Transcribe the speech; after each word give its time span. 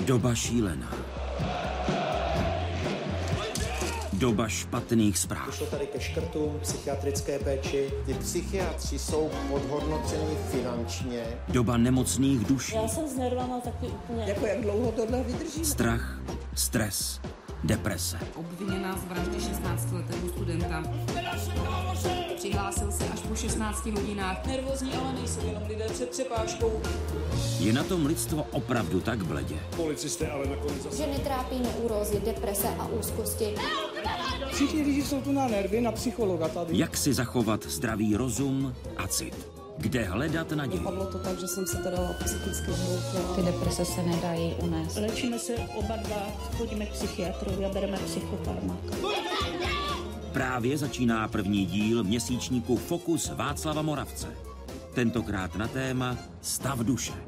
Doba 0.00 0.34
šílená. 0.34 0.92
Doba 4.12 4.48
špatných 4.48 5.18
zpráv. 5.18 5.46
Došlo 5.46 5.66
tady 5.66 5.86
ke 5.86 6.00
škrtům 6.00 6.58
psychiatrické 6.62 7.38
péči. 7.38 7.90
Ty 8.06 8.14
psychiatři 8.14 8.98
jsou 8.98 9.30
podhodnoceni 9.50 10.36
finančně. 10.50 11.22
Doba 11.48 11.76
nemocných 11.76 12.44
duší. 12.46 12.74
Já 12.74 12.88
jsem 12.88 13.08
s 13.08 13.14
nervama 13.16 13.60
taky 13.60 13.86
úplně... 13.86 14.24
Jako 14.26 14.46
jak 14.46 14.60
dlouho 14.60 14.92
tohle 14.92 15.22
vydrží? 15.22 15.64
Strach, 15.64 16.20
stres, 16.54 17.20
deprese. 17.64 18.18
Obviněná 18.34 18.98
z 18.98 19.04
vraždy 19.04 19.38
16-letého 19.38 20.28
studenta. 20.28 20.82
Přihlásil 22.36 22.92
se 22.92 23.08
až 23.08 23.20
po 23.20 23.34
16 23.34 23.86
hodinách. 23.86 24.46
Nervózní 24.46 24.92
ale 24.92 25.12
nejsou 25.12 25.46
jenom 25.46 25.62
lidé 25.68 25.84
před 25.92 26.10
přepážkou. 26.10 26.82
Je 27.60 27.72
na 27.72 27.84
tom 27.84 28.06
lidstvo 28.06 28.46
opravdu 28.50 29.00
tak 29.00 29.24
bledě? 29.24 29.56
Policisté 29.76 30.30
ale 30.30 30.46
nakonec 30.46 30.82
zase... 30.82 30.96
Ženy 30.96 31.18
trápí 31.18 31.60
neurózy, 31.60 32.20
deprese 32.24 32.68
a 32.78 32.86
úzkosti. 32.86 33.54
Všichni 34.52 34.82
lidi 34.82 35.04
jsou 35.04 35.20
tu 35.20 35.32
na 35.32 35.48
nervy, 35.48 35.80
na 35.80 35.92
psychologa 35.92 36.48
tady. 36.48 36.78
Jak 36.78 36.96
si 36.96 37.14
zachovat 37.14 37.66
zdravý 37.66 38.16
rozum 38.16 38.74
a 38.96 39.06
cit? 39.08 39.57
Kde 39.78 40.04
hledat 40.04 40.52
naději? 40.52 40.78
Dopadlo 40.78 41.06
to 41.06 41.18
tak, 41.18 41.38
že 41.40 41.48
jsem 41.48 41.66
se 41.66 41.76
teda 41.76 41.98
psychicky 42.24 42.72
zhroutila. 42.72 43.34
Ty 43.34 43.42
deprese 43.42 43.84
se 43.84 44.02
nedají 44.02 44.54
unést. 44.62 44.96
Léčíme 44.96 45.38
se 45.38 45.54
oba 45.54 45.96
dva, 45.96 46.16
chodíme 46.56 46.86
k 46.86 46.92
psychiatrovi 46.92 47.64
a 47.64 47.68
bereme 47.68 47.98
psychofarmaka. 47.98 48.96
Právě 50.32 50.78
začíná 50.78 51.28
první 51.28 51.66
díl 51.66 52.04
měsíčníku 52.04 52.76
Fokus 52.76 53.30
Václava 53.34 53.82
Moravce. 53.82 54.26
Tentokrát 54.94 55.56
na 55.56 55.68
téma 55.68 56.16
Stav 56.40 56.78
duše. 56.78 57.27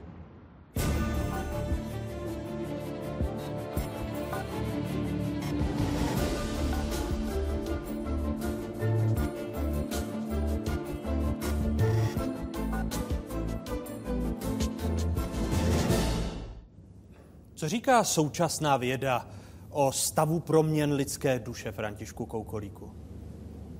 Říká 17.71 18.05
současná 18.05 18.77
věda 18.77 19.29
o 19.71 19.93
stavu 19.93 20.41
proměn 20.41 20.93
lidské 20.93 21.39
duše 21.39 21.73
Františku 21.73 22.27
Koukolíku? 22.27 22.91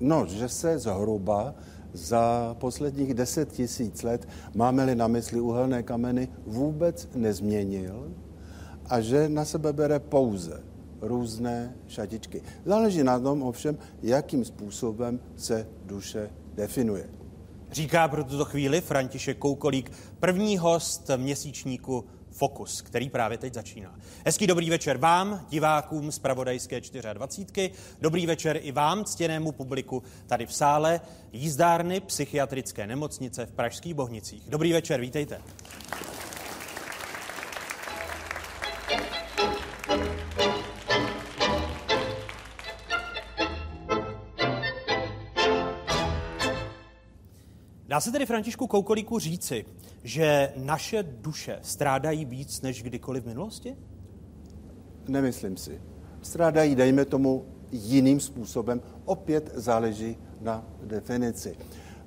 No, 0.01 0.27
že 0.27 0.49
se 0.49 0.79
zhruba 0.79 1.55
za 1.93 2.57
posledních 2.61 3.15
deset 3.15 3.53
tisíc 3.53 4.03
let, 4.03 4.29
máme-li 4.55 4.95
na 4.95 5.09
mysli 5.09 5.41
uhelné 5.41 5.83
kameny, 5.83 6.29
vůbec 6.47 7.09
nezměnil 7.15 8.15
a 8.87 9.01
že 9.01 9.29
na 9.29 9.45
sebe 9.45 9.73
bere 9.73 9.99
pouze 9.99 10.63
různé 11.01 11.75
šatičky. 11.89 12.43
Záleží 12.65 13.03
na 13.03 13.19
tom 13.19 13.43
ovšem, 13.43 13.79
jakým 14.03 14.45
způsobem 14.45 15.21
se 15.37 15.69
duše 15.85 16.31
definuje. 16.55 17.11
Říká 17.73 18.09
pro 18.09 18.25
tuto 18.25 18.45
chvíli 18.45 18.81
František 18.81 19.39
Koukolík, 19.39 19.93
první 20.21 20.59
host 20.59 21.11
měsíčníku 21.17 22.05
Fokus, 22.31 22.83
který 22.83 23.11
právě 23.11 23.39
teď 23.39 23.55
začíná. 23.55 23.95
Hezký 24.27 24.47
dobrý 24.47 24.71
večer 24.71 24.97
vám, 24.97 25.47
divákům 25.51 26.13
z 26.13 26.19
Pravodajské 26.19 26.81
24. 27.13 27.71
Dobrý 28.01 28.27
večer 28.27 28.61
i 28.63 28.73
vám, 28.73 29.05
ctěnému 29.05 29.53
publiku 29.53 30.03
tady 30.27 30.47
v 30.47 30.55
sále 30.55 31.01
jízdárny 31.33 32.01
psychiatrické 32.01 32.87
nemocnice 32.87 33.47
v 33.47 33.53
Pražských 33.53 33.95
Bohnicích. 33.95 34.43
Dobrý 34.49 34.73
večer, 34.73 35.01
vítejte. 35.01 35.41
Dá 47.91 48.01
se 48.01 48.13
tedy 48.13 48.27
Františku 48.27 48.67
Koukolíku 48.67 49.19
říci, 49.19 49.65
že 50.05 50.53
naše 50.57 51.03
duše 51.03 51.59
strádají 51.63 52.25
víc 52.25 52.61
než 52.61 52.83
kdykoliv 52.83 53.25
v 53.25 53.27
minulosti? 53.27 53.77
Nemyslím 55.09 55.57
si. 55.57 55.81
Strádají, 56.23 56.75
dejme 56.75 57.05
tomu, 57.05 57.45
jiným 57.73 58.21
způsobem. 58.21 58.83
Opět 59.05 59.51
záleží 59.55 60.17
na 60.41 60.65
definici. 60.83 61.57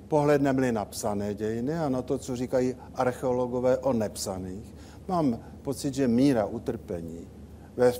Pohledneme-li 0.08 0.72
na 0.72 0.84
psané 0.84 1.34
dějiny 1.34 1.78
a 1.78 1.88
na 1.88 2.02
to, 2.02 2.18
co 2.18 2.36
říkají 2.36 2.74
archeologové 2.94 3.78
o 3.78 3.92
nepsaných, 3.92 4.74
mám 5.08 5.38
pocit, 5.62 5.94
že 5.94 6.08
míra 6.08 6.46
utrpení 6.46 7.28
ve 7.76 7.92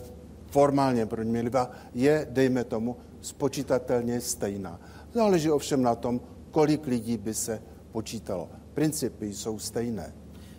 formálně 0.46 1.06
proměnlivá 1.06 1.70
je, 1.94 2.26
dejme 2.30 2.64
tomu, 2.64 2.96
spočítatelně 3.20 4.20
stejná. 4.20 4.80
Záleží 5.12 5.50
ovšem 5.50 5.82
na 5.82 5.94
tom, 5.94 6.20
kolik 6.50 6.86
lidí 6.86 7.16
by 7.16 7.34
se 7.34 7.62
počítalo. 7.94 8.48
Principy 8.74 9.34
jsou 9.34 9.58
stejné. 9.58 10.14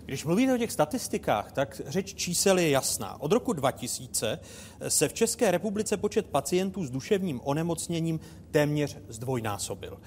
Když 0.05 0.25
mluvíte 0.25 0.53
o 0.53 0.57
těch 0.57 0.71
statistikách, 0.71 1.51
tak 1.51 1.81
řeč 1.85 2.13
čísel 2.13 2.59
je 2.59 2.69
jasná. 2.69 3.21
Od 3.21 3.31
roku 3.31 3.53
2000 3.53 4.39
se 4.87 5.07
v 5.07 5.13
České 5.13 5.51
republice 5.51 5.97
počet 5.97 6.25
pacientů 6.25 6.85
s 6.85 6.89
duševním 6.89 7.41
onemocněním 7.43 8.19
téměř 8.51 8.97
zdvojnásobil. 9.09 9.97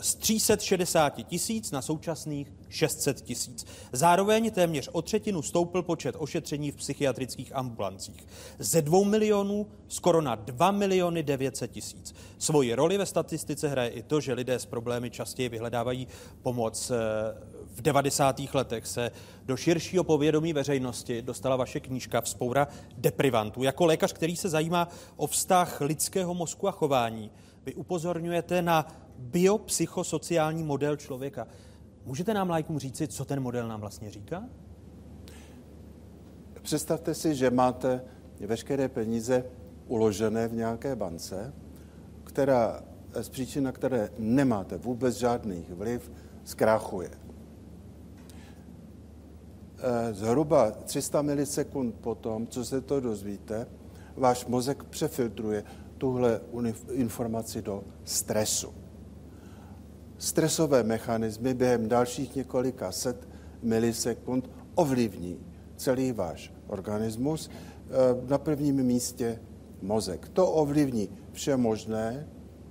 Z 0.00 0.14
360 0.14 1.10
tisíc 1.10 1.70
na 1.70 1.82
současných 1.82 2.52
600 2.68 3.20
tisíc. 3.20 3.66
Zároveň 3.92 4.50
téměř 4.50 4.88
o 4.92 5.02
třetinu 5.02 5.42
stoupl 5.42 5.82
počet 5.82 6.14
ošetření 6.18 6.70
v 6.70 6.76
psychiatrických 6.76 7.56
ambulancích. 7.56 8.26
Ze 8.58 8.82
2 8.82 9.04
milionů 9.04 9.66
skoro 9.88 10.20
na 10.20 10.34
2 10.34 10.70
miliony 10.70 11.22
900 11.22 11.70
tisíc. 11.70 12.14
Svoji 12.38 12.74
roli 12.74 12.98
ve 12.98 13.06
statistice 13.06 13.68
hraje 13.68 13.90
i 13.90 14.02
to, 14.02 14.20
že 14.20 14.32
lidé 14.32 14.58
s 14.58 14.66
problémy 14.66 15.10
častěji 15.10 15.48
vyhledávají 15.48 16.08
pomoc 16.42 16.92
v 17.74 17.82
90. 17.82 18.40
letech 18.54 18.86
se 18.86 19.10
do 19.44 19.56
širšího 19.56 20.04
povědomí 20.04 20.52
veřejnosti 20.52 21.22
dostala 21.22 21.56
vaše 21.56 21.80
knížka 21.80 22.20
Vzpoura 22.20 22.68
deprivantů. 22.96 23.62
Jako 23.62 23.86
lékař, 23.86 24.12
který 24.12 24.36
se 24.36 24.48
zajímá 24.48 24.88
o 25.16 25.26
vztah 25.26 25.80
lidského 25.80 26.34
mozku 26.34 26.68
a 26.68 26.70
chování, 26.70 27.30
vy 27.66 27.74
upozorňujete 27.74 28.62
na 28.62 28.86
biopsychosociální 29.22 30.62
model 30.62 30.96
člověka. 30.96 31.46
Můžete 32.04 32.34
nám 32.34 32.50
lajkům 32.50 32.78
říci, 32.78 33.08
co 33.08 33.24
ten 33.24 33.40
model 33.40 33.68
nám 33.68 33.80
vlastně 33.80 34.10
říká? 34.10 34.44
Představte 36.62 37.14
si, 37.14 37.34
že 37.34 37.50
máte 37.50 38.04
veškeré 38.40 38.88
peníze 38.88 39.44
uložené 39.86 40.48
v 40.48 40.54
nějaké 40.54 40.96
bance, 40.96 41.54
která 42.24 42.82
z 43.20 43.28
příčin, 43.28 43.64
na 43.64 43.72
které 43.72 44.10
nemáte 44.18 44.78
vůbec 44.78 45.16
žádný 45.16 45.66
vliv, 45.68 46.12
zkrachuje. 46.44 47.10
Zhruba 50.12 50.70
300 50.70 51.22
milisekund 51.22 51.94
potom, 51.94 52.46
co 52.46 52.64
se 52.64 52.80
to 52.80 53.00
dozvíte, 53.00 53.66
váš 54.16 54.46
mozek 54.46 54.84
přefiltruje 54.84 55.64
tuhle 55.98 56.40
informaci 56.90 57.62
do 57.62 57.84
stresu. 58.04 58.74
Stresové 60.22 60.82
mechanismy 60.82 61.54
během 61.54 61.88
dalších 61.88 62.36
několika 62.36 62.92
set 62.92 63.28
milisekund 63.62 64.50
ovlivní 64.74 65.38
celý 65.76 66.12
váš 66.12 66.52
organismus, 66.66 67.50
na 68.28 68.38
prvním 68.38 68.82
místě 68.82 69.40
mozek. 69.82 70.28
To 70.28 70.52
ovlivní 70.52 71.08
vše 71.32 71.56
možné, 71.56 72.28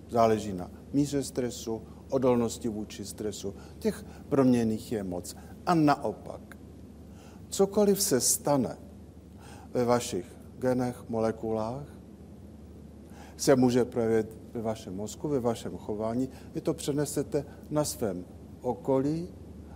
záleží 0.09 0.53
na 0.53 0.71
míře 0.93 1.23
stresu, 1.23 1.81
odolnosti 2.09 2.69
vůči 2.69 3.05
stresu. 3.05 3.53
Těch 3.79 4.05
proměných 4.29 4.91
je 4.91 5.03
moc. 5.03 5.35
A 5.65 5.73
naopak, 5.75 6.57
cokoliv 7.49 8.01
se 8.01 8.21
stane 8.21 8.77
ve 9.73 9.85
vašich 9.85 10.25
genech, 10.59 11.03
molekulách, 11.09 11.87
se 13.37 13.55
může 13.55 13.85
projevit 13.85 14.40
ve 14.53 14.61
vašem 14.61 14.95
mozku, 14.95 15.27
ve 15.27 15.39
vašem 15.39 15.77
chování. 15.77 16.29
Vy 16.53 16.61
to 16.61 16.73
přenesete 16.73 17.45
na 17.69 17.85
svém 17.85 18.25
okolí 18.61 19.27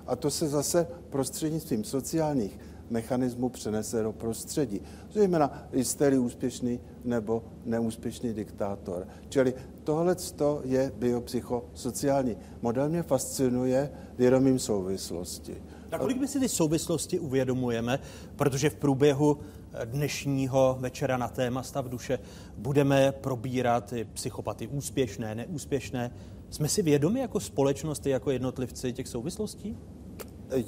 a 0.08 0.16
to 0.16 0.32
se 0.32 0.48
zase 0.48 0.88
prostřednictvím 1.10 1.84
sociálních 1.84 2.60
mechanismů 2.90 3.50
přenese 3.50 4.04
do 4.04 4.14
prostředí. 4.14 4.82
Zejména 5.12 5.68
jste 5.74 6.20
úspěšný 6.20 6.80
nebo 7.04 7.44
neúspěšný 7.66 8.34
diktátor. 8.34 9.08
Čili 9.30 9.54
tohle 9.84 10.16
je 10.64 10.92
biopsychosociální 10.98 12.38
model. 12.62 12.90
Mě 12.90 13.04
fascinuje 13.04 13.92
vědomím 14.18 14.60
souvislosti. 14.60 15.64
Tak 15.90 16.02
kolik 16.02 16.18
my 16.18 16.28
si 16.28 16.40
ty 16.40 16.50
souvislosti 16.50 17.20
uvědomujeme, 17.20 18.00
protože 18.36 18.70
v 18.70 18.76
průběhu 18.76 19.38
dnešního 19.86 20.78
večera 20.80 21.18
na 21.18 21.28
téma 21.28 21.64
stav 21.64 21.86
duše 21.86 22.20
budeme 22.58 23.12
probírat 23.12 23.94
i 23.94 24.04
psychopaty 24.04 24.68
úspěšné, 24.68 25.36
neúspěšné. 25.36 26.12
Jsme 26.50 26.68
si 26.68 26.82
vědomi 26.82 27.20
jako 27.20 27.40
společnost, 27.40 28.06
jako 28.06 28.32
jednotlivci 28.32 28.94
těch 28.94 29.08
souvislostí? 29.08 29.78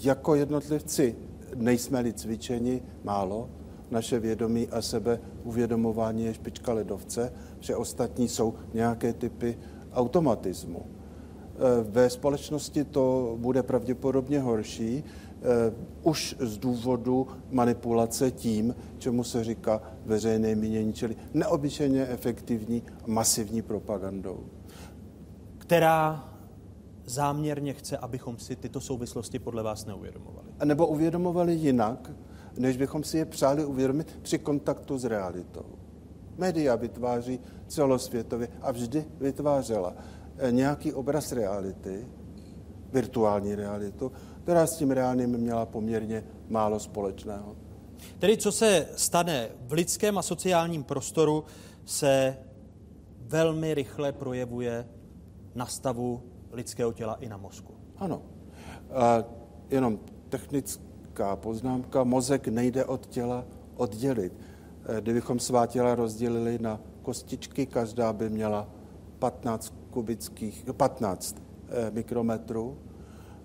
Jako 0.03 0.35
jednotlivci 0.35 1.15
nejsme-li 1.55 2.13
cvičeni 2.13 2.81
málo, 3.03 3.49
naše 3.91 4.19
vědomí 4.19 4.67
a 4.67 4.81
sebe 4.81 5.19
uvědomování 5.43 6.25
je 6.25 6.33
špička 6.33 6.73
ledovce, 6.73 7.33
že 7.59 7.75
ostatní 7.75 8.27
jsou 8.27 8.53
nějaké 8.73 9.13
typy 9.13 9.57
automatismu. 9.93 10.85
Eh, 10.85 11.83
ve 11.83 12.09
společnosti 12.09 12.83
to 12.83 13.35
bude 13.39 13.63
pravděpodobně 13.63 14.39
horší, 14.39 15.03
už 16.03 16.35
z 16.39 16.57
důvodu 16.57 17.27
manipulace 17.49 18.31
tím, 18.31 18.75
čemu 18.97 19.23
se 19.23 19.43
říká 19.43 19.81
veřejné 20.05 20.55
mínění, 20.55 20.93
čili 20.93 21.15
neobyčejně 21.33 22.05
efektivní 22.05 22.83
masivní 23.07 23.61
propagandou. 23.61 24.45
Která 25.57 26.33
záměrně 27.05 27.73
chce, 27.73 27.97
abychom 27.97 28.37
si 28.37 28.55
tyto 28.55 28.81
souvislosti 28.81 29.39
podle 29.39 29.63
vás 29.63 29.85
neuvědomovali? 29.85 30.47
A 30.59 30.65
nebo 30.65 30.87
uvědomovali 30.87 31.53
jinak, 31.53 32.11
než 32.57 32.77
bychom 32.77 33.03
si 33.03 33.17
je 33.17 33.25
přáli 33.25 33.65
uvědomit 33.65 34.19
při 34.21 34.39
kontaktu 34.39 34.97
s 34.97 35.05
realitou. 35.05 35.65
Média 36.37 36.75
vytváří 36.75 37.39
celosvětově 37.67 38.47
a 38.61 38.71
vždy 38.71 39.05
vytvářela 39.19 39.93
eh, 40.37 40.51
nějaký 40.51 40.93
obraz 40.93 41.31
reality, 41.31 42.07
virtuální 42.93 43.55
realitu, 43.55 44.11
která 44.47 44.67
s 44.67 44.77
tím 44.77 44.91
reálným 44.91 45.37
měla 45.37 45.65
poměrně 45.65 46.23
málo 46.49 46.79
společného. 46.79 47.55
Tedy 48.19 48.37
co 48.37 48.51
se 48.51 48.87
stane 48.95 49.49
v 49.67 49.73
lidském 49.73 50.17
a 50.17 50.21
sociálním 50.21 50.83
prostoru, 50.83 51.43
se 51.85 52.37
velmi 53.21 53.73
rychle 53.73 54.11
projevuje 54.11 54.87
na 55.55 55.65
stavu 55.65 56.23
lidského 56.51 56.93
těla 56.93 57.15
i 57.15 57.29
na 57.29 57.37
mozku. 57.37 57.73
Ano. 57.97 58.21
A 58.91 59.23
jenom 59.69 59.99
technická 60.29 61.35
poznámka. 61.35 62.03
Mozek 62.03 62.47
nejde 62.47 62.85
od 62.85 63.05
těla 63.05 63.45
oddělit. 63.75 64.33
Eh, 64.85 65.01
kdybychom 65.01 65.39
svá 65.39 65.67
těla 65.67 65.95
rozdělili 65.95 66.59
na 66.61 66.79
kostičky, 67.01 67.65
každá 67.65 68.13
by 68.13 68.29
měla 68.29 68.69
15 69.19 69.73
kubických, 69.89 70.65
15 70.77 71.35
eh, 71.69 71.91
mikrometrů. 71.91 72.77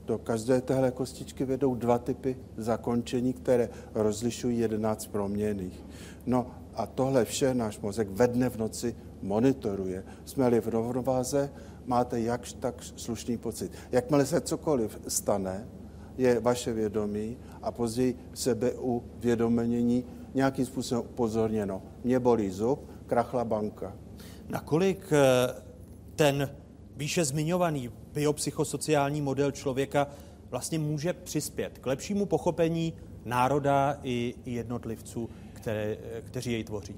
Do 0.06 0.18
každé 0.18 0.60
téhle 0.60 0.90
kostičky 0.90 1.44
vedou 1.44 1.74
dva 1.74 1.98
typy 1.98 2.36
zakončení, 2.56 3.32
které 3.32 3.68
rozlišují 3.94 4.58
11 4.58 5.06
proměných. 5.06 5.84
No 6.26 6.46
a 6.74 6.86
tohle 6.86 7.24
vše 7.24 7.54
náš 7.54 7.78
mozek 7.78 8.08
ve 8.10 8.28
dne 8.28 8.50
v 8.50 8.56
noci 8.56 8.96
monitoruje. 9.22 10.04
Jsme-li 10.24 10.60
v 10.60 10.68
rovnováze, 10.68 11.50
máte 11.86 12.20
jakž 12.20 12.52
tak 12.52 12.82
slušný 12.96 13.38
pocit. 13.38 13.72
Jakmile 13.92 14.26
se 14.26 14.40
cokoliv 14.40 14.98
stane, 15.08 15.68
je 16.18 16.40
vaše 16.40 16.72
vědomí 16.72 17.36
a 17.62 17.72
později 17.72 18.18
sebeuvědomění 18.34 20.04
nějakým 20.34 20.66
způsobem 20.66 21.04
upozorněno. 21.04 21.82
Mě 22.04 22.20
bolí 22.20 22.50
zub, 22.50 22.90
krachla 23.06 23.44
banka. 23.44 23.96
Nakolik 24.48 25.12
eh, 25.12 25.62
ten 26.16 26.50
výše 26.96 27.24
zmiňovaný 27.24 27.90
biopsychosociální 28.14 29.20
model 29.20 29.50
člověka 29.50 30.06
vlastně 30.50 30.78
může 30.78 31.12
přispět 31.12 31.78
k 31.78 31.86
lepšímu 31.86 32.26
pochopení 32.26 32.92
národa 33.24 33.98
i 34.02 34.34
jednotlivců, 34.46 35.28
které, 35.52 35.96
kteří 36.20 36.52
jej 36.52 36.64
tvoří? 36.64 36.96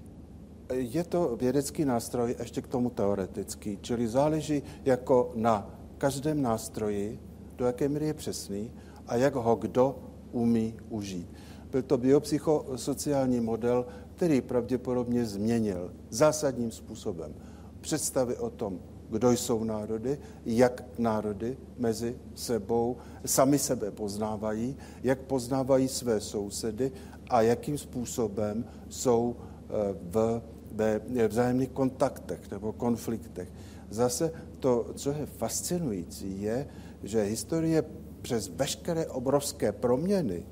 Je 0.73 1.05
to 1.05 1.37
vědecký 1.37 1.85
nástroj, 1.85 2.37
ještě 2.39 2.63
k 2.63 2.69
tomu 2.69 2.91
teoretický, 2.91 3.79
čili 3.81 4.09
záleží 4.09 4.63
jako 4.85 5.33
na 5.35 5.71
každém 5.99 6.43
nástroji, 6.43 7.21
do 7.57 7.67
jaké 7.67 7.89
míry 7.89 8.07
je 8.07 8.15
přesný 8.15 8.73
a 9.07 9.17
jak 9.17 9.35
ho 9.35 9.57
kdo 9.57 9.99
umí 10.33 10.75
užít. 10.89 11.29
Byl 11.71 11.83
to 11.83 11.99
biopsychosociální 11.99 13.41
model, 13.41 13.87
který 14.15 14.41
pravděpodobně 14.41 15.25
změnil 15.25 15.93
zásadním 16.11 16.71
způsobem 16.71 17.35
představy 17.81 18.37
o 18.37 18.51
tom, 18.51 18.81
kdo 19.11 19.31
jsou 19.31 19.65
národy, 19.65 20.19
jak 20.47 20.85
národy 20.99 21.57
mezi 21.79 22.17
sebou 22.35 22.97
sami 23.25 23.59
sebe 23.59 23.91
poznávají, 23.91 24.77
jak 25.03 25.19
poznávají 25.19 25.89
své 25.89 26.21
sousedy 26.21 26.93
a 27.31 27.43
jakým 27.43 27.79
způsobem 27.79 28.65
jsou 28.89 29.37
eh, 29.37 29.73
v, 30.03 30.43
ve 30.73 31.29
vzájemných 31.29 31.69
kontaktech 31.69 32.51
nebo 32.51 32.73
konfliktech. 32.73 33.49
Zase 33.91 34.33
to, 34.61 34.91
co 34.95 35.11
je 35.11 35.27
fascinující, 35.27 36.43
je, 36.43 36.67
že 37.03 37.23
historie 37.23 37.85
přes 38.23 38.49
veškeré 38.49 39.07
obrovské 39.07 39.73
proměny 39.73 40.47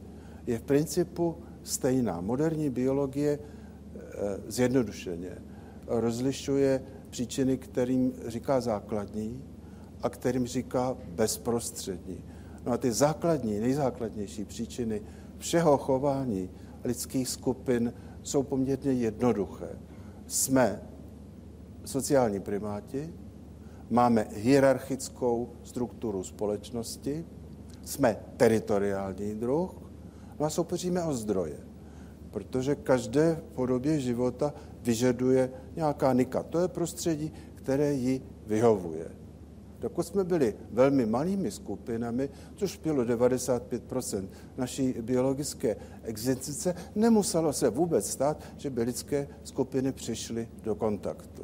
je 0.47 0.59
v 0.59 0.63
principu 0.63 1.37
stejná. 1.63 2.21
Moderní 2.21 2.71
biologie 2.71 3.39
eh, 3.39 4.41
zjednodušeně 4.47 5.39
rozlišuje 5.87 6.83
příčiny, 7.13 7.59
kterým 7.59 8.13
říká 8.27 8.61
základní 8.61 9.45
a 10.03 10.09
kterým 10.09 10.47
říká 10.47 10.97
bezprostřední. 11.09 12.25
No 12.67 12.73
a 12.73 12.77
ty 12.77 12.93
základní, 12.93 13.61
nejzákladnější 13.61 14.45
příčiny 14.45 15.03
všeho 15.39 15.79
chování 15.79 16.51
lidských 16.85 17.29
skupin 17.29 17.93
jsou 18.23 18.43
poměrně 18.43 18.93
jednoduché. 18.93 19.69
Jsme 20.27 20.83
sociální 21.85 22.41
primáti, 22.41 23.13
máme 23.91 24.27
hierarchickou 24.33 25.53
strukturu 25.63 26.25
společnosti, 26.25 27.25
jsme 27.85 28.17
teritoriální 28.37 29.35
druh, 29.35 29.75
no 30.41 30.47
a 30.47 30.51
soupeříme 30.51 31.05
o 31.05 31.15
zdroje. 31.15 31.61
Protože 32.31 32.75
každé 32.75 33.43
podobě 33.55 34.01
života 34.01 34.55
vyžaduje 34.83 35.51
nějaká 35.77 36.13
nika. 36.13 36.43
To 36.43 36.59
je 36.59 36.69
prostředí, 36.69 37.33
které 37.55 37.95
ji 37.95 38.23
vyhovuje. 38.47 39.23
Dokud 39.81 40.07
jsme 40.07 40.25
byli 40.25 40.55
velmi 40.71 41.07
malými 41.07 41.51
skupinami, 41.51 42.29
což 42.57 42.77
bylo 42.77 43.05
95% 43.05 44.29
naší 44.57 44.95
biologické 45.01 45.77
existence, 46.03 46.75
nemuselo 46.95 47.53
se 47.53 47.71
vůbec 47.71 48.11
stát, 48.11 48.43
že 48.57 48.71
by 48.71 48.83
lidské 48.83 49.29
skupiny 49.45 49.93
přišly 49.93 50.49
do 50.63 50.75
kontaktu. 50.75 51.43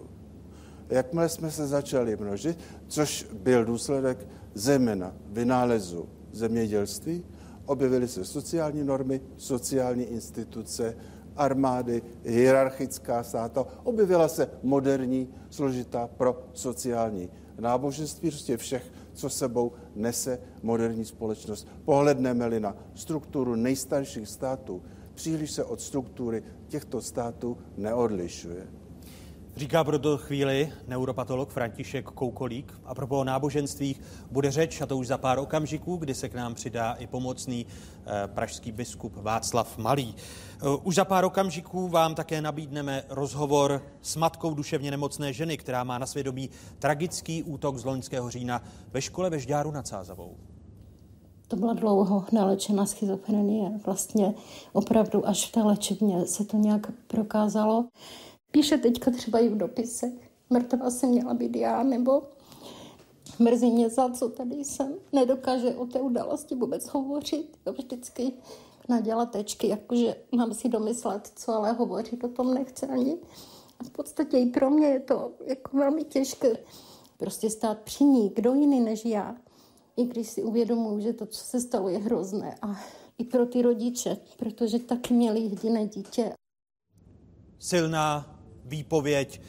Jakmile 0.88 1.28
jsme 1.28 1.50
se 1.50 1.66
začali 1.66 2.16
množit, 2.16 2.58
což 2.86 3.26
byl 3.32 3.64
důsledek 3.64 4.26
zejména 4.54 5.16
vynálezu 5.26 6.08
zemědělství, 6.32 7.25
objevily 7.66 8.08
se 8.08 8.25
sociální 8.25 8.85
normy, 8.85 9.20
sociální 9.37 10.04
instituce, 10.04 10.97
armády, 11.38 12.02
hierarchická 12.25 13.23
státa, 13.23 13.66
objevila 13.85 14.28
se 14.28 14.50
moderní, 14.62 15.28
složitá 15.50 16.07
pro 16.07 16.42
sociální 16.52 17.30
náboženství, 17.59 18.30
prostě 18.30 18.57
všech, 18.57 18.92
co 19.12 19.30
sebou 19.30 19.73
nese 19.95 20.40
moderní 20.62 21.04
společnost. 21.04 21.68
Pohledneme-li 21.85 22.61
na 22.61 22.76
strukturu 22.95 23.54
nejstarších 23.54 24.28
států, 24.28 24.83
příliš 25.14 25.50
se 25.50 25.64
od 25.64 25.80
struktury 25.80 26.42
těchto 26.68 27.00
států 27.00 27.59
neodlišuje. 27.76 28.66
Říká 29.59 29.85
pro 29.85 29.99
to 29.99 30.18
chvíli 30.18 30.73
neuropatolog 30.87 31.50
František 31.50 32.04
Koukolík. 32.04 32.75
A 32.85 32.95
pro 32.95 33.25
náboženstvích 33.25 34.00
bude 34.30 34.50
řeč, 34.50 34.80
a 34.80 34.87
to 34.87 34.97
už 34.97 35.07
za 35.07 35.18
pár 35.18 35.38
okamžiků, 35.38 35.97
kdy 35.97 36.14
se 36.14 36.28
k 36.28 36.35
nám 36.35 36.54
přidá 36.54 36.92
i 36.92 37.07
pomocný 37.07 37.66
eh, 37.66 38.28
pražský 38.28 38.73
biskup 38.73 39.16
Václav 39.16 39.78
Malý. 39.78 40.14
Už 40.83 40.95
za 40.95 41.05
pár 41.05 41.25
okamžiků 41.25 41.88
vám 41.88 42.15
také 42.15 42.43
nabídneme 42.43 43.05
rozhovor 43.09 43.83
s 44.03 44.17
matkou 44.17 44.55
duševně 44.55 44.91
nemocné 44.91 45.33
ženy, 45.33 45.57
která 45.57 45.85
má 45.85 45.99
na 45.99 46.07
svědomí 46.07 46.50
tragický 46.79 47.43
útok 47.43 47.79
z 47.79 47.85
loňského 47.85 48.31
října 48.31 48.62
ve 48.93 49.03
škole 49.03 49.31
ve 49.31 49.38
Žďáru 49.38 49.71
nad 49.71 49.87
Sázavou. 49.87 50.37
To 51.49 51.57
byla 51.57 51.73
dlouho 51.73 52.25
nalečená 52.33 52.87
schizofrenie. 52.87 53.81
Vlastně 53.87 54.35
opravdu 54.73 55.29
až 55.29 55.49
v 55.49 55.53
té 55.53 55.62
léčebně 55.62 56.27
se 56.27 56.45
to 56.45 56.57
nějak 56.57 56.93
prokázalo. 57.07 57.85
Píše 58.50 58.79
teďka 58.79 59.11
třeba 59.11 59.38
i 59.38 59.49
v 59.49 59.57
dopise. 59.57 60.12
Mrtvá 60.50 60.91
se 60.91 61.07
měla 61.07 61.35
být 61.35 61.57
já, 61.57 61.83
nebo 61.83 62.23
mrzí 63.38 63.71
mě 63.71 63.88
za 63.88 64.11
co 64.11 64.29
tady 64.29 64.65
jsem. 64.65 64.95
Nedokáže 65.12 65.75
o 65.75 65.87
té 65.87 66.00
události 66.00 66.55
vůbec 66.55 66.87
hovořit. 66.87 67.59
Vždycky 67.79 68.33
naděla 68.88 69.26
tečky, 69.26 69.68
jakože 69.68 70.16
mám 70.37 70.54
si 70.54 70.68
domyslet, 70.68 71.33
co 71.37 71.52
ale 71.52 71.73
hovořit 71.73 72.25
o 72.25 72.28
tom 72.28 72.54
nechce 72.54 72.87
ani. 72.87 73.18
A 73.80 73.85
v 73.85 73.90
podstatě 73.90 74.38
i 74.38 74.47
pro 74.47 74.71
mě 74.71 74.87
je 74.87 75.00
to 75.00 75.33
jako 75.47 75.76
velmi 75.76 76.04
těžké 76.04 76.57
prostě 77.16 77.50
stát 77.50 77.78
při 77.78 78.04
ní, 78.04 78.33
kdo 78.35 78.54
jiný 78.54 78.80
než 78.80 79.04
já. 79.04 79.37
I 79.97 80.04
když 80.04 80.28
si 80.28 80.42
uvědomuji, 80.42 81.00
že 81.00 81.12
to, 81.12 81.26
co 81.26 81.45
se 81.45 81.61
stalo, 81.61 81.88
je 81.88 81.99
hrozné. 81.99 82.59
A 82.62 82.80
i 83.18 83.25
pro 83.25 83.47
ty 83.47 83.62
rodiče, 83.62 84.16
protože 84.37 84.78
taky 84.78 85.14
měli 85.14 85.40
jediné 85.40 85.87
dítě. 85.87 86.33
Silná 87.59 88.38
výpověď 88.64 89.40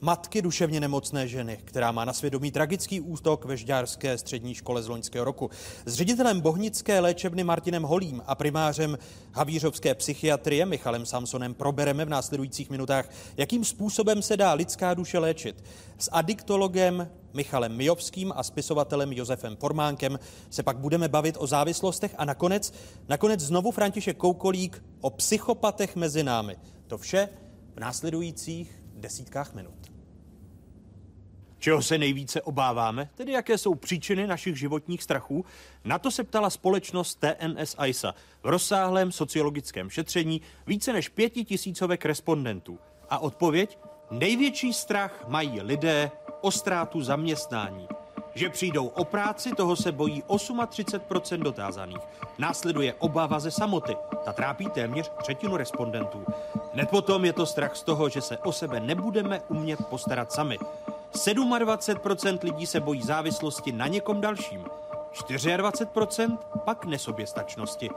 matky 0.00 0.42
duševně 0.42 0.80
nemocné 0.80 1.28
ženy, 1.28 1.58
která 1.64 1.92
má 1.92 2.04
na 2.04 2.12
svědomí 2.12 2.50
tragický 2.50 3.00
útok 3.00 3.44
ve 3.44 3.56
Žďárské 3.56 4.18
střední 4.18 4.54
škole 4.54 4.82
z 4.82 4.88
loňského 4.88 5.24
roku. 5.24 5.50
S 5.86 5.94
ředitelem 5.94 6.40
Bohnické 6.40 7.00
léčebny 7.00 7.44
Martinem 7.44 7.82
Holím 7.82 8.22
a 8.26 8.34
primářem 8.34 8.98
Havířovské 9.32 9.94
psychiatrie 9.94 10.66
Michalem 10.66 11.06
Samsonem 11.06 11.54
probereme 11.54 12.04
v 12.04 12.08
následujících 12.08 12.70
minutách, 12.70 13.08
jakým 13.36 13.64
způsobem 13.64 14.22
se 14.22 14.36
dá 14.36 14.52
lidská 14.52 14.94
duše 14.94 15.18
léčit. 15.18 15.64
S 15.98 16.10
adiktologem 16.12 17.10
Michalem 17.32 17.76
Mijovským 17.76 18.32
a 18.36 18.42
spisovatelem 18.42 19.12
Josefem 19.12 19.56
Formánkem 19.56 20.18
se 20.50 20.62
pak 20.62 20.78
budeme 20.78 21.08
bavit 21.08 21.36
o 21.38 21.46
závislostech 21.46 22.14
a 22.18 22.24
nakonec, 22.24 22.72
nakonec 23.08 23.40
znovu 23.40 23.70
František 23.70 24.16
Koukolík 24.16 24.84
o 25.00 25.10
psychopatech 25.10 25.96
mezi 25.96 26.22
námi. 26.22 26.56
To 26.86 26.98
vše 26.98 27.28
v 27.74 27.80
následujících 27.80 28.82
desítkách 28.94 29.54
minut. 29.54 29.89
Čeho 31.60 31.82
se 31.82 31.98
nejvíce 31.98 32.42
obáváme, 32.42 33.08
tedy 33.14 33.32
jaké 33.32 33.58
jsou 33.58 33.74
příčiny 33.74 34.26
našich 34.26 34.58
životních 34.58 35.02
strachů, 35.02 35.44
na 35.84 35.98
to 35.98 36.10
se 36.10 36.24
ptala 36.24 36.50
společnost 36.50 37.18
TNS 37.20 37.76
ISA 37.86 38.14
v 38.42 38.46
rozsáhlém 38.48 39.12
sociologickém 39.12 39.90
šetření 39.90 40.40
více 40.66 40.92
než 40.92 41.08
pětitisícovek 41.08 42.04
respondentů. 42.04 42.78
A 43.10 43.18
odpověď? 43.18 43.78
Největší 44.10 44.72
strach 44.72 45.24
mají 45.28 45.60
lidé 45.60 46.10
o 46.40 46.50
ztrátu 46.50 47.02
zaměstnání. 47.02 47.88
Že 48.34 48.48
přijdou 48.48 48.86
o 48.86 49.04
práci, 49.04 49.50
toho 49.56 49.76
se 49.76 49.92
bojí 49.92 50.22
38% 50.22 51.42
dotázaných. 51.42 52.02
Následuje 52.38 52.94
obava 52.94 53.40
ze 53.40 53.50
samoty. 53.50 53.96
Ta 54.24 54.32
trápí 54.32 54.70
téměř 54.70 55.12
třetinu 55.22 55.56
respondentů. 55.56 56.24
Hned 56.72 56.90
potom 56.90 57.24
je 57.24 57.32
to 57.32 57.46
strach 57.46 57.76
z 57.76 57.82
toho, 57.82 58.08
že 58.08 58.20
se 58.20 58.38
o 58.38 58.52
sebe 58.52 58.80
nebudeme 58.80 59.40
umět 59.48 59.86
postarat 59.86 60.32
sami. 60.32 60.58
27% 61.12 62.38
lidí 62.42 62.66
se 62.66 62.80
bojí 62.80 63.02
závislosti 63.02 63.72
na 63.72 63.86
někom 63.86 64.20
dalším. 64.20 64.64
24% 65.12 66.38
pak 66.64 66.84
nesoběstačnosti. 66.84 67.90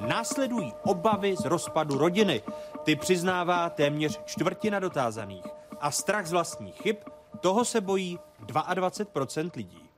Následují 0.00 0.72
obavy 0.82 1.36
z 1.36 1.44
rozpadu 1.44 1.98
rodiny. 1.98 2.42
Ty 2.84 2.96
přiznává 2.96 3.70
téměř 3.70 4.20
čtvrtina 4.24 4.78
dotázaných. 4.78 5.44
A 5.80 5.90
strach 5.90 6.26
z 6.26 6.32
vlastních 6.32 6.74
chyb, 6.74 6.96
toho 7.40 7.64
se 7.64 7.80
bojí 7.80 8.18
22% 8.46 9.50
lidí. 9.56 9.90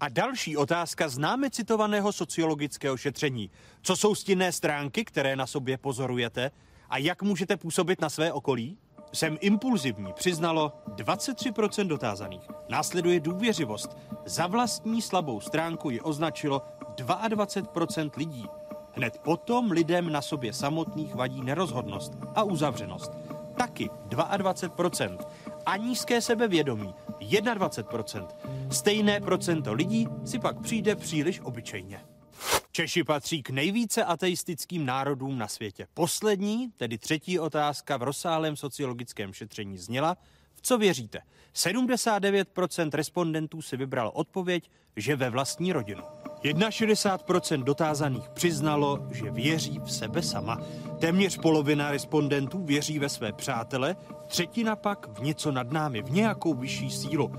A 0.00 0.08
další 0.08 0.56
otázka 0.56 1.08
známe 1.08 1.50
citovaného 1.50 2.12
sociologického 2.12 2.96
šetření. 2.96 3.50
Co 3.82 3.96
jsou 3.96 4.14
stinné 4.14 4.52
stránky, 4.52 5.04
které 5.04 5.36
na 5.36 5.46
sobě 5.46 5.78
pozorujete? 5.78 6.50
A 6.90 6.98
jak 6.98 7.22
můžete 7.22 7.56
působit 7.56 8.00
na 8.00 8.10
své 8.10 8.32
okolí? 8.32 8.78
Jsem 9.12 9.38
impulzivní, 9.40 10.12
přiznalo 10.12 10.72
23% 10.86 11.86
dotázaných. 11.86 12.48
Následuje 12.68 13.20
důvěřivost. 13.20 13.96
Za 14.24 14.46
vlastní 14.46 15.02
slabou 15.02 15.40
stránku 15.40 15.90
ji 15.90 16.00
označilo 16.00 16.62
22% 16.96 18.10
lidí. 18.16 18.46
Hned 18.92 19.18
potom 19.18 19.70
lidem 19.70 20.12
na 20.12 20.22
sobě 20.22 20.52
samotných 20.52 21.14
vadí 21.14 21.40
nerozhodnost 21.42 22.12
a 22.34 22.42
uzavřenost. 22.42 23.12
Taky 23.56 23.90
22%. 24.08 25.18
A 25.66 25.76
nízké 25.76 26.20
sebevědomí 26.20 26.94
21%. 27.20 28.26
Stejné 28.70 29.20
procento 29.20 29.72
lidí 29.72 30.08
si 30.24 30.38
pak 30.38 30.60
přijde 30.60 30.96
příliš 30.96 31.40
obyčejně. 31.40 32.11
Češi 32.74 33.04
patří 33.04 33.42
k 33.42 33.50
nejvíce 33.50 34.04
ateistickým 34.04 34.86
národům 34.86 35.38
na 35.38 35.48
světě. 35.48 35.86
Poslední, 35.94 36.70
tedy 36.76 36.98
třetí 36.98 37.38
otázka 37.38 37.96
v 37.96 38.02
rozsáhlém 38.02 38.56
sociologickém 38.56 39.32
šetření 39.32 39.78
zněla, 39.78 40.16
v 40.54 40.62
co 40.62 40.78
věříte? 40.78 41.20
79% 41.54 42.90
respondentů 42.92 43.62
si 43.62 43.76
vybralo 43.76 44.12
odpověď, 44.12 44.70
že 44.96 45.16
ve 45.16 45.30
vlastní 45.30 45.72
rodinu. 45.72 46.02
61% 46.42 47.62
dotázaných 47.62 48.28
přiznalo, 48.28 49.08
že 49.10 49.30
věří 49.30 49.80
v 49.84 49.92
sebe 49.92 50.22
sama. 50.22 50.60
Téměř 50.98 51.38
polovina 51.38 51.90
respondentů 51.90 52.64
věří 52.64 52.98
ve 52.98 53.08
své 53.08 53.32
přátele, 53.32 53.96
třetina 54.26 54.76
pak 54.76 55.18
v 55.18 55.22
něco 55.22 55.52
nad 55.52 55.72
námi, 55.72 56.02
v 56.02 56.10
nějakou 56.10 56.54
vyšší 56.54 56.90
sílu. 56.90 57.32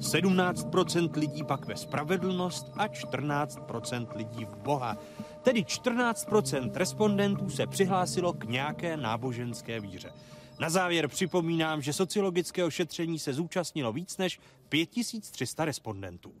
17% 0.00 1.16
lidí 1.16 1.44
pak 1.44 1.66
ve 1.66 1.76
spravedlnost 1.76 2.66
a 2.76 2.86
14% 2.86 4.06
lidí 4.16 4.44
v 4.44 4.56
Boha. 4.56 4.96
Tedy 5.42 5.62
14% 5.62 6.70
respondentů 6.74 7.50
se 7.50 7.66
přihlásilo 7.66 8.32
k 8.32 8.44
nějaké 8.44 8.96
náboženské 8.96 9.80
víře. 9.80 10.12
Na 10.58 10.70
závěr 10.70 11.08
připomínám, 11.08 11.82
že 11.82 11.92
sociologického 11.92 12.70
šetření 12.70 13.18
se 13.18 13.32
zúčastnilo 13.32 13.92
víc 13.92 14.18
než 14.18 14.40
5300 14.68 15.64
respondentů. 15.64 16.32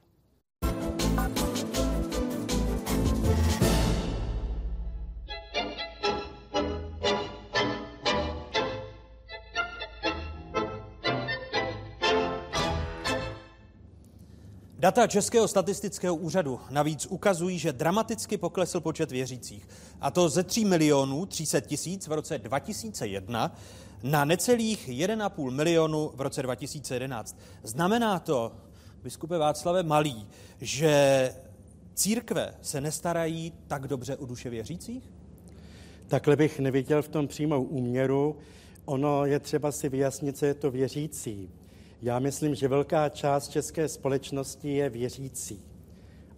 Data 14.80 15.06
Českého 15.06 15.48
statistického 15.48 16.16
úřadu 16.16 16.60
navíc 16.70 17.06
ukazují, 17.06 17.58
že 17.58 17.72
dramaticky 17.72 18.36
poklesl 18.36 18.80
počet 18.80 19.10
věřících. 19.10 19.68
A 20.00 20.10
to 20.10 20.28
ze 20.28 20.42
3 20.42 20.64
milionů 20.64 21.26
300 21.26 21.60
tisíc 21.60 22.06
v 22.06 22.12
roce 22.12 22.38
2001 22.38 23.56
na 24.02 24.24
necelých 24.24 24.88
1,5 24.88 25.50
milionu 25.50 26.10
v 26.14 26.20
roce 26.20 26.42
2011. 26.42 27.38
Znamená 27.62 28.18
to, 28.18 28.52
biskupe 29.02 29.38
Václave 29.38 29.82
Malý, 29.82 30.26
že 30.60 31.34
církve 31.94 32.54
se 32.62 32.80
nestarají 32.80 33.52
tak 33.66 33.88
dobře 33.88 34.16
o 34.16 34.26
duše 34.26 34.50
věřících? 34.50 35.12
Takhle 36.08 36.36
bych 36.36 36.60
neviděl 36.60 37.02
v 37.02 37.08
tom 37.08 37.28
přímou 37.28 37.62
úměru. 37.62 38.36
Ono 38.84 39.26
je 39.26 39.40
třeba 39.40 39.72
si 39.72 39.88
vyjasnit, 39.88 40.38
co 40.38 40.46
je 40.46 40.54
to 40.54 40.70
věřící. 40.70 41.50
Já 42.02 42.18
myslím, 42.18 42.54
že 42.54 42.68
velká 42.68 43.08
část 43.08 43.48
české 43.48 43.88
společnosti 43.88 44.72
je 44.72 44.90
věřící, 44.90 45.60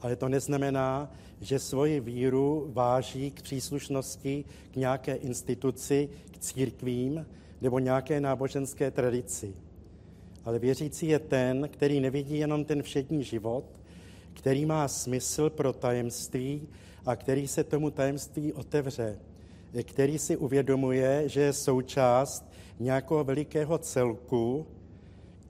ale 0.00 0.16
to 0.16 0.28
neznamená, 0.28 1.12
že 1.40 1.59
svoji 1.59 2.00
víru 2.00 2.71
váží 2.73 3.31
k 3.31 3.42
příslušnosti 3.42 4.45
k 4.71 4.76
nějaké 4.76 5.14
instituci, 5.14 6.09
k 6.31 6.38
církvím 6.38 7.26
nebo 7.61 7.78
nějaké 7.78 8.21
náboženské 8.21 8.90
tradici. 8.90 9.54
Ale 10.45 10.59
věřící 10.59 11.09
je 11.09 11.19
ten, 11.19 11.69
který 11.73 12.00
nevidí 12.00 12.38
jenom 12.38 12.64
ten 12.64 12.83
všední 12.83 13.25
život, 13.25 13.64
který 14.33 14.66
má 14.66 14.88
smysl 14.88 15.50
pro 15.50 15.73
tajemství 15.73 16.69
a 17.07 17.16
který 17.16 17.49
se 17.49 17.64
tomu 17.64 17.90
tajemství 17.90 18.52
otevře, 18.52 19.19
který 19.83 20.19
si 20.19 20.37
uvědomuje, 20.37 21.28
že 21.28 21.40
je 21.40 21.52
součást 21.52 22.52
nějakého 22.81 23.25
velikého 23.25 23.78
celku, 23.78 24.66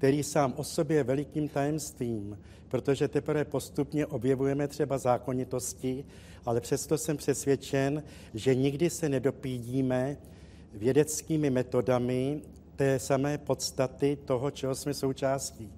který 0.03 0.23
sám 0.23 0.55
o 0.57 0.65
sobě 0.65 0.97
je 0.97 1.05
velikým 1.05 1.49
tajemstvím, 1.49 2.39
protože 2.69 3.09
teprve 3.09 3.45
postupně 3.45 4.07
objevujeme 4.07 4.69
třeba 4.69 4.99
zákonitosti, 4.99 6.05
ale 6.47 6.61
přesto 6.61 6.99
jsem 6.99 7.17
přesvědčen, 7.17 8.03
že 8.35 8.55
nikdy 8.55 8.91
se 8.91 9.09
nedopídíme 9.09 10.17
vědeckými 10.75 11.51
metodami 11.51 12.41
té 12.77 12.99
samé 12.99 13.39
podstaty 13.39 14.19
toho, 14.25 14.51
čeho 14.51 14.75
jsme 14.75 14.95
součástí. 14.95 15.73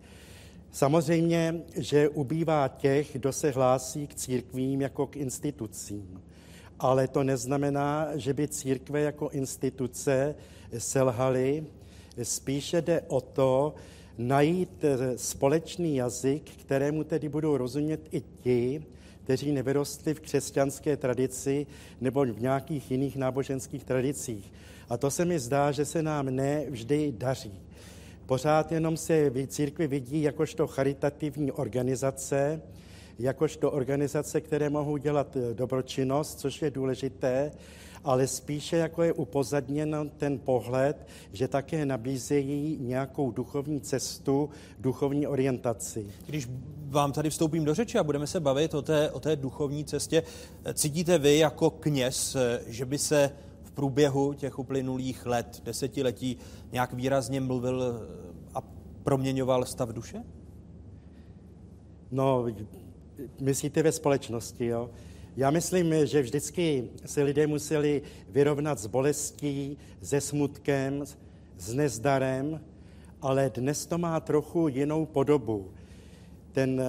Samozřejmě, 0.73 1.63
že 1.77 2.09
ubývá 2.09 2.69
těch, 2.69 3.13
kdo 3.13 3.33
se 3.33 3.51
hlásí 3.51 4.07
k 4.07 4.15
církvím 4.15 4.81
jako 4.81 5.07
k 5.07 5.17
institucím. 5.17 6.23
Ale 6.79 7.09
to 7.09 7.25
neznamená, 7.25 8.09
že 8.15 8.33
by 8.35 8.49
církve 8.49 9.01
jako 9.01 9.29
instituce 9.29 10.35
selhaly. 10.79 11.67
Spíše 12.23 12.83
jde 12.83 13.03
o 13.09 13.21
to, 13.21 13.75
najít 14.19 14.85
eh, 14.85 15.19
společný 15.19 15.97
jazyk, 15.97 16.51
kterému 16.51 17.05
tedy 17.05 17.29
budou 17.29 17.57
rozumět 17.57 18.01
i 18.13 18.23
ti, 18.41 18.85
kteří 19.25 19.53
nevyrostli 19.53 20.15
v 20.15 20.21
křesťanské 20.21 20.97
tradici 20.97 21.67
nebo 22.01 22.25
v 22.25 22.41
nějakých 22.41 22.91
jiných 22.91 23.17
náboženských 23.17 23.85
tradicích. 23.85 24.53
A 24.89 24.97
to 24.97 25.11
se 25.11 25.25
mi 25.25 25.39
zdá, 25.39 25.73
že 25.73 25.85
se 25.85 26.03
nám 26.03 26.27
ne 26.37 26.65
vždy 26.71 27.15
daří. 27.19 27.61
Pořád 28.27 28.73
jenom 28.73 28.97
se 28.97 29.31
církvi 29.47 29.87
vidí 29.87 30.23
jakožto 30.23 30.67
charitativní 30.67 31.53
organizace, 31.53 32.63
jakožto 33.19 33.71
organizace, 33.71 34.41
které 34.41 34.71
mohou 34.71 34.97
dělat 34.97 35.37
eh, 35.37 35.55
dobročinnost, 35.55 36.41
což 36.41 36.63
je 36.63 36.71
důležité, 36.71 37.53
ale 38.05 38.27
spíše 38.27 38.77
jako 38.77 39.03
je 39.03 39.13
upozadněn 39.13 40.11
ten 40.17 40.39
pohled, 40.39 41.07
že 41.33 41.49
také 41.49 41.87
nabízejí 41.87 42.79
nějakou 42.81 43.31
duchovní 43.31 43.81
cestu, 43.81 44.51
duchovní 44.79 45.27
orientaci. 45.27 46.07
Když 46.27 46.49
vám 46.89 47.13
tady 47.13 47.31
vstoupím 47.31 47.65
do 47.65 47.75
řeči 47.75 47.99
a 47.99 48.05
budeme 48.05 48.27
se 48.27 48.41
bavit 48.41 48.75
o 48.75 48.83
té, 48.83 49.11
o 49.11 49.21
té 49.21 49.37
duchovní 49.37 49.85
cestě, 49.85 50.23
cítíte 50.75 51.19
vy 51.19 51.39
jako 51.39 51.71
kněz, 51.71 52.37
že 52.67 52.85
by 52.85 52.99
se 52.99 53.31
v 53.63 53.71
průběhu 53.71 54.33
těch 54.33 54.59
uplynulých 54.59 55.27
let, 55.27 55.63
desetiletí 55.65 56.37
nějak 56.73 56.93
výrazně 56.93 57.41
mluvil 57.41 58.09
a 58.55 58.61
proměňoval 59.03 59.65
stav 59.65 59.89
duše? 59.89 60.25
No, 62.11 62.47
myslíte 63.41 63.83
ve 63.83 63.93
společnosti, 63.93 64.67
jo? 64.67 64.91
Já 65.37 65.51
myslím, 65.51 66.07
že 66.07 66.23
vždycky 66.23 66.89
se 67.07 67.23
lidé 67.23 67.47
museli 67.47 68.03
vyrovnat 68.29 68.79
s 68.79 68.87
bolestí, 68.87 69.79
se 70.03 70.21
smutkem, 70.21 71.05
s 71.59 71.75
nezdarem, 71.75 72.61
ale 73.23 73.51
dnes 73.55 73.87
to 73.87 73.99
má 73.99 74.21
trochu 74.21 74.69
jinou 74.69 75.07
podobu. 75.07 75.71
Ten 76.53 76.83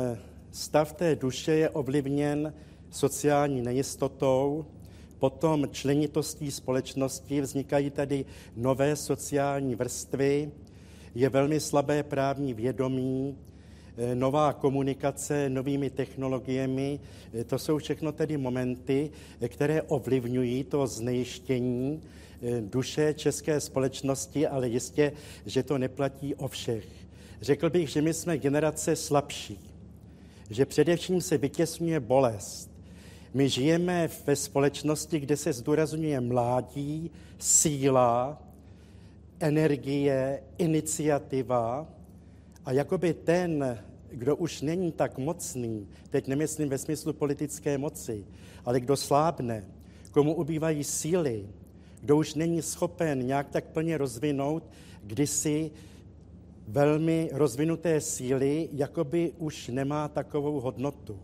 stav 0.51 0.93
té 0.93 1.15
duše 1.15 1.51
je 1.51 1.69
ovlivněn 1.69 2.53
sociální 2.89 3.61
nejistotou, 3.61 4.65
potom 5.19 5.67
členitostí 5.71 6.51
společnosti, 6.51 7.41
vznikají 7.41 7.89
tady 7.89 8.25
nové 8.55 8.95
sociální 8.95 9.75
vrstvy, 9.75 10.51
je 11.15 11.29
velmi 11.29 11.59
slabé 11.59 12.03
právní 12.03 12.53
vědomí, 12.53 13.37
eh, 13.37 13.54
nová 14.13 14.53
komunikace 14.53 15.49
novými 15.49 15.89
technologiemi. 15.89 16.99
Eh, 17.33 17.43
to 17.43 17.59
jsou 17.59 17.77
všechno 17.77 18.11
tedy 18.11 18.37
momenty, 18.37 19.09
eh, 19.41 19.49
které 19.49 19.81
ovlivňují 19.81 20.63
to 20.63 20.87
znejištění 20.87 22.01
duše 22.61 23.13
české 23.13 23.59
společnosti, 23.59 24.47
ale 24.47 24.67
jistě, 24.69 25.11
že 25.45 25.63
to 25.63 25.77
neplatí 25.77 26.35
o 26.35 26.47
všech. 26.47 26.85
Řekl 27.41 27.69
bych, 27.69 27.89
že 27.89 28.01
my 28.01 28.13
jsme 28.13 28.37
generace 28.37 28.95
slabší, 28.95 29.59
že 30.49 30.65
především 30.65 31.21
se 31.21 31.37
vytěsňuje 31.37 31.99
bolest. 31.99 32.71
My 33.33 33.49
žijeme 33.49 34.09
ve 34.25 34.35
společnosti, 34.35 35.19
kde 35.19 35.37
se 35.37 35.53
zdůrazňuje 35.53 36.21
mládí, 36.21 37.11
síla, 37.39 38.41
energie, 39.39 40.43
iniciativa 40.57 41.94
a 42.65 42.71
jakoby 42.71 43.13
ten, 43.13 43.79
kdo 44.09 44.35
už 44.35 44.61
není 44.61 44.91
tak 44.91 45.17
mocný, 45.17 45.87
teď 46.09 46.27
nemyslím 46.27 46.69
ve 46.69 46.77
smyslu 46.77 47.13
politické 47.13 47.77
moci, 47.77 48.25
ale 48.65 48.79
kdo 48.79 48.97
slábne, 48.97 49.65
komu 50.11 50.35
ubývají 50.35 50.83
síly, 50.83 51.49
kdo 52.01 52.17
už 52.17 52.33
není 52.33 52.61
schopen 52.61 53.27
nějak 53.27 53.49
tak 53.49 53.65
plně 53.65 53.97
rozvinout 53.97 54.63
kdysi 55.05 55.71
velmi 56.67 57.29
rozvinuté 57.33 58.01
síly, 58.01 58.69
jakoby 58.71 59.31
už 59.37 59.67
nemá 59.67 60.07
takovou 60.07 60.59
hodnotu. 60.59 61.19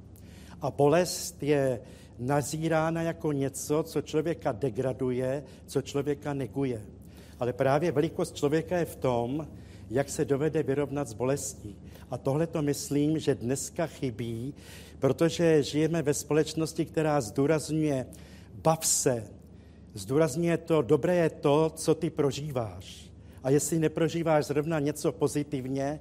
A 0.62 0.72
bolest 0.72 1.44
je 1.44 1.82
nazírána 2.20 3.02
jako 3.02 3.32
něco, 3.32 3.84
co 3.84 4.02
člověka 4.02 4.52
degraduje, 4.52 5.44
co 5.66 5.82
člověka 5.82 6.34
neguje. 6.34 6.82
Ale 7.40 7.54
právě 7.54 7.92
velikost 7.92 8.36
člověka 8.36 8.78
je 8.78 8.86
v 8.86 8.96
tom, 8.96 9.48
jak 9.92 10.10
se 10.10 10.26
dovede 10.26 10.64
vyrovnat 10.64 11.08
s 11.08 11.14
bolestí. 11.14 11.76
A 12.12 12.18
tohle 12.18 12.48
to 12.48 12.62
myslím, 12.62 13.20
že 13.20 13.36
dneska 13.36 13.88
chybí, 13.88 14.54
protože 15.00 15.64
žijeme 15.64 16.02
ve 16.02 16.14
společnosti, 16.14 16.86
která 16.86 17.22
zdůrazňuje 17.22 18.06
bav 18.64 18.86
se, 18.86 19.24
zdůrazňuje 19.94 20.58
to, 20.58 20.82
dobré 20.82 21.16
je 21.16 21.30
to, 21.30 21.72
co 21.76 21.96
ty 21.96 22.10
prožíváš. 22.10 23.12
A 23.44 23.50
jestli 23.50 23.80
neprožíváš 23.80 24.46
zrovna 24.46 24.80
něco 24.80 25.12
pozitivně, 25.12 26.00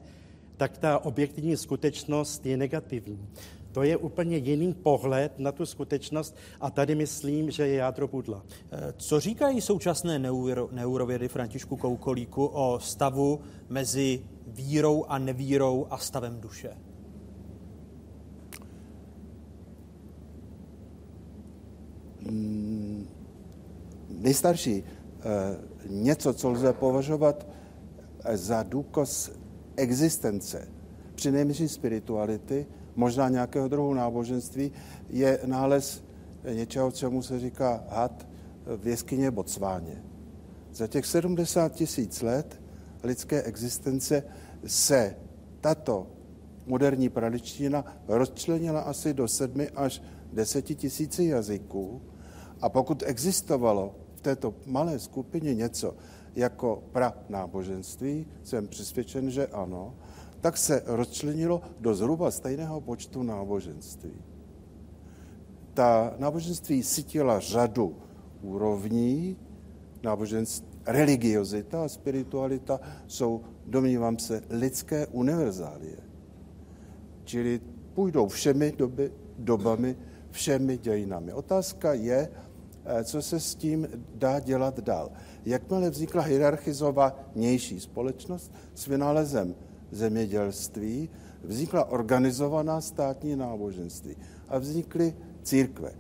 tak 0.56 0.78
ta 0.78 0.98
objektivní 0.98 1.56
skutečnost 1.56 2.46
je 2.46 2.56
negativní. 2.56 3.28
To 3.72 3.82
je 3.82 3.96
úplně 3.96 4.36
jiný 4.36 4.74
pohled 4.74 5.38
na 5.38 5.52
tu 5.52 5.66
skutečnost 5.66 6.36
a 6.60 6.70
tady 6.70 6.94
myslím, 6.94 7.50
že 7.50 7.66
je 7.66 7.74
jádro 7.74 8.08
budla. 8.08 8.42
Eh, 8.72 8.92
co 8.96 9.20
říkají 9.20 9.60
současné 9.60 10.18
neuro, 10.18 10.68
neurovědy 10.72 11.28
Františku 11.28 11.76
Koukolíku 11.76 12.46
o 12.46 12.78
stavu 12.80 13.40
mezi 13.68 14.22
vírou 14.46 15.04
a 15.04 15.18
nevírou 15.18 15.86
a 15.90 15.98
stavem 15.98 16.40
duše? 16.40 16.76
Hmm, 22.26 23.08
nejstarší 24.08 24.84
eh, 24.84 25.24
něco, 25.88 26.34
co 26.34 26.50
lze 26.50 26.72
považovat 26.72 27.46
za 28.34 28.62
důkaz 28.62 29.30
existence, 29.76 30.68
přinejmenším 31.14 31.68
spirituality, 31.68 32.66
možná 32.96 33.28
nějakého 33.28 33.68
druhu 33.68 33.94
náboženství, 33.94 34.72
je 35.08 35.40
nález 35.46 36.04
něčeho, 36.54 36.92
čemu 36.92 37.22
se 37.22 37.40
říká 37.40 37.84
had 37.88 38.26
v 38.76 38.86
jeskyně 38.86 39.30
Botsváně. 39.30 40.02
Za 40.72 40.86
těch 40.86 41.06
70 41.06 41.72
tisíc 41.72 42.22
let 42.22 42.60
lidské 43.02 43.42
existence 43.42 44.24
se 44.66 45.16
tato 45.60 46.06
moderní 46.66 47.08
praličtina 47.08 47.84
rozčlenila 48.08 48.80
asi 48.80 49.14
do 49.14 49.28
sedmi 49.28 49.68
až 49.68 50.02
deseti 50.32 50.74
tisíci 50.74 51.24
jazyků 51.24 52.02
a 52.60 52.68
pokud 52.68 53.02
existovalo 53.06 53.94
v 54.14 54.20
této 54.20 54.54
malé 54.66 54.98
skupině 54.98 55.54
něco 55.54 55.96
jako 56.36 56.82
pra 56.92 57.14
náboženství, 57.28 58.26
jsem 58.42 58.68
přesvědčen, 58.68 59.30
že 59.30 59.46
ano, 59.46 59.94
tak 60.40 60.56
se 60.56 60.82
rozčlenilo 60.86 61.62
do 61.80 61.94
zhruba 61.94 62.30
stejného 62.30 62.80
počtu 62.80 63.22
náboženství. 63.22 64.12
Ta 65.74 66.14
náboženství 66.18 66.82
sytila 66.82 67.40
řadu 67.40 67.96
úrovní, 68.42 69.36
náboženství, 70.02 70.70
religiozita 70.86 71.84
a 71.84 71.88
spiritualita 71.88 72.80
jsou, 73.06 73.40
domnívám 73.66 74.18
se, 74.18 74.42
lidské 74.50 75.06
univerzálie. 75.06 75.96
Čili 77.24 77.60
půjdou 77.94 78.28
všemi 78.28 78.72
doby, 78.76 79.12
dobami, 79.38 79.96
všemi 80.30 80.78
dějinami. 80.78 81.32
Otázka 81.32 81.92
je, 81.92 82.28
eh, 82.84 83.04
co 83.04 83.22
se 83.22 83.40
s 83.40 83.54
tím 83.54 83.88
dá 84.14 84.40
dělat 84.40 84.80
dál. 84.80 85.10
Jakmile 85.44 85.90
vznikla 85.90 86.22
hierarchizovanější 86.22 87.80
společnost 87.80 88.52
s 88.74 88.86
vynálezem 88.86 89.54
zemědělství, 89.90 91.08
vznikla 91.44 91.84
organizovaná 91.84 92.80
státní 92.80 93.36
náboženství 93.36 94.16
a 94.48 94.58
vznikly 94.58 95.14
církve. 95.42 95.92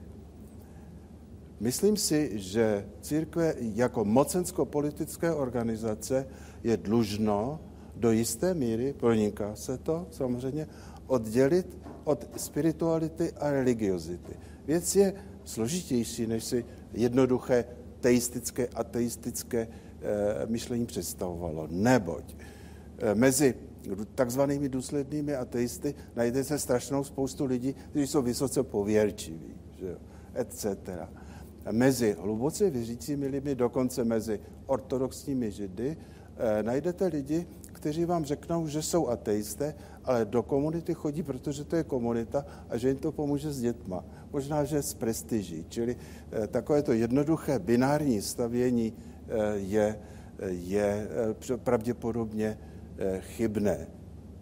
Myslím 1.60 1.96
si, 1.96 2.30
že 2.34 2.88
církve 3.00 3.54
jako 3.60 4.04
mocensko-politické 4.04 5.32
organizace 5.32 6.26
je 6.64 6.76
dlužno 6.76 7.60
do 7.96 8.10
jisté 8.10 8.54
míry, 8.54 8.92
proniká 8.92 9.54
se 9.54 9.78
to 9.78 10.06
samozřejmě, 10.10 10.66
oddělit 11.06 11.78
od 12.04 12.28
spirituality 12.36 13.32
a 13.32 13.50
religiozity. 13.50 14.32
Věc 14.66 14.96
je 14.96 15.14
složitější, 15.44 16.26
než 16.26 16.44
si 16.44 16.64
jednoduché 16.92 17.64
teistické, 18.00 18.68
ateistické 18.68 19.60
e, 19.60 19.68
myšlení 20.46 20.86
představovalo. 20.86 21.68
Neboť 21.70 22.24
e, 22.98 23.14
mezi 23.14 23.54
takzvanými 24.14 24.68
důslednými 24.68 25.34
ateisty 25.34 25.94
najde 26.16 26.44
se 26.44 26.58
strašnou 26.58 27.04
spoustu 27.04 27.44
lidí, 27.44 27.74
kteří 27.90 28.06
jsou 28.06 28.22
vysoce 28.22 28.62
pověrčiví, 28.62 29.54
že 29.78 29.86
jo, 29.86 29.96
etc. 30.34 30.66
A 31.66 31.72
mezi 31.72 32.16
hluboce 32.20 32.70
věřícími 32.70 33.26
lidmi, 33.26 33.54
dokonce 33.54 34.04
mezi 34.04 34.40
ortodoxními 34.66 35.50
židy, 35.50 35.96
eh, 35.96 36.62
najdete 36.62 37.06
lidi, 37.06 37.46
kteří 37.72 38.04
vám 38.04 38.24
řeknou, 38.24 38.66
že 38.66 38.82
jsou 38.82 39.08
ateisté, 39.08 39.74
ale 40.04 40.24
do 40.24 40.42
komunity 40.42 40.94
chodí, 40.94 41.22
protože 41.22 41.64
to 41.64 41.76
je 41.76 41.84
komunita 41.84 42.44
a 42.68 42.76
že 42.76 42.88
jim 42.88 42.96
to 42.96 43.12
pomůže 43.12 43.52
s 43.52 43.60
dětma. 43.60 44.04
Možná, 44.32 44.64
že 44.64 44.82
s 44.82 44.94
prestiží. 44.94 45.66
Čili 45.68 45.96
eh, 45.96 46.46
takové 46.46 46.82
to 46.82 46.92
jednoduché 46.92 47.58
binární 47.58 48.22
stavění 48.22 48.92
eh, 48.92 49.56
je, 49.56 49.98
je 50.48 51.08
eh, 51.50 51.56
pravděpodobně 51.56 52.58
Eh, 52.58 52.69
chybné. 53.20 53.86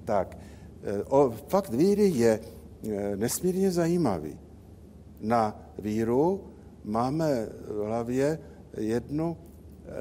Tak, 0.04 0.38
eh, 0.82 1.02
o, 1.02 1.30
fakt 1.48 1.70
víry 1.70 2.08
je 2.08 2.40
eh, 2.40 3.16
nesmírně 3.16 3.70
zajímavý. 3.70 4.38
Na 5.20 5.72
víru 5.78 6.44
máme 6.84 7.46
v 7.46 7.84
hlavě 7.86 8.38
jednu 8.76 9.36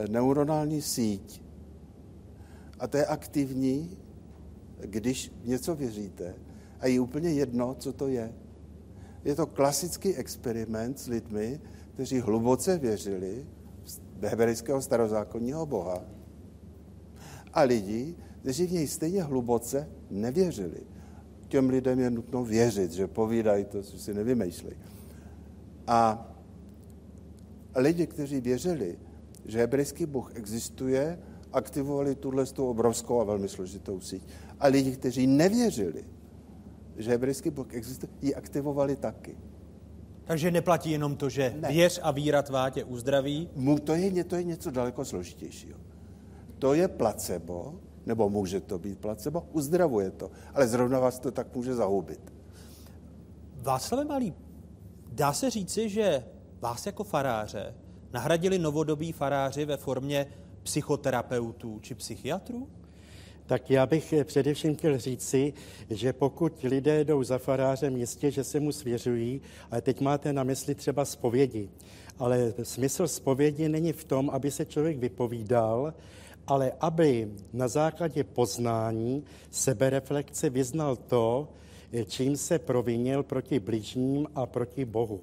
neuronální 0.09 0.81
síť. 0.81 1.43
A 2.79 2.87
to 2.87 2.97
je 2.97 3.05
aktivní, 3.05 3.97
když 4.79 5.31
něco 5.43 5.75
věříte 5.75 6.35
a 6.79 6.87
je 6.87 6.99
úplně 6.99 7.29
jedno, 7.29 7.75
co 7.79 7.93
to 7.93 8.07
je. 8.07 8.33
Je 9.23 9.35
to 9.35 9.45
klasický 9.45 10.15
experiment 10.15 10.99
s 10.99 11.07
lidmi, 11.07 11.59
kteří 11.93 12.19
hluboce 12.19 12.77
věřili 12.77 13.45
v 14.19 14.23
hebrejského 14.23 14.81
starozákonního 14.81 15.65
boha 15.65 16.05
a 17.53 17.61
lidi, 17.61 18.15
kteří 18.47 18.67
v 18.67 18.71
něj 18.71 18.87
stejně 18.87 19.23
hluboce 19.23 19.89
nevěřili. 20.09 20.79
Těm 21.47 21.69
lidem 21.69 21.99
je 21.99 22.09
nutno 22.09 22.43
věřit, 22.43 22.91
že 22.91 23.07
povídají 23.07 23.65
to, 23.65 23.83
co 23.83 23.99
si 23.99 24.13
nevymýšlí. 24.13 24.71
A 25.87 26.31
lidi, 27.75 28.07
kteří 28.07 28.41
věřili, 28.41 28.99
že 29.45 29.59
hebrejský 29.59 30.05
Bůh 30.05 30.31
existuje 30.35 31.19
aktivovali 31.53 32.15
tuhle 32.15 32.45
tu 32.45 32.67
obrovskou 32.67 33.21
a 33.21 33.23
velmi 33.23 33.49
složitou 33.49 33.99
síť. 33.99 34.23
A 34.59 34.67
lidi, 34.67 34.91
kteří 34.91 35.27
nevěřili, 35.27 36.05
že 36.97 37.11
hebrejský 37.11 37.49
Bůh 37.49 37.73
existuje, 37.73 38.09
ji 38.21 38.35
aktivovali 38.35 38.95
taky. 38.95 39.37
Takže 40.23 40.51
neplatí 40.51 40.91
jenom 40.91 41.15
to, 41.15 41.29
že 41.29 41.55
ne. 41.59 41.67
věř 41.67 41.99
a 42.03 42.11
víra 42.11 42.41
tvá 42.41 42.69
tě 42.69 42.83
uzdraví? 42.83 43.49
Mu, 43.55 43.79
to, 43.79 43.95
je, 43.95 44.23
to 44.23 44.35
je 44.35 44.43
něco 44.43 44.71
daleko 44.71 45.05
složitějšího. 45.05 45.79
To 46.59 46.73
je 46.73 46.87
placebo, 46.87 47.79
nebo 48.07 48.29
může 48.29 48.61
to 48.61 48.79
být 48.79 48.99
placebo, 48.99 49.43
uzdravuje 49.51 50.11
to, 50.11 50.31
ale 50.53 50.67
zrovna 50.67 50.99
vás 50.99 51.19
to 51.19 51.31
tak 51.31 51.55
může 51.55 51.75
zahubit. 51.75 52.33
Václav 53.61 54.07
Malý, 54.07 54.33
dá 55.11 55.33
se 55.33 55.49
říci, 55.49 55.89
že 55.89 56.23
vás 56.59 56.85
jako 56.85 57.03
faráře 57.03 57.73
nahradili 58.13 58.59
novodobí 58.59 59.11
faráři 59.11 59.65
ve 59.65 59.77
formě 59.77 60.27
psychoterapeutů 60.63 61.79
či 61.79 61.95
psychiatrů? 61.95 62.67
Tak 63.45 63.69
já 63.69 63.85
bych 63.85 64.13
především 64.23 64.75
chtěl 64.75 64.97
říci, 64.97 65.53
že 65.89 66.13
pokud 66.13 66.63
lidé 66.63 67.03
jdou 67.03 67.23
za 67.23 67.37
farářem, 67.37 67.97
jistě, 67.97 68.31
že 68.31 68.43
se 68.43 68.59
mu 68.59 68.71
svěřují, 68.71 69.41
ale 69.71 69.81
teď 69.81 70.01
máte 70.01 70.33
na 70.33 70.43
mysli 70.43 70.75
třeba 70.75 71.05
zpovědi. 71.05 71.69
Ale 72.19 72.53
smysl 72.63 73.07
zpovědi 73.07 73.69
není 73.69 73.93
v 73.93 74.03
tom, 74.03 74.29
aby 74.29 74.51
se 74.51 74.65
člověk 74.65 74.97
vypovídal, 74.97 75.93
ale 76.47 76.71
aby 76.79 77.31
na 77.53 77.67
základě 77.67 78.23
poznání 78.23 79.23
sebereflexe 79.51 80.49
vyznal 80.49 80.95
to, 80.95 81.47
čím 82.07 82.37
se 82.37 82.59
provinil 82.59 83.23
proti 83.23 83.59
blížním 83.59 84.27
a 84.35 84.45
proti 84.45 84.85
Bohu. 84.85 85.21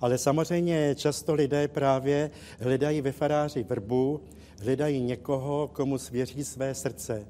Ale 0.00 0.18
samozřejmě 0.18 0.94
často 0.94 1.34
lidé 1.34 1.68
právě 1.68 2.30
hledají 2.60 3.00
ve 3.00 3.12
faráři 3.12 3.62
vrbu, 3.62 4.20
hledají 4.62 5.00
někoho, 5.00 5.70
komu 5.72 5.98
svěří 5.98 6.44
své 6.44 6.74
srdce. 6.74 7.26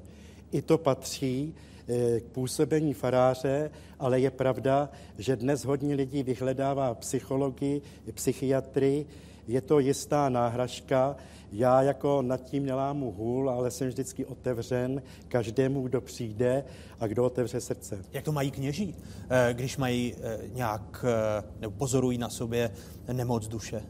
I 0.51 0.61
to 0.61 0.77
patří 0.77 1.53
eh, 1.87 2.19
k 2.19 2.23
působení 2.23 2.93
faráře, 2.93 3.71
ale 3.99 4.19
je 4.19 4.31
pravda, 4.31 4.89
že 5.17 5.35
dnes 5.35 5.65
hodně 5.65 5.95
lidí 5.95 6.23
vyhledává 6.23 6.93
psychologii, 6.93 7.81
psychiatry, 8.13 9.05
je 9.47 9.61
to 9.61 9.79
jistá 9.79 10.29
náhražka. 10.29 11.15
Já 11.51 11.81
jako 11.81 12.21
nad 12.21 12.43
tím 12.43 12.65
nelámu 12.65 13.11
hůl, 13.11 13.49
ale 13.49 13.71
jsem 13.71 13.87
vždycky 13.87 14.25
otevřen 14.25 15.01
každému, 15.27 15.81
kdo 15.81 16.01
přijde 16.01 16.63
a 16.99 17.07
kdo 17.07 17.25
otevře 17.25 17.61
srdce. 17.61 18.05
Jak 18.13 18.23
to 18.23 18.31
mají 18.31 18.51
kněží, 18.51 18.95
eh, 19.29 19.53
když 19.53 19.77
mají 19.77 20.15
eh, 20.21 20.39
nějak, 20.53 21.05
nebo 21.59 21.71
pozorují 21.77 22.17
na 22.17 22.29
sobě 22.29 22.71
nemoc 23.11 23.47
duše? 23.47 23.83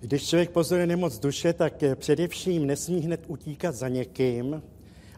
Když 0.00 0.28
člověk 0.28 0.50
pozoruje 0.50 0.86
nemoc 0.86 1.18
duše, 1.18 1.52
tak 1.52 1.82
především 1.94 2.66
nesmí 2.66 3.00
hned 3.00 3.24
utíkat 3.26 3.74
za 3.74 3.88
někým, 3.88 4.62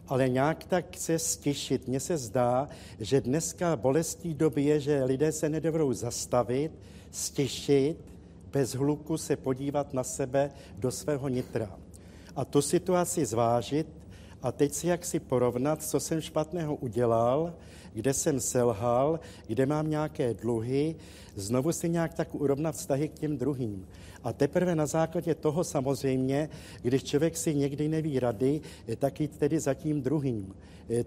ale 0.07 0.29
nějak 0.29 0.63
tak 0.63 0.85
se 0.97 1.19
stišit. 1.19 1.87
Mně 1.87 1.99
se 1.99 2.17
zdá, 2.17 2.69
že 2.99 3.21
dneska 3.21 3.75
bolestí 3.75 4.33
doby 4.33 4.63
je, 4.63 4.79
že 4.79 5.03
lidé 5.03 5.31
se 5.31 5.49
nedovedou 5.49 5.93
zastavit, 5.93 6.71
stišit, 7.11 8.10
bez 8.53 8.75
hluku 8.75 9.17
se 9.17 9.35
podívat 9.35 9.93
na 9.93 10.03
sebe 10.03 10.51
do 10.77 10.91
svého 10.91 11.27
nitra. 11.27 11.77
A 12.35 12.45
tu 12.45 12.61
situaci 12.61 13.25
zvážit 13.25 13.87
a 14.41 14.51
teď 14.51 14.73
si 14.73 14.87
jak 14.87 15.05
si 15.05 15.19
porovnat, 15.19 15.83
co 15.83 15.99
jsem 15.99 16.21
špatného 16.21 16.75
udělal, 16.75 17.53
kde 17.93 18.13
jsem 18.13 18.39
selhal, 18.39 19.19
kde 19.47 19.65
mám 19.65 19.89
nějaké 19.89 20.33
dluhy, 20.33 20.95
znovu 21.35 21.71
si 21.71 21.89
nějak 21.89 22.13
tak 22.13 22.35
urovnat 22.35 22.75
vztahy 22.75 23.09
k 23.09 23.19
těm 23.19 23.37
druhým. 23.37 23.87
A 24.23 24.33
teprve 24.33 24.75
na 24.75 24.85
základě 24.85 25.35
toho 25.35 25.63
samozřejmě, 25.63 26.49
když 26.81 27.03
člověk 27.03 27.37
si 27.37 27.55
někdy 27.55 27.87
neví 27.87 28.19
rady, 28.19 28.61
tak 28.97 29.19
jít 29.19 29.37
tedy 29.37 29.59
za 29.59 29.73
tím 29.73 30.01
druhým. 30.01 30.53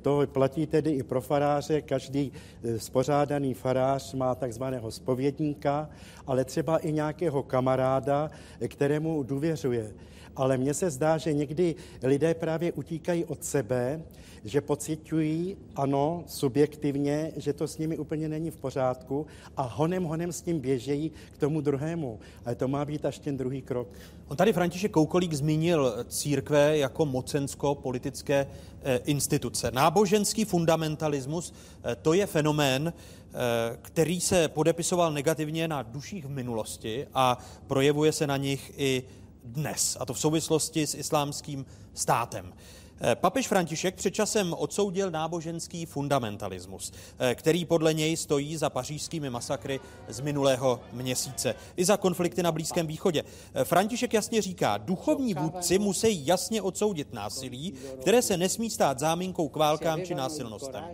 To 0.02 0.22
platí 0.26 0.66
tedy 0.66 0.90
i 0.90 1.02
pro 1.02 1.20
faráře, 1.20 1.82
každý 1.82 2.32
e, 2.64 2.78
spořádaný 2.78 3.54
farář 3.54 4.14
má 4.14 4.34
takzvaného 4.34 4.90
spovědníka, 4.90 5.90
ale 6.26 6.44
třeba 6.44 6.78
i 6.78 6.92
nějakého 6.92 7.42
kamaráda, 7.42 8.30
kterému 8.68 9.22
důvěřuje. 9.22 9.92
Ale 10.36 10.56
mně 10.56 10.74
se 10.74 10.90
zdá, 10.90 11.18
že 11.18 11.32
někdy 11.32 11.74
lidé 12.02 12.34
právě 12.34 12.72
utíkají 12.72 13.24
od 13.24 13.44
sebe, 13.44 14.02
že 14.44 14.60
pocitují, 14.60 15.56
ano, 15.76 16.24
subjektivně, 16.26 17.32
že 17.36 17.52
to 17.52 17.68
s 17.68 17.78
nimi 17.78 17.98
úplně 17.98 18.28
není 18.28 18.50
v 18.50 18.56
pořádku 18.56 19.26
a 19.56 19.62
honem, 19.62 20.04
honem 20.04 20.32
s 20.32 20.42
tím 20.42 20.60
běžejí 20.60 21.12
k 21.32 21.38
tomu 21.38 21.60
druhému. 21.60 22.18
Ale 22.44 22.54
to 22.54 22.68
má 22.68 22.84
být 22.84 23.04
až 23.04 23.18
ten 23.18 23.36
druhý 23.36 23.62
krok. 23.62 23.88
On 24.28 24.36
tady 24.36 24.52
František 24.52 24.90
Koukolík 24.90 25.32
zmínil 25.32 26.04
církve 26.08 26.78
jako 26.78 27.06
mocensko-politické 27.06 28.46
eh, 28.82 29.00
instituce. 29.04 29.70
Náboženský 29.70 30.44
fundamentalismus, 30.44 31.52
eh, 31.84 31.96
to 31.96 32.12
je 32.12 32.26
fenomén, 32.26 32.92
eh, 32.92 33.78
který 33.82 34.20
se 34.20 34.48
podepisoval 34.48 35.12
negativně 35.12 35.68
na 35.68 35.82
duších 35.82 36.24
v 36.24 36.30
minulosti 36.30 37.06
a 37.14 37.38
projevuje 37.66 38.12
se 38.12 38.26
na 38.26 38.36
nich 38.36 38.72
i 38.76 39.02
dnes, 39.44 39.96
a 40.00 40.04
to 40.04 40.14
v 40.14 40.20
souvislosti 40.20 40.86
s 40.86 40.94
islámským 40.94 41.66
státem. 41.94 42.54
Eh, 43.00 43.14
papež 43.14 43.48
František 43.48 43.94
před 43.94 44.10
časem 44.10 44.54
odsoudil 44.58 45.10
náboženský 45.10 45.86
fundamentalismus, 45.86 46.92
eh, 47.18 47.34
který 47.34 47.64
podle 47.64 47.94
něj 47.94 48.16
stojí 48.16 48.56
za 48.56 48.70
pařížskými 48.70 49.30
masakry 49.30 49.80
z 50.08 50.20
minulého 50.20 50.80
měsíce 50.92 51.54
i 51.76 51.84
za 51.84 51.96
konflikty 51.96 52.42
na 52.42 52.52
Blízkém 52.52 52.86
východě. 52.86 53.24
Eh, 53.54 53.64
František 53.64 54.14
jasně 54.14 54.42
říká, 54.42 54.76
duchovní 54.76 55.34
vůdci 55.34 55.78
musí 55.78 56.26
jasně 56.26 56.62
odsoudit 56.62 57.12
násilí, 57.12 57.74
které 58.00 58.22
se 58.22 58.36
nesmí 58.36 58.70
stát 58.70 58.98
záminkou 58.98 59.48
k 59.48 59.56
válkám 59.56 60.02
či 60.02 60.14
násilnostem. 60.14 60.84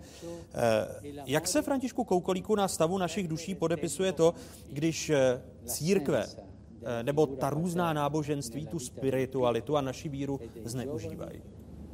Jak 1.27 1.49
se 1.49 1.63
Františku 1.63 2.05
Koukolíku 2.05 2.55
na 2.55 2.69
stavu 2.69 2.99
našich 2.99 3.29
duší 3.29 3.55
podepisuje 3.55 4.13
to, 4.13 4.35
když 4.69 5.13
církve 5.67 6.27
nebo 7.03 7.27
ta 7.27 7.51
různá 7.51 7.93
náboženství, 7.93 8.67
tu 8.67 8.79
spiritualitu 8.79 9.77
a 9.77 9.81
naši 9.81 10.09
víru 10.09 10.41
zneužívají? 10.65 11.43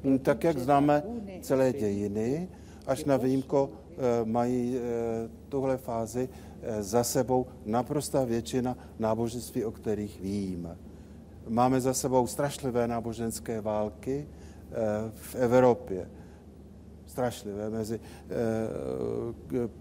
Hm, 0.04 0.18
tak 0.18 0.44
jak 0.44 0.58
známe 0.58 1.02
celé 1.40 1.72
dějiny, 1.72 2.48
až 2.86 3.04
na 3.04 3.16
výjimko 3.16 3.70
eh, 3.70 4.24
mají 4.24 4.78
eh, 4.78 4.80
tuhle 5.48 5.76
fázi 5.76 6.28
eh, 6.62 6.82
za 6.82 7.04
sebou 7.04 7.46
naprostá 7.64 8.24
většina 8.24 8.76
náboženství, 8.98 9.64
o 9.64 9.70
kterých 9.70 10.20
víme. 10.20 10.76
Máme 11.48 11.80
za 11.80 11.94
sebou 11.94 12.26
strašlivé 12.26 12.88
náboženské 12.88 13.60
války 13.60 14.28
v 15.14 15.34
Evropě. 15.34 16.10
Strašlivé 17.06 17.70
mezi 17.70 18.00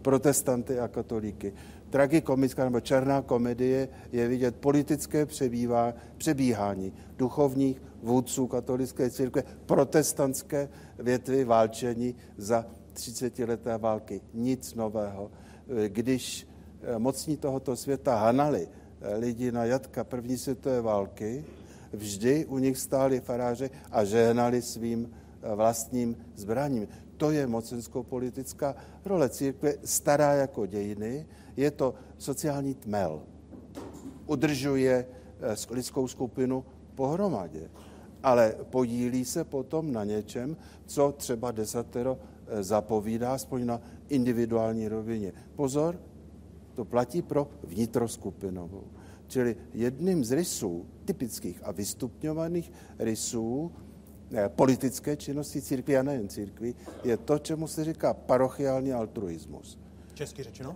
protestanty 0.02 0.80
a 0.80 0.88
katolíky 0.88 1.54
tragikomická 1.96 2.64
nebo 2.64 2.80
černá 2.80 3.22
komedie 3.22 3.88
je 4.12 4.28
vidět 4.28 4.56
politické 4.56 5.26
přebývá, 5.26 5.94
přebíhání 6.18 6.94
duchovních 7.18 7.82
vůdců 8.04 8.48
katolické 8.48 9.10
církve, 9.10 9.44
protestantské 9.66 10.70
větvy 11.00 11.44
válčení 11.44 12.16
za 12.38 12.66
30 12.94 13.40
leté 13.40 13.78
války. 13.78 14.22
Nic 14.34 14.76
nového. 14.76 15.32
Když 15.88 16.48
eh, 16.84 17.00
mocní 17.00 17.38
tohoto 17.38 17.76
světa 17.76 18.16
hanali 18.16 18.68
eh, 18.68 19.16
lidi 19.16 19.52
na 19.52 19.66
jatka 19.66 20.04
první 20.04 20.38
světové 20.38 20.82
války, 20.82 21.46
vždy 21.94 22.46
u 22.46 22.58
nich 22.58 22.78
stáli 22.78 23.24
faráři 23.24 23.70
a 23.92 24.04
žehnali 24.04 24.62
svým 24.62 25.08
eh, 25.08 25.56
vlastním 25.56 26.18
zbraním. 26.36 26.88
To 27.18 27.32
je 27.32 27.48
mocensko-politická 27.48 28.76
role 29.06 29.30
církve, 29.30 29.74
stará 29.84 30.34
jako 30.34 30.66
dějiny, 30.66 31.26
je 31.58 31.72
to 31.72 31.94
sociální 32.18 32.74
tmel. 32.76 33.22
Udržuje 34.28 35.06
lidskou 35.72 36.08
skupinu 36.08 36.66
pohromadě 36.96 37.70
ale 38.26 38.56
podílí 38.70 39.26
se 39.26 39.44
potom 39.44 39.94
na 39.94 40.04
něčem, 40.04 40.58
co 40.86 41.12
třeba 41.18 41.52
desatero 41.52 42.18
eh, 42.48 42.64
zapovídá, 42.64 43.34
aspoň 43.34 43.66
na 43.66 43.82
individuální 44.10 44.88
rovině. 44.88 45.34
Pozor, 45.56 46.00
to 46.74 46.86
platí 46.86 47.22
pro 47.22 47.48
vnitroskupinovou. 47.64 48.84
Čili 49.28 49.56
jedním 49.74 50.26
z 50.26 50.32
rysů, 50.32 50.86
typických 51.06 51.62
a 51.64 51.72
vystupňovaných 51.72 52.72
rysů 53.00 53.72
eh, 54.34 54.50
politické 54.50 55.18
činnosti 55.18 55.62
církví 55.62 55.98
a 55.98 56.04
nejen 56.04 56.30
církví, 56.30 56.76
je 57.04 57.18
to, 57.18 57.40
čemu 57.40 57.68
se 57.68 57.84
říká 57.84 58.14
parochiální 58.14 58.94
altruismus. 58.94 59.80
Česky 60.14 60.44
řečeno? 60.44 60.76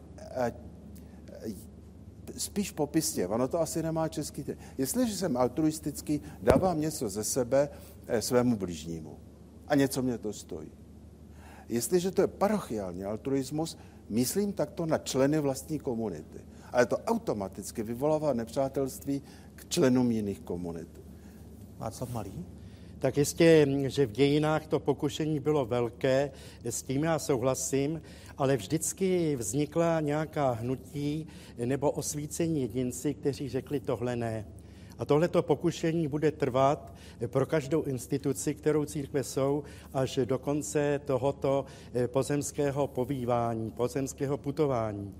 Spíš 2.38 2.72
popisně, 2.72 3.28
ono 3.28 3.48
to 3.48 3.60
asi 3.60 3.84
nemá 3.84 4.08
český. 4.08 4.46
Jestliže 4.78 5.18
jsem 5.18 5.38
altruistický, 5.38 6.22
dávám 6.42 6.82
něco 6.82 7.10
ze 7.10 7.24
sebe 7.24 7.70
eh, 8.08 8.22
svému 8.22 8.56
bližnímu 8.56 9.18
a 9.68 9.76
něco 9.76 10.02
mě 10.02 10.18
to 10.18 10.34
stojí. 10.34 10.72
Jestliže 11.70 12.12
to 12.12 12.22
je 12.22 12.28
parochiální 12.28 13.04
altruismus, 13.04 13.78
myslím 14.10 14.54
takto 14.54 14.86
na 14.86 14.98
členy 14.98 15.40
vlastní 15.40 15.80
komunity. 15.80 16.40
Ale 16.72 16.86
to 16.86 16.98
automaticky 16.98 17.84
vyvolává 17.84 18.34
nepřátelství 18.34 19.22
k 19.56 19.70
členům 19.70 20.12
jiných 20.12 20.40
komunit. 20.40 21.02
Václav 21.78 22.14
Malý? 22.14 22.46
Tak 23.00 23.18
jistě, 23.18 23.68
že 23.88 24.06
v 24.06 24.12
dějinách 24.12 24.68
to 24.68 24.80
pokušení 24.80 25.40
bylo 25.40 25.66
velké, 25.66 26.32
s 26.64 26.84
tím 26.84 27.04
já 27.04 27.20
souhlasím, 27.20 28.02
ale 28.38 28.58
vždycky 28.58 29.36
vznikla 29.36 30.02
nějaká 30.02 30.52
hnutí 30.52 31.28
nebo 31.66 31.92
osvícení 31.92 32.62
jedinci, 32.62 33.14
kteří 33.14 33.50
řekli 33.50 33.80
tohle 33.80 34.16
ne. 34.16 34.46
A 34.98 35.06
tohleto 35.06 35.44
pokušení 35.44 36.08
bude 36.08 36.32
trvat 36.32 36.94
pro 37.28 37.46
každou 37.46 37.84
instituci, 37.84 38.54
kterou 38.54 38.86
církve 38.86 39.24
jsou, 39.24 39.64
až 39.94 40.20
do 40.26 40.38
konce 40.40 41.02
tohoto 41.06 41.66
eh, 41.94 42.08
pozemského 42.08 42.88
povývání, 42.88 43.72
pozemského 43.72 44.38
putování. 44.38 45.16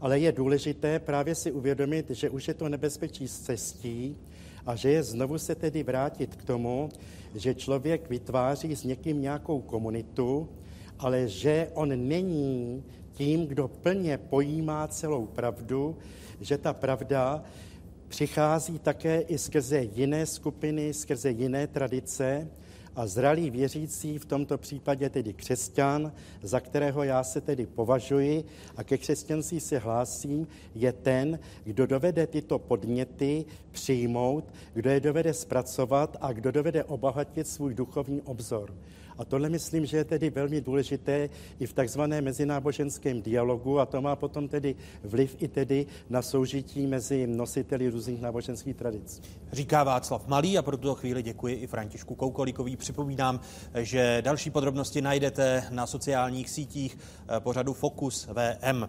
Ale 0.00 0.18
je 0.18 0.32
důležité 0.32 0.98
právě 0.98 1.34
si 1.34 1.52
uvědomit, 1.52 2.10
že 2.10 2.30
už 2.30 2.48
je 2.48 2.54
to 2.54 2.68
nebezpečí 2.68 3.28
z 3.28 3.40
cestí 3.40 4.16
a 4.66 4.76
že 4.76 4.90
je 4.90 5.02
znovu 5.02 5.38
se 5.38 5.54
tedy 5.54 5.82
vrátit 5.82 6.34
k 6.34 6.44
tomu, 6.44 6.88
že 7.34 7.54
člověk 7.54 8.10
vytváří 8.10 8.76
s 8.76 8.84
někým 8.84 9.22
nějakou 9.22 9.60
komunitu, 9.60 10.48
ale 10.98 11.28
že 11.28 11.70
on 11.74 12.08
není 12.08 12.84
tím, 13.12 13.46
kdo 13.46 13.68
plně 13.68 14.18
pojímá 14.18 14.88
celou 14.88 15.26
pravdu, 15.26 15.96
že 16.40 16.58
ta 16.58 16.72
pravda 16.72 17.42
přichází 18.08 18.78
také 18.78 19.20
i 19.20 19.38
skrze 19.38 19.82
jiné 19.82 20.26
skupiny, 20.26 20.94
skrze 20.94 21.30
jiné 21.30 21.66
tradice 21.66 22.48
a 22.96 23.06
zralý 23.06 23.50
věřící, 23.50 24.18
v 24.18 24.24
tomto 24.24 24.58
případě 24.58 25.10
tedy 25.10 25.32
křesťan, 25.32 26.12
za 26.42 26.60
kterého 26.60 27.02
já 27.02 27.24
se 27.24 27.40
tedy 27.40 27.66
považuji 27.66 28.44
a 28.76 28.84
ke 28.84 28.98
křesťanství 28.98 29.60
se 29.60 29.78
hlásím, 29.78 30.46
je 30.74 30.92
ten, 30.92 31.38
kdo 31.64 31.86
dovede 31.86 32.26
tyto 32.26 32.58
podněty 32.58 33.44
přijmout, 33.70 34.44
kdo 34.74 34.90
je 34.90 35.00
dovede 35.00 35.34
zpracovat 35.34 36.16
a 36.20 36.32
kdo 36.32 36.52
dovede 36.52 36.84
obohatit 36.84 37.48
svůj 37.48 37.74
duchovní 37.74 38.22
obzor. 38.22 38.74
A 39.18 39.24
tohle 39.24 39.48
myslím, 39.48 39.86
že 39.86 39.96
je 39.96 40.04
tedy 40.04 40.30
velmi 40.30 40.60
důležité 40.60 41.28
i 41.60 41.66
v 41.66 41.72
takzvaném 41.72 42.24
mezináboženském 42.24 43.22
dialogu 43.22 43.80
a 43.80 43.86
to 43.86 44.02
má 44.02 44.16
potom 44.16 44.48
tedy 44.48 44.76
vliv 45.02 45.36
i 45.38 45.48
tedy 45.48 45.86
na 46.10 46.22
soužití 46.22 46.86
mezi 46.86 47.26
nositeli 47.26 47.90
různých 47.90 48.20
náboženských 48.20 48.76
tradic. 48.76 49.22
Říká 49.52 49.84
Václav 49.84 50.26
Malý 50.26 50.58
a 50.58 50.62
pro 50.62 50.76
tuto 50.76 50.94
chvíli 50.94 51.22
děkuji 51.22 51.54
i 51.54 51.66
Františku 51.66 52.14
Koukolíkový. 52.14 52.76
Připomínám, 52.76 53.40
že 53.74 54.22
další 54.24 54.50
podrobnosti 54.50 55.02
najdete 55.02 55.64
na 55.70 55.86
sociálních 55.86 56.50
sítích 56.50 56.98
eh, 56.98 57.40
pořadu 57.40 57.72
Focus 57.72 58.26
VM. 58.26 58.88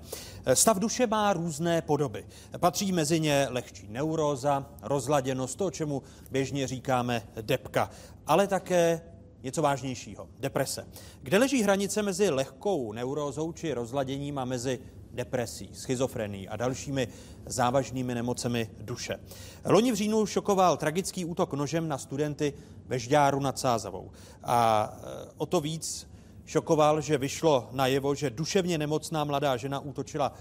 Stav 0.53 0.79
duše 0.79 1.07
má 1.07 1.33
různé 1.33 1.81
podoby. 1.81 2.25
Patří 2.57 2.91
mezi 2.91 3.19
ně 3.19 3.47
lehčí 3.49 3.87
neuróza, 3.89 4.65
rozladěnost, 4.81 5.57
to, 5.57 5.71
čemu 5.71 6.03
běžně 6.31 6.67
říkáme 6.67 7.21
depka, 7.41 7.89
ale 8.27 8.47
také 8.47 9.01
něco 9.45 9.61
vážnějšího, 9.61 10.29
deprese. 10.39 10.87
Kde 11.21 11.37
leží 11.37 11.63
hranice 11.63 12.01
mezi 12.01 12.29
lehkou 12.29 12.93
neurózou 12.93 13.51
či 13.51 13.73
rozladěním 13.73 14.37
a 14.39 14.45
mezi 14.45 14.79
depresí, 15.13 15.69
schizofrenií 15.73 16.47
a 16.47 16.55
dalšími 16.55 17.07
závažnými 17.45 18.15
nemocemi 18.15 18.69
duše. 18.81 19.19
Loni 19.65 19.91
v 19.91 19.95
říjnu 19.95 20.25
šokoval 20.25 20.77
tragický 20.77 21.25
útok 21.25 21.53
nožem 21.53 21.87
na 21.87 21.97
studenty 21.97 22.53
ve 22.85 22.99
Žďáru 22.99 23.39
nad 23.39 23.59
Sázavou. 23.59 24.11
A 24.43 24.89
e, 24.97 25.29
o 25.37 25.45
to 25.45 25.61
víc 25.61 26.07
šokoval, 26.45 27.01
že 27.01 27.17
vyšlo 27.17 27.69
najevo, 27.71 28.15
že 28.15 28.29
duševně 28.29 28.77
nemocná 28.77 29.23
mladá 29.23 29.57
žena 29.57 29.79
útočila 29.79 30.33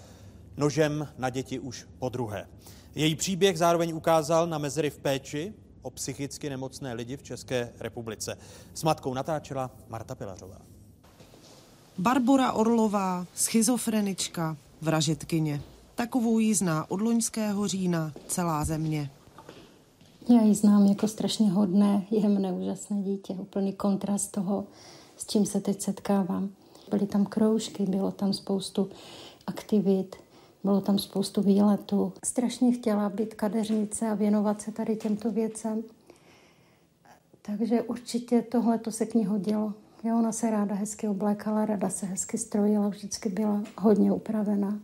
nožem 0.57 1.09
na 1.19 1.31
děti 1.31 1.59
už 1.59 1.87
po 1.99 2.09
druhé. 2.09 2.49
Její 2.95 3.15
příběh 3.15 3.59
zároveň 3.59 3.95
ukázal 3.95 4.47
na 4.47 4.59
mezery 4.59 4.91
v 4.91 4.99
péči, 4.99 5.55
o 5.85 5.91
psychicky 5.91 6.51
nemocné 6.51 6.95
lidi 6.95 7.17
v 7.17 7.23
České 7.23 7.73
republice. 7.81 8.39
S 8.75 8.83
matkou 8.83 9.15
natáčela 9.15 9.71
Marta 9.89 10.15
Pilařová. 10.15 10.59
Barbora 11.99 12.53
Orlová, 12.53 13.27
schizofrenička, 13.35 14.57
vražetkyně. 14.81 15.63
Takovou 15.95 16.39
ji 16.39 16.55
zná 16.55 16.91
od 16.91 17.01
loňského 17.01 17.69
října 17.69 18.13
celá 18.29 18.65
země. 18.65 19.11
Já 20.29 20.43
ji 20.43 20.55
znám 20.55 20.87
jako 20.87 21.09
strašně 21.09 21.51
hodné, 21.51 22.07
jemné, 22.11 22.53
úžasné 22.53 23.03
dítě. 23.03 23.33
Úplný 23.33 23.73
kontrast 23.73 24.33
toho, 24.33 24.65
s 25.17 25.27
čím 25.27 25.47
se 25.47 25.61
teď 25.61 25.81
setkávám. 25.81 26.51
Byly 26.91 27.07
tam 27.07 27.27
kroužky, 27.27 27.83
bylo 27.87 28.11
tam 28.11 28.33
spoustu 28.33 28.91
aktivit, 29.47 30.17
bylo 30.65 30.81
tam 30.81 30.99
spoustu 30.99 31.43
výletů. 31.43 32.13
Strašně 32.25 32.73
chtěla 32.73 33.09
být 33.09 33.35
kadeřnice 33.35 34.09
a 34.09 34.15
věnovat 34.15 34.63
se 34.63 34.73
tady 34.73 34.97
těmto 34.97 35.31
věcem. 35.31 35.83
Takže 37.43 37.83
určitě 37.83 38.43
tohle 38.43 38.79
to 38.79 38.91
se 38.91 39.07
k 39.07 39.15
ní 39.15 39.25
hodilo. 39.25 39.73
Jo, 40.05 40.19
ona 40.19 40.33
se 40.33 40.51
ráda 40.51 40.75
hezky 40.75 41.09
oblékala, 41.09 41.67
ráda 41.67 41.91
se 41.91 42.07
hezky 42.07 42.39
strojila, 42.39 42.89
vždycky 42.89 43.29
byla 43.29 43.63
hodně 43.79 44.13
upravená. 44.13 44.79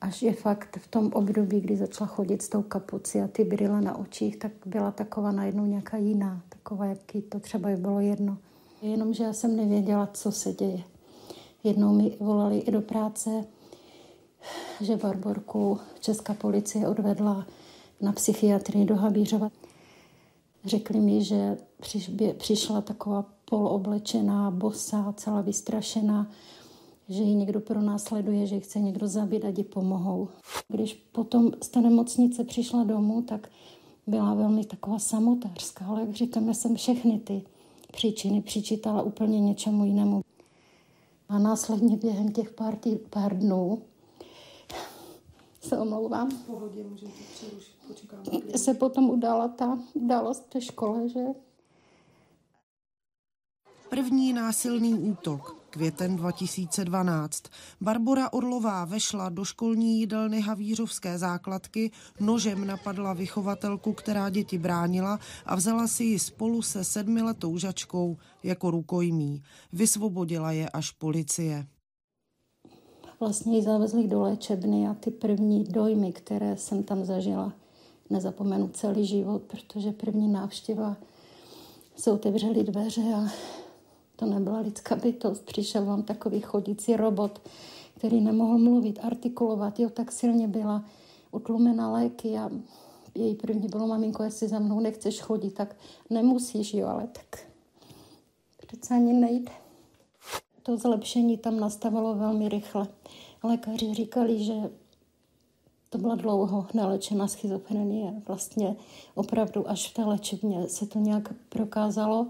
Až 0.00 0.22
je 0.22 0.32
fakt 0.32 0.78
v 0.82 0.88
tom 0.88 1.10
období, 1.12 1.60
kdy 1.60 1.76
začala 1.76 2.08
chodit 2.08 2.42
s 2.42 2.48
tou 2.48 2.62
kapucí 2.62 3.20
a 3.20 3.28
ty 3.28 3.44
brýle 3.44 3.80
na 3.80 3.98
očích, 3.98 4.36
tak 4.36 4.52
byla 4.66 4.90
taková 4.90 5.32
najednou 5.32 5.66
nějaká 5.66 5.96
jiná, 5.96 6.40
taková, 6.48 6.84
jaký 6.84 7.22
to 7.22 7.40
třeba 7.40 7.68
by 7.68 7.76
bylo 7.76 8.00
jedno. 8.00 8.36
Jenomže 8.82 9.24
já 9.24 9.32
jsem 9.32 9.56
nevěděla, 9.56 10.08
co 10.12 10.32
se 10.32 10.52
děje. 10.52 10.82
Jednou 11.64 11.92
mi 11.92 12.16
volali 12.20 12.58
i 12.58 12.70
do 12.70 12.80
práce, 12.80 13.44
že 14.80 14.96
Barborku 14.96 15.78
česká 16.00 16.34
policie 16.34 16.88
odvedla 16.88 17.46
na 18.00 18.12
psychiatrii 18.12 18.84
do 18.84 18.96
Havířova. 18.96 19.50
Řekli 20.64 21.00
mi, 21.00 21.24
že 21.24 21.56
přišla 22.36 22.80
taková 22.80 23.24
poloblečená, 23.50 24.50
bosá, 24.50 25.14
celá 25.16 25.40
vystrašená, 25.40 26.30
že 27.08 27.22
ji 27.22 27.34
někdo 27.34 27.60
pronásleduje, 27.60 28.46
že 28.46 28.54
ji 28.54 28.60
chce 28.60 28.80
někdo 28.80 29.08
zabít 29.08 29.44
a 29.44 29.48
ji 29.48 29.64
pomohou. 29.64 30.28
Když 30.68 30.94
potom 30.94 31.50
z 31.62 31.68
té 31.68 31.80
nemocnice 31.80 32.44
přišla 32.44 32.84
domů, 32.84 33.22
tak 33.22 33.48
byla 34.06 34.34
velmi 34.34 34.64
taková 34.64 34.98
samotářská, 34.98 35.86
ale 35.86 36.00
jak 36.00 36.12
říkáme, 36.12 36.54
jsem 36.54 36.76
všechny 36.76 37.18
ty 37.18 37.42
příčiny 37.92 38.42
přičítala 38.42 39.02
úplně 39.02 39.40
něčemu 39.40 39.84
jinému. 39.84 40.20
A 41.28 41.38
následně 41.38 41.96
během 41.96 42.32
těch 42.32 42.52
pár, 42.52 42.76
tý, 42.76 42.96
pár 43.10 43.38
dnů 43.38 43.82
se 45.68 45.78
omlouvám. 45.78 46.30
V 46.30 46.46
pohodě, 46.46 46.84
můžete 46.84 47.12
přerušit. 47.34 47.78
Se 48.56 48.74
potom 48.74 49.10
udala 49.10 49.48
ta 49.48 49.78
událost 49.94 50.54
ve 50.54 50.60
škole, 50.60 51.08
že? 51.08 51.20
První 53.90 54.32
násilný 54.32 54.94
útok, 54.94 55.56
květen 55.70 56.16
2012. 56.16 57.42
Barbora 57.80 58.32
Orlová 58.32 58.84
vešla 58.84 59.28
do 59.28 59.44
školní 59.44 60.00
jídelny 60.00 60.40
Havířovské 60.40 61.18
základky, 61.18 61.90
nožem 62.20 62.66
napadla 62.66 63.12
vychovatelku, 63.12 63.92
která 63.92 64.30
děti 64.30 64.58
bránila 64.58 65.18
a 65.46 65.54
vzala 65.54 65.88
si 65.88 66.04
ji 66.04 66.18
spolu 66.18 66.62
se 66.62 66.84
sedmiletou 66.84 67.58
žačkou 67.58 68.16
jako 68.42 68.70
rukojmí. 68.70 69.42
Vysvobodila 69.72 70.52
je 70.52 70.68
až 70.68 70.90
policie 70.90 71.66
vlastně 73.20 73.56
ji 73.56 73.62
zavezli 73.62 74.08
do 74.08 74.20
léčebny 74.20 74.88
a 74.88 74.94
ty 74.94 75.10
první 75.10 75.64
dojmy, 75.64 76.12
které 76.12 76.56
jsem 76.56 76.82
tam 76.82 77.04
zažila, 77.04 77.52
nezapomenu 78.10 78.68
celý 78.68 79.06
život, 79.06 79.42
protože 79.42 79.92
první 79.92 80.28
návštěva 80.28 80.96
se 81.96 82.12
otevřely 82.12 82.64
dveře 82.64 83.14
a 83.14 83.28
to 84.16 84.26
nebyla 84.26 84.60
lidská 84.60 84.96
bytost. 84.96 85.44
Přišel 85.44 85.84
vám 85.84 86.02
takový 86.02 86.40
chodící 86.40 86.96
robot, 86.96 87.40
který 87.98 88.20
nemohl 88.20 88.58
mluvit, 88.58 88.98
artikulovat. 89.02 89.80
Jo, 89.80 89.90
tak 89.90 90.12
silně 90.12 90.48
byla 90.48 90.84
utlumena 91.32 91.92
léky 91.92 92.38
a 92.38 92.50
její 93.14 93.34
první 93.34 93.68
bylo, 93.68 93.86
maminko, 93.86 94.22
jestli 94.22 94.48
za 94.48 94.58
mnou 94.58 94.80
nechceš 94.80 95.20
chodit, 95.20 95.50
tak 95.50 95.76
nemusíš, 96.10 96.74
jo, 96.74 96.86
ale 96.86 97.08
tak 97.12 97.40
přece 98.66 98.94
ani 98.94 99.12
nejde 99.12 99.52
to 100.68 100.76
zlepšení 100.76 101.38
tam 101.38 101.60
nastavilo 101.60 102.14
velmi 102.14 102.48
rychle. 102.48 102.88
Lékaři 103.42 103.94
říkali, 103.94 104.44
že 104.44 104.54
to 105.90 105.98
byla 105.98 106.14
dlouho 106.14 106.66
nelečená 106.74 107.28
schizofrenie. 107.28 108.22
Vlastně 108.28 108.76
opravdu 109.14 109.70
až 109.70 109.90
v 109.90 109.94
té 109.94 110.04
léčebně 110.04 110.68
se 110.68 110.86
to 110.86 110.98
nějak 110.98 111.34
prokázalo. 111.48 112.26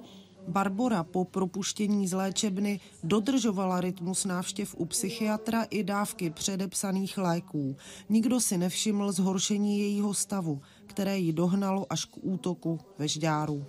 Barbora 0.49 1.05
po 1.05 1.25
propuštění 1.25 2.09
z 2.09 2.13
léčebny 2.13 2.81
dodržovala 3.05 3.81
rytmus 3.81 4.25
návštěv 4.25 4.75
u 4.79 4.85
psychiatra 4.85 5.63
i 5.63 5.85
dávky 5.85 6.31
předepsaných 6.31 7.19
léků. 7.19 7.77
Nikdo 8.09 8.41
si 8.41 8.59
nevšiml 8.59 9.13
zhoršení 9.13 9.79
jejího 9.79 10.15
stavu, 10.15 10.61
které 10.87 11.19
ji 11.19 11.33
dohnalo 11.33 11.87
až 11.91 12.05
k 12.05 12.17
útoku 12.23 12.79
ve 12.99 13.09
Žďáru. 13.09 13.65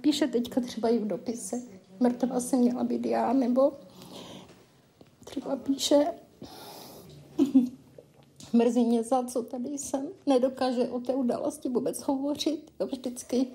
Píše 0.00 0.26
teďka 0.26 0.60
třeba 0.60 0.88
i 0.88 0.98
v 0.98 1.06
dopise, 1.06 1.77
mrtvá 2.00 2.40
jsem 2.40 2.58
měla 2.58 2.84
být 2.84 3.06
já, 3.06 3.32
nebo 3.32 3.72
třeba 5.24 5.56
píše, 5.56 6.06
mrzí 8.52 8.84
mě 8.84 9.02
za 9.02 9.24
co 9.24 9.42
tady 9.42 9.78
jsem, 9.78 10.08
nedokáže 10.26 10.88
o 10.88 11.00
té 11.00 11.14
události 11.14 11.68
vůbec 11.68 12.00
hovořit, 12.00 12.72
vždycky 12.92 13.46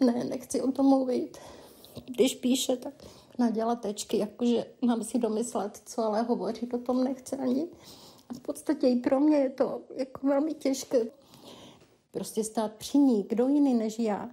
Ne, 0.00 0.24
nechci 0.24 0.62
o 0.62 0.72
tom 0.72 0.86
mluvit. 0.86 1.38
Když 2.04 2.34
píše, 2.34 2.76
tak 2.76 2.94
nadělat 3.38 3.80
tečky, 3.80 4.18
jakože 4.18 4.66
mám 4.82 5.04
si 5.04 5.18
domyslet, 5.18 5.82
co 5.86 6.02
ale 6.02 6.22
hovořit 6.22 6.74
o 6.74 6.78
tom 6.78 7.04
nechce 7.04 7.36
ani. 7.36 7.68
A 8.28 8.34
v 8.34 8.40
podstatě 8.40 8.88
i 8.88 8.96
pro 8.96 9.20
mě 9.20 9.36
je 9.36 9.50
to 9.50 9.80
jako 9.96 10.26
velmi 10.26 10.54
těžké. 10.54 11.06
Prostě 12.10 12.44
stát 12.44 12.72
při 12.72 12.98
ní, 12.98 13.26
kdo 13.28 13.48
jiný 13.48 13.74
než 13.74 13.98
já. 13.98 14.30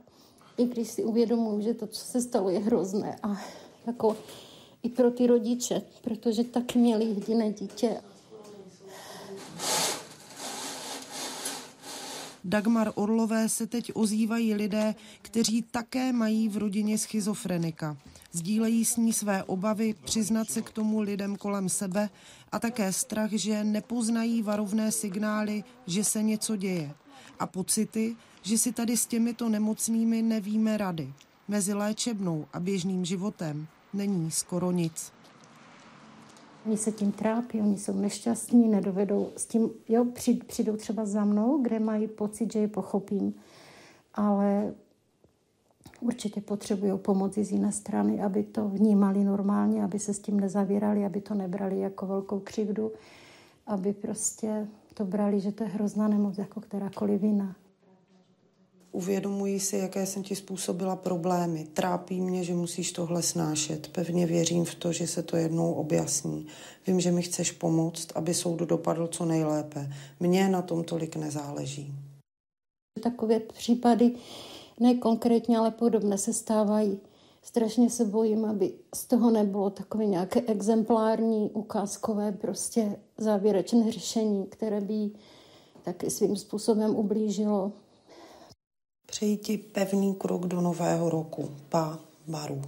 I 0.58 0.66
když 0.66 0.88
si 0.88 1.04
uvědomuji, 1.04 1.62
že 1.62 1.74
to, 1.74 1.88
co 1.88 2.06
se 2.06 2.22
stalo, 2.22 2.50
je 2.50 2.60
hrozné. 2.60 3.20
A 3.24 3.42
jako 3.88 4.18
i 4.84 4.90
pro 4.90 5.12
ty 5.12 5.28
rodiče, 5.28 5.82
protože 6.02 6.44
taky 6.44 6.80
měli 6.80 7.06
jediné 7.06 7.54
dítě. 7.54 8.02
Dagmar 12.46 12.92
Orlové 12.96 13.50
se 13.50 13.68
teď 13.68 13.92
ozývají 13.94 14.54
lidé, 14.54 14.96
kteří 15.22 15.62
také 15.62 16.14
mají 16.14 16.50
v 16.50 16.58
rodině 16.58 16.98
schizofrenika. 16.98 17.98
Sdílejí 18.32 18.86
s 18.86 18.98
ní 18.98 19.14
své 19.14 19.44
obavy, 19.44 19.96
přiznat 20.06 20.50
se 20.50 20.62
k 20.62 20.70
tomu 20.70 21.02
lidem 21.02 21.36
kolem 21.36 21.70
sebe 21.70 22.10
a 22.52 22.60
také 22.60 22.94
strach, 22.94 23.32
že 23.32 23.64
nepoznají 23.64 24.42
varovné 24.42 24.92
signály, 24.92 25.64
že 25.88 26.04
se 26.04 26.24
něco 26.24 26.56
děje. 26.56 26.92
A 27.40 27.48
pocity, 27.48 28.16
že 28.44 28.58
si 28.58 28.72
tady 28.72 28.98
s 28.98 29.06
těmito 29.06 29.50
nemocnými 29.50 30.22
nevíme 30.22 30.78
rady. 30.78 31.14
Mezi 31.48 31.74
léčebnou 31.74 32.46
a 32.54 32.60
běžným 32.60 33.06
životem 33.06 33.68
není 33.94 34.32
skoro 34.32 34.72
nic. 34.72 35.12
Oni 36.66 36.78
se 36.78 36.92
tím 36.92 37.12
trápí, 37.12 37.62
oni 37.62 37.78
jsou 37.78 37.94
nešťastní, 37.94 38.68
nedovedou 38.68 39.30
s 39.38 39.46
tím, 39.46 39.70
jo, 39.90 40.06
přijdou 40.48 40.78
třeba 40.78 41.06
za 41.06 41.26
mnou, 41.26 41.62
kde 41.62 41.80
mají 41.80 42.08
pocit, 42.08 42.54
že 42.54 42.60
je 42.60 42.68
pochopím, 42.68 43.34
ale 44.14 44.74
určitě 46.00 46.42
potřebují 46.42 46.98
pomoci 46.98 47.44
z 47.44 47.52
jiné 47.52 47.72
strany, 47.72 48.22
aby 48.22 48.44
to 48.44 48.70
vnímali 48.70 49.24
normálně, 49.24 49.84
aby 49.84 50.00
se 50.00 50.14
s 50.14 50.20
tím 50.20 50.40
nezavírali, 50.40 51.06
aby 51.06 51.22
to 51.22 51.34
nebrali 51.34 51.80
jako 51.80 52.08
velkou 52.08 52.40
křivdu, 52.40 52.92
aby 53.68 53.94
prostě 53.94 54.68
to 54.94 55.06
brali, 55.06 55.40
že 55.40 55.52
to 55.52 55.64
je 55.64 55.70
hrozná 55.70 56.08
nemoc 56.08 56.38
jako 56.38 56.62
kterákoliv 56.62 57.24
jiná. 57.24 57.56
Uvědomuji 58.94 59.60
si, 59.60 59.78
jaké 59.78 60.06
jsem 60.06 60.24
ti 60.24 60.36
způsobila 60.36 60.96
problémy. 60.96 61.68
Trápí 61.74 62.22
mě, 62.22 62.44
že 62.44 62.54
musíš 62.54 62.92
tohle 62.92 63.22
snášet. 63.22 63.88
Pevně 63.88 64.26
věřím 64.26 64.66
v 64.66 64.76
to, 64.76 64.92
že 64.92 65.08
se 65.08 65.24
to 65.24 65.38
jednou 65.38 65.74
objasní. 65.74 66.48
Vím, 66.88 67.00
že 67.00 67.12
mi 67.12 67.22
chceš 67.22 67.52
pomoct, 67.52 68.08
aby 68.16 68.34
soud 68.34 68.60
dopadl 68.60 69.08
co 69.08 69.26
nejlépe. 69.26 69.94
Mně 70.20 70.50
na 70.50 70.62
tom 70.62 70.84
tolik 70.84 71.16
nezáleží. 71.16 71.94
Takové 73.04 73.40
případy, 73.40 74.12
ne 74.80 74.96
konkrétně, 74.96 75.58
ale 75.58 75.72
podobné 75.72 76.18
se 76.18 76.34
stávají. 76.34 77.00
Strašně 77.42 77.90
se 77.90 78.06
bojím, 78.06 78.46
aby 78.46 78.74
z 78.96 79.06
toho 79.06 79.32
nebylo 79.32 79.70
takové 79.70 80.06
nějaké 80.06 80.42
exemplární, 80.42 81.52
ukázkové, 81.54 82.32
prostě 82.32 82.96
závěrečné 83.18 83.92
řešení, 83.92 84.46
které 84.46 84.82
by 84.82 85.12
taky 85.84 86.10
svým 86.10 86.36
způsobem 86.36 86.96
ublížilo 86.96 87.72
Přeji 89.14 89.38
ti 89.38 89.58
pevný 89.58 90.16
krok 90.16 90.46
do 90.46 90.62
nového 90.62 91.10
roku. 91.10 91.56
Pa, 91.70 92.00
Maru. 92.28 92.62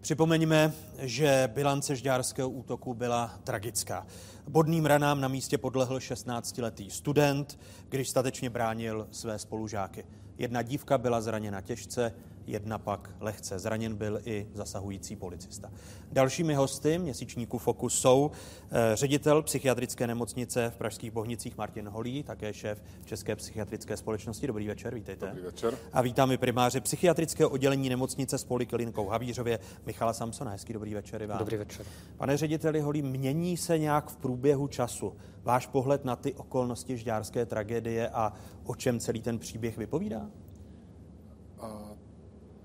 Připomeňme, 0.00 0.72
že 0.98 1.50
bilance 1.54 1.96
žďárského 1.96 2.50
útoku 2.50 2.94
byla 2.94 3.38
tragická. 3.44 4.06
Bodným 4.48 4.86
ranám 4.86 5.20
na 5.20 5.28
místě 5.28 5.58
podlehl 5.58 5.98
16-letý 5.98 6.90
student, 6.90 7.58
když 7.88 8.08
statečně 8.08 8.50
bránil 8.50 9.08
své 9.10 9.38
spolužáky. 9.38 10.04
Jedna 10.38 10.62
dívka 10.62 10.98
byla 10.98 11.20
zraněna 11.20 11.60
těžce, 11.60 12.12
jedna 12.46 12.78
pak 12.78 13.10
lehce. 13.20 13.58
Zraněn 13.58 13.96
byl 13.96 14.20
i 14.24 14.46
zasahující 14.54 15.16
policista. 15.16 15.70
Dalšími 16.12 16.54
hosty 16.54 16.98
měsíčníku 16.98 17.58
Fokus 17.58 18.00
jsou 18.00 18.30
eh, 18.70 18.96
ředitel 18.96 19.42
psychiatrické 19.42 20.06
nemocnice 20.06 20.70
v 20.70 20.76
Pražských 20.76 21.10
Bohnicích 21.10 21.56
Martin 21.56 21.88
Holý, 21.88 22.22
také 22.22 22.54
šéf 22.54 22.82
České 23.04 23.36
psychiatrické 23.36 23.96
společnosti. 23.96 24.46
Dobrý 24.46 24.66
večer, 24.66 24.94
vítejte. 24.94 25.26
Dobrý 25.26 25.42
večer. 25.42 25.78
A 25.92 26.02
vítám 26.02 26.32
i 26.32 26.38
primáře 26.38 26.80
psychiatrického 26.80 27.50
oddělení 27.50 27.88
nemocnice 27.88 28.38
s 28.38 28.44
poliklinikou 28.44 29.08
Havířově 29.08 29.58
Michala 29.86 30.12
Samsona. 30.12 30.50
Hezký 30.50 30.72
dobrý 30.72 30.94
večer 30.94 31.22
i 31.22 31.26
vám. 31.26 31.38
Dobrý 31.38 31.56
večer. 31.56 31.86
Pane 32.16 32.36
řediteli 32.36 32.80
Holý, 32.80 33.02
mění 33.02 33.56
se 33.56 33.78
nějak 33.78 34.10
v 34.10 34.16
průběhu 34.16 34.68
času 34.68 35.12
váš 35.44 35.66
pohled 35.66 36.04
na 36.04 36.16
ty 36.16 36.34
okolnosti 36.34 36.96
žďárské 36.96 37.46
tragédie 37.46 38.08
a 38.08 38.32
o 38.64 38.74
čem 38.74 39.00
celý 39.00 39.22
ten 39.22 39.38
příběh 39.38 39.78
vypovídá? 39.78 40.30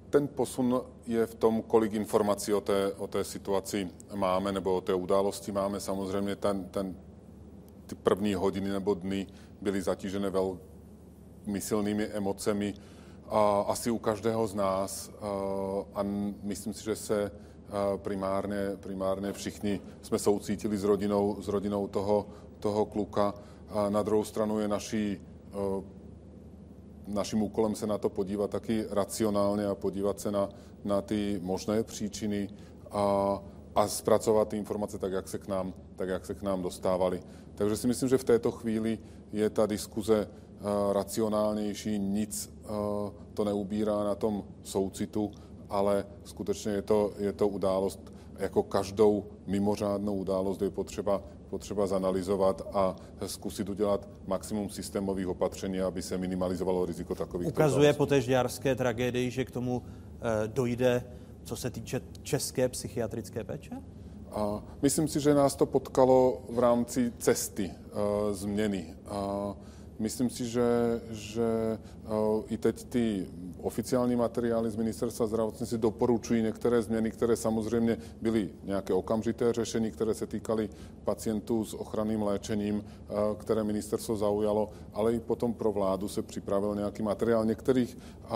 ten 0.10 0.28
posun 0.28 0.82
je 1.08 1.26
v 1.26 1.36
tom, 1.36 1.62
kolik 1.62 1.94
informací 1.94 2.54
o 2.54 2.62
té, 2.62 2.94
o 2.94 3.08
té 3.08 3.24
situaci 3.24 3.90
máme, 4.16 4.52
nebo 4.52 4.76
o 4.76 4.82
té 4.82 4.94
události 4.94 5.52
máme. 5.52 5.80
Samozřejmě 5.80 6.36
ten, 6.36 6.66
ten, 6.66 6.96
ty 7.86 7.96
první 7.96 8.34
hodiny 8.34 8.70
nebo 8.70 8.94
dny 8.94 9.28
byly 9.62 9.82
zatížené 9.82 10.30
velmi 10.30 11.62
silnými 11.62 12.04
emocemi, 12.04 12.74
a 13.30 13.62
asi 13.68 13.92
u 13.92 13.98
každého 13.98 14.48
z 14.48 14.56
nás. 14.56 15.12
A 15.94 16.04
myslím 16.44 16.74
si, 16.74 16.84
že 16.84 16.96
se 16.96 17.32
primárně, 17.96 18.58
primárně 18.80 19.34
všichni 19.34 19.82
jsme 20.02 20.20
soucítili 20.20 20.78
s 20.78 20.84
rodinou, 20.84 21.42
s 21.42 21.48
rodinou 21.48 21.88
toho, 21.88 22.28
toho 22.60 22.86
kluka. 22.86 23.34
A 23.70 23.90
na 23.90 24.04
druhou 24.04 24.24
stranu 24.24 24.60
je 24.60 24.68
naší 24.68 25.22
naším 27.08 27.42
úkolem 27.42 27.76
se 27.76 27.88
na 27.88 27.98
to 27.98 28.10
podívat 28.10 28.50
taky 28.52 28.86
racionálně 28.90 29.66
a 29.66 29.76
podívat 29.76 30.20
se 30.20 30.32
na, 30.32 30.50
na 30.84 31.02
ty 31.02 31.40
možné 31.44 31.84
příčiny 31.84 32.50
a, 32.92 33.40
a 33.76 33.88
zpracovat 33.88 34.48
ty 34.50 34.58
informace 34.58 34.98
tak 34.98 35.12
jak, 35.12 35.28
se 35.28 35.38
k 35.38 35.48
nám, 35.48 35.74
tak, 35.96 36.10
jak 36.10 36.26
se 36.26 36.34
k 36.34 36.42
nám 36.42 36.62
dostávaly. 36.62 37.22
Takže 37.56 37.78
si 37.78 37.88
myslím, 37.88 38.10
že 38.10 38.18
v 38.18 38.24
této 38.24 38.52
chvíli 38.52 39.00
je 39.32 39.50
ta 39.50 39.66
diskuze 39.66 40.30
racionálnější, 40.92 42.00
nic 42.00 42.54
to 43.34 43.44
neubírá 43.44 44.04
na 44.04 44.16
tom 44.16 44.44
soucitu, 44.64 45.32
ale 45.70 46.06
skutečně 46.24 46.72
je 46.72 46.82
to, 46.82 47.14
je 47.18 47.34
to 47.34 47.48
událost, 47.48 48.00
jako 48.40 48.64
každou 48.64 49.26
mimořádnou 49.48 50.16
událost 50.16 50.62
je 50.62 50.70
potřeba 50.70 51.22
potřeba 51.50 51.88
zanalizovat 51.88 52.62
a 52.74 52.96
zkusit 53.26 53.70
udělat 53.70 54.08
maximum 54.28 54.70
systémových 54.70 55.28
opatření, 55.28 55.82
aby 55.82 56.02
se 56.02 56.18
minimalizovalo 56.18 56.86
riziko 56.86 57.16
takových. 57.16 57.48
Ukazuje 57.48 57.94
po 57.94 58.06
té 58.06 58.22
žďárské 58.22 58.76
tragédii, 58.76 59.32
že 59.32 59.46
k 59.46 59.52
tomu 59.52 59.82
e, 59.84 60.48
dojde, 60.48 61.04
co 61.44 61.56
se 61.56 61.70
týče 61.70 62.02
české 62.24 62.70
psychiatrické 62.70 63.44
péče? 63.44 63.72
A 64.32 64.64
myslím 64.82 65.08
si, 65.08 65.20
že 65.20 65.34
nás 65.34 65.56
to 65.56 65.66
potkalo 65.66 66.42
v 66.50 66.60
rámci 66.60 67.14
cesty 67.18 67.72
e, 67.72 68.34
změny. 68.34 68.96
A 69.08 69.54
myslím 70.00 70.30
si, 70.30 70.46
že, 70.46 71.02
že 71.12 71.44
e, 71.44 71.78
i 72.48 72.58
teď 72.58 72.84
ty 72.84 73.28
oficiální 73.62 74.16
materiály 74.16 74.72
z 74.72 74.76
ministerstva 74.76 75.28
zdravotnictví 75.28 75.78
doporučují 75.78 76.44
některé 76.44 76.82
změny, 76.82 77.12
které 77.12 77.36
samozřejmě 77.36 77.98
byly 78.22 78.50
nějaké 78.64 78.94
okamžité 78.94 79.54
řešení, 79.54 79.92
které 79.92 80.14
se 80.14 80.28
týkaly 80.28 80.70
pacientů 81.04 81.66
s 81.66 81.74
ochranným 81.74 82.24
léčením, 82.24 82.84
eh, 82.84 83.14
které 83.38 83.64
ministerstvo 83.64 84.16
zaujalo, 84.16 84.70
ale 84.94 85.14
i 85.14 85.20
potom 85.20 85.54
pro 85.54 85.72
vládu 85.72 86.08
se 86.08 86.22
připravil 86.22 86.76
nějaký 86.76 87.04
materiál. 87.04 87.46
Některých 87.46 87.98
eh, 87.98 88.30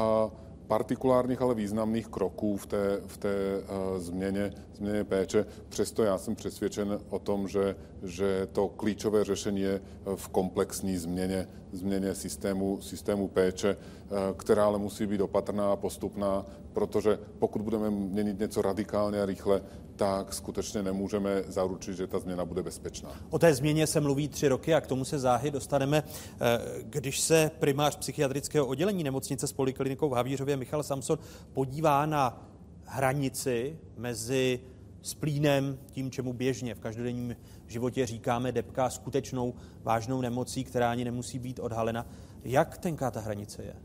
partikulárních, 0.74 1.42
ale 1.42 1.56
významných 1.56 2.08
kroků 2.08 2.58
v 2.58 2.66
té, 2.66 3.02
v 3.06 3.18
té 3.18 3.36
uh, 3.62 4.00
změně, 4.00 4.54
změně 4.74 5.04
péče. 5.04 5.46
Přesto 5.70 6.04
já 6.04 6.18
jsem 6.18 6.36
přesvědčen 6.36 7.00
o 7.10 7.20
tom, 7.20 7.48
že, 7.48 7.76
že 8.04 8.48
to 8.52 8.68
klíčové 8.68 9.24
řešení 9.24 9.62
je 9.62 9.82
v 10.16 10.28
komplexní 10.30 10.98
změně, 10.98 11.48
změně 11.72 12.16
systému, 12.16 12.82
systému 12.82 13.28
péče, 13.28 13.78
uh, 13.78 14.18
která 14.38 14.66
ale 14.66 14.80
musí 14.80 15.06
být 15.06 15.22
opatrná 15.22 15.72
a 15.72 15.76
postupná, 15.76 16.46
protože 16.74 17.20
pokud 17.40 17.62
budeme 17.62 17.90
měnit 17.90 18.40
něco 18.40 18.62
radikálně 18.62 19.22
a 19.22 19.26
rychle, 19.26 19.62
tak 20.04 20.34
skutečně 20.34 20.84
nemůžeme 20.84 21.44
zaručit, 21.48 21.96
že 21.96 22.08
ta 22.08 22.20
změna 22.20 22.46
bude 22.46 22.64
bezpečná. 22.64 23.10
O 23.30 23.40
té 23.40 23.54
změně 23.54 23.88
se 23.88 24.02
mluví 24.02 24.28
tři 24.28 24.48
roky 24.48 24.74
a 24.74 24.82
k 24.82 24.88
tomu 24.88 25.06
se 25.06 25.20
záhy 25.20 25.52
dostaneme. 25.52 26.04
Eh, 26.04 26.60
když 26.84 27.20
se 27.20 27.52
primář 27.60 27.96
psychiatrického 27.96 28.66
oddělení 28.66 29.04
nemocnice 29.04 29.48
s 29.48 29.54
poliklinikou 29.54 30.10
v 30.10 30.14
Havířově 30.14 30.58
Michal 30.58 30.84
Samson 30.84 31.20
podívá 31.54 32.06
na 32.06 32.50
hranici 32.86 33.80
mezi 33.98 34.60
splínem, 35.02 35.78
tím, 35.92 36.12
čemu 36.12 36.34
běžně 36.34 36.76
v 36.76 36.80
každodenním 36.80 37.36
životě 37.68 38.06
říkáme 38.06 38.52
depka, 38.52 38.90
skutečnou 38.90 39.54
vážnou 39.84 40.22
nemocí, 40.22 40.64
která 40.64 40.92
ani 40.92 41.06
nemusí 41.06 41.40
být 41.40 41.60
odhalena. 41.60 42.06
Jak 42.44 42.78
tenká 42.78 43.12
ta 43.12 43.20
hranice 43.20 43.64
je? 43.64 43.76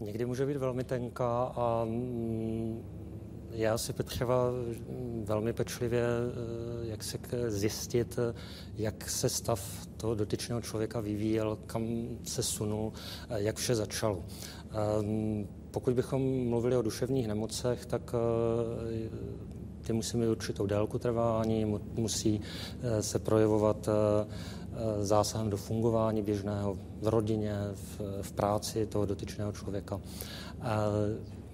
Někdy 0.00 0.24
může 0.24 0.46
být 0.46 0.56
velmi 0.56 0.84
tenká 0.84 1.44
a 1.44 1.84
mm, 1.84 3.03
já 3.54 3.78
si 3.78 3.92
potřeba 3.92 4.50
velmi 5.24 5.52
pečlivě 5.52 6.06
jak 6.82 7.04
se 7.04 7.18
zjistit, 7.48 8.18
jak 8.76 9.10
se 9.10 9.28
stav 9.28 9.86
toho 9.96 10.14
dotyčného 10.14 10.60
člověka 10.60 11.00
vyvíjel, 11.00 11.58
kam 11.66 12.08
se 12.24 12.42
sunul, 12.42 12.92
jak 13.34 13.56
vše 13.56 13.74
začalo. 13.74 14.24
Ehm, 14.70 15.48
pokud 15.70 15.94
bychom 15.94 16.48
mluvili 16.48 16.76
o 16.76 16.82
duševních 16.82 17.28
nemocech, 17.28 17.86
tak 17.86 18.14
ty 19.86 19.92
musí 19.92 20.16
mít 20.16 20.28
určitou 20.28 20.66
délku 20.66 20.98
trvání, 20.98 21.64
musí 21.94 22.40
se 23.00 23.18
projevovat 23.18 23.88
zásahem 25.00 25.50
do 25.50 25.56
fungování 25.56 26.22
běžného 26.22 26.78
v 27.02 27.08
rodině, 27.08 27.54
v, 27.74 28.00
v 28.22 28.32
práci 28.32 28.86
toho 28.86 29.06
dotyčného 29.06 29.52
člověka. 29.52 30.00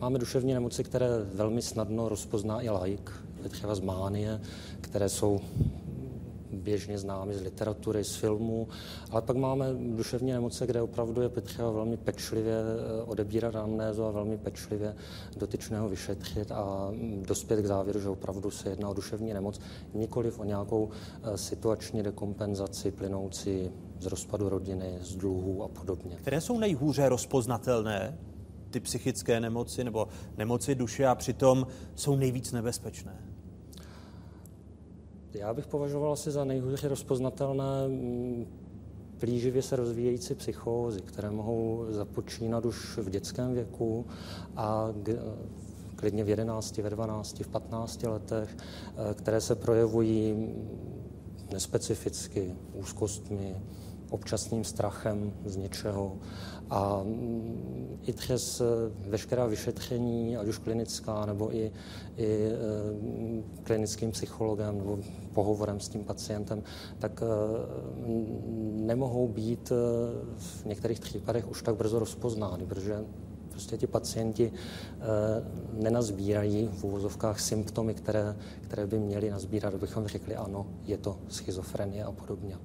Máme 0.01 0.19
duševní 0.19 0.55
nemoci, 0.55 0.85
které 0.85 1.09
velmi 1.35 1.63
snadno 1.63 2.09
rozpozná 2.09 2.63
i 2.63 2.69
laik, 2.69 3.11
třeba 3.49 3.75
z 3.75 3.81
mánie, 3.81 4.41
které 4.81 5.09
jsou 5.09 5.41
běžně 6.53 6.99
známy 6.99 7.35
z 7.35 7.43
literatury, 7.43 8.05
z 8.05 8.15
filmů, 8.15 8.69
ale 9.11 9.23
pak 9.23 9.37
máme 9.37 9.67
duševní 9.97 10.33
nemoce, 10.33 10.67
kde 10.67 10.83
opravdu 10.83 11.23
je 11.23 11.29
potřeba 11.29 11.71
velmi 11.71 11.97
pečlivě 11.97 12.55
eh, 12.55 13.03
odebírat 13.03 13.57
amnézu 13.57 14.05
a 14.05 14.11
velmi 14.11 14.39
pečlivě 14.39 14.97
dotyčného 15.37 15.89
vyšetřit 15.89 16.53
a 16.53 16.91
mm, 16.91 17.23
dospět 17.29 17.63
k 17.63 17.67
závěru, 17.67 18.01
že 18.01 18.09
opravdu 18.09 18.51
se 18.51 18.71
jedná 18.71 18.89
o 18.89 18.95
duševní 18.95 19.33
nemoc, 19.33 19.61
nikoliv 19.95 20.39
o 20.39 20.45
nějakou 20.45 20.91
eh, 21.23 21.39
situační 21.39 22.03
dekompenzaci 22.03 22.91
plynoucí 22.91 23.71
z 23.99 24.07
rozpadu 24.07 24.49
rodiny, 24.49 24.99
z 25.01 25.17
dluhů 25.17 25.65
a 25.65 25.69
podobně. 25.69 26.17
Které 26.17 26.41
jsou 26.41 26.59
nejhůře 26.59 27.09
rozpoznatelné 27.09 28.19
ty 28.71 28.81
psychické 28.81 29.41
nemoci 29.41 29.85
nebo 29.85 30.09
nemoci 30.37 30.75
duše 30.75 31.07
a 31.07 31.15
přitom 31.15 31.67
jsou 31.95 32.17
nejvíc 32.17 32.53
nebezpečné? 32.53 33.17
Já 35.35 35.55
bych 35.55 35.67
považoval 35.67 36.13
asi 36.13 36.31
za 36.31 36.45
nejhůře 36.45 36.89
rozpoznatelné 36.89 37.89
mm, 37.89 38.47
plíživě 39.19 39.63
se 39.63 39.77
rozvíjející 39.77 40.35
psychózy, 40.35 41.01
které 41.01 41.31
mohou 41.31 41.87
započínat 41.89 42.65
už 42.65 42.99
v 42.99 43.11
dětském 43.11 43.55
věku 43.55 44.07
a 44.57 44.89
klidně 45.97 46.25
v 46.25 46.29
11, 46.29 46.79
ve 46.79 46.91
12, 46.91 47.41
v 47.41 47.49
15 47.49 48.03
letech, 48.03 48.57
eh, 48.57 49.15
které 49.15 49.41
se 49.41 49.55
projevují 49.55 50.49
nespecificky 51.53 52.55
úzkostmi, 52.75 53.57
občasným 54.11 54.65
strachem 54.65 55.33
z 55.45 55.57
něčeho 55.57 56.17
a 56.71 57.03
mm, 57.05 57.99
i 58.07 58.13
přes 58.13 58.61
eh, 58.61 58.65
veškerá 59.09 59.47
vyšetření, 59.47 60.37
ať 60.37 60.49
už 60.49 60.59
klinická, 60.59 61.27
nebo 61.27 61.55
i, 61.55 61.73
i 62.17 62.47
e, 62.47 62.53
klinickým 63.63 64.11
psychologem 64.11 64.79
nebo 64.79 64.99
pohovorem 65.33 65.81
s 65.81 65.89
tím 65.89 66.05
pacientem, 66.05 66.63
tak 66.99 67.23
e, 67.23 67.27
nemohou 68.87 69.29
být 69.29 69.71
v 70.37 70.65
některých 70.65 71.01
případech 71.01 71.51
už 71.51 71.63
tak 71.63 71.77
brzo 71.77 71.99
rozpoznány, 71.99 72.67
protože 72.67 73.05
prostě 73.51 73.77
ti 73.77 73.87
pacienti 73.87 74.53
nenazbírají 75.73 76.71
v 76.73 76.85
úvozovkách 76.85 77.41
symptomy, 77.41 77.95
které, 77.95 78.37
které 78.61 78.87
by 78.87 78.99
měli 78.99 79.31
nazbírat, 79.31 79.75
abychom 79.75 80.07
řekli 80.07 80.37
ano, 80.37 80.67
je 80.87 80.99
to 80.99 81.19
schizofrenie 81.29 82.05
a 82.05 82.13
podobně. 82.13 82.57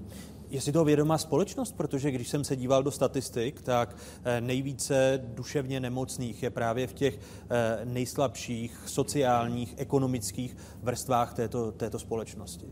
Je 0.56 0.62
si 0.62 0.72
to 0.72 0.86
vědomá 0.86 1.18
společnost? 1.18 1.72
Protože 1.72 2.12
když 2.12 2.30
jsem 2.30 2.44
se 2.44 2.56
díval 2.56 2.84
do 2.84 2.92
statistik, 2.92 3.62
tak 3.62 3.96
eh, 4.24 4.42
nejvíce 4.42 5.22
duševně 5.24 5.80
nemocných 5.80 6.44
je 6.44 6.50
právě 6.50 6.88
v 6.88 6.94
těch 6.94 7.20
eh, 7.20 7.86
nejslabších 7.86 8.84
sociálních, 8.86 9.74
ekonomických 9.78 10.58
vrstvách 10.84 11.34
této, 11.34 11.72
této 11.72 12.00
společnosti. 12.00 12.66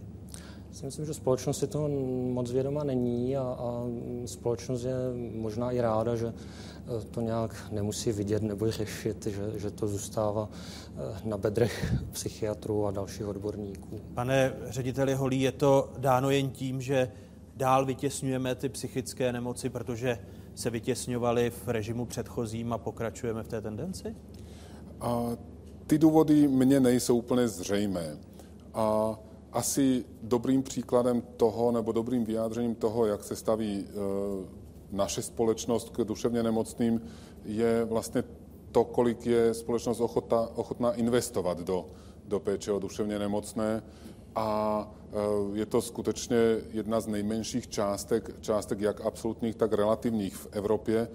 Já 0.70 0.76
si 0.76 0.86
myslím, 0.86 1.06
že 1.06 1.14
společnost 1.14 1.60
si 1.60 1.68
toho 1.68 1.90
moc 2.34 2.52
vědoma 2.52 2.84
není 2.84 3.38
a, 3.38 3.42
a 3.42 3.86
společnost 4.26 4.84
je 4.84 4.96
možná 5.34 5.72
i 5.72 5.82
ráda, 5.82 6.16
že 6.16 6.28
eh, 6.28 7.06
to 7.12 7.22
nějak 7.22 7.72
nemusí 7.72 8.12
vidět 8.12 8.44
nebo 8.44 8.72
řešit, 8.72 9.26
že, 9.26 9.60
že 9.60 9.72
to 9.72 9.88
zůstává 9.88 10.50
na 11.24 11.38
bedrech 11.38 11.94
psychiatrů 12.12 12.86
a 12.86 12.92
dalších 12.92 13.28
odborníků. 13.28 14.00
Pane 14.14 14.54
řediteli 14.66 15.14
Holí, 15.14 15.42
je 15.42 15.52
to 15.52 15.92
dáno 15.98 16.30
jen 16.30 16.50
tím, 16.50 16.82
že 16.82 17.12
dál 17.56 17.86
vytěsňujeme 17.86 18.56
ty 18.56 18.70
psychické 18.70 19.34
nemoci, 19.34 19.70
protože 19.70 20.20
se 20.56 20.70
vytěsňovaly 20.70 21.50
v 21.50 21.68
režimu 21.68 22.06
předchozím 22.06 22.74
a 22.74 22.78
pokračujeme 22.78 23.44
v 23.44 23.48
té 23.48 23.62
tendenci? 23.62 24.16
A 25.02 25.38
ty 25.88 25.98
důvody 25.98 26.48
mně 26.48 26.80
nejsou 26.80 27.18
úplně 27.18 27.48
zřejmé. 27.48 28.18
A 28.74 29.20
asi 29.52 30.06
dobrým 30.22 30.64
příkladem 30.64 31.22
toho, 31.38 31.72
nebo 31.72 31.92
dobrým 31.92 32.26
vyjádřením 32.26 32.76
toho, 32.76 33.06
jak 33.06 33.24
se 33.24 33.36
staví 33.36 33.86
e, 33.86 33.94
naše 34.92 35.22
společnost 35.22 35.90
k 35.90 35.98
duševně 35.98 36.44
nemocným, 36.44 37.02
je 37.46 37.86
vlastně 37.86 38.24
to, 38.72 38.84
kolik 38.84 39.26
je 39.26 39.54
společnost 39.54 40.00
ochota, 40.00 40.50
ochotná 40.56 40.94
investovat 40.94 41.60
do, 41.60 41.86
do 42.26 42.40
péče 42.40 42.72
o 42.72 42.80
duševně 42.80 43.20
nemocné 43.20 43.84
a 44.36 44.92
eh, 45.12 45.16
je 45.54 45.66
to 45.66 45.82
skutečně 45.82 46.38
jedna 46.72 47.02
z 47.02 47.08
nejmenších 47.08 47.68
částek, 47.68 48.32
částek 48.42 48.82
jak 48.82 49.02
absolutních, 49.02 49.56
tak 49.56 49.74
relativních 49.74 50.36
v 50.36 50.48
Evropě. 50.52 51.08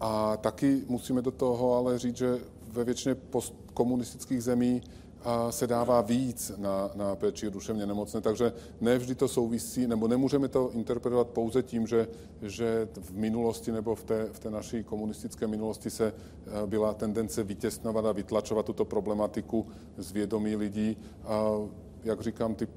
A 0.00 0.36
taky 0.36 0.82
musíme 0.88 1.22
do 1.22 1.30
toho 1.30 1.76
ale 1.76 1.98
říct, 1.98 2.16
že 2.16 2.38
ve 2.72 2.84
většině 2.84 3.14
postkomunistických 3.14 4.42
zemí 4.42 4.82
eh, 4.84 5.52
se 5.52 5.66
dává 5.66 6.00
víc 6.00 6.52
na, 6.56 6.90
na 6.94 7.16
péči 7.16 7.50
duševně 7.50 7.86
nemocné, 7.86 8.20
takže 8.20 8.52
ne 8.80 8.98
vždy 8.98 9.14
to 9.14 9.28
souvisí, 9.28 9.86
nebo 9.86 10.08
nemůžeme 10.08 10.48
to 10.48 10.70
interpretovat 10.70 11.28
pouze 11.28 11.62
tím, 11.62 11.86
že, 11.86 12.08
že 12.42 12.88
v 13.00 13.12
minulosti 13.16 13.72
nebo 13.72 13.94
v 13.94 14.04
té, 14.04 14.28
v 14.32 14.38
té 14.38 14.50
naší 14.50 14.84
komunistické 14.84 15.46
minulosti 15.46 15.90
se 15.90 16.12
eh, 16.12 16.66
byla 16.66 16.94
tendence 16.94 17.42
vytěsnovat 17.42 18.06
a 18.06 18.12
vytlačovat 18.12 18.66
tuto 18.66 18.84
problematiku 18.84 19.66
z 19.96 20.12
vědomí 20.12 20.56
lidí 20.56 20.96
jak 22.04 22.20
říkám, 22.20 22.54
ty 22.54 22.68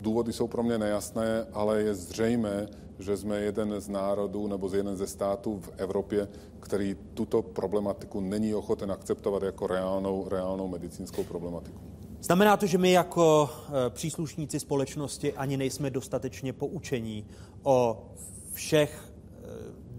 důvody 0.00 0.32
jsou 0.32 0.46
pro 0.48 0.62
mě 0.62 0.78
nejasné, 0.78 1.46
ale 1.52 1.82
je 1.82 1.94
zřejmé, 1.94 2.68
že 2.98 3.16
jsme 3.16 3.40
jeden 3.40 3.80
z 3.80 3.88
národů 3.88 4.46
nebo 4.46 4.68
z 4.68 4.74
jeden 4.74 4.96
ze 4.96 5.06
států 5.06 5.60
v 5.60 5.70
Evropě, 5.76 6.28
který 6.60 6.96
tuto 7.14 7.42
problematiku 7.42 8.20
není 8.20 8.54
ochoten 8.54 8.92
akceptovat 8.92 9.42
jako 9.42 9.66
reálnou, 9.66 10.28
reálnou 10.28 10.68
medicínskou 10.68 11.24
problematiku. 11.24 11.80
Znamená 12.20 12.56
to, 12.56 12.66
že 12.66 12.78
my 12.78 12.92
jako 12.92 13.50
e, 13.86 13.90
příslušníci 13.90 14.60
společnosti 14.60 15.32
ani 15.32 15.56
nejsme 15.56 15.90
dostatečně 15.90 16.52
poučení 16.52 17.26
o 17.62 18.08
všech 18.52 19.04
e, 19.04 19.48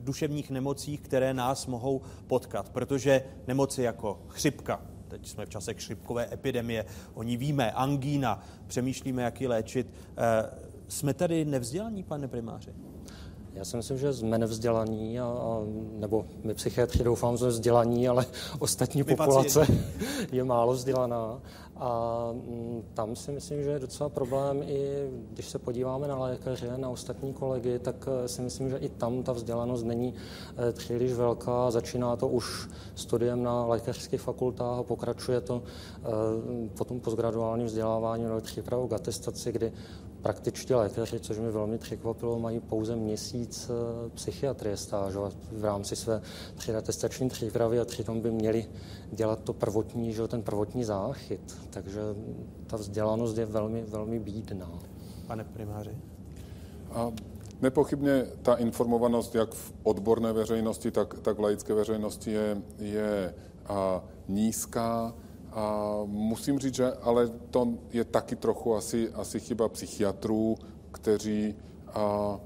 duševních 0.04 0.52
nemocích, 0.52 1.02
které 1.02 1.34
nás 1.34 1.68
mohou 1.68 2.02
potkat, 2.28 2.70
protože 2.70 3.24
nemoci 3.48 3.82
jako 3.82 4.22
chřipka, 4.28 4.82
teď 5.08 5.28
jsme 5.28 5.46
v 5.46 5.50
čase 5.50 5.74
chřipkové 5.74 6.34
epidemie, 6.34 6.86
o 7.14 7.24
ní 7.24 7.38
víme, 7.38 7.72
angína, 7.72 8.44
přemýšlíme, 8.68 9.22
jak 9.22 9.42
ji 9.42 9.48
léčit. 9.48 9.88
Eh, 10.18 10.66
jsme 10.88 11.14
tady 11.14 11.46
nevzdělaní, 11.46 12.04
pane 12.04 12.28
primáři? 12.28 12.74
Já 13.56 13.66
si 13.66 13.78
myslím, 13.78 13.98
že 13.98 14.14
jsme 14.14 14.38
nevzdělaní, 14.38 15.20
a, 15.20 15.26
a, 15.26 15.62
nebo 16.00 16.26
my 16.44 16.54
psychiatři 16.54 17.04
doufám, 17.04 17.34
že 17.34 17.40
jsme 17.40 17.48
vzdělaní, 17.48 18.08
ale 18.08 18.26
ostatní 18.60 19.04
my 19.04 19.16
populace 19.16 19.60
pacienti. 19.60 19.86
je 20.36 20.44
málo 20.44 20.74
vzdělaná. 20.74 21.42
A 21.76 22.30
m, 22.32 22.38
mm, 22.38 22.84
tam 22.94 23.16
si 23.16 23.32
myslím, 23.32 23.64
že 23.64 23.70
je 23.70 23.80
docela 23.80 24.10
problém 24.10 24.64
i 24.64 25.10
když 25.32 25.46
se 25.46 25.60
podíváme 25.60 26.08
na 26.08 26.20
lékaře, 26.20 26.78
na 26.78 26.90
ostatní 26.90 27.34
kolegy, 27.34 27.80
tak 27.80 28.08
eh, 28.08 28.28
si 28.28 28.42
myslím, 28.42 28.70
že 28.70 28.78
i 28.78 28.90
tam 28.90 29.24
ta 29.24 29.32
vzdělanost 29.32 29.84
není 29.84 30.14
e, 30.58 30.72
příliš 30.72 31.14
velká. 31.14 31.72
Začíná 31.72 32.16
to 32.16 32.28
už 32.28 32.70
studiem 32.96 33.44
na 33.44 33.66
lékařských 33.66 34.22
fakultách 34.22 34.80
a 34.80 34.84
pokračuje 34.84 35.42
to 35.42 35.64
e, 35.64 36.70
potom 36.78 37.00
postgraduálním 37.00 37.68
vzděláváním 37.68 38.28
nebo 38.28 38.42
přípravou 38.42 38.88
k 38.88 38.94
atestaci, 38.94 39.52
kdy 39.52 39.72
praktičtí 40.26 40.74
lékaři, 40.74 41.20
což 41.20 41.38
mi 41.38 41.52
velmi 41.52 41.78
překvapilo, 41.78 42.40
mají 42.40 42.60
pouze 42.60 42.96
měsíc 42.96 43.70
eh, 43.70 44.10
psychiatrie 44.10 44.78
stážovat 44.78 45.34
v 45.52 45.66
rámci 45.66 45.96
své 45.96 46.22
předatestační 46.58 47.30
přípravy 47.30 47.80
a 47.80 47.86
přitom 47.86 48.22
by 48.22 48.32
měli 48.32 48.66
dělat 49.12 49.40
to 49.44 49.54
prvotní, 49.54 50.14
že 50.14 50.28
ten 50.28 50.42
prvotní 50.42 50.84
záchyt. 50.84 51.58
Takže 51.70 52.02
ta 52.68 52.78
vzdělanost 52.78 53.38
je 53.38 53.46
velmi, 53.46 53.82
velmi 53.82 54.20
bídná. 54.20 54.80
Pane 55.28 55.44
primáři? 55.44 55.98
A 56.92 57.12
nepochybně 57.62 58.26
ta 58.42 58.56
informovanost 58.56 59.36
jak 59.36 59.54
v 59.54 59.74
odborné 59.84 60.34
veřejnosti, 60.34 60.92
tak, 60.92 61.14
tak 61.22 61.38
v 61.38 61.42
laické 61.42 61.74
veřejnosti 61.74 62.32
je, 62.32 62.58
je 62.80 63.36
a, 63.66 64.04
nízká 64.28 65.14
a 65.56 66.00
musím 66.06 66.60
říct, 66.60 66.76
že 66.76 66.94
ale 66.94 67.30
to 67.52 67.68
je 67.92 68.04
taky 68.04 68.36
trochu 68.36 68.76
asi, 68.76 69.10
asi 69.10 69.40
chyba 69.40 69.70
psychiatrů, 69.70 70.56
kteří 70.92 71.56
a, 71.88 72.40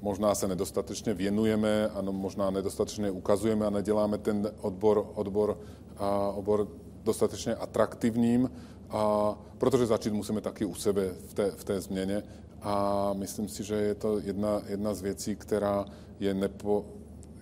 možná 0.00 0.34
se 0.34 0.48
nedostatečně 0.48 1.14
věnujeme, 1.14 1.88
ano, 1.88 2.12
možná 2.12 2.50
nedostatečně 2.50 3.10
ukazujeme 3.10 3.66
a 3.66 3.70
neděláme 3.70 4.18
ten 4.18 4.50
odbor, 4.60 5.10
odbor, 5.14 5.58
a, 5.96 6.28
obor 6.28 6.68
dostatečně 7.02 7.54
atraktivním, 7.54 8.50
a 8.90 9.34
protože 9.58 9.86
začít 9.86 10.12
musíme 10.12 10.40
taky 10.40 10.64
u 10.64 10.74
sebe 10.74 11.08
v 11.28 11.34
té, 11.34 11.50
v 11.50 11.64
té 11.64 11.80
změně 11.80 12.22
a 12.62 13.10
myslím 13.12 13.48
si, 13.48 13.64
že 13.64 13.74
je 13.74 13.94
to 13.94 14.18
jedna, 14.18 14.62
jedna 14.66 14.94
z 14.94 15.02
věcí, 15.02 15.36
která 15.36 15.84
je, 16.20 16.34
nepo, 16.34 16.84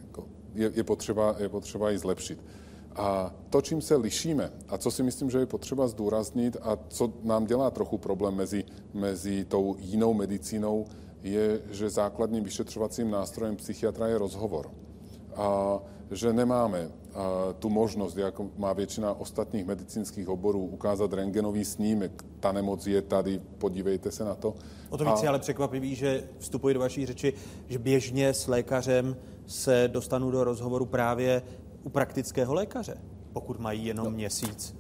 jako, 0.03 0.27
je, 0.55 0.73
je, 0.75 0.85
potřeba, 0.85 1.37
je 1.39 1.49
potřeba 1.49 1.91
ji 1.91 1.99
zlepšit. 1.99 2.45
A 2.97 3.35
to, 3.51 3.61
čím 3.61 3.81
se 3.81 3.97
lišíme 3.97 4.53
a 4.69 4.79
co 4.79 4.91
si 4.91 5.03
myslím, 5.03 5.31
že 5.31 5.39
je 5.39 5.47
potřeba 5.47 5.89
zdůraznit 5.89 6.57
a 6.63 6.79
co 6.89 7.13
nám 7.23 7.47
dělá 7.47 7.71
trochu 7.71 7.99
problém 7.99 8.35
mezi, 8.35 8.65
mezi 8.95 9.45
tou 9.45 9.77
jinou 9.79 10.15
medicínou, 10.15 10.87
je, 11.23 11.61
že 11.71 11.91
základním 11.91 12.45
vyšetřovacím 12.45 13.11
nástrojem 13.11 13.57
psychiatra 13.57 14.07
je 14.07 14.19
rozhovor. 14.19 14.71
A 15.35 15.79
že 16.11 16.33
nemáme 16.33 16.91
tu 17.59 17.71
možnost, 17.71 18.17
jako 18.17 18.51
má 18.57 18.73
většina 18.73 19.15
ostatních 19.21 19.67
medicínských 19.67 20.29
oborů, 20.29 20.67
ukázat 20.67 21.13
rengenový 21.13 21.65
snímek. 21.65 22.25
Ta 22.41 22.53
nemoc 22.53 22.87
je 22.87 23.03
tady, 23.03 23.41
podívejte 23.59 24.11
se 24.11 24.25
na 24.25 24.35
to. 24.35 24.55
O 24.91 24.99
to 24.99 25.05
víc 25.05 25.23
je 25.23 25.29
ale 25.29 25.39
překvapivý, 25.39 25.95
že 25.95 26.29
vstupuji 26.39 26.75
do 26.75 26.81
vaší 26.81 27.07
řeči, 27.07 27.33
že 27.69 27.79
běžně 27.79 28.35
s 28.35 28.47
lékařem 28.47 29.17
se 29.47 29.89
dostanu 29.93 30.31
do 30.31 30.45
rozhovoru 30.45 30.87
právě 30.87 31.43
u 31.85 31.89
praktického 31.89 32.55
lékaře, 32.55 32.95
pokud 33.33 33.61
mají 33.61 33.87
jenom 33.87 34.05
no. 34.05 34.11
měsíc. 34.11 34.75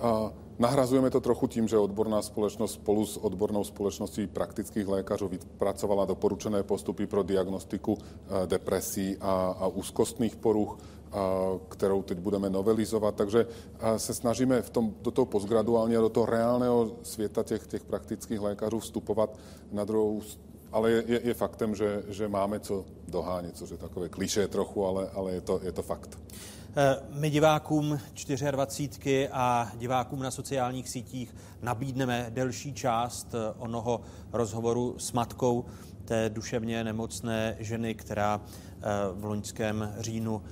A 0.00 0.32
nahrazujeme 0.58 1.10
to 1.10 1.20
trochu 1.20 1.46
tím, 1.46 1.68
že 1.68 1.78
odborná 1.78 2.22
společnost 2.22 2.72
spolu 2.72 3.06
s 3.06 3.16
odbornou 3.16 3.64
společností 3.64 4.26
praktických 4.26 4.88
lékařů 4.88 5.28
vypracovala 5.28 6.04
doporučené 6.04 6.62
postupy 6.62 7.06
pro 7.06 7.22
diagnostiku 7.22 7.98
eh, 7.98 8.46
depresí 8.46 9.16
a, 9.20 9.56
a 9.58 9.66
úzkostných 9.66 10.36
poruch, 10.36 10.78
a, 11.12 11.30
kterou 11.68 12.02
teď 12.02 12.18
budeme 12.18 12.50
novelizovat. 12.50 13.14
Takže 13.14 13.46
eh, 13.80 13.98
se 13.98 14.14
snažíme 14.14 14.62
v 14.62 14.70
tom, 14.70 14.94
do 15.02 15.10
toho 15.10 15.26
postgraduálně, 15.26 15.96
do 15.96 16.08
toho 16.08 16.26
reálného 16.26 16.90
světa 17.02 17.42
těch, 17.42 17.66
těch 17.66 17.84
praktických 17.84 18.40
lékařů 18.40 18.78
vstupovat 18.78 19.38
na 19.72 19.84
druhou 19.84 20.22
ale 20.72 20.90
je, 20.90 21.20
je 21.24 21.34
faktem, 21.34 21.74
že, 21.74 22.02
že 22.08 22.28
máme 22.28 22.60
co 22.60 22.84
dohánět, 23.08 23.56
což 23.56 23.70
je 23.70 23.76
takové 23.76 24.08
kliše 24.08 24.48
trochu, 24.48 24.86
ale, 24.86 25.10
ale 25.14 25.32
je, 25.32 25.40
to, 25.40 25.60
je 25.62 25.72
to 25.72 25.82
fakt. 25.82 26.18
Eh, 26.76 26.96
my 27.10 27.30
divákům 27.30 28.00
24 28.50 29.28
a 29.32 29.72
divákům 29.74 30.22
na 30.22 30.30
sociálních 30.30 30.88
sítích 30.88 31.34
nabídneme 31.62 32.26
delší 32.30 32.74
část 32.74 33.34
eh, 33.34 33.54
onoho 33.58 34.00
rozhovoru 34.32 34.94
s 34.98 35.12
matkou 35.12 35.64
té 36.04 36.28
duševně 36.28 36.84
nemocné 36.84 37.56
ženy, 37.58 37.94
která 37.94 38.40
eh, 38.40 38.82
v 39.12 39.24
loňském 39.24 39.94
říjnu 39.98 40.42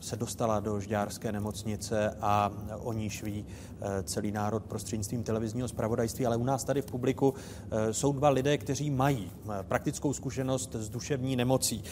se 0.00 0.16
dostala 0.16 0.60
do 0.60 0.80
žďárské 0.80 1.32
nemocnice 1.32 2.16
a 2.20 2.52
o 2.78 2.92
níž 2.92 3.22
ví 3.22 3.46
eh, 3.80 4.02
celý 4.02 4.30
národ 4.30 4.64
prostřednictvím 4.64 5.22
televizního 5.22 5.68
zpravodajství, 5.68 6.26
ale 6.26 6.36
u 6.36 6.44
nás 6.44 6.64
tady 6.64 6.82
v 6.82 6.86
publiku 6.86 7.34
eh, 7.70 7.92
jsou 7.92 8.12
dva 8.12 8.28
lidé, 8.28 8.58
kteří 8.58 8.90
mají 8.90 9.30
eh, 9.30 9.62
praktickou 9.62 10.12
zkušenost 10.12 10.74
s 10.74 10.88
duševní 10.88 11.36
nemocí. 11.36 11.82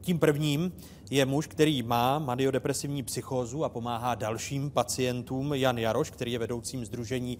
Tím 0.00 0.18
prvním 0.18 0.72
je 1.10 1.26
muž, 1.26 1.46
který 1.46 1.82
má 1.82 2.18
maniodepresivní 2.18 3.02
psychózu 3.02 3.64
a 3.64 3.68
pomáhá 3.68 4.14
dalším 4.14 4.70
pacientům. 4.70 5.54
Jan 5.54 5.78
Jaroš, 5.78 6.10
který 6.10 6.32
je 6.32 6.38
vedoucím 6.38 6.84
združení 6.84 7.38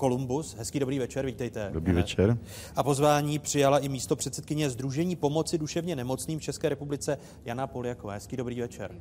Columbus. 0.00 0.54
Hezký 0.58 0.78
dobrý 0.78 0.98
večer, 0.98 1.26
vítejte. 1.26 1.70
Dobrý 1.72 1.92
večer. 1.92 2.38
A 2.76 2.82
pozvání 2.82 3.38
přijala 3.38 3.78
i 3.78 3.88
místo 3.88 4.16
předsedkyně 4.16 4.70
Združení 4.70 5.16
pomoci 5.16 5.58
duševně 5.58 5.96
nemocným 5.96 6.38
v 6.38 6.42
České 6.42 6.68
republice 6.68 7.18
Jana 7.44 7.66
Poliaková. 7.66 8.12
Hezký 8.12 8.36
dobrý 8.36 8.60
večer. 8.60 8.94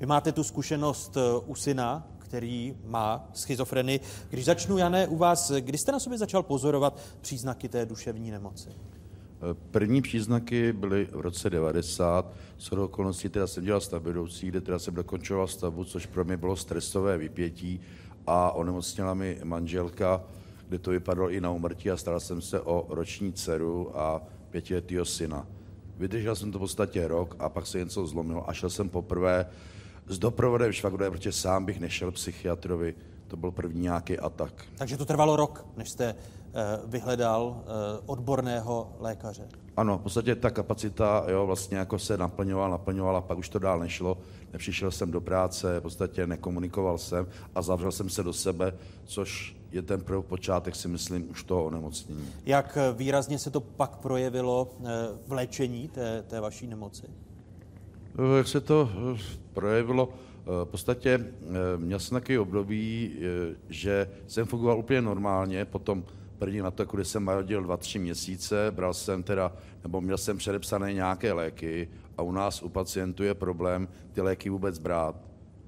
Vy 0.00 0.06
máte 0.06 0.32
tu 0.32 0.44
zkušenost 0.44 1.16
eh, 1.16 1.20
u 1.46 1.54
syna, 1.54 2.08
který 2.18 2.76
má 2.84 3.28
schizofrenii. 3.34 4.00
Když 4.30 4.44
začnu, 4.44 4.78
Jané, 4.78 5.06
u 5.06 5.16
vás, 5.16 5.52
kdy 5.60 5.78
jste 5.78 5.92
na 5.92 6.00
sobě 6.00 6.18
začal 6.18 6.42
pozorovat 6.42 7.00
příznaky 7.20 7.68
té 7.68 7.86
duševní 7.86 8.30
nemoci? 8.30 8.68
První 9.70 10.02
příznaky 10.02 10.72
byly 10.72 11.08
v 11.12 11.20
roce 11.20 11.50
90. 11.50 12.32
S 12.58 12.72
okolností 12.72 13.28
teda 13.28 13.46
jsem 13.46 13.64
dělal 13.64 13.80
vedoucí, 13.98 14.48
kde 14.48 14.60
teda 14.60 14.78
jsem 14.78 14.94
dokončoval 14.94 15.46
stavbu, 15.46 15.84
což 15.84 16.06
pro 16.06 16.24
mě 16.24 16.36
bylo 16.36 16.56
stresové 16.56 17.18
vypětí 17.18 17.80
a 18.26 18.50
onemocněla 18.50 19.14
mi 19.14 19.40
manželka, 19.44 20.22
kde 20.68 20.78
to 20.78 20.90
vypadalo 20.90 21.30
i 21.30 21.40
na 21.40 21.50
umrtí 21.50 21.90
a 21.90 21.96
staral 21.96 22.20
jsem 22.20 22.40
se 22.40 22.60
o 22.60 22.86
roční 22.88 23.32
dceru 23.32 23.98
a 23.98 24.22
pětiletého 24.50 25.04
syna. 25.04 25.46
Vydržel 25.98 26.36
jsem 26.36 26.52
to 26.52 26.58
v 26.58 26.60
podstatě 26.60 27.08
rok 27.08 27.36
a 27.38 27.48
pak 27.48 27.66
se 27.66 27.78
něco 27.78 28.06
zlomilo 28.06 28.50
a 28.50 28.52
šel 28.52 28.70
jsem 28.70 28.88
poprvé 28.88 29.46
s 30.06 30.18
doprovodem 30.18 30.72
švagrové, 30.72 31.10
protože 31.10 31.32
sám 31.32 31.64
bych 31.64 31.80
nešel 31.80 32.10
psychiatrovi. 32.10 32.94
To 33.28 33.36
byl 33.36 33.50
první 33.50 33.80
nějaký 33.80 34.18
atak. 34.18 34.64
Takže 34.76 34.96
to 34.96 35.04
trvalo 35.04 35.36
rok, 35.36 35.66
než 35.76 35.90
jste 35.90 36.14
vyhledal 36.86 37.62
eh, 37.62 38.02
odborného 38.06 38.96
lékaře. 38.98 39.48
Ano, 39.76 39.98
v 39.98 40.02
podstatě 40.02 40.34
ta 40.34 40.50
kapacita 40.50 41.24
jo, 41.28 41.46
vlastně 41.46 41.78
jako 41.78 41.98
se 41.98 42.16
naplňovala, 42.16 42.68
naplňovala, 42.68 43.20
pak 43.20 43.38
už 43.38 43.48
to 43.48 43.58
dál 43.58 43.78
nešlo. 43.78 44.18
Nepřišel 44.52 44.90
jsem 44.90 45.10
do 45.10 45.20
práce, 45.20 45.80
v 45.80 45.82
podstatě 45.82 46.26
nekomunikoval 46.26 46.98
jsem 46.98 47.26
a 47.54 47.62
zavřel 47.62 47.92
jsem 47.92 48.08
se 48.08 48.22
do 48.22 48.32
sebe, 48.32 48.72
což 49.04 49.56
je 49.72 49.82
ten 49.82 50.00
první 50.00 50.22
počátek, 50.22 50.76
si 50.76 50.88
myslím, 50.88 51.30
už 51.30 51.44
toho 51.44 51.64
onemocnění. 51.64 52.28
Jak 52.46 52.78
výrazně 52.96 53.38
se 53.38 53.50
to 53.50 53.60
pak 53.60 53.96
projevilo 53.96 54.70
eh, 54.70 54.88
v 55.26 55.32
léčení 55.32 55.88
té, 55.88 56.22
té 56.22 56.40
vaší 56.40 56.66
nemoci? 56.66 57.06
Jak 58.36 58.48
se 58.48 58.60
to 58.60 58.90
projevilo? 59.52 60.08
V 60.46 60.64
podstatě 60.64 61.26
měl 61.76 61.98
jsem 61.98 62.16
takový 62.16 62.38
období, 62.38 63.16
že 63.68 64.10
jsem 64.26 64.46
fungoval 64.46 64.78
úplně 64.78 65.02
normálně, 65.02 65.64
potom 65.64 66.04
první 66.40 66.58
na 66.58 66.70
to, 66.70 66.84
kdy 66.84 67.04
jsem 67.04 67.30
dva, 67.62 67.76
tři 67.76 67.98
měsíce, 67.98 68.70
bral 68.70 68.94
jsem 68.94 69.22
teda, 69.22 69.52
nebo 69.82 70.00
měl 70.00 70.18
jsem 70.18 70.38
předepsané 70.38 70.92
nějaké 70.92 71.32
léky 71.32 71.88
a 72.16 72.22
u 72.22 72.32
nás 72.32 72.62
u 72.62 72.68
pacientů 72.68 73.22
je 73.22 73.34
problém 73.34 73.88
ty 74.12 74.20
léky 74.20 74.50
vůbec 74.50 74.78
brát. 74.78 75.16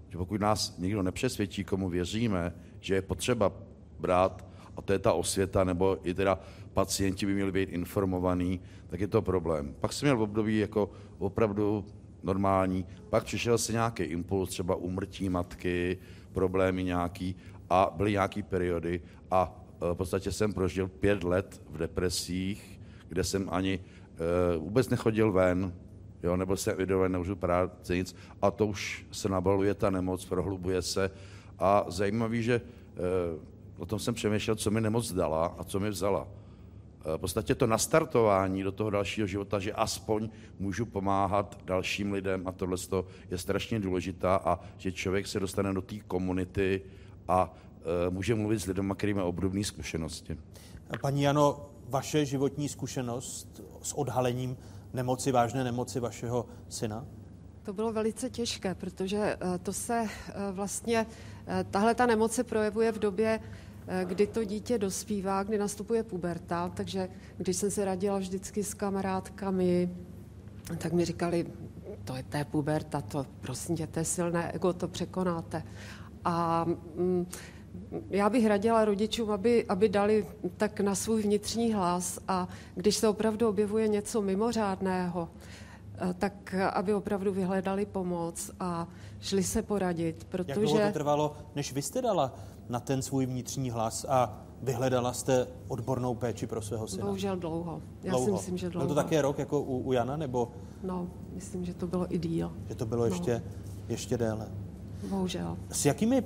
Že 0.08 0.18
pokud 0.18 0.40
nás 0.40 0.78
někdo 0.78 1.02
nepřesvědčí, 1.02 1.64
komu 1.64 1.88
věříme, 1.88 2.54
že 2.80 2.94
je 2.94 3.02
potřeba 3.02 3.52
brát, 4.00 4.44
a 4.76 4.82
to 4.82 4.92
je 4.92 4.98
ta 4.98 5.12
osvěta, 5.12 5.64
nebo 5.64 5.98
i 6.02 6.14
teda 6.14 6.40
pacienti 6.72 7.26
by 7.26 7.34
měli 7.34 7.52
být 7.52 7.68
informovaní, 7.68 8.60
tak 8.88 9.00
je 9.00 9.08
to 9.08 9.22
problém. 9.22 9.74
Pak 9.80 9.92
jsem 9.92 10.06
měl 10.06 10.16
v 10.16 10.22
období 10.22 10.58
jako 10.58 10.90
opravdu 11.18 11.84
normální, 12.22 12.86
pak 13.10 13.24
přišel 13.24 13.58
se 13.58 13.72
nějaký 13.72 14.02
impuls, 14.02 14.50
třeba 14.50 14.74
umrtí 14.74 15.28
matky, 15.28 15.98
problémy 16.32 16.84
nějaký 16.84 17.36
a 17.70 17.92
byly 17.96 18.12
nějaké 18.12 18.42
periody 18.42 19.00
a 19.30 19.61
v 19.92 19.94
podstatě 19.94 20.32
jsem 20.32 20.52
prožil 20.52 20.88
pět 20.88 21.24
let 21.24 21.60
v 21.70 21.78
depresích, 21.78 22.80
kde 23.08 23.24
jsem 23.24 23.48
ani 23.50 23.78
uh, 23.78 24.62
vůbec 24.62 24.88
nechodil 24.88 25.32
ven, 25.32 25.72
jo, 26.22 26.36
nebo 26.36 26.56
se 26.56 26.72
evidovat, 26.72 27.08
nemůžu 27.08 27.36
práce 27.36 27.96
nic, 27.96 28.16
a 28.42 28.50
to 28.50 28.66
už 28.66 29.06
se 29.12 29.28
nabaluje 29.28 29.74
ta 29.74 29.90
nemoc, 29.90 30.24
prohlubuje 30.24 30.82
se. 30.82 31.10
A 31.58 31.84
zajímavý, 31.88 32.42
že 32.42 32.60
uh, 32.60 33.82
o 33.82 33.86
tom 33.86 33.98
jsem 33.98 34.14
přemýšlel, 34.14 34.56
co 34.56 34.70
mi 34.70 34.80
nemoc 34.80 35.12
dala 35.12 35.46
a 35.58 35.64
co 35.64 35.80
mi 35.80 35.90
vzala. 35.90 36.28
V 37.16 37.18
podstatě 37.18 37.54
to 37.54 37.66
nastartování 37.66 38.62
do 38.62 38.72
toho 38.72 38.90
dalšího 38.90 39.26
života, 39.26 39.58
že 39.58 39.72
aspoň 39.72 40.28
můžu 40.58 40.86
pomáhat 40.86 41.58
dalším 41.64 42.12
lidem 42.12 42.48
a 42.48 42.52
tohle 42.52 42.76
je 43.30 43.38
strašně 43.38 43.80
důležitá 43.80 44.36
a 44.36 44.60
že 44.78 44.92
člověk 44.92 45.26
se 45.26 45.40
dostane 45.40 45.74
do 45.74 45.82
té 45.82 45.98
komunity 45.98 46.82
a 47.28 47.54
Eh, 47.71 47.71
může 48.10 48.34
mluvit 48.34 48.58
s 48.58 48.66
lidmi, 48.66 48.94
kteří 48.96 49.14
mají 49.14 49.26
obdobné 49.26 49.64
zkušenosti. 49.64 50.38
Paní 51.00 51.22
Jano, 51.22 51.70
vaše 51.88 52.24
životní 52.24 52.68
zkušenost 52.68 53.62
s 53.82 53.92
odhalením 53.92 54.56
nemoci, 54.92 55.32
vážné 55.32 55.64
nemoci 55.64 56.00
vašeho 56.00 56.46
syna? 56.68 57.06
To 57.62 57.72
bylo 57.72 57.92
velice 57.92 58.30
těžké, 58.30 58.74
protože 58.74 59.18
eh, 59.18 59.58
to 59.58 59.72
se 59.72 60.04
eh, 60.04 60.32
vlastně, 60.52 61.06
tahle 61.70 61.94
ta 61.94 62.06
nemoc 62.06 62.32
se 62.32 62.44
projevuje 62.44 62.92
v 62.92 62.98
době, 62.98 63.40
kdy 64.04 64.26
to 64.26 64.44
dítě 64.44 64.78
dospívá, 64.78 65.42
kdy 65.42 65.58
nastupuje 65.58 66.02
puberta, 66.02 66.68
takže 66.68 67.08
když 67.36 67.56
jsem 67.56 67.70
se 67.70 67.84
radila 67.84 68.18
vždycky 68.18 68.64
s 68.64 68.74
kamarádkami, 68.74 69.90
tak 70.78 70.92
mi 70.92 71.04
říkali, 71.04 71.46
to 72.04 72.16
je 72.16 72.22
té 72.22 72.44
puberta, 72.44 73.00
to 73.00 73.26
prosím 73.40 73.76
tě, 73.76 73.86
to 73.86 73.98
je 73.98 74.04
silné 74.04 74.52
ego, 74.52 74.72
to 74.72 74.88
překonáte. 74.88 75.62
A 76.24 76.64
mm, 76.96 77.26
já 78.10 78.30
bych 78.30 78.46
radila 78.46 78.84
rodičům, 78.84 79.30
aby, 79.30 79.64
aby 79.68 79.88
dali 79.88 80.26
tak 80.56 80.80
na 80.80 80.94
svůj 80.94 81.22
vnitřní 81.22 81.72
hlas 81.72 82.18
a 82.28 82.48
když 82.74 82.96
se 82.96 83.08
opravdu 83.08 83.48
objevuje 83.48 83.88
něco 83.88 84.22
mimořádného, 84.22 85.28
eh, 85.94 86.14
tak 86.18 86.54
aby 86.72 86.94
opravdu 86.94 87.32
vyhledali 87.32 87.86
pomoc 87.86 88.50
a 88.60 88.88
šli 89.20 89.42
se 89.42 89.62
poradit, 89.62 90.26
protože... 90.28 90.52
Jak 90.52 90.70
dlouho 90.70 90.86
to 90.86 90.92
trvalo, 90.92 91.36
než 91.54 91.72
vy 91.72 91.82
jste 91.82 92.02
dala 92.02 92.34
na 92.68 92.80
ten 92.80 93.02
svůj 93.02 93.26
vnitřní 93.26 93.70
hlas 93.70 94.06
a 94.08 94.42
vyhledala 94.62 95.12
jste 95.12 95.46
odbornou 95.68 96.14
péči 96.14 96.46
pro 96.46 96.62
svého 96.62 96.88
syna? 96.88 97.04
Bohužel 97.06 97.36
dlouho. 97.36 97.82
Já 98.02 98.10
dlouho. 98.10 98.26
si 98.26 98.32
myslím, 98.32 98.56
že 98.58 98.70
dlouho. 98.70 98.86
Byl 98.86 98.94
to 98.94 99.02
také 99.02 99.22
rok 99.22 99.38
jako 99.38 99.60
u, 99.60 99.78
u 99.78 99.92
Jana, 99.92 100.16
nebo? 100.16 100.48
No, 100.82 101.08
myslím, 101.34 101.64
že 101.64 101.74
to 101.74 101.86
bylo 101.86 102.14
i 102.14 102.18
díl. 102.18 102.52
Že 102.68 102.74
to 102.74 102.86
bylo 102.86 103.04
ještě, 103.04 103.42
no. 103.44 103.84
ještě 103.88 104.18
déle. 104.18 104.48
bohužel. 105.08 105.56
S 105.70 105.86
jakými 105.86 106.24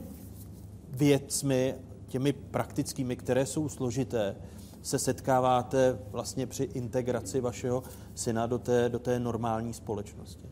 věcmi, 0.96 1.74
těmi 2.06 2.32
praktickými, 2.32 3.16
které 3.16 3.46
jsou 3.46 3.68
složité, 3.68 4.36
se 4.82 4.98
setkáváte 4.98 5.98
vlastně 6.10 6.46
při 6.46 6.64
integraci 6.64 7.40
vašeho 7.40 7.82
syna 8.14 8.46
do 8.46 8.58
té, 8.58 8.88
do 8.88 8.98
té 8.98 9.20
normální 9.20 9.74
společnosti? 9.74 10.46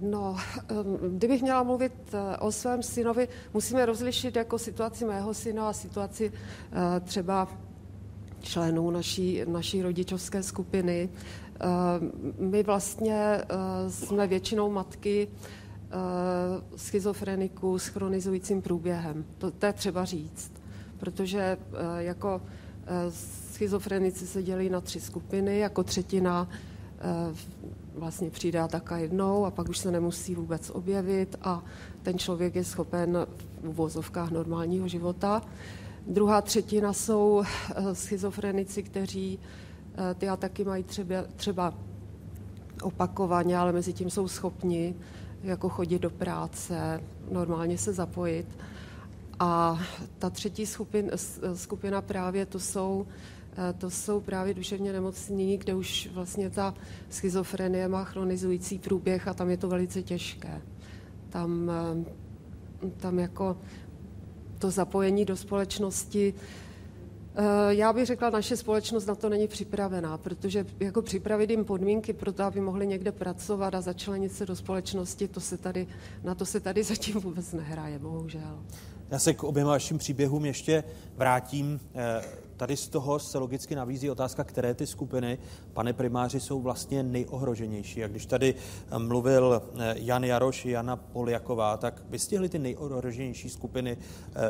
No, 0.00 0.36
kdybych 1.08 1.42
měla 1.42 1.62
mluvit 1.62 1.92
eh, 2.12 2.36
o 2.36 2.52
svém 2.52 2.82
synovi, 2.82 3.28
musíme 3.54 3.86
rozlišit 3.86 4.36
jako 4.36 4.58
situaci 4.58 5.04
mého 5.04 5.34
syna 5.34 5.68
a 5.68 5.72
situaci 5.72 6.32
eh, 6.32 7.00
třeba 7.00 7.48
členů 8.40 8.90
naší, 8.90 9.42
naší 9.46 9.82
rodičovské 9.82 10.42
skupiny. 10.42 11.08
Eh, 11.08 11.66
my 12.38 12.62
vlastně 12.62 13.42
jsme 13.88 14.26
většinou 14.26 14.70
matky 14.70 15.28
schizofreniků 16.76 17.78
s 17.78 17.86
chronizujícím 17.86 18.62
průběhem. 18.62 19.24
To, 19.38 19.50
to 19.50 19.66
je 19.66 19.72
třeba 19.72 20.04
říct, 20.04 20.52
protože 20.98 21.58
jako 21.98 22.42
schizofrenici 23.52 24.26
se 24.26 24.42
dělí 24.42 24.70
na 24.70 24.80
tři 24.80 25.00
skupiny, 25.00 25.58
jako 25.58 25.84
třetina 25.84 26.48
vlastně 27.96 28.30
přijde 28.30 28.60
ataka 28.60 28.96
jednou 28.96 29.44
a 29.44 29.50
pak 29.50 29.68
už 29.68 29.78
se 29.78 29.90
nemusí 29.90 30.34
vůbec 30.34 30.70
objevit 30.70 31.36
a 31.42 31.64
ten 32.02 32.18
člověk 32.18 32.54
je 32.54 32.64
schopen 32.64 33.26
v 33.62 33.68
uvozovkách 33.68 34.30
normálního 34.30 34.88
života. 34.88 35.42
Druhá 36.06 36.42
třetina 36.42 36.92
jsou 36.92 37.42
eh, 37.42 37.94
schizofrenici, 37.94 38.82
kteří 38.82 39.38
eh, 39.94 40.14
ty 40.14 40.28
ataky 40.28 40.64
mají 40.64 40.84
třeba, 40.84 41.16
třeba 41.36 41.74
opakovaně, 42.82 43.58
ale 43.58 43.72
mezi 43.72 43.92
tím 43.92 44.10
jsou 44.10 44.28
schopni 44.28 44.94
jako 45.46 45.68
chodit 45.68 45.98
do 45.98 46.10
práce, 46.10 47.00
normálně 47.30 47.78
se 47.78 47.92
zapojit. 47.92 48.46
A 49.38 49.80
ta 50.18 50.30
třetí 50.30 50.66
skupin, 50.66 51.10
skupina 51.54 52.02
právě 52.02 52.46
to 52.46 52.60
jsou 52.60 53.06
to 53.78 53.90
jsou 53.90 54.20
právě 54.20 54.54
duševně 54.54 54.92
nemocní, 54.92 55.58
kde 55.58 55.74
už 55.74 56.08
vlastně 56.12 56.50
ta 56.50 56.74
schizofrenie 57.10 57.88
má 57.88 58.04
chronizující 58.04 58.78
průběh 58.78 59.28
a 59.28 59.34
tam 59.34 59.50
je 59.50 59.56
to 59.56 59.68
velice 59.68 60.02
těžké. 60.02 60.62
Tam, 61.28 61.70
eh, 61.70 62.90
tam 62.96 63.18
jako 63.18 63.56
to 64.58 64.70
zapojení 64.70 65.24
do 65.24 65.36
společnosti, 65.36 66.34
eh, 66.36 66.65
já 67.68 67.92
bych 67.92 68.06
řekla, 68.06 68.30
naše 68.30 68.56
společnost 68.56 69.06
na 69.06 69.14
to 69.14 69.28
není 69.28 69.48
připravená, 69.48 70.18
protože 70.18 70.66
jako 70.80 71.02
připravit 71.02 71.50
jim 71.50 71.64
podmínky 71.64 72.12
pro 72.12 72.32
to, 72.32 72.42
aby 72.42 72.60
mohli 72.60 72.86
někde 72.86 73.12
pracovat 73.12 73.74
a 73.74 73.80
začlenit 73.80 74.32
se 74.32 74.46
do 74.46 74.56
společnosti, 74.56 75.28
to 75.28 75.40
se 75.40 75.56
tady, 75.56 75.86
na 76.24 76.34
to 76.34 76.46
se 76.46 76.60
tady 76.60 76.82
zatím 76.82 77.20
vůbec 77.20 77.52
nehraje, 77.52 77.98
bohužel. 77.98 78.58
Já 79.10 79.18
se 79.18 79.34
k 79.34 79.44
oběma 79.44 79.70
vašim 79.70 79.98
příběhům 79.98 80.44
ještě 80.44 80.84
vrátím. 81.16 81.80
Eh, 81.94 82.24
tady 82.56 82.76
z 82.76 82.88
toho 82.88 83.18
se 83.18 83.38
logicky 83.38 83.74
nabízí 83.74 84.10
otázka, 84.10 84.44
které 84.44 84.74
ty 84.74 84.86
skupiny, 84.86 85.38
pane 85.72 85.92
primáři, 85.92 86.40
jsou 86.40 86.60
vlastně 86.60 87.02
nejohroženější. 87.02 88.04
A 88.04 88.08
když 88.08 88.26
tady 88.26 88.54
eh, 88.54 88.98
mluvil 88.98 89.62
eh, 89.78 89.94
Jan 89.98 90.24
Jaroš, 90.24 90.64
Jana 90.64 90.96
Poljaková, 90.96 91.76
tak 91.76 92.02
vystihli 92.10 92.48
ty 92.48 92.58
nejohroženější 92.58 93.48
skupiny 93.48 93.96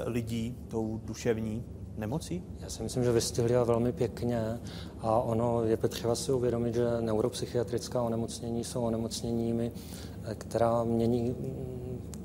lidí 0.06 0.56
tou 0.68 1.00
duševní 1.04 1.64
nemocí? 1.98 2.42
Já 2.60 2.70
si 2.70 2.82
myslím, 2.82 3.04
že 3.04 3.12
vystihli 3.12 3.56
a 3.56 3.64
velmi 3.64 3.92
pěkně 3.92 4.60
a 5.00 5.20
ono 5.20 5.64
je 5.64 5.76
potřeba 5.76 6.14
si 6.14 6.32
uvědomit, 6.32 6.74
že 6.74 6.86
neuropsychiatrická 7.00 8.02
onemocnění 8.02 8.64
jsou 8.64 8.82
onemocněními, 8.82 9.72
která 10.38 10.84
mění 10.84 11.34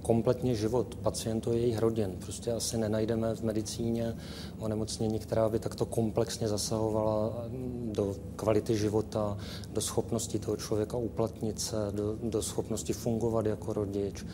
kompletně 0.01 0.55
život 0.55 0.95
pacientů 0.95 1.51
a 1.51 1.53
jejich 1.53 1.79
rodin. 1.79 2.15
Prostě 2.19 2.51
asi 2.51 2.77
nenajdeme 2.77 3.35
v 3.35 3.43
medicíně 3.43 4.15
onemocnění, 4.59 5.19
která 5.19 5.49
by 5.49 5.59
takto 5.59 5.85
komplexně 5.85 6.47
zasahovala 6.47 7.45
do 7.91 8.15
kvality 8.35 8.77
života, 8.77 9.37
do 9.73 9.81
schopnosti 9.81 10.39
toho 10.39 10.57
člověka 10.57 10.97
uplatnit 10.97 11.59
se, 11.59 11.75
do, 11.91 12.17
do 12.23 12.41
schopnosti 12.41 12.93
fungovat 12.93 13.45
jako 13.45 13.73
rodič, 13.73 14.25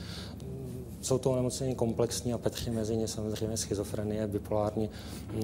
jsou 1.07 1.17
to 1.17 1.31
onemocnění 1.31 1.75
komplexní 1.75 2.33
a 2.33 2.37
patří 2.37 2.71
mezi 2.71 2.97
ně 2.97 3.07
samozřejmě 3.07 3.57
schizofrenie, 3.57 4.27
bipolární 4.27 4.89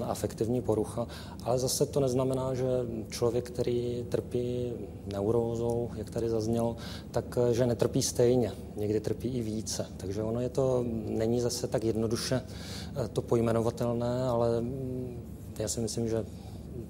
afektivní 0.04 0.62
porucha, 0.62 1.08
ale 1.44 1.60
zase 1.60 1.86
to 1.86 2.00
neznamená, 2.00 2.54
že 2.54 2.66
člověk, 3.10 3.52
který 3.52 4.06
trpí 4.10 4.74
neurózou, 5.14 5.90
jak 5.96 6.10
tady 6.10 6.30
zaznělo, 6.30 6.76
tak 7.12 7.38
že 7.52 7.66
netrpí 7.66 8.02
stejně, 8.02 8.52
někdy 8.76 9.00
trpí 9.00 9.28
i 9.28 9.42
více. 9.42 9.86
Takže 9.98 10.24
ono 10.24 10.42
je 10.42 10.50
to, 10.50 10.86
není 11.06 11.42
zase 11.42 11.68
tak 11.68 11.84
jednoduše 11.84 12.42
eh, 12.44 13.08
to 13.08 13.22
pojmenovatelné, 13.22 14.24
ale 14.24 14.62
mm, 14.62 15.24
já 15.60 15.68
si 15.68 15.80
myslím, 15.80 16.10
že 16.10 16.26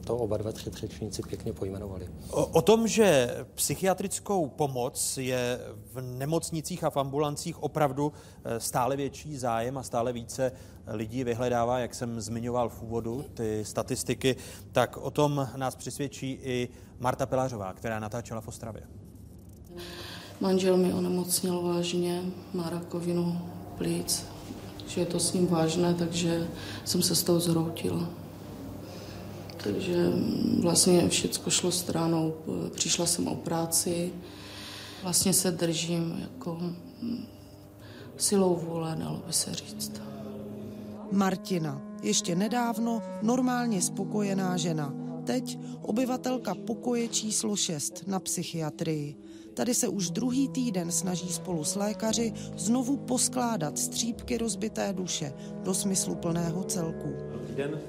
to 0.05 0.17
oba 0.17 0.37
dva 0.37 0.51
tři 0.51 0.69
řečníci 0.69 1.21
pěkně 1.21 1.53
pojmenovali. 1.53 2.09
O, 2.29 2.45
o 2.45 2.61
tom, 2.61 2.87
že 2.87 3.35
psychiatrickou 3.55 4.47
pomoc 4.47 5.17
je 5.17 5.59
v 5.93 6.01
nemocnicích 6.01 6.83
a 6.83 6.89
v 6.89 6.97
ambulancích 6.97 7.63
opravdu 7.63 8.13
eh, 8.43 8.59
stále 8.59 8.95
větší 8.95 9.37
zájem 9.37 9.77
a 9.77 9.83
stále 9.83 10.13
více 10.13 10.51
lidí 10.87 11.23
vyhledává, 11.23 11.79
jak 11.79 11.95
jsem 11.95 12.21
zmiňoval 12.21 12.69
v 12.69 12.81
úvodu, 12.81 13.25
ty 13.33 13.65
statistiky, 13.65 14.35
tak 14.71 14.97
o 14.97 15.11
tom 15.11 15.47
nás 15.55 15.75
přesvědčí 15.75 16.39
i 16.43 16.69
Marta 16.99 17.25
Pelářová, 17.25 17.73
která 17.73 17.99
natáčela 17.99 18.41
v 18.41 18.47
Ostravě. 18.47 18.83
Manžel 20.39 20.77
mi 20.77 20.93
onemocněl 20.93 21.61
vážně, 21.61 22.21
má 22.53 22.69
rakovinu 22.69 23.41
plíc, 23.77 24.25
že 24.87 25.01
je 25.01 25.05
to 25.05 25.19
s 25.19 25.33
ním 25.33 25.47
vážné, 25.47 25.93
takže 25.93 26.47
jsem 26.85 27.01
se 27.01 27.15
z 27.15 27.23
toho 27.23 27.39
zhroutila. 27.39 28.22
Takže 29.63 30.09
vlastně 30.59 31.09
všechno 31.09 31.51
šlo 31.51 31.71
stranou. 31.71 32.33
Přišla 32.75 33.05
jsem 33.05 33.27
o 33.27 33.35
práci, 33.35 34.11
vlastně 35.03 35.33
se 35.33 35.51
držím 35.51 36.17
jako 36.21 36.61
silou 38.17 38.55
vůle, 38.55 38.95
dalo 38.99 39.23
by 39.27 39.33
se 39.33 39.53
říct. 39.53 40.01
Martina, 41.11 41.81
ještě 42.03 42.35
nedávno 42.35 43.01
normálně 43.21 43.81
spokojená 43.81 44.57
žena, 44.57 44.93
teď 45.23 45.59
obyvatelka 45.81 46.55
pokoje 46.55 47.07
číslo 47.07 47.55
6 47.55 48.07
na 48.07 48.19
psychiatrii. 48.19 49.15
Tady 49.53 49.73
se 49.73 49.87
už 49.87 50.09
druhý 50.09 50.47
týden 50.47 50.91
snaží 50.91 51.33
spolu 51.33 51.63
s 51.63 51.75
lékaři 51.75 52.33
znovu 52.57 52.97
poskládat 52.97 53.79
střípky 53.79 54.37
rozbité 54.37 54.93
duše 54.93 55.33
do 55.63 55.73
smyslu 55.73 56.15
plného 56.15 56.63
celku. 56.63 57.13
Dobrý 57.31 57.55
den, 57.55 57.79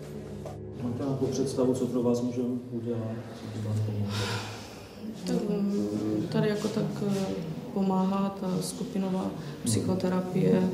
Máte 0.84 1.04
nějakou 1.04 1.26
představu, 1.26 1.74
co 1.74 1.86
pro 1.86 2.02
vás 2.02 2.20
můžeme 2.20 2.48
udělat? 2.70 3.16
Co 3.62 3.68
vás 3.68 5.40
mm, 5.48 6.26
Tady 6.32 6.48
jako 6.48 6.68
tak 6.68 6.84
eh, 7.06 7.26
pomáhá 7.74 8.36
ta 8.40 8.48
skupinová 8.60 9.30
psychoterapie, 9.64 10.70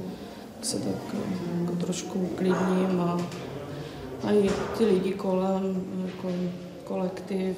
se 0.62 0.78
tak 0.78 1.14
eh, 1.14 1.61
jako 1.61 1.76
trošku 1.76 2.18
uklidním 2.18 3.00
a, 3.00 3.18
a 4.24 4.32
i 4.32 4.50
ty 4.78 4.84
lidi 4.84 5.12
kolem, 5.12 5.82
jako 6.06 6.28
kolektiv 6.84 7.56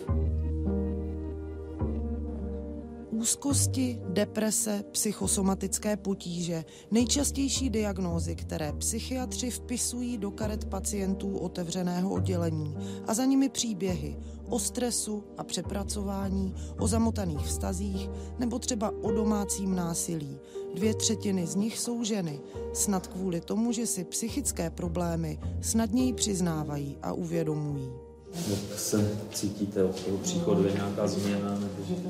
úzkosti, 3.22 4.00
deprese, 4.08 4.84
psychosomatické 4.92 5.96
potíže, 5.96 6.64
nejčastější 6.90 7.70
diagnózy, 7.70 8.36
které 8.36 8.72
psychiatři 8.72 9.50
vpisují 9.50 10.18
do 10.18 10.30
karet 10.30 10.64
pacientů 10.64 11.38
otevřeného 11.38 12.10
oddělení 12.10 12.76
a 13.06 13.14
za 13.14 13.24
nimi 13.24 13.48
příběhy 13.48 14.16
o 14.48 14.58
stresu 14.58 15.24
a 15.38 15.44
přepracování, 15.44 16.54
o 16.78 16.86
zamotaných 16.86 17.46
vztazích 17.46 18.10
nebo 18.38 18.58
třeba 18.58 18.92
o 19.02 19.12
domácím 19.12 19.74
násilí. 19.74 20.38
Dvě 20.74 20.94
třetiny 20.94 21.46
z 21.46 21.54
nich 21.54 21.78
jsou 21.78 22.04
ženy, 22.04 22.40
snad 22.72 23.06
kvůli 23.06 23.40
tomu, 23.40 23.72
že 23.72 23.86
si 23.86 24.04
psychické 24.04 24.70
problémy 24.70 25.38
snadněji 25.60 26.12
přiznávají 26.12 26.98
a 27.02 27.12
uvědomují. 27.12 28.01
Jak 28.34 28.78
se 28.78 29.18
cítíte 29.32 29.84
od 29.84 30.04
toho 30.04 30.18
příchodu? 30.18 30.66
Je 30.66 30.72
nějaká 30.72 31.06
změna? 31.06 31.58
Nebo... 31.58 32.02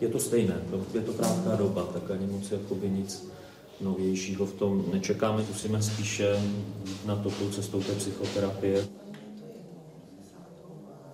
Je 0.00 0.08
to 0.08 0.18
stejné, 0.18 0.62
je 0.94 1.00
to 1.00 1.12
krátká 1.12 1.56
doba, 1.56 1.82
tak 1.92 2.10
ani 2.10 2.26
moc 2.26 2.50
jakoby 2.50 2.90
nic 2.90 3.28
novějšího 3.80 4.46
v 4.46 4.52
tom 4.52 4.84
nečekáme. 4.92 5.44
Musíme 5.48 5.82
spíše 5.82 6.42
na 7.06 7.16
to 7.16 7.30
tou 7.30 7.50
cestou 7.50 7.82
té 7.82 7.92
psychoterapie. 7.92 8.88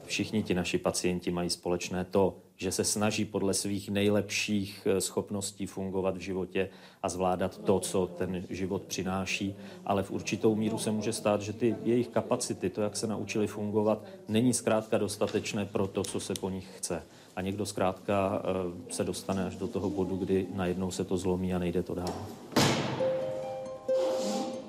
Všichni 0.04 0.42
ti 0.42 0.54
naši 0.54 0.78
pacienti 0.78 1.30
mají 1.30 1.50
společné 1.50 2.04
to, 2.04 2.36
že 2.58 2.72
se 2.72 2.84
snaží 2.84 3.24
podle 3.24 3.54
svých 3.54 3.90
nejlepších 3.90 4.86
eh, 4.86 5.00
schopností 5.00 5.66
fungovat 5.66 6.16
v 6.16 6.20
životě 6.20 6.70
a 7.02 7.08
zvládat 7.08 7.58
to, 7.58 7.80
co 7.80 8.06
ten 8.06 8.46
život 8.50 8.82
přináší, 8.82 9.54
ale 9.86 10.02
v 10.02 10.10
určitou 10.10 10.54
míru 10.54 10.78
se 10.78 10.90
může 10.90 11.12
stát, 11.12 11.42
že 11.42 11.52
ty 11.52 11.76
jejich 11.84 12.08
kapacity, 12.08 12.70
to, 12.70 12.82
jak 12.82 12.96
se 12.96 13.06
naučili 13.06 13.46
fungovat, 13.46 14.04
není 14.28 14.54
zkrátka 14.54 14.98
dostatečné 14.98 15.66
pro 15.66 15.86
to, 15.86 16.04
co 16.04 16.20
se 16.20 16.34
po 16.34 16.50
nich 16.50 16.68
chce. 16.76 17.02
A 17.36 17.40
někdo 17.40 17.66
zkrátka 17.66 18.42
eh, 18.44 18.92
se 18.92 19.04
dostane 19.04 19.46
až 19.46 19.56
do 19.56 19.68
toho 19.68 19.90
bodu, 19.90 20.16
kdy 20.16 20.46
najednou 20.54 20.90
se 20.90 21.04
to 21.04 21.16
zlomí 21.16 21.54
a 21.54 21.58
nejde 21.58 21.82
to 21.82 21.94
dál. 21.94 22.14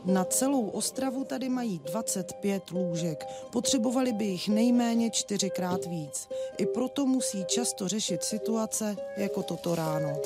Na 0.06 0.26
celou 0.26 0.68
Ostravu 0.68 1.24
tady 1.24 1.50
mají 1.50 1.80
25 1.80 2.72
lůžek. 2.72 3.26
Potřebovali 3.52 4.14
by 4.14 4.26
jich 4.26 4.48
nejméně 4.48 5.12
čtyřikrát 5.12 5.86
víc. 5.86 6.30
I 6.58 6.66
proto 6.66 7.06
musí 7.06 7.46
často 7.46 7.88
řešit 7.88 8.24
situace 8.24 8.96
jako 9.18 9.44
toto 9.44 9.76
ráno. 9.76 10.18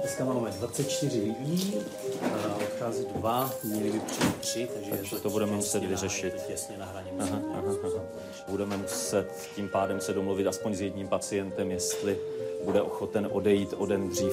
Dneska 0.00 0.24
máme 0.24 0.50
24 0.50 1.20
lidí, 1.20 1.74
odchází 2.56 3.06
dva, 3.14 3.54
měli 3.64 3.92
by 3.92 4.00
přijít 4.00 4.36
tři, 4.40 4.68
takže, 4.74 4.90
takže 4.90 5.16
to 5.16 5.30
budeme 5.30 5.52
muset 5.52 5.84
vyřešit. 5.84 6.42
Těsně 6.46 6.78
na 6.78 6.86
hraní 6.86 7.10
aha, 7.18 7.40
aha, 7.52 7.74
aha. 7.84 8.02
Budeme 8.48 8.76
muset 8.76 9.48
tím 9.56 9.68
pádem 9.68 10.00
se 10.00 10.12
domluvit 10.12 10.46
aspoň 10.46 10.74
s 10.74 10.80
jedním 10.80 11.08
pacientem, 11.08 11.70
jestli 11.70 12.18
bude 12.64 12.82
ochoten 12.82 13.28
odejít 13.32 13.74
o 13.78 13.86
den 13.86 14.08
dřív. 14.08 14.32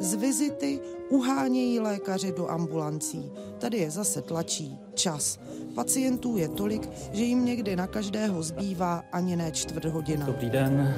Z 0.00 0.14
vizity 0.14 0.80
uhánějí 1.08 1.80
lékaři 1.80 2.32
do 2.32 2.48
ambulancí. 2.48 3.32
Tady 3.58 3.78
je 3.78 3.90
zase 3.90 4.22
tlačí 4.22 4.78
čas. 4.94 5.38
Pacientů 5.74 6.36
je 6.36 6.48
tolik, 6.48 6.88
že 7.12 7.24
jim 7.24 7.44
někdy 7.44 7.76
na 7.76 7.86
každého 7.86 8.42
zbývá 8.42 9.04
ani 9.12 9.36
ne 9.36 9.52
čtvrt 9.52 9.84
hodina. 9.84 10.26
Dobrý 10.26 10.50
den. 10.50 10.94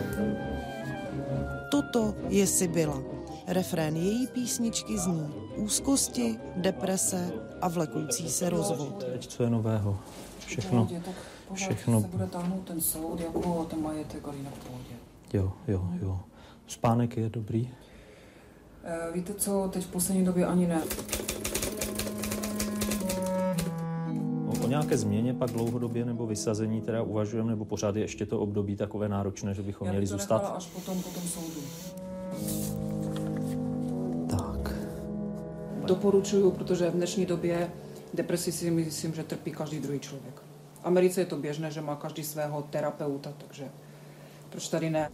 Toto 1.70 2.14
je 2.28 2.46
Sibyla. 2.46 3.02
Refrén 3.46 3.96
její 3.96 4.26
písničky 4.26 4.98
zní 4.98 5.34
úzkosti, 5.56 6.38
deprese 6.56 7.32
a 7.60 7.68
vlekoucí 7.68 8.28
se 8.28 8.50
rozvod. 8.50 9.04
Teď 9.12 9.26
co 9.26 9.42
je 9.42 9.50
nového? 9.50 9.98
Všechno. 10.46 10.88
Všechno. 11.54 12.00
se 12.00 12.06
bude 12.06 12.26
táhnout 12.26 12.64
ten 12.64 12.80
soud 12.80 13.20
jako 13.20 13.66
ten 13.70 13.82
majetek, 13.82 14.24
ale 14.24 14.36
jinak. 14.36 14.54
Jo, 15.32 15.52
jo, 15.68 15.88
jo. 16.02 16.20
Spánek 16.66 17.16
je 17.16 17.30
dobrý? 17.30 17.70
E, 18.88 19.12
víte 19.12 19.34
co, 19.34 19.68
teď 19.72 19.84
v 19.84 19.90
poslední 19.90 20.24
době 20.24 20.46
ani 20.46 20.66
ne. 20.66 20.82
O, 24.46 24.64
o 24.64 24.68
nějaké 24.68 24.98
změně 24.98 25.34
pak 25.34 25.50
dlouhodobě 25.50 26.04
nebo 26.04 26.26
vysazení 26.26 26.80
teda 26.80 27.02
uvažujeme, 27.02 27.50
nebo 27.50 27.64
pořád 27.64 27.96
je 27.96 28.02
ještě 28.02 28.26
to 28.26 28.40
období 28.40 28.76
takové 28.76 29.08
náročné, 29.08 29.54
že 29.54 29.62
bychom 29.62 29.86
Já 29.86 29.92
měli 29.92 30.06
to 30.06 30.12
zůstat? 30.12 30.54
až 30.56 30.66
potom, 30.66 31.02
potom 31.02 31.22
soudu. 31.22 31.60
Tak. 34.30 34.74
Doporučuju, 35.84 36.50
protože 36.50 36.90
v 36.90 36.94
dnešní 36.94 37.26
době 37.26 37.70
depresi 38.14 38.52
si 38.52 38.70
myslím, 38.70 39.14
že 39.14 39.22
trpí 39.22 39.50
každý 39.50 39.80
druhý 39.80 40.00
člověk. 40.00 40.34
V 40.74 40.84
Americe 40.84 41.20
je 41.20 41.26
to 41.26 41.36
běžné, 41.36 41.70
že 41.70 41.80
má 41.80 41.96
každý 41.96 42.24
svého 42.24 42.62
terapeuta, 42.62 43.32
takže 43.38 43.68
proč 44.50 44.68
tady 44.68 44.90
ne? 44.90 45.10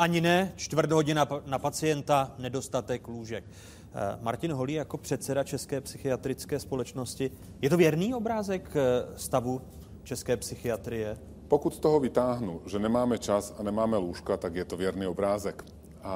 Ani 0.00 0.20
ne, 0.20 0.52
čtvrt 0.56 0.92
hodina 0.92 1.28
na 1.46 1.58
pacienta, 1.58 2.34
nedostatek 2.38 3.08
lůžek. 3.08 3.44
Eh, 3.44 4.18
Martin 4.20 4.52
Holý 4.52 4.72
jako 4.72 4.96
předseda 4.96 5.44
České 5.44 5.80
psychiatrické 5.80 6.58
společnosti. 6.58 7.30
Je 7.62 7.70
to 7.70 7.76
věrný 7.76 8.14
obrázek 8.14 8.70
eh, 8.76 8.80
stavu 9.16 9.60
české 10.02 10.36
psychiatrie? 10.36 11.16
Pokud 11.48 11.74
z 11.74 11.78
toho 11.78 12.00
vytáhnu, 12.00 12.60
že 12.66 12.78
nemáme 12.78 13.18
čas 13.18 13.54
a 13.58 13.62
nemáme 13.62 13.96
lůžka, 13.96 14.36
tak 14.36 14.54
je 14.54 14.64
to 14.64 14.76
věrný 14.76 15.06
obrázek. 15.06 15.64
A, 16.02 16.12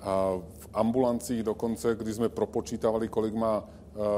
a 0.00 0.32
v 0.58 0.68
ambulancích 0.74 1.42
dokonce, 1.42 1.94
když 1.94 2.14
jsme 2.14 2.28
propočítavali, 2.28 3.08
kolik 3.08 3.34
má 3.34 3.64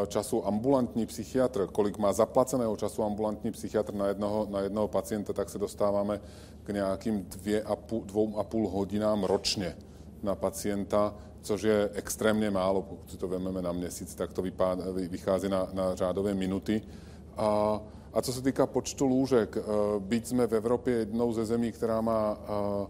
času 0.07 0.47
ambulantní 0.47 1.07
psychiatr, 1.07 1.67
kolik 1.67 1.99
má 1.99 2.13
zaplaceného 2.13 2.77
času 2.77 3.05
ambulantní 3.05 3.51
psychiatr 3.51 3.95
na 3.95 4.07
jednoho, 4.07 4.47
na 4.51 4.61
jednoho 4.61 4.89
pacienta, 4.89 5.33
tak 5.33 5.51
se 5.51 5.59
dostáváme 5.59 6.21
k 6.63 6.69
nějakým 6.69 7.25
dvě 7.25 7.63
a 7.63 7.77
půl, 7.77 8.05
dvou 8.05 8.39
a 8.39 8.45
půl 8.45 8.69
hodinám 8.69 9.25
ročně 9.25 9.77
na 10.23 10.35
pacienta, 10.35 11.15
což 11.43 11.63
je 11.63 11.91
extrémně 11.95 12.51
málo, 12.51 12.83
pokud 12.83 13.11
si 13.11 13.17
to 13.17 13.29
vezmeme 13.29 13.63
na 13.63 13.73
měsíc, 13.73 14.15
tak 14.15 14.33
to 14.33 14.43
vypád, 14.43 14.79
vychází 14.95 15.49
na, 15.49 15.69
na 15.73 15.95
řádové 15.95 16.35
minuty. 16.35 16.83
A, 17.37 17.81
a 18.13 18.23
co 18.23 18.33
se 18.33 18.43
týká 18.43 18.67
počtu 18.67 19.07
lůžek, 19.07 19.57
eh, 19.57 19.63
byť 19.99 20.27
jsme 20.27 20.47
v 20.47 20.55
Evropě 20.55 20.95
jednou 20.95 21.33
ze 21.33 21.45
zemí, 21.47 21.73
která 21.73 22.01
má 22.01 22.39
eh, 22.41 22.87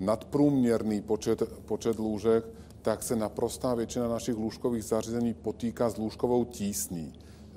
nadprůměrný 0.00 1.00
počet, 1.00 1.42
počet 1.64 1.98
lůžek, 1.98 2.44
tak 2.86 3.02
se 3.02 3.16
naprostá 3.16 3.74
většina 3.74 4.08
našich 4.08 4.36
lůžkových 4.36 4.84
zařízení 4.84 5.34
potýká 5.34 5.90
s 5.90 5.96
lůžkovou 5.96 6.44
tísní. 6.44 7.12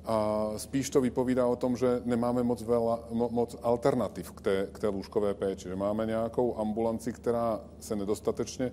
A 0.05 0.47
spíš 0.57 0.89
to 0.89 1.01
vypovídá 1.01 1.47
o 1.47 1.55
tom, 1.55 1.77
že 1.77 2.01
nemáme 2.05 2.43
moc, 2.43 2.61
vela, 2.61 3.07
moc 3.11 3.55
alternativ 3.61 4.31
k 4.31 4.41
té, 4.41 4.67
k 4.71 4.79
té 4.79 4.87
lůžkové 4.87 5.33
péči. 5.33 5.69
Že 5.69 5.75
máme 5.75 6.05
nějakou 6.05 6.57
ambulanci, 6.57 7.13
která 7.13 7.61
se 7.79 7.95
nedostatečně 7.95 8.71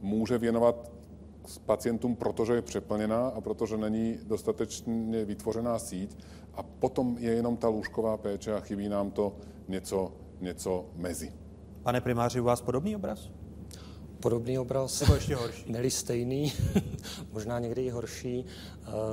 může 0.00 0.38
věnovat 0.38 0.92
pacientům, 1.66 2.16
protože 2.16 2.54
je 2.54 2.62
přeplněná 2.62 3.28
a 3.28 3.40
protože 3.40 3.76
není 3.76 4.18
dostatečně 4.24 5.24
vytvořená 5.24 5.78
síť. 5.78 6.16
A 6.54 6.62
potom 6.62 7.16
je 7.18 7.32
jenom 7.32 7.56
ta 7.56 7.68
lůžková 7.68 8.16
péče 8.16 8.54
a 8.54 8.60
chybí 8.60 8.88
nám 8.88 9.10
to 9.10 9.36
něco, 9.68 10.12
něco 10.40 10.84
mezi. 10.94 11.32
Pane 11.82 12.00
primáři, 12.00 12.40
u 12.40 12.44
vás 12.44 12.62
podobný 12.62 12.96
obraz? 12.96 13.30
Podobný 14.26 14.58
obraz. 14.58 15.00
Nebo 15.00 15.14
ještě 15.14 15.34
horší? 15.34 15.72
Neli 15.72 15.90
stejný, 15.90 16.52
možná 17.32 17.58
někdy 17.58 17.86
i 17.86 17.90
horší. 17.90 18.44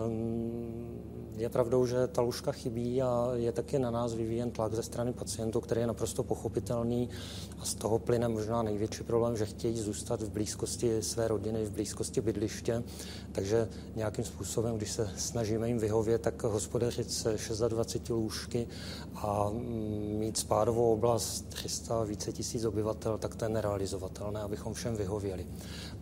Um, 0.07 1.12
je 1.37 1.49
pravdou, 1.49 1.85
že 1.85 2.07
ta 2.07 2.21
lůžka 2.21 2.51
chybí 2.51 3.01
a 3.01 3.31
je 3.33 3.51
taky 3.51 3.79
na 3.79 3.91
nás 3.91 4.13
vyvíjen 4.13 4.51
tlak 4.51 4.73
ze 4.73 4.83
strany 4.83 5.13
pacientů, 5.13 5.61
který 5.61 5.81
je 5.81 5.87
naprosto 5.87 6.23
pochopitelný 6.23 7.09
a 7.59 7.65
z 7.65 7.73
toho 7.73 7.99
plyne 7.99 8.27
možná 8.27 8.63
největší 8.63 9.03
problém, 9.03 9.37
že 9.37 9.45
chtějí 9.45 9.79
zůstat 9.79 10.21
v 10.21 10.29
blízkosti 10.29 11.03
své 11.03 11.27
rodiny, 11.27 11.65
v 11.65 11.71
blízkosti 11.71 12.21
bydliště, 12.21 12.83
takže 13.31 13.69
nějakým 13.95 14.25
způsobem, 14.25 14.77
když 14.77 14.91
se 14.91 15.09
snažíme 15.17 15.67
jim 15.67 15.79
vyhovět, 15.79 16.21
tak 16.21 16.43
hospodařit 16.43 17.11
se 17.11 17.37
26 17.67 18.09
lůžky 18.09 18.67
a 19.15 19.51
mít 20.19 20.37
spádovou 20.37 20.93
oblast 20.93 21.49
300 21.49 22.03
více 22.03 22.31
tisíc 22.31 22.65
obyvatel, 22.65 23.17
tak 23.17 23.35
to 23.35 23.45
je 23.45 23.49
nerealizovatelné, 23.49 24.41
abychom 24.41 24.73
všem 24.73 24.95
vyhověli. 24.95 25.47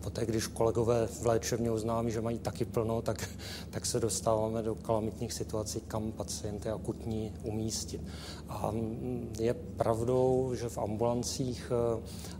Poté, 0.02 0.26
když 0.26 0.46
kolegové 0.46 1.06
v 1.06 1.26
léčebně 1.26 1.70
oznámí, 1.70 2.10
že 2.10 2.20
mají 2.20 2.38
taky 2.38 2.64
plno, 2.64 3.02
tak, 3.02 3.28
tak 3.70 3.86
se 3.86 4.00
dostáváme 4.00 4.62
do 4.62 4.74
kalamitních 4.74 5.32
situací, 5.32 5.80
kam 5.80 6.12
pacienty 6.12 6.68
akutní 6.68 7.32
umístit. 7.42 8.00
A 8.48 8.72
je 9.38 9.54
pravdou, 9.54 10.52
že 10.54 10.68
v 10.68 10.78
ambulancích 10.78 11.72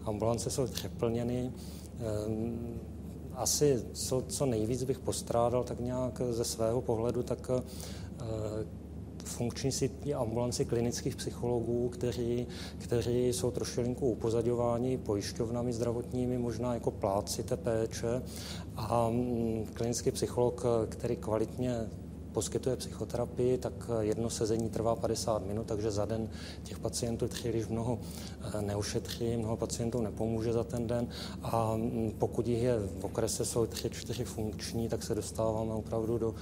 ambulance 0.04 0.50
jsou 0.50 0.66
přeplněny. 0.66 1.52
Asi 3.32 3.84
co, 3.92 4.22
co 4.28 4.46
nejvíc 4.46 4.84
bych 4.84 4.98
postrádal, 4.98 5.64
tak 5.64 5.80
nějak 5.80 6.22
ze 6.30 6.44
svého 6.44 6.80
pohledu, 6.80 7.22
tak 7.22 7.50
funkční 9.24 9.72
sítě 9.72 10.14
ambulanci 10.14 10.64
klinických 10.64 11.16
psychologů, 11.16 11.88
kteří, 11.88 12.46
kteří 12.78 13.28
jsou 13.28 13.50
trošilinku 13.50 14.10
upozaďováni 14.10 14.98
pojišťovnami 14.98 15.72
zdravotními, 15.72 16.38
možná 16.38 16.74
jako 16.74 16.90
pláci 16.90 17.42
té 17.42 17.56
péče. 17.56 18.22
A 18.76 19.10
klinický 19.74 20.10
psycholog, 20.10 20.64
který 20.88 21.16
kvalitně 21.16 21.74
poskytuje 22.32 22.76
psychoterapii, 22.76 23.58
tak 23.58 23.72
jedno 24.00 24.30
sezení 24.30 24.68
trvá 24.70 24.96
50 24.96 25.46
minut, 25.46 25.66
takže 25.66 25.90
za 25.90 26.04
den 26.04 26.30
těch 26.62 26.78
pacientů 26.78 27.28
příliš 27.28 27.66
mnoho 27.66 27.98
neušetří, 28.60 29.36
mnoho 29.36 29.56
pacientů 29.56 30.00
nepomůže 30.00 30.52
za 30.52 30.64
ten 30.64 30.86
den 30.86 31.08
a 31.42 31.78
pokud 32.18 32.46
jich 32.46 32.62
je 32.62 32.78
v 32.78 33.04
okrese 33.04 33.44
jsou 33.44 33.66
tři, 33.66 33.90
čtyři 33.90 34.24
funkční, 34.24 34.88
tak 34.88 35.02
se 35.02 35.14
dostáváme 35.14 35.72
opravdu 35.72 36.18
do 36.18 36.34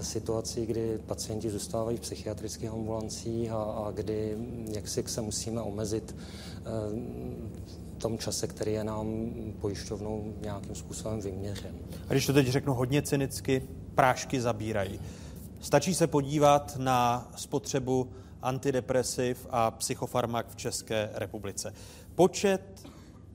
situací, 0.00 0.66
kdy 0.66 0.98
pacienti 1.06 1.50
zůstávají 1.50 1.96
v 1.96 2.00
psychiatrických 2.00 2.70
ambulancích 2.70 3.50
a, 3.50 3.62
a 3.62 3.90
kdy 3.90 4.36
jaksi 4.72 5.04
se 5.06 5.20
musíme 5.20 5.60
omezit 5.60 6.16
v 7.98 8.00
tom 8.00 8.18
čase, 8.18 8.46
který 8.46 8.72
je 8.72 8.84
nám 8.84 9.06
pojišťovnou 9.60 10.34
nějakým 10.42 10.74
způsobem 10.74 11.20
vyměřen. 11.20 11.74
A 12.08 12.12
když 12.12 12.26
to 12.26 12.32
teď 12.32 12.48
řeknu 12.48 12.74
hodně 12.74 13.02
cynicky, 13.02 13.62
prášky 13.94 14.40
zabírají. 14.40 15.00
Stačí 15.60 15.94
se 15.94 16.06
podívat 16.06 16.76
na 16.76 17.28
spotřebu 17.36 18.12
antidepresiv 18.42 19.46
a 19.50 19.70
psychofarmak 19.70 20.48
v 20.48 20.56
České 20.56 21.10
republice. 21.14 21.74
Počet 22.14 22.88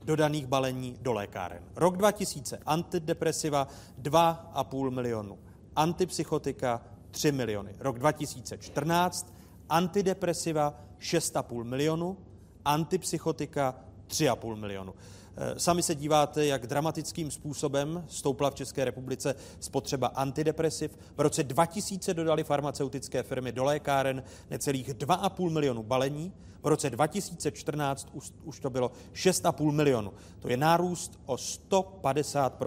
dodaných 0.04 0.46
balení 0.46 0.96
do 1.00 1.12
lékáren. 1.12 1.62
Rok 1.76 1.96
2000 1.96 2.58
antidepresiva 2.66 3.68
2,5 4.02 4.90
milionu, 4.90 5.38
antipsychotika 5.76 6.82
3 7.10 7.32
miliony. 7.32 7.74
Rok 7.78 7.98
2014 7.98 9.34
antidepresiva 9.68 10.80
6,5 11.00 11.64
milionu, 11.64 12.16
antipsychotika 12.64 13.74
3,5 14.08 14.56
milionu. 14.56 14.94
Eh, 15.36 15.60
sami 15.60 15.82
se 15.82 15.94
díváte, 15.94 16.46
jak 16.46 16.66
dramatickým 16.66 17.30
způsobem 17.30 18.04
stoupla 18.08 18.50
v 18.50 18.54
České 18.54 18.84
republice 18.84 19.34
spotřeba 19.60 20.06
antidepresiv. 20.06 20.98
V 21.16 21.20
roce 21.20 21.42
2000 21.42 22.14
dodali 22.14 22.44
farmaceutické 22.44 23.22
firmy 23.22 23.52
do 23.52 23.64
lékáren 23.64 24.22
necelých 24.50 24.88
2,5 24.88 25.50
milionu 25.50 25.82
balení. 25.82 26.32
V 26.62 26.66
roce 26.66 26.90
2014 26.90 28.08
už, 28.12 28.32
už 28.44 28.60
to 28.60 28.70
bylo 28.70 28.92
6,5 29.12 29.70
milionu. 29.70 30.12
To 30.38 30.48
je 30.48 30.56
nárůst 30.56 31.20
o 31.26 31.38
150 31.38 32.62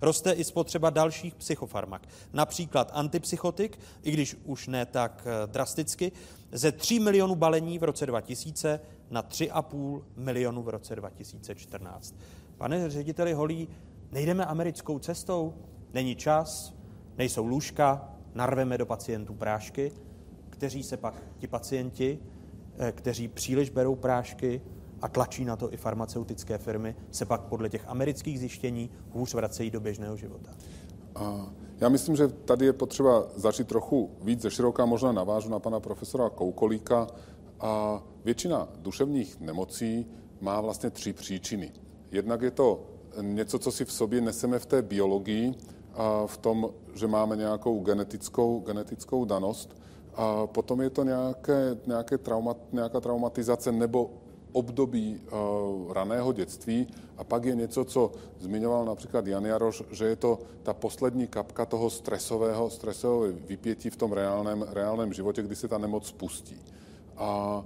Roste 0.00 0.32
i 0.32 0.44
spotřeba 0.44 0.90
dalších 0.90 1.34
psychofarmak. 1.34 2.06
Například 2.32 2.90
antipsychotik, 2.94 3.78
i 4.02 4.10
když 4.10 4.36
už 4.44 4.66
ne 4.66 4.86
tak 4.86 5.26
eh, 5.26 5.46
drasticky, 5.46 6.12
ze 6.52 6.72
3 6.72 6.98
milionů 6.98 7.34
balení 7.34 7.78
v 7.78 7.84
roce 7.84 8.06
2000 8.06 8.80
na 9.14 9.22
3,5 9.22 10.02
milionu 10.16 10.62
v 10.62 10.68
roce 10.68 10.96
2014. 10.96 12.14
Pane 12.56 12.90
řediteli 12.90 13.32
Holí, 13.32 13.68
nejdeme 14.12 14.46
americkou 14.46 14.98
cestou? 14.98 15.54
Není 15.92 16.16
čas, 16.16 16.74
nejsou 17.18 17.46
lůžka, 17.46 18.14
narveme 18.34 18.78
do 18.78 18.86
pacientů 18.86 19.34
prášky, 19.34 19.92
kteří 20.50 20.82
se 20.82 20.96
pak, 20.96 21.14
ti 21.38 21.46
pacienti, 21.46 22.18
eh, 22.78 22.92
kteří 22.92 23.28
příliš 23.28 23.70
berou 23.70 23.94
prášky 23.94 24.62
a 25.02 25.08
tlačí 25.08 25.44
na 25.44 25.56
to 25.56 25.72
i 25.72 25.76
farmaceutické 25.76 26.58
firmy, 26.58 26.96
se 27.10 27.24
pak 27.24 27.40
podle 27.40 27.68
těch 27.68 27.88
amerických 27.88 28.38
zjištění 28.38 28.90
hůř 29.10 29.34
vracejí 29.34 29.70
do 29.70 29.80
běžného 29.80 30.16
života. 30.16 30.50
A 31.14 31.46
já 31.80 31.88
myslím, 31.88 32.16
že 32.16 32.28
tady 32.28 32.66
je 32.66 32.72
potřeba 32.72 33.24
začít 33.36 33.68
trochu 33.68 34.10
víc 34.22 34.42
ze 34.42 34.50
široká, 34.50 34.84
možná 34.86 35.12
navážu 35.12 35.50
na 35.50 35.58
pana 35.58 35.80
profesora 35.80 36.30
Koukolíka. 36.30 37.06
A 37.64 38.02
většina 38.24 38.68
duševních 38.76 39.40
nemocí 39.40 40.06
má 40.40 40.60
vlastně 40.60 40.90
tři 40.90 41.12
příčiny. 41.12 41.72
Jednak 42.12 42.42
je 42.42 42.50
to 42.50 42.82
něco, 43.20 43.58
co 43.58 43.72
si 43.72 43.84
v 43.84 43.92
sobě 43.92 44.20
neseme 44.20 44.58
v 44.58 44.66
té 44.66 44.82
biologii, 44.82 45.54
a 45.94 46.26
v 46.26 46.36
tom, 46.36 46.70
že 46.94 47.06
máme 47.06 47.36
nějakou 47.36 47.80
genetickou, 47.80 48.60
genetickou 48.60 49.24
danost. 49.24 49.76
A 50.14 50.46
potom 50.46 50.80
je 50.80 50.90
to 50.90 51.04
nějaké, 51.04 51.78
nějaké 51.86 52.18
trauma, 52.18 52.54
nějaká 52.72 53.00
traumatizace 53.00 53.72
nebo 53.72 54.10
období 54.52 55.20
uh, 55.20 55.92
raného 55.92 56.32
dětství 56.32 56.86
a 57.16 57.24
pak 57.24 57.44
je 57.44 57.54
něco, 57.54 57.84
co 57.84 58.12
zmiňoval 58.40 58.84
například 58.84 59.26
Jan 59.26 59.44
Jaroš, 59.44 59.82
že 59.90 60.04
je 60.04 60.16
to 60.16 60.38
ta 60.62 60.72
poslední 60.72 61.26
kapka 61.26 61.66
toho 61.66 61.90
stresového, 61.90 62.70
stresového 62.70 63.34
vypětí 63.46 63.90
v 63.90 63.96
tom 63.96 64.12
reálném, 64.12 64.66
reálném 64.68 65.12
životě, 65.12 65.42
kdy 65.42 65.56
se 65.56 65.68
ta 65.68 65.78
nemoc 65.78 66.06
spustí. 66.06 66.60
A 67.16 67.62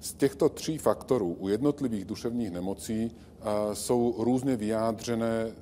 z 0.00 0.14
těchto 0.14 0.48
tří 0.48 0.78
faktorů 0.78 1.36
u 1.40 1.48
jednotlivých 1.48 2.04
duševních 2.04 2.50
nemocí 2.50 3.10
uh, 3.10 3.72
jsou 3.72 4.14
různě 4.18 4.56
vyjádřené 4.56 5.52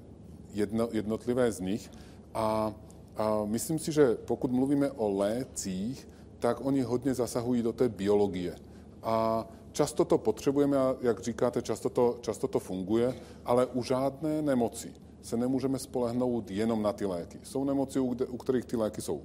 jedno, 0.55 0.89
jednotlivé 0.93 1.53
z 1.53 1.61
nich 1.61 1.91
a, 2.35 2.75
a 3.17 3.45
myslím 3.45 3.79
si, 3.79 3.93
že 3.93 4.15
pokud 4.15 4.53
mluvíme 4.53 4.91
o 4.91 5.09
lécích, 5.09 6.09
tak 6.39 6.67
oni 6.67 6.83
hodně 6.83 7.15
zasahují 7.15 7.63
do 7.63 7.73
té 7.73 7.89
biologie. 7.89 8.57
A 9.03 9.47
Často 9.75 10.05
to 10.05 10.19
potřebujeme 10.19 10.77
jak 11.01 11.21
říkáte, 11.21 11.63
často 11.63 11.89
to, 11.89 12.19
často 12.21 12.49
to 12.49 12.59
funguje, 12.59 13.15
ale 13.45 13.67
u 13.67 13.83
žádné 13.83 14.43
nemoci 14.43 14.93
se 15.23 15.37
nemůžeme 15.37 15.79
spolehnout 15.79 16.51
jenom 16.51 16.83
na 16.83 16.93
ty 16.93 17.07
léky. 17.07 17.39
Jsou 17.43 17.65
nemoci, 17.65 18.01
u, 18.01 18.17
u 18.29 18.37
kterých 18.37 18.65
ty 18.65 18.77
léky 18.77 19.03
jsou 19.03 19.23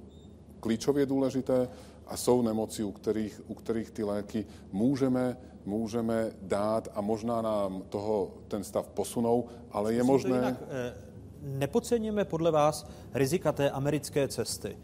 klíčově 0.60 1.06
důležité 1.06 1.68
a 2.10 2.16
jsou 2.16 2.42
nemoci, 2.42 2.84
u 2.84 2.92
kterých, 2.92 3.40
u 3.46 3.54
kterých 3.54 3.90
ty 3.90 4.04
léky 4.04 4.46
můžeme, 4.72 5.36
můžeme 5.64 6.30
dát 6.42 6.88
a 6.94 7.00
možná 7.00 7.42
nám 7.42 7.82
toho 7.88 8.30
ten 8.48 8.64
stav 8.64 8.88
posunou, 8.88 9.44
ale 9.70 9.94
je 9.94 10.02
možné... 10.02 10.36
Jinak, 10.36 10.54
eh, 10.68 10.94
nepodceňujeme 11.42 12.24
podle 12.24 12.50
vás 12.50 12.86
rizika 13.14 13.52
té 13.52 13.70
americké 13.70 14.28
cesty 14.28 14.76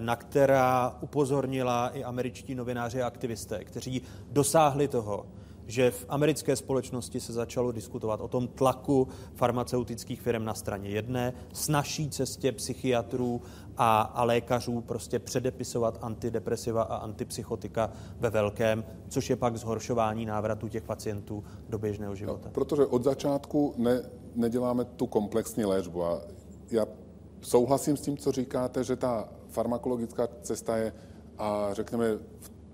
na 0.00 0.16
která 0.16 0.98
upozornila 1.00 1.88
i 1.88 2.04
američtí 2.04 2.54
novináři 2.54 3.02
a 3.02 3.06
aktivisté, 3.06 3.64
kteří 3.64 4.02
dosáhli 4.30 4.88
toho, 4.88 5.26
že 5.66 5.90
v 5.90 6.06
americké 6.08 6.56
společnosti 6.56 7.20
se 7.20 7.32
začalo 7.32 7.72
diskutovat 7.72 8.20
o 8.20 8.28
tom 8.28 8.48
tlaku 8.48 9.08
farmaceutických 9.34 10.20
firm 10.20 10.44
na 10.44 10.54
straně 10.54 10.90
jedné, 10.90 11.32
s 11.52 11.68
naší 11.68 12.10
cestě 12.10 12.52
psychiatrů 12.52 13.42
a, 13.76 14.00
a 14.00 14.24
lékařů 14.24 14.80
prostě 14.80 15.18
předepisovat 15.18 15.98
antidepresiva 16.02 16.82
a 16.82 16.96
antipsychotika 16.96 17.90
ve 18.18 18.30
velkém, 18.30 18.84
což 19.08 19.30
je 19.30 19.36
pak 19.36 19.56
zhoršování 19.56 20.26
návratu 20.26 20.68
těch 20.68 20.82
pacientů 20.82 21.44
do 21.68 21.78
běžného 21.78 22.14
života. 22.14 22.44
No, 22.44 22.52
protože 22.52 22.86
od 22.86 23.04
začátku 23.04 23.74
ne, 23.76 24.02
neděláme 24.34 24.84
tu 24.84 25.06
komplexní 25.06 25.64
léčbu 25.64 26.04
a 26.04 26.20
já 26.70 26.86
souhlasím 27.40 27.96
s 27.96 28.00
tím, 28.00 28.16
co 28.16 28.32
říkáte, 28.32 28.84
že 28.84 28.96
ta 28.96 29.28
farmakologická 29.48 30.28
cesta 30.42 30.76
je, 30.76 30.92
a 31.38 31.68
řekněme, 31.72 32.18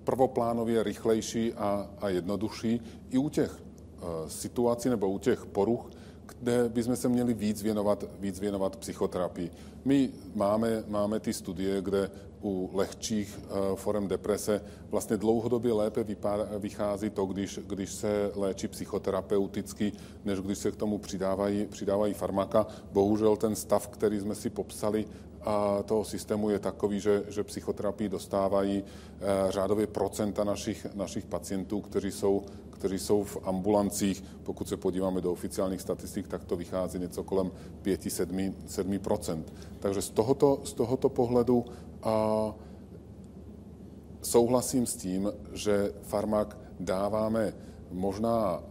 prvoplánově 0.08 0.82
rychlejší 0.82 1.52
a, 1.52 1.90
a 2.00 2.08
jednodušší 2.08 2.80
i 3.10 3.18
u 3.18 3.28
těch 3.28 3.52
uh, 3.52 4.28
situací 4.28 4.88
nebo 4.88 5.08
u 5.08 5.18
těch 5.18 5.46
poruch, 5.46 5.90
kde 6.26 6.68
bychom 6.68 6.96
se 6.96 7.08
měli 7.08 7.34
víc 7.34 7.62
věnovat, 7.62 8.04
víc 8.20 8.40
věnovat 8.40 8.76
psychoterapii. 8.76 9.50
My 9.84 10.10
máme, 10.34 10.84
máme 10.88 11.20
ty 11.20 11.32
studie, 11.32 11.82
kde 11.82 12.10
u 12.42 12.70
lehčích 12.72 13.38
uh, 13.38 13.76
forem 13.76 14.08
deprese 14.08 14.64
vlastně 14.90 15.16
dlouhodobě 15.16 15.72
lépe 15.72 16.04
vypadá, 16.04 16.48
vychází 16.58 17.10
to, 17.10 17.26
když, 17.26 17.60
když 17.66 17.92
se 17.92 18.32
léčí 18.34 18.68
psychoterapeuticky, 18.68 19.92
než 20.24 20.40
když 20.40 20.58
se 20.58 20.72
k 20.72 20.76
tomu 20.76 20.98
přidávají, 20.98 21.66
přidávají 21.66 22.14
farmaka. 22.14 22.66
Bohužel 22.92 23.36
ten 23.36 23.56
stav, 23.56 23.88
který 23.88 24.20
jsme 24.20 24.34
si 24.34 24.50
popsali, 24.50 25.04
toho 25.84 26.04
systému 26.04 26.50
je 26.50 26.58
takový, 26.58 27.00
že, 27.00 27.22
že 27.28 27.44
psychoterapii 27.44 28.08
dostávají 28.08 28.82
e, 28.82 28.84
řádově 29.52 29.86
procenta 29.86 30.44
našich, 30.44 30.86
našich 30.94 31.26
pacientů, 31.26 31.80
kteří 31.80 32.10
jsou, 32.10 32.42
kteří 32.70 32.98
jsou 32.98 33.24
v 33.24 33.36
ambulancích. 33.42 34.24
Pokud 34.42 34.68
se 34.68 34.76
podíváme 34.76 35.20
do 35.20 35.32
oficiálních 35.32 35.80
statistik, 35.80 36.28
tak 36.28 36.44
to 36.44 36.56
vychází 36.56 36.98
něco 36.98 37.24
kolem 37.24 37.50
5-7%. 37.82 39.42
Takže 39.80 40.02
z 40.02 40.10
tohoto, 40.10 40.60
z 40.64 40.72
tohoto 40.72 41.08
pohledu 41.08 41.64
a, 42.02 42.54
souhlasím 44.22 44.86
s 44.86 44.96
tím, 44.96 45.32
že 45.52 45.92
farmak 46.02 46.58
dáváme 46.80 47.54
možná 47.90 48.62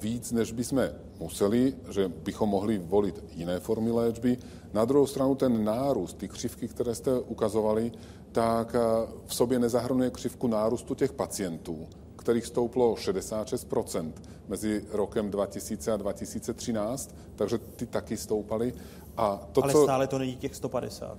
víc, 0.00 0.32
než 0.32 0.52
bychom 0.52 0.90
museli, 1.20 1.74
že 1.90 2.08
bychom 2.08 2.48
mohli 2.48 2.78
volit 2.78 3.24
jiné 3.34 3.60
formy 3.60 3.90
léčby. 3.90 4.38
Na 4.72 4.84
druhou 4.84 5.06
stranu 5.06 5.34
ten 5.34 5.64
nárůst, 5.64 6.16
ty 6.18 6.28
křivky, 6.28 6.68
které 6.68 6.94
jste 6.94 7.20
ukazovali, 7.20 7.92
tak 8.32 8.74
eh, 8.74 8.80
v 9.26 9.34
sobě 9.34 9.58
nezahrnuje 9.58 10.10
křivku 10.10 10.46
nárůstu 10.46 10.94
těch 10.94 11.12
pacientů, 11.12 11.86
kterých 12.16 12.46
stouplo 12.46 12.94
66% 12.94 14.12
mezi 14.48 14.84
rokem 14.90 15.30
2000 15.30 15.92
a 15.92 15.96
2013, 15.96 17.14
takže 17.36 17.58
ty 17.58 17.86
taky 17.86 18.16
stoupaly. 18.16 18.74
A 19.16 19.48
to, 19.52 19.62
Ale 19.62 19.72
co, 19.72 19.82
stále 19.82 20.06
to 20.06 20.18
není 20.18 20.36
těch 20.36 20.54
150. 20.54 21.18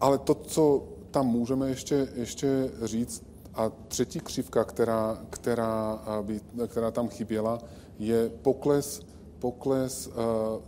Ale 0.00 0.18
to, 0.18 0.34
co 0.34 0.82
tam 1.10 1.26
můžeme 1.26 1.68
ještě, 1.68 2.08
ještě 2.14 2.70
říct, 2.82 3.22
a 3.54 3.72
třetí 3.88 4.20
křivka, 4.20 4.64
která, 4.64 5.18
která, 5.30 6.00
by, 6.22 6.40
která 6.66 6.90
tam 6.90 7.08
chyběla, 7.08 7.58
je 7.98 8.28
pokles, 8.28 9.02
pokles 9.38 10.06
uh, 10.06 10.14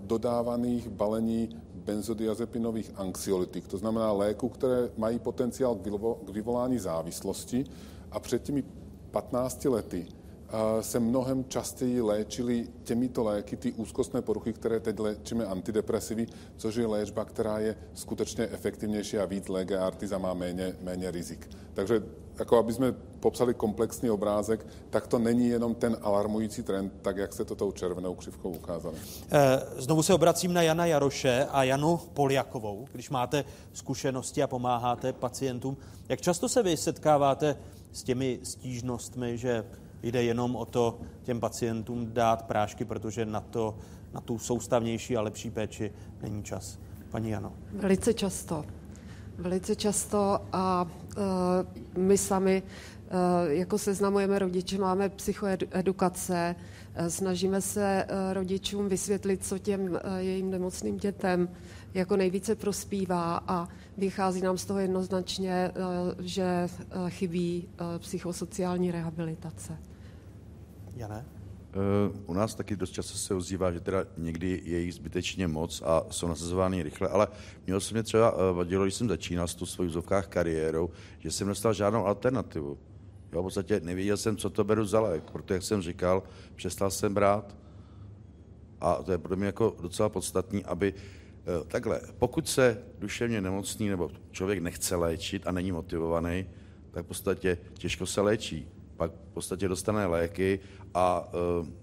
dodávaných 0.00 0.88
balení 0.88 1.61
benzodiazepinových 1.84 2.92
anxiolytik, 2.96 3.68
to 3.68 3.78
znamená 3.78 4.12
léku, 4.12 4.48
které 4.48 4.90
mají 4.96 5.18
potenciál 5.18 5.74
k 6.26 6.28
vyvolání 6.30 6.78
závislosti 6.78 7.64
a 8.10 8.20
před 8.20 8.42
těmi 8.42 8.64
15 9.10 9.64
lety 9.64 10.06
se 10.80 11.00
mnohem 11.00 11.44
častěji 11.44 12.00
léčili 12.00 12.68
těmito 12.84 13.24
léky 13.24 13.56
ty 13.56 13.72
úzkostné 13.72 14.22
poruchy, 14.22 14.52
které 14.52 14.80
teď 14.80 14.98
léčíme 14.98 15.46
antidepresivy, 15.46 16.26
což 16.56 16.76
je 16.76 16.86
léčba, 16.86 17.24
která 17.24 17.58
je 17.58 17.76
skutečně 17.94 18.44
efektivnější 18.44 19.18
a 19.18 19.24
víc 19.24 19.48
lege 19.48 19.78
artis 19.78 20.12
a 20.12 20.18
má 20.18 20.34
méně, 20.34 20.76
méně 20.80 21.10
rizik. 21.10 21.48
Takže 21.74 22.02
jako 22.38 22.58
aby 22.58 22.72
jsme 22.72 22.92
popsali 23.20 23.54
komplexní 23.54 24.10
obrázek, 24.10 24.66
tak 24.90 25.06
to 25.06 25.18
není 25.18 25.48
jenom 25.48 25.74
ten 25.74 25.96
alarmující 26.02 26.62
trend, 26.62 26.92
tak 27.02 27.16
jak 27.16 27.32
se 27.32 27.44
to 27.44 27.54
tou 27.54 27.72
červenou 27.72 28.14
křivkou 28.14 28.50
ukázalo. 28.50 28.94
Eh, 29.32 29.62
znovu 29.76 30.02
se 30.02 30.14
obracím 30.14 30.52
na 30.52 30.62
Jana 30.62 30.86
Jaroše 30.86 31.46
a 31.50 31.64
Janu 31.64 31.96
Poliakovou, 31.96 32.86
když 32.92 33.10
máte 33.10 33.44
zkušenosti 33.72 34.42
a 34.42 34.46
pomáháte 34.46 35.12
pacientům. 35.12 35.76
Jak 36.08 36.20
často 36.20 36.48
se 36.48 36.62
vy 36.62 36.76
setkáváte 36.76 37.56
s 37.92 38.02
těmi 38.02 38.40
stížnostmi, 38.42 39.38
že 39.38 39.64
jde 40.02 40.22
jenom 40.22 40.56
o 40.56 40.64
to 40.64 40.98
těm 41.22 41.40
pacientům 41.40 42.12
dát 42.12 42.42
prášky, 42.42 42.84
protože 42.84 43.26
na, 43.26 43.40
to, 43.40 43.76
na 44.12 44.20
tu 44.20 44.38
soustavnější 44.38 45.16
a 45.16 45.22
lepší 45.22 45.50
péči 45.50 45.92
není 46.22 46.42
čas. 46.42 46.78
Paní 47.10 47.30
Jano. 47.30 47.52
Velice 47.72 48.14
často. 48.14 48.64
Velice 49.42 49.76
často 49.76 50.40
a 50.52 50.82
uh, 51.16 51.22
my 52.02 52.18
sami 52.18 52.62
uh, 52.62 53.18
jako 53.50 53.78
seznamujeme 53.78 54.38
rodiče, 54.38 54.78
máme 54.78 55.08
psychoedukace, 55.08 56.54
snažíme 57.08 57.60
se 57.60 58.06
rodičům 58.32 58.88
vysvětlit, 58.88 59.44
co 59.44 59.58
těm 59.58 60.00
jejím 60.18 60.50
nemocným 60.50 60.96
dětem 60.96 61.48
jako 61.94 62.16
nejvíce 62.16 62.54
prospívá 62.54 63.40
a 63.46 63.68
vychází 63.96 64.40
nám 64.40 64.58
z 64.58 64.64
toho 64.64 64.80
jednoznačně, 64.80 65.70
že 66.18 66.68
chybí 67.08 67.68
psychosociální 67.98 68.90
rehabilitace. 68.90 69.78
Jane? 70.96 71.41
Eh, 71.74 72.12
u 72.26 72.34
nás 72.34 72.54
taky 72.54 72.76
dost 72.76 72.90
často 72.90 73.18
se 73.18 73.34
ozývá, 73.34 73.72
že 73.72 73.80
teda 73.80 74.04
někdy 74.16 74.60
je 74.64 74.80
jich 74.80 74.94
zbytečně 74.94 75.48
moc 75.48 75.82
a 75.82 76.04
jsou 76.10 76.28
nasazovány 76.28 76.82
rychle, 76.82 77.08
ale 77.08 77.28
měl 77.66 77.80
jsem 77.80 77.94
mě 77.94 78.02
třeba 78.02 78.34
eh, 78.34 78.52
vadilo, 78.52 78.84
když 78.84 78.94
jsem 78.94 79.08
začínal 79.08 79.48
s 79.48 79.54
tou 79.54 79.66
svou 79.66 79.84
vzovkách 79.84 80.26
kariérou, 80.26 80.90
že 81.18 81.30
jsem 81.30 81.46
nedostal 81.46 81.72
žádnou 81.72 82.06
alternativu. 82.06 82.78
Jo, 83.32 83.40
v 83.40 83.44
podstatě 83.44 83.80
nevěděl 83.80 84.16
jsem, 84.16 84.36
co 84.36 84.50
to 84.50 84.64
beru 84.64 84.84
za 84.84 85.00
lék, 85.00 85.30
protože, 85.30 85.54
jak 85.54 85.62
jsem 85.62 85.82
říkal, 85.82 86.22
přestal 86.56 86.90
jsem 86.90 87.14
brát. 87.14 87.56
A 88.80 89.02
to 89.02 89.12
je 89.12 89.18
pro 89.18 89.36
mě 89.36 89.46
jako 89.46 89.76
docela 89.82 90.08
podstatný, 90.08 90.64
aby 90.64 90.94
eh, 90.94 91.64
takhle, 91.68 92.00
pokud 92.18 92.48
se 92.48 92.82
duševně 92.98 93.40
nemocný 93.40 93.88
nebo 93.88 94.10
člověk 94.30 94.58
nechce 94.58 94.96
léčit 94.96 95.46
a 95.46 95.52
není 95.52 95.72
motivovaný, 95.72 96.46
tak 96.90 97.04
v 97.04 97.08
podstatě 97.08 97.58
těžko 97.74 98.06
se 98.06 98.20
léčí 98.20 98.68
pak 99.02 99.12
v 99.30 99.34
podstatě 99.34 99.68
dostane 99.68 100.06
léky 100.06 100.60
a 100.94 101.26
e, 101.26 101.36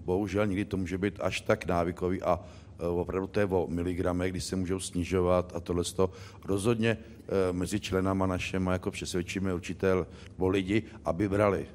bohužel 0.04 0.46
někdy 0.46 0.64
to 0.64 0.76
může 0.76 0.98
být 0.98 1.20
až 1.20 1.40
tak 1.40 1.66
návykový 1.66 2.22
a 2.22 2.40
e, 2.78 2.86
opravdu 2.86 3.26
to 3.26 3.40
je 3.40 3.46
o 3.46 3.66
miligramech, 3.68 4.32
kdy 4.32 4.40
se 4.40 4.56
můžou 4.56 4.80
snižovat 4.80 5.52
a 5.56 5.60
tohle 5.60 5.84
to 5.84 6.10
rozhodně 6.44 6.90
e, 6.90 7.52
mezi 7.52 7.80
členama 7.80 8.26
našema 8.26 8.72
jako 8.72 8.90
přesvědčíme 8.90 9.54
určité 9.54 10.06
o 10.38 10.48
lidi, 10.48 10.82
aby 11.04 11.28
brali 11.28 11.66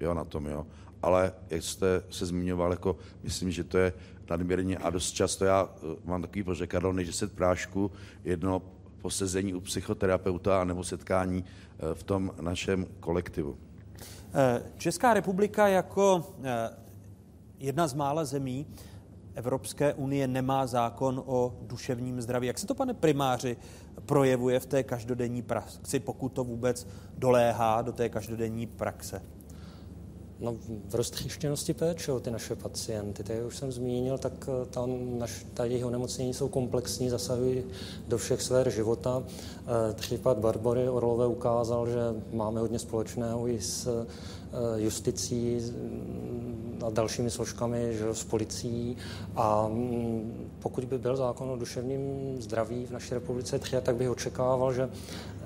jo, 0.00 0.14
na 0.14 0.24
tom, 0.24 0.46
jo. 0.46 0.66
Ale 1.02 1.32
jak 1.50 1.62
jste 1.62 2.02
se 2.10 2.26
zmiňoval, 2.26 2.70
jako 2.70 2.96
myslím, 3.22 3.50
že 3.50 3.64
to 3.64 3.78
je 3.78 3.92
nadměrně 4.30 4.78
a 4.78 4.90
dost 4.90 5.10
často 5.10 5.44
já 5.44 5.68
mám 6.04 6.22
takový 6.22 6.42
pořekadlo, 6.42 6.92
než 6.92 7.06
10 7.06 7.32
prášků, 7.32 7.90
jedno 8.24 8.62
posezení 9.02 9.54
u 9.54 9.60
psychoterapeuta 9.60 10.64
nebo 10.64 10.84
setkání 10.84 11.44
v 11.94 12.02
tom 12.02 12.30
našem 12.40 12.86
kolektivu. 13.00 13.58
Eh, 14.34 14.62
Česká 14.76 15.14
republika 15.14 15.68
jako 15.68 16.34
eh, 16.44 16.70
jedna 17.58 17.86
z 17.88 17.94
mála 17.94 18.24
zemí 18.24 18.66
Evropské 19.34 19.94
unie 19.94 20.28
nemá 20.28 20.66
zákon 20.66 21.22
o 21.26 21.54
duševním 21.62 22.20
zdraví. 22.20 22.46
Jak 22.46 22.58
se 22.58 22.66
to, 22.66 22.74
pane 22.74 22.94
primáři, 22.94 23.56
projevuje 24.06 24.60
v 24.60 24.66
té 24.66 24.82
každodenní 24.82 25.42
praxi, 25.42 26.00
pokud 26.00 26.28
to 26.28 26.44
vůbec 26.44 26.86
doléhá 27.18 27.82
do 27.82 27.92
té 27.92 28.08
každodenní 28.08 28.66
praxe? 28.66 29.22
No, 30.42 30.56
v 30.88 30.94
roztříštěnosti 30.94 31.74
péče 31.74 32.12
o 32.12 32.20
ty 32.20 32.30
naše 32.30 32.56
pacienty, 32.56 33.24
jak 33.28 33.46
už 33.46 33.56
jsem 33.56 33.72
zmínil, 33.72 34.18
tak 34.18 34.32
eh, 34.48 34.66
ta, 34.66 34.86
naš, 35.18 35.46
ta 35.54 35.64
jejich 35.64 35.84
onemocnění 35.84 36.34
jsou 36.34 36.48
komplexní, 36.48 37.10
zasahují 37.10 37.64
do 38.08 38.18
všech 38.18 38.42
sfér 38.42 38.70
života. 38.70 39.22
Eh, 39.26 39.94
případ 39.94 40.38
Barbory 40.38 40.88
Orlové 40.88 41.26
ukázal, 41.26 41.86
že 41.86 42.00
máme 42.32 42.60
hodně 42.60 42.78
společného 42.78 43.48
i 43.48 43.60
s 43.60 43.86
eh, 43.86 44.80
justicí 44.80 45.60
mm, 45.60 46.82
a 46.86 46.90
dalšími 46.90 47.30
složkami, 47.30 47.96
že 47.96 48.14
s 48.14 48.24
policií. 48.24 48.96
A 49.36 49.68
mm, 49.68 50.50
pokud 50.58 50.84
by 50.84 50.98
byl 50.98 51.16
zákon 51.16 51.50
o 51.50 51.56
duševním 51.56 52.36
zdraví 52.42 52.86
v 52.86 52.90
naší 52.90 53.14
republice 53.14 53.58
tři, 53.58 53.76
tak 53.82 53.96
bych 53.96 54.10
očekával, 54.10 54.72
že 54.72 54.90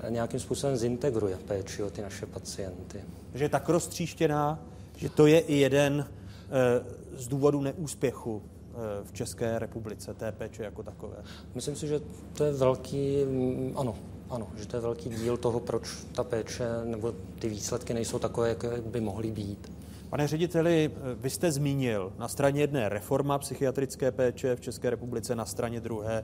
nějakým 0.09 0.39
způsobem 0.39 0.77
zintegruje 0.77 1.37
péči 1.47 1.83
o 1.83 1.89
ty 1.89 2.01
naše 2.01 2.25
pacienty. 2.25 3.01
Že 3.33 3.45
je 3.45 3.49
tak 3.49 3.69
roztříštěná, 3.69 4.59
že 4.97 5.09
to 5.09 5.27
je 5.27 5.39
i 5.39 5.55
jeden 5.55 6.05
eh, 6.05 6.83
z 7.17 7.27
důvodů 7.27 7.61
neúspěchu 7.61 8.41
eh, 8.41 8.77
v 9.03 9.11
České 9.13 9.59
republice, 9.59 10.13
té 10.13 10.31
péče 10.31 10.63
jako 10.63 10.83
takové. 10.83 11.15
Myslím 11.55 11.75
si, 11.75 11.87
že 11.87 12.01
to 12.33 12.43
je 12.43 12.53
velký, 12.53 13.25
mm, 13.25 13.73
ano, 13.75 13.95
ano, 14.29 14.47
že 14.57 14.67
to 14.67 14.77
je 14.77 14.81
velký 14.81 15.09
díl 15.09 15.37
toho, 15.37 15.59
proč 15.59 16.05
ta 16.15 16.23
péče 16.23 16.67
nebo 16.83 17.13
ty 17.39 17.49
výsledky 17.49 17.93
nejsou 17.93 18.19
takové, 18.19 18.49
jak 18.49 18.65
by 18.85 19.01
mohly 19.01 19.31
být. 19.31 19.71
Pane 20.09 20.27
řediteli, 20.27 20.91
eh, 20.93 21.15
vy 21.15 21.29
jste 21.29 21.51
zmínil 21.51 22.13
na 22.17 22.27
straně 22.27 22.61
jedné 22.61 22.89
reforma 22.89 23.37
psychiatrické 23.37 24.11
péče 24.11 24.55
v 24.55 24.61
České 24.61 24.89
republice, 24.89 25.35
na 25.35 25.45
straně 25.45 25.79
druhé 25.79 26.23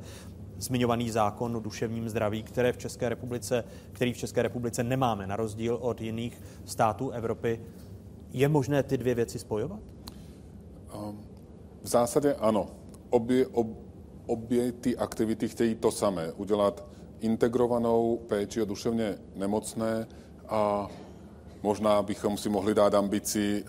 zmiňovaný 0.58 1.10
zákon 1.10 1.58
o 1.58 1.60
duševním 1.60 2.10
zdraví, 2.10 2.44
které 2.44 2.74
v 2.74 2.78
České 2.78 3.10
republice, 3.10 3.64
který 3.92 4.14
v 4.14 4.18
České 4.18 4.42
republice 4.42 4.84
nemáme, 4.84 5.28
na 5.28 5.36
rozdíl 5.36 5.78
od 5.82 6.02
jiných 6.02 6.42
států 6.66 7.10
Evropy. 7.10 7.60
Je 8.34 8.50
možné 8.50 8.84
ty 8.84 8.98
dvě 8.98 9.16
věci 9.16 9.40
spojovat? 9.40 9.80
Ehm, 10.94 11.20
v 11.84 11.88
zásadě 11.88 12.34
ano. 12.34 12.68
Obě, 13.10 13.48
ob, 13.48 13.68
obě 14.26 14.72
ty 14.72 14.98
aktivity 14.98 15.48
chtějí 15.48 15.76
to 15.76 15.92
samé. 15.92 16.32
Udělat 16.32 16.86
integrovanou 17.20 18.18
péči 18.28 18.62
o 18.62 18.66
duševně 18.66 19.18
nemocné 19.36 20.08
a 20.50 20.90
možná 21.64 22.02
bychom 22.02 22.38
si 22.38 22.50
mohli 22.50 22.76
dát 22.76 22.94
ambici 22.94 23.64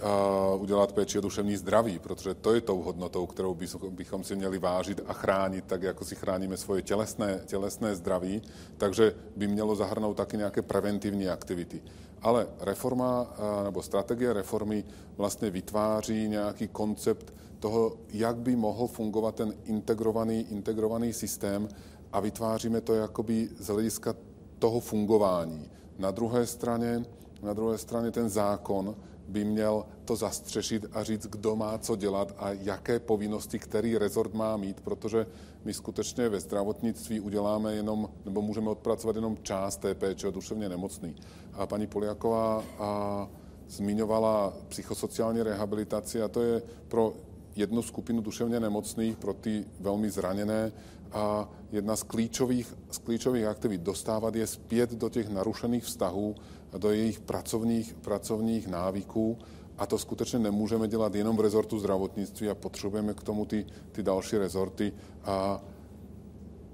uh, 0.54 0.62
udělat 0.62 0.92
péči 0.92 1.18
o 1.18 1.20
duševní 1.20 1.56
zdraví, 1.56 1.98
protože 1.98 2.34
to 2.34 2.54
je 2.54 2.60
tou 2.60 2.82
hodnotou, 2.82 3.26
kterou 3.26 3.54
bychom 3.90 4.24
si 4.24 4.36
měli 4.36 4.58
vážit 4.58 5.00
a 5.06 5.12
chránit, 5.12 5.64
tak 5.64 5.82
jako 5.82 6.04
si 6.04 6.14
chráníme 6.14 6.56
svoje 6.56 6.82
tělesné, 6.82 7.40
tělesné 7.46 7.94
zdraví, 7.94 8.42
takže 8.76 9.14
by 9.36 9.46
mělo 9.46 9.76
zahrnout 9.76 10.16
taky 10.16 10.36
nějaké 10.36 10.62
preventivní 10.62 11.28
aktivity. 11.28 11.82
Ale 12.24 12.48
reforma 12.60 13.36
nebo 13.64 13.82
strategie 13.82 14.32
reformy 14.32 14.84
vlastně 15.16 15.50
vytváří 15.50 16.28
nějaký 16.28 16.68
koncept 16.68 17.34
toho, 17.60 17.96
jak 18.12 18.36
by 18.36 18.56
mohl 18.56 18.86
fungovat 18.86 19.34
ten 19.34 19.54
integrovaný, 19.64 20.46
integrovaný 20.50 21.12
systém 21.12 21.68
a 22.12 22.20
vytváříme 22.20 22.80
to 22.80 22.94
jakoby 22.94 23.48
z 23.58 23.66
hlediska 23.66 24.14
toho 24.58 24.80
fungování. 24.80 25.70
Na 25.98 26.10
druhé 26.10 26.46
straně, 26.46 27.04
na 27.42 27.52
druhé 27.52 27.78
straně 27.78 28.10
ten 28.10 28.28
zákon 28.28 28.96
by 29.28 29.44
měl 29.44 29.84
to 30.04 30.16
zastřešit 30.16 30.86
a 30.92 31.02
říct, 31.02 31.26
kdo 31.26 31.56
má 31.56 31.78
co 31.78 31.96
dělat 31.96 32.34
a 32.38 32.52
jaké 32.52 33.00
povinnosti 33.00 33.58
který 33.58 33.98
rezort 33.98 34.34
má 34.34 34.56
mít, 34.56 34.80
protože 34.80 35.26
my 35.64 35.74
skutečně 35.74 36.28
ve 36.28 36.40
zdravotnictví 36.40 37.20
uděláme 37.20 37.74
jenom, 37.74 38.08
nebo 38.24 38.42
můžeme 38.42 38.70
odpracovat 38.70 39.16
jenom 39.16 39.36
část 39.42 39.76
té 39.76 39.94
péče 39.94 40.28
o 40.28 40.30
duševně 40.30 40.68
nemocný. 40.68 41.14
A 41.52 41.66
paní 41.66 41.86
Poliaková 41.86 42.64
a 42.78 43.28
zmiňovala 43.68 44.52
psychosociální 44.68 45.42
rehabilitaci 45.42 46.22
a 46.22 46.28
to 46.28 46.42
je 46.42 46.62
pro 46.88 47.14
jednu 47.56 47.82
skupinu 47.82 48.20
duševně 48.20 48.60
nemocných, 48.60 49.16
pro 49.16 49.34
ty 49.34 49.64
velmi 49.80 50.10
zraněné 50.10 50.72
a 51.12 51.48
jedna 51.72 51.96
z 51.96 52.02
klíčových, 52.02 52.74
z 52.90 52.98
klíčových 52.98 53.44
aktivit 53.44 53.80
dostávat 53.80 54.34
je 54.34 54.46
zpět 54.46 54.90
do 54.90 55.08
těch 55.08 55.28
narušených 55.28 55.84
vztahů, 55.84 56.34
do 56.78 56.90
jejich 56.90 57.20
pracovních, 57.20 57.94
pracovních 57.94 58.68
návyků 58.68 59.38
a 59.78 59.86
to 59.86 59.98
skutečně 59.98 60.38
nemůžeme 60.38 60.88
dělat 60.88 61.14
jenom 61.14 61.36
v 61.36 61.40
rezortu 61.40 61.78
zdravotnictví 61.78 62.48
a 62.48 62.54
potřebujeme 62.54 63.14
k 63.14 63.22
tomu 63.22 63.44
ty, 63.44 63.66
ty 63.92 64.02
další 64.02 64.38
rezorty 64.38 64.92
a, 65.24 65.62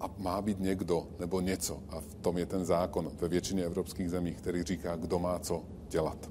a 0.00 0.10
má 0.18 0.42
být 0.42 0.60
někdo 0.60 1.06
nebo 1.18 1.40
něco. 1.40 1.78
A 1.88 2.00
v 2.00 2.14
tom 2.14 2.38
je 2.38 2.46
ten 2.46 2.64
zákon 2.64 3.10
ve 3.20 3.28
většině 3.28 3.64
evropských 3.64 4.10
zemí, 4.10 4.34
který 4.34 4.62
říká, 4.62 4.96
kdo 4.96 5.18
má 5.18 5.38
co 5.38 5.62
dělat. 5.88 6.30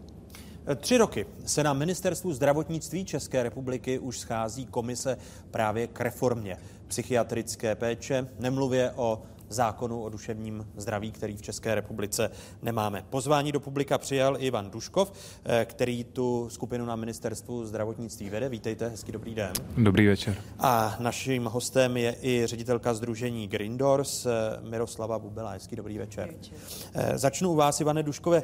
Tři 0.75 0.97
roky 0.97 1.25
se 1.45 1.63
na 1.63 1.73
ministerstvu 1.73 2.33
zdravotnictví 2.33 3.05
České 3.05 3.43
republiky 3.43 3.99
už 3.99 4.19
schází 4.19 4.65
komise 4.65 5.17
právě 5.51 5.87
k 5.87 6.01
reformě 6.01 6.57
psychiatrické 6.87 7.75
péče, 7.75 8.27
nemluvě 8.39 8.91
o 8.95 9.21
zákonu 9.49 10.03
o 10.03 10.09
duševním 10.09 10.67
zdraví, 10.77 11.11
který 11.11 11.37
v 11.37 11.41
České 11.41 11.75
republice 11.75 12.31
nemáme. 12.61 13.05
Pozvání 13.09 13.51
do 13.51 13.59
publika 13.59 13.97
přijal 13.97 14.37
Ivan 14.39 14.69
Duškov, 14.69 15.13
eh, 15.45 15.65
který 15.65 16.03
tu 16.03 16.47
skupinu 16.49 16.85
na 16.85 16.95
ministerstvu 16.95 17.65
zdravotnictví 17.65 18.29
vede. 18.29 18.49
Vítejte, 18.49 18.87
hezký 18.89 19.11
dobrý 19.11 19.35
den. 19.35 19.53
Dobrý 19.77 20.07
večer. 20.07 20.37
A 20.59 20.95
naším 20.99 21.45
hostem 21.45 21.97
je 21.97 22.15
i 22.21 22.41
ředitelka 22.45 22.93
združení 22.93 23.47
Green 23.47 23.77
Doors 23.77 24.25
eh, 24.25 24.29
Miroslava 24.69 25.19
Bubela. 25.19 25.51
Hezký 25.51 25.75
dobrý 25.75 25.97
večer. 25.97 26.25
Dobrý 26.25 26.37
večer. 26.37 26.57
Eh, 26.93 27.17
začnu 27.17 27.51
u 27.51 27.55
vás, 27.55 27.81
Ivane 27.81 28.03
Duškové. 28.03 28.43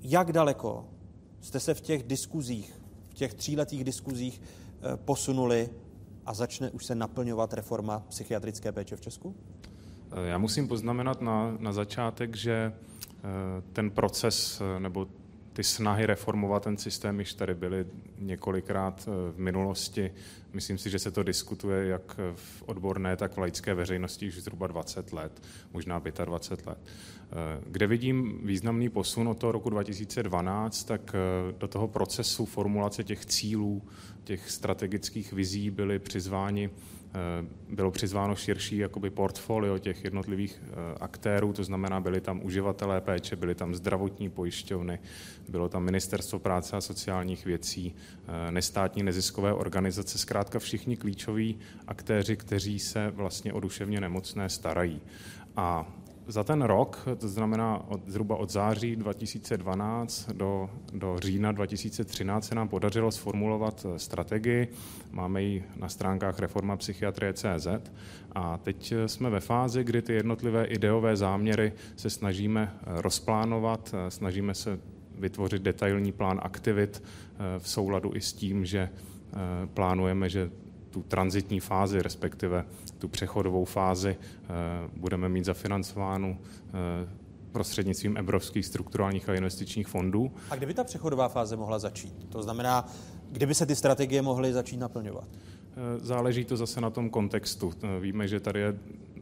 Jak 0.00 0.32
daleko 0.32 0.84
jste 1.40 1.60
se 1.60 1.74
v 1.74 1.80
těch 1.80 2.02
diskuzích, 2.02 2.80
v 3.10 3.14
těch 3.14 3.34
tříletých 3.34 3.84
diskuzích 3.84 4.42
posunuli 5.04 5.70
a 6.26 6.34
začne 6.34 6.70
už 6.70 6.84
se 6.84 6.94
naplňovat 6.94 7.52
reforma 7.52 8.02
psychiatrické 8.08 8.72
péče 8.72 8.96
v 8.96 9.00
Česku? 9.00 9.34
Já 10.24 10.38
musím 10.38 10.68
poznamenat 10.68 11.20
na, 11.20 11.56
na 11.58 11.72
začátek, 11.72 12.36
že 12.36 12.72
eh, 12.72 13.22
ten 13.72 13.90
proces 13.90 14.60
eh, 14.60 14.80
nebo 14.80 15.06
ty 15.54 15.64
snahy 15.64 16.06
reformovat 16.06 16.62
ten 16.62 16.76
systém 16.76 17.20
již 17.20 17.34
tady 17.34 17.54
byly 17.54 17.86
několikrát 18.18 19.08
v 19.32 19.38
minulosti. 19.38 20.12
Myslím 20.52 20.78
si, 20.78 20.90
že 20.90 20.98
se 20.98 21.10
to 21.10 21.22
diskutuje 21.22 21.86
jak 21.86 22.20
v 22.34 22.62
odborné, 22.66 23.16
tak 23.16 23.32
v 23.32 23.38
laické 23.38 23.74
veřejnosti 23.74 24.28
už 24.28 24.42
zhruba 24.42 24.66
20 24.66 25.12
let, 25.12 25.42
možná 25.72 26.02
25 26.24 26.66
let. 26.66 26.78
Kde 27.66 27.86
vidím 27.86 28.40
významný 28.42 28.88
posun 28.88 29.28
od 29.28 29.38
toho 29.38 29.52
roku 29.52 29.70
2012, 29.70 30.84
tak 30.84 31.12
do 31.58 31.68
toho 31.68 31.88
procesu 31.88 32.46
formulace 32.46 33.04
těch 33.04 33.26
cílů, 33.26 33.82
těch 34.24 34.50
strategických 34.50 35.32
vizí 35.32 35.70
byly 35.70 35.98
přizváni 35.98 36.70
Eh, 36.70 36.93
bylo 37.70 37.90
přizváno 37.90 38.36
širší 38.36 38.78
jakoby 38.78 39.10
portfolio 39.10 39.78
těch 39.78 40.04
jednotlivých 40.04 40.62
eh, 40.62 40.72
aktérů, 41.00 41.52
to 41.52 41.64
znamená, 41.64 42.00
byli 42.00 42.20
tam 42.20 42.44
uživatelé 42.44 43.00
péče, 43.00 43.36
byly 43.36 43.54
tam 43.54 43.74
zdravotní 43.74 44.30
pojišťovny, 44.30 44.98
bylo 45.48 45.68
tam 45.68 45.82
ministerstvo 45.82 46.38
práce 46.38 46.76
a 46.76 46.80
sociálních 46.80 47.44
věcí, 47.44 47.94
eh, 48.48 48.50
nestátní 48.50 49.02
neziskové 49.02 49.54
organizace, 49.54 50.18
zkrátka 50.18 50.58
všichni 50.58 50.96
klíčoví 50.96 51.58
aktéři, 51.86 52.36
kteří 52.36 52.78
se 52.78 53.10
vlastně 53.10 53.52
o 53.52 53.60
duševně 53.60 54.00
nemocné 54.00 54.48
starají. 54.48 55.00
A 55.56 55.86
za 56.26 56.44
ten 56.44 56.62
rok, 56.62 57.08
to 57.18 57.28
znamená 57.28 57.88
od, 57.88 58.00
zhruba 58.06 58.36
od 58.36 58.50
září 58.50 58.96
2012 58.96 60.30
do, 60.32 60.70
do 60.92 61.18
října 61.18 61.52
2013, 61.52 62.46
se 62.46 62.54
nám 62.54 62.68
podařilo 62.68 63.12
sformulovat 63.12 63.86
eh, 63.88 63.98
strategii. 63.98 64.68
Máme 65.10 65.42
ji 65.42 65.64
na 65.76 65.88
stránkách 65.88 66.38
reforma 66.38 66.76
psychiatrie 66.76 67.32
CZ 67.32 67.68
a 68.32 68.58
teď 68.58 68.92
eh, 68.92 69.08
jsme 69.08 69.30
ve 69.30 69.40
fázi, 69.40 69.84
kdy 69.84 70.02
ty 70.02 70.12
jednotlivé 70.12 70.64
ideové 70.64 71.16
záměry 71.16 71.72
se 71.96 72.10
snažíme 72.10 72.74
eh, 72.74 73.02
rozplánovat, 73.02 73.94
snažíme 74.08 74.54
se 74.54 74.78
vytvořit 75.18 75.62
detailní 75.62 76.12
plán 76.12 76.40
aktivit 76.42 77.02
v 77.58 77.68
souladu 77.68 78.10
i 78.14 78.20
s 78.20 78.32
tím, 78.32 78.64
že 78.64 78.90
plánujeme, 79.74 80.28
že 80.28 80.50
tu 80.94 81.02
transitní 81.02 81.60
fázi, 81.60 82.02
respektive 82.02 82.64
tu 82.98 83.08
přechodovou 83.08 83.64
fázi 83.64 84.16
eh, 84.16 84.46
budeme 84.96 85.28
mít 85.28 85.44
zafinancovánu 85.44 86.38
eh, 86.38 87.08
prostřednictvím 87.52 88.16
evropských 88.16 88.66
strukturálních 88.66 89.28
a 89.28 89.34
investičních 89.34 89.88
fondů. 89.88 90.32
A 90.50 90.56
kdyby 90.56 90.74
ta 90.74 90.84
přechodová 90.84 91.28
fáze 91.28 91.56
mohla 91.56 91.78
začít? 91.78 92.14
To 92.28 92.42
znamená, 92.42 92.88
kdyby 93.30 93.54
se 93.54 93.66
ty 93.66 93.76
strategie 93.76 94.22
mohly 94.22 94.52
začít 94.52 94.76
naplňovat? 94.76 95.28
Eh, 95.76 95.98
záleží 96.06 96.44
to 96.44 96.56
zase 96.56 96.80
na 96.80 96.90
tom 96.90 97.10
kontextu. 97.10 97.72
Víme, 98.00 98.28
že 98.28 98.40
tady 98.40 98.60
je 98.60 98.74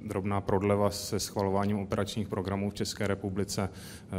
drobná 0.05 0.41
prodleva 0.41 0.91
se 0.91 1.21
schvalováním 1.21 1.79
operačních 1.79 2.29
programů 2.29 2.71
v 2.71 2.75
České 2.75 3.07
republice. 3.07 3.69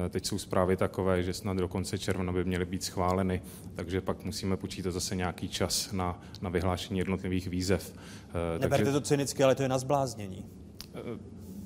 Eh, 0.05 0.09
teď 0.09 0.25
jsou 0.25 0.37
zprávy 0.37 0.77
takové, 0.77 1.23
že 1.23 1.33
snad 1.33 1.57
do 1.57 1.67
konce 1.67 1.97
června 1.97 2.33
by 2.33 2.43
měly 2.43 2.65
být 2.65 2.83
schváleny, 2.83 3.41
takže 3.75 4.01
pak 4.01 4.23
musíme 4.23 4.57
počítat 4.57 4.91
zase 4.91 5.15
nějaký 5.15 5.49
čas 5.49 5.91
na, 5.91 6.21
na 6.41 6.49
vyhlášení 6.49 6.99
jednotlivých 6.99 7.47
výzev. 7.47 7.93
Eh, 7.95 8.59
Neberte 8.59 8.77
takže, 8.77 8.91
to 8.91 9.01
cynicky, 9.01 9.43
ale 9.43 9.55
to 9.55 9.63
je 9.63 9.69
na 9.69 9.77
zbláznění. 9.77 10.45
Eh, 10.95 10.99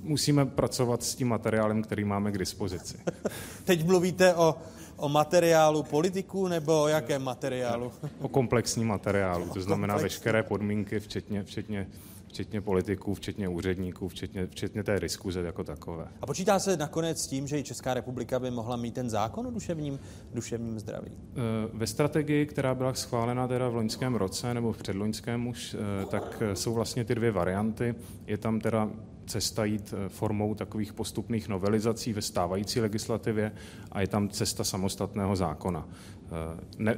musíme 0.02 0.46
pracovat 0.46 1.04
s 1.04 1.16
tím 1.16 1.28
materiálem, 1.28 1.84
který 1.84 2.04
máme 2.04 2.32
k 2.32 2.38
dispozici. 2.38 2.98
Teď 3.66 3.86
mluvíte 3.86 4.36
o 4.36 4.56
o 4.98 5.10
materiálu 5.10 5.84
politiků 5.84 6.48
nebo 6.48 6.84
o 6.84 6.88
jakém 6.88 7.24
materiálu? 7.24 7.92
O 8.22 8.28
komplexním 8.28 8.88
materiálu, 8.88 9.50
to 9.54 9.62
znamená 9.62 9.98
veškeré 9.98 10.44
podmínky, 10.44 11.00
včetně, 11.00 11.44
včetně 11.44 11.88
včetně 12.28 12.62
politiků, 12.62 13.14
včetně 13.14 13.48
úředníků, 13.48 14.08
včetně, 14.08 14.48
včetně 14.48 14.84
té 14.84 15.00
diskuze 15.00 15.42
jako 15.42 15.64
takové. 15.64 16.08
A 16.22 16.26
počítá 16.26 16.60
se 16.60 16.78
nakonec 16.78 17.22
s 17.22 17.28
tím, 17.28 17.48
že 17.48 17.60
i 17.60 17.64
Česká 17.64 17.94
republika 17.94 18.40
by 18.40 18.52
mohla 18.52 18.76
mít 18.76 18.94
ten 18.94 19.10
zákon 19.10 19.48
o 19.48 19.52
duševním, 19.52 20.00
duševním 20.34 20.80
zdraví? 20.80 21.12
Eh, 21.12 21.34
ve 21.74 21.88
strategii, 21.88 22.46
která 22.46 22.76
byla 22.76 22.94
schválena 22.94 23.48
teda 23.48 23.70
v 23.70 23.76
loňském 23.76 24.16
roce 24.16 24.54
nebo 24.54 24.74
v 24.74 24.78
předloňském 24.78 25.48
už, 25.48 25.76
eh, 25.80 26.06
tak 26.06 26.42
eh, 26.42 26.56
jsou 26.56 26.74
vlastně 26.74 27.06
ty 27.06 27.16
dvě 27.16 27.32
varianty. 27.32 27.96
Je 28.28 28.38
tam 28.38 28.60
teda 28.60 28.90
cesta 29.28 29.66
jít 29.66 29.94
formou 30.08 30.56
takových 30.56 30.94
postupných 30.94 31.48
novelizací 31.48 32.14
ve 32.14 32.22
stávající 32.22 32.82
legislativě 32.82 33.52
a 33.92 34.02
je 34.02 34.08
tam 34.08 34.30
cesta 34.30 34.64
samostatného 34.64 35.36
zákona. 35.36 35.88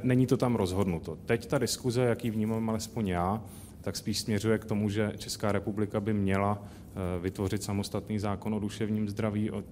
Není 0.02 0.26
to 0.26 0.36
tam 0.36 0.56
rozhodnuto. 0.56 1.16
Teď 1.26 1.46
ta 1.46 1.58
diskuze, 1.58 2.02
jaký 2.02 2.30
vnímám 2.30 2.70
alespoň 2.70 3.08
já, 3.08 3.42
tak 3.80 3.96
spíš 3.96 4.18
směřuje 4.18 4.58
k 4.58 4.64
tomu, 4.64 4.88
že 4.88 5.12
Česká 5.16 5.52
republika 5.52 6.00
by 6.00 6.12
měla 6.12 6.62
eh, 6.62 7.20
vytvořit 7.20 7.62
samostatný 7.62 8.18
zákon 8.18 8.54
o 8.54 8.58
duševním 8.58 9.08
zdraví, 9.08 9.50
o 9.50 9.62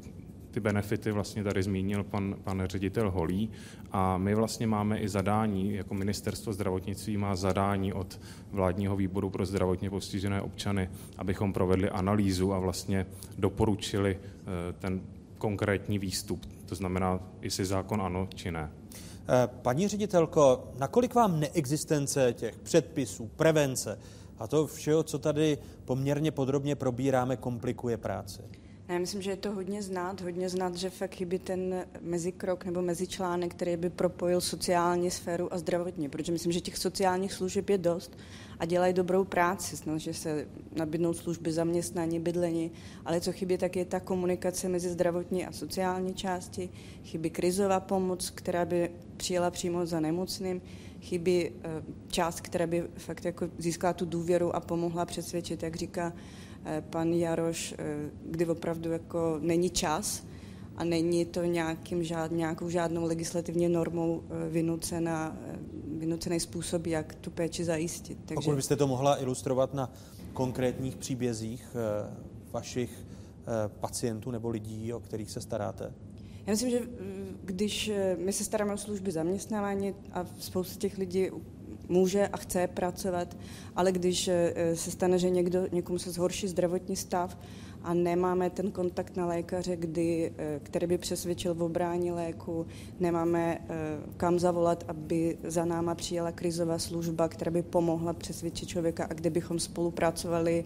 ty 0.50 0.60
benefity 0.60 1.12
vlastně 1.12 1.44
tady 1.44 1.62
zmínil 1.62 2.04
pan, 2.04 2.36
pan 2.44 2.62
ředitel 2.66 3.10
Holí 3.10 3.50
a 3.92 4.18
my 4.18 4.34
vlastně 4.34 4.66
máme 4.66 4.98
i 4.98 5.08
zadání, 5.08 5.74
jako 5.74 5.94
ministerstvo 5.94 6.52
zdravotnictví 6.52 7.16
má 7.16 7.36
zadání 7.36 7.92
od 7.92 8.20
vládního 8.50 8.96
výboru 8.96 9.30
pro 9.30 9.46
zdravotně 9.46 9.90
postižené 9.90 10.42
občany, 10.42 10.90
abychom 11.18 11.52
provedli 11.52 11.90
analýzu 11.90 12.52
a 12.52 12.58
vlastně 12.58 13.06
doporučili 13.38 14.18
eh, 14.18 14.72
ten 14.72 15.00
konkrétní 15.38 15.98
výstup, 15.98 16.46
to 16.66 16.74
znamená, 16.74 17.20
jestli 17.42 17.64
zákon 17.64 18.02
ano 18.02 18.28
či 18.34 18.50
ne. 18.50 18.70
Eh, 19.28 19.48
paní 19.62 19.88
ředitelko, 19.88 20.64
nakolik 20.78 21.14
vám 21.14 21.40
neexistence 21.40 22.32
těch 22.32 22.58
předpisů, 22.58 23.30
prevence 23.36 23.98
a 24.38 24.46
to 24.46 24.66
všeho, 24.66 25.02
co 25.02 25.18
tady 25.18 25.58
poměrně 25.84 26.30
podrobně 26.30 26.76
probíráme, 26.76 27.36
komplikuje 27.36 27.96
práci? 27.96 28.42
Já 28.88 28.98
myslím, 28.98 29.22
že 29.22 29.30
je 29.30 29.36
to 29.36 29.52
hodně 29.52 29.82
znát, 29.82 30.20
hodně 30.20 30.48
znát, 30.48 30.74
že 30.74 30.90
fakt 30.90 31.14
chybí 31.14 31.38
ten 31.38 31.86
mezikrok 32.00 32.64
nebo 32.64 32.82
mezičlánek, 32.82 33.54
který 33.54 33.76
by 33.76 33.90
propojil 33.90 34.40
sociální 34.40 35.10
sféru 35.10 35.52
a 35.54 35.58
zdravotně, 35.58 36.08
protože 36.08 36.32
myslím, 36.32 36.52
že 36.52 36.60
těch 36.60 36.78
sociálních 36.78 37.32
služeb 37.32 37.70
je 37.70 37.78
dost 37.78 38.18
a 38.58 38.64
dělají 38.64 38.94
dobrou 38.94 39.24
práci, 39.24 39.76
snaží 39.76 40.14
se 40.14 40.46
nabídnout 40.76 41.14
služby 41.14 41.52
zaměstnání, 41.52 42.20
bydlení, 42.20 42.70
ale 43.04 43.20
co 43.20 43.32
chybí, 43.32 43.58
tak 43.58 43.76
je 43.76 43.84
ta 43.84 44.00
komunikace 44.00 44.68
mezi 44.68 44.88
zdravotní 44.88 45.46
a 45.46 45.52
sociální 45.52 46.14
části, 46.14 46.70
chybí 47.04 47.30
krizová 47.30 47.80
pomoc, 47.80 48.30
která 48.30 48.64
by 48.64 48.90
přijela 49.16 49.50
přímo 49.50 49.86
za 49.86 50.00
nemocným, 50.00 50.62
chybí 51.00 51.50
eh, 51.50 51.82
část, 52.10 52.40
která 52.40 52.66
by 52.66 52.84
fakt 52.96 53.24
jako 53.24 53.50
získala 53.58 53.92
tu 53.92 54.04
důvěru 54.04 54.56
a 54.56 54.60
pomohla 54.60 55.04
přesvědčit, 55.04 55.62
jak 55.62 55.76
říká 55.76 56.12
pan 56.90 57.12
Jaroš, 57.12 57.74
eh, 57.78 58.10
kdy 58.24 58.46
opravdu 58.46 58.90
jako 58.90 59.38
není 59.40 59.70
čas 59.70 60.22
a 60.76 60.84
není 60.84 61.24
to 61.24 61.44
nějakým 61.44 62.04
žád, 62.04 62.30
nějakou 62.30 62.68
žádnou 62.68 63.04
legislativně 63.04 63.68
normou 63.68 64.22
vynucená, 64.50 65.36
vynucený 65.98 66.40
způsob, 66.40 66.86
jak 66.86 67.14
tu 67.14 67.30
péči 67.30 67.64
zajistit. 67.64 68.18
Takže... 68.18 68.34
Pokud 68.34 68.56
byste 68.56 68.76
to 68.76 68.86
mohla 68.86 69.22
ilustrovat 69.22 69.74
na 69.74 69.92
konkrétních 70.32 70.96
příbězích 70.96 71.76
vašich 72.52 72.90
pacientů 73.80 74.30
nebo 74.30 74.48
lidí, 74.48 74.92
o 74.92 75.00
kterých 75.00 75.30
se 75.30 75.40
staráte? 75.40 75.92
Já 76.46 76.50
myslím, 76.50 76.70
že 76.70 76.80
když 77.44 77.90
my 78.18 78.32
se 78.32 78.44
staráme 78.44 78.74
o 78.74 78.76
služby 78.76 79.12
zaměstnávání 79.12 79.94
a 80.12 80.26
spousta 80.38 80.80
těch 80.80 80.98
lidí 80.98 81.30
může 81.88 82.28
a 82.28 82.36
chce 82.36 82.66
pracovat, 82.66 83.36
ale 83.76 83.92
když 83.92 84.30
se 84.74 84.90
stane, 84.90 85.18
že 85.18 85.30
někdo, 85.30 85.66
někomu 85.72 85.98
se 85.98 86.10
zhorší 86.10 86.48
zdravotní 86.48 86.96
stav 86.96 87.38
a 87.82 87.94
nemáme 87.94 88.50
ten 88.50 88.70
kontakt 88.70 89.16
na 89.16 89.26
lékaře, 89.26 89.76
kdy, 89.76 90.32
který 90.62 90.86
by 90.86 90.98
přesvědčil 90.98 91.54
v 91.54 91.62
obrání 91.62 92.10
léku, 92.10 92.66
nemáme 93.00 93.60
kam 94.16 94.38
zavolat, 94.38 94.84
aby 94.88 95.38
za 95.44 95.64
náma 95.64 95.94
přijela 95.94 96.32
krizová 96.32 96.78
služba, 96.78 97.28
která 97.28 97.50
by 97.50 97.62
pomohla 97.62 98.12
přesvědčit 98.12 98.68
člověka 98.68 99.04
a 99.04 99.14
kde 99.14 99.30
bychom 99.30 99.58
spolupracovali 99.58 100.64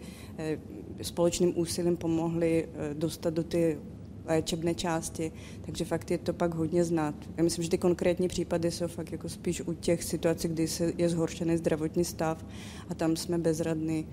společným 1.03 1.59
úsilím 1.59 1.97
pomohli 1.97 2.69
dostat 2.93 3.35
do 3.35 3.45
ty 3.45 3.79
léčebné 4.27 4.75
části, 4.75 5.33
takže 5.63 5.85
fakt 5.85 6.11
je 6.11 6.19
to 6.19 6.33
pak 6.33 6.55
hodně 6.55 6.85
znát. 6.85 7.15
Já 7.37 7.45
myslím, 7.45 7.65
že 7.65 7.71
ty 7.71 7.79
konkrétní 7.79 8.29
případy 8.29 8.71
jsou 8.71 8.87
fakt 8.87 9.13
jako 9.13 9.29
spíš 9.29 9.61
u 9.61 9.73
těch 9.73 10.05
situací, 10.05 10.49
kdy 10.49 10.69
se 10.69 10.93
je 10.99 11.09
zhoršený 11.09 11.57
zdravotní 11.57 12.05
stav 12.05 12.45
a 12.89 12.95
tam 12.95 13.17
jsme 13.17 13.39
bezradní. 13.39 14.07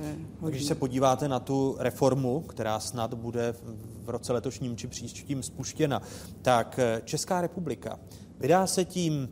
Eh, 0.00 0.16
Když 0.48 0.64
se 0.64 0.74
podíváte 0.74 1.28
na 1.28 1.40
tu 1.40 1.76
reformu, 1.78 2.40
která 2.40 2.80
snad 2.80 3.14
bude 3.14 3.54
v 4.04 4.08
roce 4.08 4.32
letošním 4.32 4.76
či 4.76 4.86
příštím 4.86 5.42
spuštěna, 5.42 6.02
tak 6.42 6.78
eh, 6.78 7.02
Česká 7.04 7.40
republika 7.40 7.98
vydá 8.40 8.66
se 8.66 8.84
tím 8.84 9.28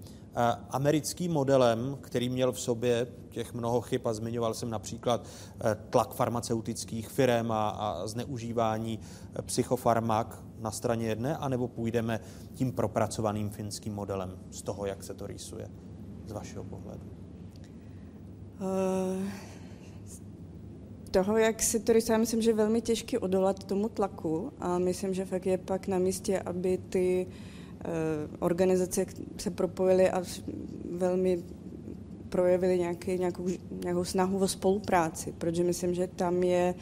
americkým 0.71 1.33
modelem, 1.33 1.99
který 2.01 2.29
měl 2.29 2.53
v 2.53 2.61
sobě 2.61 3.07
těch 3.29 3.55
mnoho 3.55 3.81
chyb 3.81 4.01
a 4.07 4.15
zmiňoval 4.15 4.55
jsem 4.55 4.71
například 4.71 5.27
eh, 5.61 5.77
tlak 5.91 6.15
farmaceutických 6.15 7.09
firm 7.09 7.53
a, 7.53 7.69
a 7.69 8.07
zneužívání 8.07 8.99
eh, 8.99 9.43
psychofarmak 9.43 10.43
na 10.59 10.71
straně 10.71 11.07
jedné, 11.07 11.37
anebo 11.37 11.69
půjdeme 11.69 12.21
tím 12.55 12.73
propracovaným 12.73 13.51
finským 13.51 13.95
modelem 13.95 14.39
z 14.51 14.63
toho, 14.63 14.87
jak 14.87 15.03
se 15.05 15.15
to 15.15 15.27
rýsuje 15.27 15.71
z 16.27 16.33
vašeho 16.33 16.65
pohledu? 16.65 17.03
Uh, 18.61 19.29
toho, 21.11 21.37
jak 21.37 21.63
se 21.63 21.79
to 21.79 21.93
rýsuje, 21.93 22.19
myslím, 22.19 22.43
že 22.43 22.53
velmi 22.53 22.81
těžké 22.81 23.19
odolat 23.19 23.65
tomu 23.65 23.89
tlaku 23.89 24.53
a 24.59 24.79
myslím, 24.79 25.15
že 25.15 25.25
fakt 25.25 25.47
je 25.47 25.59
pak 25.59 25.89
na 25.89 25.99
místě, 25.99 26.41
aby 26.41 26.79
ty 26.79 27.27
uh, 27.29 27.52
organizace 28.39 29.07
se 29.39 29.51
propojily 29.51 30.11
a 30.11 30.23
velmi 30.91 31.43
projevili 32.29 32.79
nějaký, 32.79 33.19
nějakou, 33.19 33.47
nějakou 33.85 34.05
snahu 34.05 34.39
o 34.39 34.49
spolupráci, 34.49 35.33
protože 35.39 35.65
myslím, 35.65 35.95
že 35.95 36.07
tam 36.07 36.43
je 36.43 36.75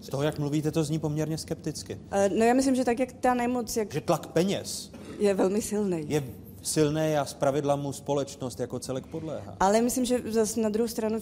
z 0.00 0.08
toho, 0.08 0.22
jak 0.22 0.38
mluvíte, 0.38 0.70
to 0.70 0.84
zní 0.84 0.98
poměrně 0.98 1.38
skepticky. 1.38 1.98
No 2.36 2.44
já 2.44 2.54
myslím, 2.54 2.74
že 2.74 2.84
tak, 2.84 2.98
jak 2.98 3.12
ta 3.12 3.34
nemoc... 3.34 3.76
Jak 3.76 3.92
že 3.92 4.00
tlak 4.00 4.26
peněz 4.26 4.92
je 5.18 5.34
velmi 5.34 5.62
silný. 5.62 6.04
Je 6.08 6.24
silné 6.62 7.18
a 7.18 7.24
zpravidla 7.24 7.76
mu 7.76 7.92
společnost 7.92 8.60
jako 8.60 8.78
celek 8.78 9.06
podléhá. 9.06 9.56
Ale 9.60 9.82
myslím, 9.82 10.04
že 10.04 10.22
zase 10.30 10.60
na 10.60 10.68
druhou 10.68 10.88
stranu 10.88 11.18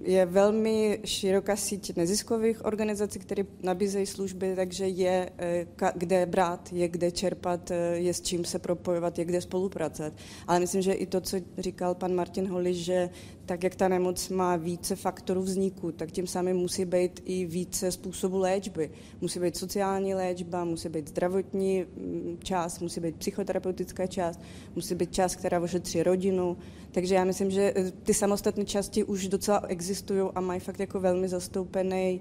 je 0.00 0.26
velmi 0.26 1.00
široká 1.04 1.56
síť 1.56 1.96
neziskových 1.96 2.64
organizací, 2.64 3.18
které 3.18 3.44
nabízejí 3.62 4.06
služby, 4.06 4.52
takže 4.56 4.88
je 4.88 5.30
eh, 5.38 5.66
kde 5.94 6.26
brát, 6.26 6.72
je 6.72 6.88
kde 6.88 7.10
čerpat, 7.10 7.70
eh, 7.70 7.96
je 7.96 8.14
s 8.14 8.20
čím 8.20 8.44
se 8.44 8.58
propojovat, 8.58 9.18
je 9.18 9.24
kde 9.24 9.40
spolupracovat. 9.40 10.12
Ale 10.46 10.60
myslím, 10.60 10.82
že 10.82 10.92
i 10.92 11.06
to, 11.06 11.20
co 11.20 11.36
říkal 11.58 11.94
pan 11.94 12.14
Martin 12.14 12.48
Holi, 12.48 12.74
že 12.74 13.10
tak, 13.46 13.64
jak 13.64 13.74
ta 13.74 13.88
nemoc 13.88 14.28
má 14.28 14.56
více 14.56 14.96
faktorů 14.96 15.42
vzniku, 15.42 15.92
tak 15.92 16.10
tím 16.10 16.26
samým 16.26 16.56
musí 16.56 16.84
být 16.84 17.22
i 17.24 17.46
více 17.46 17.92
způsobů 17.92 18.38
léčby. 18.38 18.90
Musí 19.20 19.40
být 19.40 19.56
sociální 19.56 20.14
léčba, 20.14 20.64
musí 20.64 20.88
být 20.88 21.08
zdravotní 21.08 21.80
mm, 21.82 22.38
část, 22.42 22.80
musí 22.80 23.00
být 23.00 23.16
psychoterapeutická 23.16 24.06
část, 24.06 24.40
musí 24.74 24.94
být 24.94 25.14
část, 25.14 25.36
která 25.36 25.60
ošetří 25.60 26.02
rodinu. 26.02 26.56
Takže 26.92 27.14
já 27.14 27.24
myslím, 27.24 27.50
že 27.50 27.72
eh, 27.76 27.90
ty 27.90 28.14
samostatné 28.14 28.64
části 28.64 29.04
už 29.04 29.28
docela 29.28 29.62
existují 29.68 30.30
a 30.34 30.40
mají 30.40 30.60
fakt 30.60 30.80
jako 30.80 31.00
velmi 31.00 31.28
zastoupený 31.28 32.20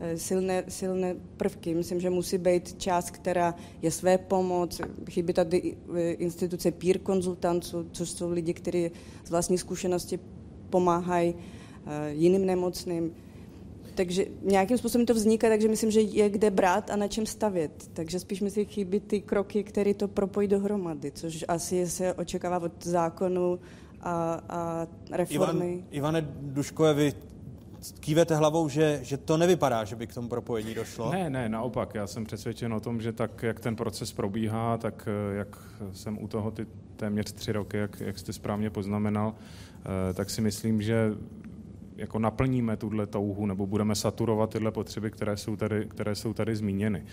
eh, 0.00 0.18
silné, 0.18 0.64
silné 0.68 1.16
prvky. 1.36 1.74
Myslím, 1.74 2.00
že 2.00 2.10
musí 2.10 2.38
být 2.38 2.80
část, 2.80 3.10
která 3.10 3.54
je 3.82 3.90
své 3.90 4.18
pomoc. 4.18 4.80
Chybí 5.10 5.32
tady 5.32 5.76
eh, 5.96 6.10
instituce 6.10 6.70
peer 6.70 6.98
konzultantů, 6.98 7.86
což 7.92 8.10
jsou 8.10 8.30
lidi, 8.30 8.54
kteří 8.54 8.90
z 9.24 9.30
vlastní 9.30 9.58
zkušenosti 9.58 10.18
pomáhají 10.70 11.34
jiným 12.12 12.46
nemocným. 12.46 13.14
Takže 13.94 14.26
nějakým 14.42 14.78
způsobem 14.78 15.06
to 15.06 15.14
vzniká, 15.14 15.48
takže 15.48 15.68
myslím, 15.68 15.90
že 15.90 16.00
je 16.00 16.30
kde 16.30 16.50
brát 16.50 16.90
a 16.90 16.96
na 16.96 17.08
čem 17.08 17.26
stavět. 17.26 17.90
Takže 17.92 18.20
spíš 18.20 18.40
myslím, 18.40 18.66
chybí 18.66 19.00
ty 19.00 19.20
kroky, 19.20 19.64
které 19.64 19.94
to 19.94 20.08
propojí 20.08 20.48
dohromady, 20.48 21.10
což 21.10 21.44
asi 21.48 21.86
se 21.86 22.14
očekává 22.14 22.58
od 22.58 22.84
zákonu 22.84 23.58
a, 24.00 24.40
a 24.48 24.86
reformy. 25.10 25.72
Ivan, 25.72 25.86
Ivane 25.90 26.28
Duškové, 26.40 26.94
vy 26.94 27.12
kývete 28.00 28.36
hlavou, 28.36 28.68
že, 28.68 29.00
že 29.02 29.16
to 29.16 29.36
nevypadá, 29.36 29.84
že 29.84 29.96
by 29.96 30.06
k 30.06 30.14
tomu 30.14 30.28
propojení 30.28 30.74
došlo? 30.74 31.12
Ne, 31.12 31.30
ne, 31.30 31.48
naopak. 31.48 31.94
Já 31.94 32.06
jsem 32.06 32.24
přesvědčen 32.24 32.72
o 32.72 32.80
tom, 32.80 33.00
že 33.00 33.12
tak, 33.12 33.42
jak 33.42 33.60
ten 33.60 33.76
proces 33.76 34.12
probíhá, 34.12 34.78
tak 34.78 35.08
eh, 35.08 35.36
jak 35.36 35.58
jsem 35.92 36.22
u 36.22 36.28
toho 36.28 36.50
ty 36.50 36.66
téměř 36.96 37.32
tři 37.32 37.52
roky, 37.52 37.76
jak, 37.76 38.00
jak 38.00 38.18
jste 38.18 38.32
správně 38.32 38.70
poznamenal, 38.70 39.34
eh, 39.34 40.14
tak 40.14 40.30
si 40.30 40.40
myslím, 40.40 40.82
že 40.82 41.14
jako 41.96 42.18
naplníme 42.18 42.76
tuhle 42.76 43.06
touhu 43.06 43.46
nebo 43.46 43.66
budeme 43.66 43.94
saturovat 43.94 44.50
tyhle 44.50 44.70
potřeby, 44.70 45.10
které 45.10 45.36
jsou 45.36 45.56
tady, 45.56 45.86
které 45.86 46.14
jsou 46.14 46.34
tady 46.34 46.56
zmíněny. 46.56 47.04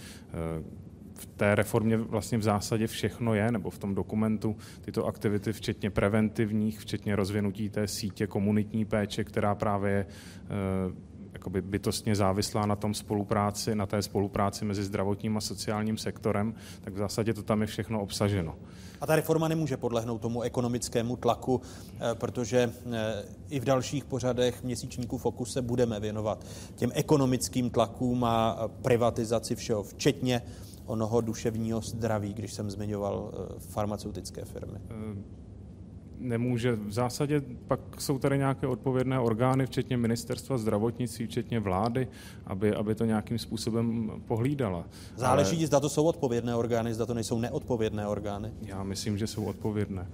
V 1.15 1.25
té 1.25 1.55
reformě 1.55 1.97
vlastně 1.97 2.37
v 2.37 2.43
zásadě 2.43 2.87
všechno 2.87 3.33
je, 3.33 3.51
nebo 3.51 3.69
v 3.69 3.77
tom 3.77 3.95
dokumentu 3.95 4.55
tyto 4.81 5.05
aktivity, 5.05 5.53
včetně 5.53 5.89
preventivních, 5.89 6.79
včetně 6.79 7.15
rozvinutí 7.15 7.69
té 7.69 7.87
sítě 7.87 8.27
komunitní 8.27 8.85
péče, 8.85 9.23
která 9.23 9.55
právě 9.55 9.91
je 9.91 10.05
eh, 10.43 11.15
jakoby 11.33 11.61
bytostně 11.61 12.15
závislá 12.15 12.65
na 12.65 12.75
tom 12.75 12.93
spolupráci, 12.93 13.75
na 13.75 13.85
té 13.85 14.01
spolupráci 14.01 14.65
mezi 14.65 14.83
zdravotním 14.83 15.37
a 15.37 15.41
sociálním 15.41 15.97
sektorem, 15.97 16.55
tak 16.81 16.93
v 16.93 16.97
zásadě 16.97 17.33
to 17.33 17.43
tam 17.43 17.61
je 17.61 17.67
všechno 17.67 18.01
obsaženo. 18.01 18.55
A 19.01 19.05
ta 19.07 19.15
reforma 19.15 19.47
nemůže 19.47 19.77
podlehnout 19.77 20.21
tomu 20.21 20.41
ekonomickému 20.41 21.15
tlaku, 21.15 21.61
eh, 21.61 22.15
protože 22.15 22.71
eh, 22.91 23.23
i 23.49 23.59
v 23.59 23.65
dalších 23.65 24.05
pořadech 24.05 24.63
měsíčníků 24.63 25.17
Fokus 25.17 25.53
se 25.53 25.61
budeme 25.61 25.99
věnovat 25.99 26.45
těm 26.75 26.91
ekonomickým 26.93 27.69
tlakům 27.69 28.23
a 28.23 28.57
privatizaci 28.81 29.55
všeho, 29.55 29.83
včetně 29.83 30.41
onoho 30.85 31.21
duševního 31.21 31.81
zdraví, 31.81 32.33
když 32.33 32.53
jsem 32.53 32.71
zmiňoval 32.71 33.31
eh, 33.33 33.59
farmaceutické 33.59 34.45
firmy? 34.45 34.79
Eh, 34.89 35.15
nemůže. 36.19 36.75
V 36.75 36.91
zásadě 36.91 37.41
pak 37.67 37.79
jsou 37.99 38.19
tady 38.19 38.37
nějaké 38.37 38.67
odpovědné 38.67 39.19
orgány, 39.19 39.65
včetně 39.65 39.97
ministerstva 39.97 40.57
zdravotnictví, 40.57 41.27
včetně 41.27 41.59
vlády, 41.59 42.07
aby, 42.45 42.75
aby 42.75 42.95
to 42.95 43.05
nějakým 43.05 43.39
způsobem 43.39 44.11
pohlídala. 44.27 44.85
Záleží, 45.15 45.57
Ale... 45.57 45.67
zda 45.67 45.79
to 45.79 45.89
jsou 45.89 46.05
odpovědné 46.05 46.55
orgány, 46.55 46.93
zda 46.93 47.05
to 47.05 47.13
nejsou 47.13 47.39
neodpovědné 47.39 48.07
orgány? 48.07 48.53
Já 48.61 48.83
myslím, 48.83 49.17
že 49.17 49.27
jsou 49.27 49.45
odpovědné. 49.45 50.07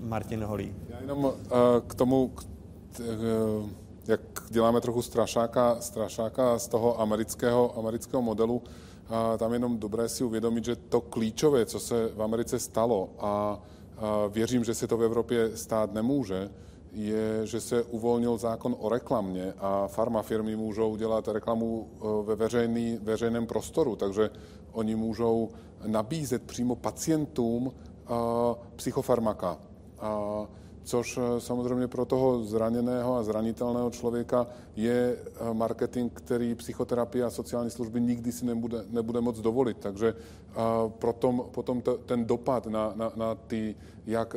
Martin 0.00 0.44
Holý. 0.44 0.74
Já 0.88 1.00
jenom 1.00 1.24
uh, 1.24 1.32
k 1.86 1.94
tomu, 1.94 2.28
k, 2.28 2.44
uh, 3.00 3.68
jak 4.08 4.20
děláme 4.50 4.80
trochu 4.80 5.02
strašáka, 5.02 5.76
strašáka 5.80 6.58
z 6.58 6.68
toho 6.68 7.00
amerického, 7.00 7.78
amerického 7.78 8.22
modelu, 8.22 8.62
a 9.08 9.36
tam 9.36 9.52
jenom 9.52 9.78
dobré 9.78 10.08
si 10.08 10.24
uvědomit, 10.24 10.64
že 10.64 10.76
to 10.76 11.00
klíčové, 11.00 11.66
co 11.66 11.80
se 11.80 12.08
v 12.14 12.22
Americe 12.22 12.58
stalo 12.58 13.08
a, 13.18 13.62
věřím, 14.28 14.64
že 14.64 14.74
se 14.74 14.86
to 14.86 14.96
v 14.96 15.02
Evropě 15.02 15.56
stát 15.56 15.94
nemůže, 15.94 16.50
je, 16.92 17.46
že 17.46 17.60
se 17.60 17.82
uvolnil 17.82 18.38
zákon 18.38 18.76
o 18.78 18.88
reklamě 18.88 19.54
a 19.58 19.86
farmafirmy 19.86 20.56
můžou 20.56 20.96
dělat 20.96 21.28
reklamu 21.28 21.88
e, 21.88 22.26
ve 22.26 22.36
veřejný, 22.36 22.98
veřejném 23.02 23.46
prostoru, 23.46 23.96
takže 23.96 24.30
oni 24.72 24.94
můžou 24.94 25.48
nabízet 25.86 26.42
přímo 26.42 26.76
pacientům 26.76 27.72
psychofarmaka. 28.76 29.58
A 29.98 30.46
což 30.86 31.18
eh, 31.18 31.40
samozřejmě 31.40 31.88
pro 31.88 32.04
toho 32.04 32.44
zraněného 32.44 33.16
a 33.16 33.22
zranitelného 33.22 33.90
člověka 33.90 34.46
je 34.76 35.16
eh, 35.18 35.54
marketing, 35.54 36.12
který 36.14 36.54
psychoterapie 36.54 37.24
a 37.24 37.30
sociální 37.30 37.70
služby 37.70 38.00
nikdy 38.00 38.32
si 38.32 38.46
nebude, 38.46 38.84
nebude 38.90 39.20
moc 39.20 39.40
dovolit. 39.40 39.76
Takže 39.80 40.14
eh, 40.14 40.54
potom, 40.88 41.44
potom 41.50 41.82
to, 41.82 41.98
ten 41.98 42.24
dopad 42.24 42.66
na, 42.66 42.92
na, 42.94 43.12
na 43.16 43.34
ty 43.34 43.74
jak 44.06 44.36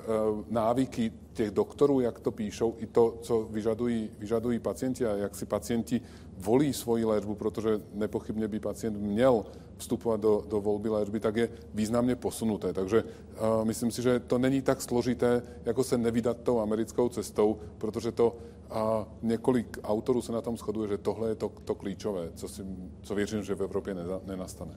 návyky 0.49 1.11
těch 1.33 1.51
doktorů, 1.51 1.99
jak 1.99 2.19
to 2.19 2.31
píšou, 2.31 2.75
i 2.77 2.85
to, 2.85 3.17
co 3.21 3.47
vyžadují, 3.49 4.09
vyžadují 4.19 4.59
pacienti 4.59 5.05
a 5.05 5.15
jak 5.15 5.35
si 5.35 5.45
pacienti 5.45 6.01
volí 6.39 6.73
svoji 6.73 7.05
léčbu, 7.05 7.35
protože 7.35 7.81
nepochybně 7.93 8.47
by 8.47 8.59
pacient 8.59 8.97
měl 8.97 9.45
vstupovat 9.77 10.19
do, 10.19 10.43
do 10.47 10.61
volby 10.61 10.89
léčby, 10.89 11.19
tak 11.19 11.35
je 11.35 11.49
významně 11.73 12.15
posunuté. 12.15 12.73
Takže 12.73 13.03
uh, 13.03 13.65
myslím 13.65 13.91
si, 13.91 14.01
že 14.01 14.19
to 14.19 14.37
není 14.37 14.61
tak 14.61 14.81
složité, 14.81 15.43
jako 15.65 15.83
se 15.83 15.97
nevydat 15.97 16.37
tou 16.43 16.59
americkou 16.59 17.09
cestou, 17.09 17.57
protože 17.77 18.11
to 18.11 18.27
uh, 18.27 18.77
několik 19.21 19.77
autorů 19.83 20.21
se 20.21 20.31
na 20.31 20.41
tom 20.41 20.57
shoduje, 20.57 20.87
že 20.87 20.97
tohle 20.97 21.29
je 21.29 21.35
to, 21.35 21.51
to 21.65 21.75
klíčové, 21.75 22.29
co, 22.35 22.47
si, 22.47 22.65
co 23.01 23.15
věřím, 23.15 23.43
že 23.43 23.55
v 23.55 23.63
Evropě 23.63 23.95
nenastane. 24.25 24.75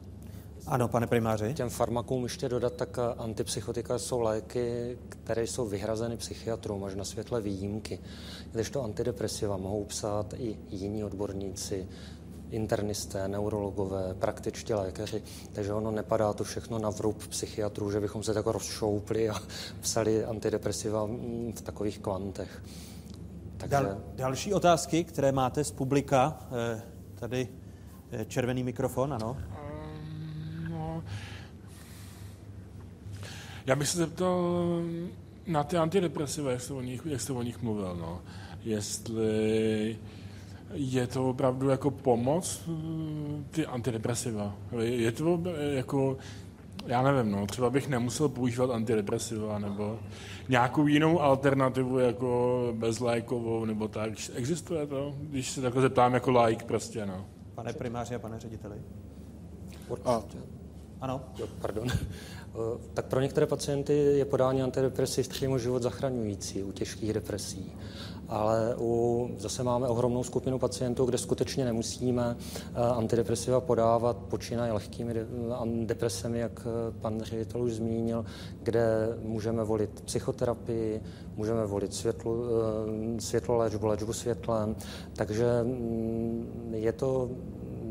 Ano, 0.66 0.88
pane 0.88 1.06
primáři. 1.06 1.54
Těm 1.54 1.70
farmakům 1.70 2.22
ještě 2.22 2.48
dodat, 2.48 2.72
tak 2.72 2.98
antipsychotika 3.18 3.98
jsou 3.98 4.20
léky, 4.20 4.98
které 5.08 5.46
jsou 5.46 5.66
vyhrazeny 5.66 6.16
psychiatrům 6.16 6.84
až 6.84 6.94
na 6.94 7.04
světle 7.04 7.40
výjimky. 7.40 7.98
to 8.72 8.84
antidepresiva 8.84 9.56
mohou 9.56 9.84
psát 9.84 10.34
i 10.38 10.56
jiní 10.70 11.04
odborníci, 11.04 11.88
internisté, 12.50 13.28
neurologové, 13.28 14.14
praktičtí 14.14 14.74
lékaři, 14.74 15.22
takže 15.52 15.72
ono 15.72 15.90
nepadá 15.90 16.32
to 16.32 16.44
všechno 16.44 16.78
na 16.78 16.90
vrub 16.90 17.26
psychiatrů, 17.26 17.90
že 17.90 18.00
bychom 18.00 18.22
se 18.22 18.34
tak 18.34 18.46
rozšoupli 18.46 19.30
a 19.30 19.34
psali 19.80 20.24
antidepresiva 20.24 21.06
v 21.54 21.60
takových 21.62 21.98
kvantech. 21.98 22.62
Takže... 23.56 23.76
Dal, 23.76 23.96
další 24.14 24.54
otázky, 24.54 25.04
které 25.04 25.32
máte 25.32 25.64
z 25.64 25.70
publika, 25.70 26.38
eh, 26.74 26.82
tady 27.14 27.48
eh, 28.12 28.24
červený 28.24 28.64
mikrofon, 28.64 29.14
ano. 29.14 29.36
Já 33.66 33.76
bych 33.76 33.88
se 33.88 33.98
zeptal 33.98 34.62
na 35.46 35.64
ty 35.64 35.76
antidepresiva, 35.76 36.50
jak 36.50 36.60
jste 36.60 36.74
o 36.74 36.80
nich, 36.80 37.00
jak 37.04 37.20
jste 37.20 37.32
o 37.32 37.42
nich 37.42 37.62
mluvil, 37.62 37.96
no. 38.00 38.20
Jestli 38.64 39.98
je 40.74 41.06
to 41.06 41.30
opravdu 41.30 41.68
jako 41.68 41.90
pomoc, 41.90 42.62
mm, 42.66 43.46
ty 43.50 43.66
antidepresiva. 43.66 44.54
Je 44.78 45.12
to 45.12 45.40
jako, 45.72 46.16
já 46.86 47.02
nevím, 47.02 47.32
no, 47.32 47.46
třeba 47.46 47.70
bych 47.70 47.88
nemusel 47.88 48.28
používat 48.28 48.70
antidepresiva, 48.70 49.58
nebo 49.58 49.98
nějakou 50.48 50.86
jinou 50.86 51.20
alternativu, 51.20 51.98
jako 51.98 52.62
bezlékovou, 52.76 53.64
nebo 53.64 53.88
tak. 53.88 54.12
Existuje 54.34 54.86
to? 54.86 55.14
Když 55.18 55.50
se 55.50 55.60
takhle 55.60 55.82
zeptám 55.82 56.14
jako 56.14 56.30
like 56.30 56.64
prostě, 56.64 57.06
no. 57.06 57.24
Pane 57.54 57.72
primáři 57.72 58.14
a 58.14 58.18
pane 58.18 58.40
řediteli. 58.40 58.76
A. 60.04 60.22
Ano. 61.00 61.20
Jo, 61.38 61.46
pardon. 61.60 61.88
Tak 62.94 63.06
pro 63.06 63.20
některé 63.20 63.46
pacienty 63.46 63.92
je 63.94 64.24
podání 64.24 64.62
antidepresiv 64.62 65.28
přímo 65.28 65.58
život 65.58 65.82
zachraňující 65.82 66.62
u 66.62 66.72
těžkých 66.72 67.12
depresí. 67.12 67.72
Ale 68.28 68.74
u, 68.78 69.30
zase 69.38 69.62
máme 69.62 69.88
ohromnou 69.88 70.24
skupinu 70.24 70.58
pacientů, 70.58 71.04
kde 71.04 71.18
skutečně 71.18 71.64
nemusíme 71.64 72.36
antidepresiva 72.74 73.60
podávat, 73.60 74.16
počínají 74.16 74.72
lehkými 74.72 75.14
depresemi, 75.84 76.38
jak 76.38 76.66
pan 77.00 77.20
ředitel 77.22 77.62
už 77.62 77.72
zmínil, 77.72 78.24
kde 78.62 79.08
můžeme 79.22 79.64
volit 79.64 80.00
psychoterapii, 80.00 81.02
můžeme 81.36 81.66
volit 81.66 81.94
světlo, 81.94 82.36
světloléčbu, 83.18 83.86
léčbu 83.86 84.12
světlem, 84.12 84.76
takže 85.16 85.46
mm, 85.62 86.70
je 86.74 86.92
to 86.92 87.30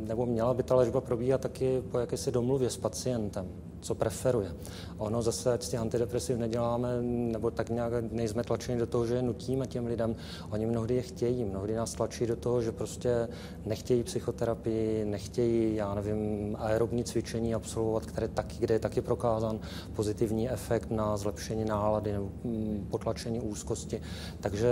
nebo 0.07 0.25
měla 0.25 0.53
by 0.53 0.63
ta 0.63 0.75
léčba 0.75 1.01
probíhat 1.01 1.41
taky 1.41 1.83
po 1.91 1.99
jakési 1.99 2.31
domluvě 2.31 2.69
s 2.69 2.77
pacientem, 2.77 3.47
co 3.81 3.95
preferuje. 3.95 4.55
Ono 4.97 5.21
zase, 5.21 5.53
ať 5.53 5.67
těch 5.67 5.79
antidepresiv 5.79 6.37
neděláme, 6.37 7.01
nebo 7.01 7.51
tak 7.51 7.69
nějak 7.69 7.93
nejsme 8.11 8.43
tlačeni 8.43 8.79
do 8.79 8.87
toho, 8.87 9.05
že 9.05 9.15
je 9.15 9.21
nutíme 9.21 9.67
těm 9.67 9.85
lidem. 9.85 10.15
Oni 10.49 10.65
mnohdy 10.65 10.95
je 10.95 11.01
chtějí, 11.01 11.45
mnohdy 11.45 11.75
nás 11.75 11.93
tlačí 11.93 12.25
do 12.25 12.35
toho, 12.35 12.61
že 12.61 12.71
prostě 12.71 13.27
nechtějí 13.65 14.03
psychoterapii, 14.03 15.05
nechtějí, 15.05 15.75
já 15.75 15.95
nevím, 15.95 16.55
aerobní 16.59 17.03
cvičení 17.03 17.55
absolvovat, 17.55 18.05
které 18.05 18.27
taky, 18.27 18.55
kde 18.59 18.75
je 18.75 18.79
taky 18.79 19.01
prokázán 19.01 19.59
pozitivní 19.95 20.49
efekt 20.49 20.91
na 20.91 21.17
zlepšení 21.17 21.65
nálady 21.65 22.13
nebo 22.13 22.29
mm, 22.43 22.87
potlačení 22.91 23.39
úzkosti. 23.39 24.01
Takže 24.39 24.67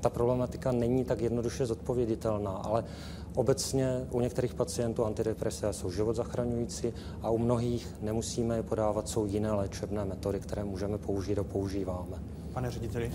ta 0.00 0.10
problematika 0.10 0.72
není 0.72 1.04
tak 1.04 1.20
jednoduše 1.20 1.66
zodpověditelná, 1.66 2.50
ale 2.50 2.84
Obecně 3.34 4.06
u 4.10 4.20
některých 4.20 4.54
pacientů 4.54 5.04
antidepresa 5.04 5.72
jsou 5.72 5.90
život 5.90 6.16
zachraňující 6.16 6.92
a 7.22 7.30
u 7.30 7.38
mnohých 7.38 7.94
nemusíme 8.00 8.56
je 8.56 8.62
podávat, 8.62 9.08
jsou 9.08 9.26
jiné 9.26 9.52
léčebné 9.52 10.04
metody, 10.04 10.40
které 10.40 10.64
můžeme 10.64 10.98
použít 10.98 11.38
a 11.38 11.44
používáme. 11.44 12.22
Pane 12.52 12.70
řediteli? 12.70 13.12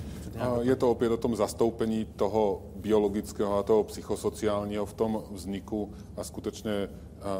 Je 0.61 0.75
to 0.75 0.91
opět 0.91 1.11
o 1.11 1.17
tom 1.17 1.35
zastoupení 1.35 2.05
toho 2.05 2.61
biologického 2.75 3.57
a 3.57 3.63
toho 3.63 3.83
psychosociálního 3.83 4.85
v 4.85 4.93
tom 4.93 5.23
vzniku 5.31 5.91
a 6.17 6.23
skutečně 6.23 6.89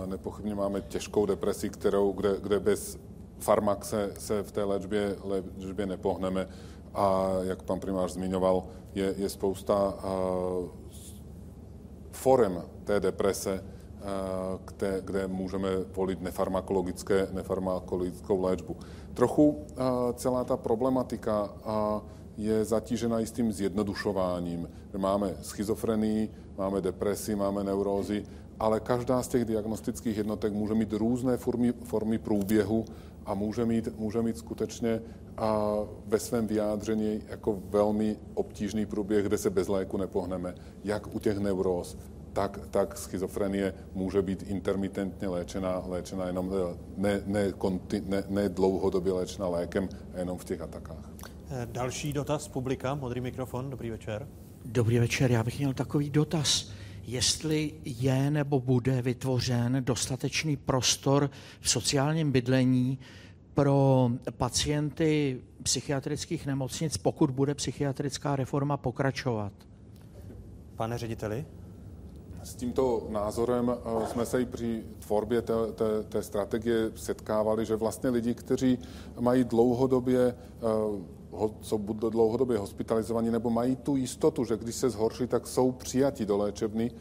nepochybně 0.06 0.56
máme 0.56 0.82
těžkou 0.82 1.26
depresi, 1.26 1.70
kterou, 1.70 2.12
kde, 2.12 2.36
kde 2.42 2.60
bez 2.60 2.98
farmak 3.40 3.86
se, 3.86 4.14
se 4.18 4.44
v 4.44 4.52
té 4.52 4.64
léčbě, 4.64 5.16
léčbě 5.24 5.86
nepohneme. 5.86 6.48
A 6.94 7.30
jak 7.42 7.64
pan 7.64 7.80
primář 7.80 8.12
zmiňoval, 8.12 8.64
je, 8.96 9.14
je 9.18 9.30
spousta 9.30 9.94
forem 12.26 12.62
té 12.84 13.00
deprese, 13.00 13.64
kde, 14.66 15.02
kde 15.06 15.28
můžeme 15.28 15.70
volit 15.94 16.22
nefarmakologické, 16.22 17.28
nefarmakologickou 17.32 18.42
léčbu. 18.42 18.76
Trochu 19.14 19.66
celá 20.14 20.44
ta 20.44 20.58
problematika 20.58 21.54
je 22.38 22.66
zatížena 22.66 23.20
jistým 23.20 23.54
zjednodušováním. 23.54 24.70
Máme 24.98 25.38
schizofrenii, 25.42 26.32
máme 26.58 26.82
depresi, 26.82 27.36
máme 27.36 27.64
neurózy, 27.64 28.24
ale 28.60 28.80
každá 28.80 29.24
z 29.24 29.28
těch 29.28 29.46
diagnostických 29.46 30.18
jednotek 30.18 30.54
může 30.54 30.74
mít 30.74 30.94
různé 30.94 31.38
formy, 31.38 31.74
formy 31.84 32.18
průběhu 32.18 32.86
a 33.26 33.34
může 33.34 33.66
mít, 33.66 34.00
může 34.00 34.22
mít 34.22 34.38
skutečně 34.38 35.02
a 35.38 35.78
ve 36.08 36.20
svém 36.20 36.48
vyjádření 36.48 37.22
jako 37.28 37.60
velmi 37.70 38.18
obtížný 38.34 38.86
průběh, 38.86 39.26
kde 39.26 39.38
se 39.38 39.50
bez 39.50 39.68
léku 39.68 39.98
nepohneme, 39.98 40.56
jak 40.84 41.16
u 41.16 41.20
těch 41.20 41.38
neuróz, 41.38 41.98
tak, 42.36 42.60
tak 42.72 42.98
schizofrenie 42.98 43.74
může 43.94 44.22
být 44.22 44.44
intermitentně 44.44 45.28
léčena, 45.28 45.82
léčena 45.86 46.26
jenom 46.28 46.52
ne, 46.98 47.22
ne, 47.26 47.52
konti, 47.52 48.02
ne, 48.06 48.24
ne 48.30 48.50
dlouhodobě 48.50 49.14
léčena 49.14 49.48
lékem, 49.48 49.90
jenom 50.18 50.38
v 50.38 50.46
těch 50.46 50.62
atakách. 50.62 51.12
Eh, 51.50 51.68
další 51.72 52.14
dotaz 52.14 52.48
publika, 52.48 52.96
modrý 52.96 53.22
mikrofon, 53.22 53.70
dobrý 53.70 53.90
večer. 53.90 54.28
Dobrý 54.66 55.00
večer, 55.00 55.32
já 55.32 55.44
bych 55.44 55.58
měl 55.60 55.74
takový 55.74 56.10
dotaz. 56.10 56.72
Jestli 57.04 57.74
je 57.86 58.32
nebo 58.32 58.60
bude 58.60 59.02
vytvořen 59.02 59.84
dostatečný 59.86 60.58
prostor 60.58 61.30
v 61.60 61.70
sociálním 61.70 62.32
bydlení 62.32 63.00
pro 63.54 64.10
pacienty 64.32 65.42
psychiatrických 65.64 66.46
nemocnic, 66.46 66.98
pokud 66.98 67.32
bude 67.32 67.56
psychiatrická 67.56 68.36
reforma 68.36 68.78
pokračovat? 68.78 69.54
Pane 70.76 70.98
řediteli? 70.98 71.46
S 72.46 72.56
tímto 72.56 73.08
názorem 73.10 73.72
eh, 73.74 74.08
jsme 74.08 74.26
se 74.26 74.42
i 74.42 74.46
při 74.46 74.84
tvorbě 75.00 75.42
té, 75.42 75.54
té, 75.76 76.04
té 76.04 76.24
strategie 76.24 76.92
setkávali, 76.96 77.66
že 77.66 77.76
vlastně 77.76 78.10
lidi, 78.10 78.34
kteří 78.34 78.80
mají 79.20 79.44
dlouhodobě 79.44 80.20
eh, 80.28 81.48
co 81.62 81.78
budou 81.78 82.10
dlouhodobě 82.10 82.58
hospitalizovaní, 82.58 83.32
nebo 83.32 83.50
mají 83.50 83.76
tu 83.76 83.96
jistotu, 83.96 84.46
že 84.46 84.58
když 84.58 84.76
se 84.76 84.90
zhorší, 84.90 85.28
tak 85.28 85.48
jsou 85.48 85.72
přijati 85.72 86.26
do 86.26 86.38
léčebny 86.38 86.92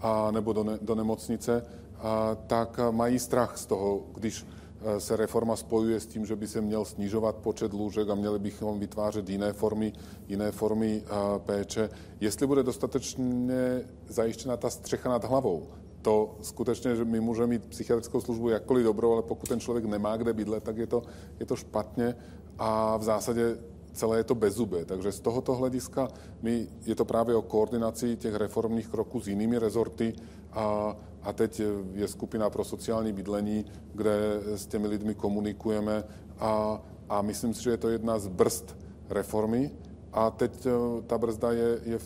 a, 0.00 0.30
nebo 0.30 0.52
do, 0.52 0.64
ne, 0.64 0.78
do 0.82 0.94
nemocnice, 0.94 1.66
a, 1.98 2.36
tak 2.46 2.80
mají 2.90 3.18
strach 3.18 3.58
z 3.58 3.66
toho, 3.66 4.02
když 4.14 4.46
Eh, 4.46 4.61
se 4.98 5.16
reforma 5.16 5.56
spojuje 5.56 6.00
s 6.00 6.06
tím, 6.06 6.26
že 6.26 6.36
by 6.36 6.48
se 6.48 6.60
měl 6.60 6.84
snižovat 6.84 7.36
počet 7.36 7.72
lůžek 7.72 8.08
a 8.08 8.14
měli 8.14 8.38
bychom 8.38 8.80
vytvářet 8.80 9.28
jiné 9.28 9.52
formy, 9.52 9.92
jiné 10.28 10.52
formy 10.52 11.02
eh, 11.04 11.38
péče. 11.38 11.90
Jestli 12.20 12.46
bude 12.46 12.62
dostatečně 12.62 13.82
zajištěna 14.08 14.56
ta 14.56 14.70
střecha 14.70 15.08
nad 15.08 15.24
hlavou, 15.24 15.68
to 16.02 16.36
skutečně, 16.42 16.96
že 16.96 17.04
my 17.04 17.20
můžeme 17.20 17.46
mít 17.46 17.66
psychiatrickou 17.66 18.20
službu 18.20 18.48
jakkoliv 18.48 18.84
dobrou, 18.84 19.12
ale 19.12 19.22
pokud 19.22 19.48
ten 19.48 19.60
člověk 19.60 19.84
nemá 19.84 20.16
kde 20.16 20.32
bydlet, 20.32 20.64
tak 20.64 20.76
je 20.76 20.86
to, 20.86 21.02
je 21.40 21.46
to 21.46 21.56
špatně 21.56 22.16
a 22.58 22.96
v 22.96 23.02
zásadě 23.02 23.58
celé 23.92 24.18
je 24.18 24.24
to 24.24 24.36
zube. 24.48 24.84
Takže 24.84 25.12
z 25.12 25.20
tohoto 25.20 25.54
hlediska 25.54 26.08
my, 26.42 26.66
je 26.86 26.94
to 26.94 27.04
právě 27.04 27.34
o 27.34 27.42
koordinaci 27.42 28.16
těch 28.16 28.34
reformních 28.34 28.88
kroků 28.88 29.20
s 29.20 29.28
jinými 29.28 29.58
rezorty 29.58 30.14
a, 30.52 30.96
a 31.24 31.32
teď 31.32 31.62
je 31.94 32.08
skupina 32.08 32.50
pro 32.50 32.64
sociální 32.64 33.12
bydlení, 33.12 33.64
kde 33.94 34.40
s 34.44 34.66
těmi 34.66 34.86
lidmi 34.86 35.14
komunikujeme 35.14 36.04
a, 36.38 36.82
a 37.08 37.22
myslím 37.22 37.54
si, 37.54 37.62
že 37.62 37.70
je 37.70 37.76
to 37.76 37.88
jedna 37.88 38.18
z 38.18 38.28
brzd 38.28 38.76
reformy. 39.10 39.70
A 40.12 40.30
teď 40.30 40.66
eh, 40.66 41.02
ta 41.06 41.18
brzda 41.18 41.52
je, 41.52 41.80
je 41.84 41.98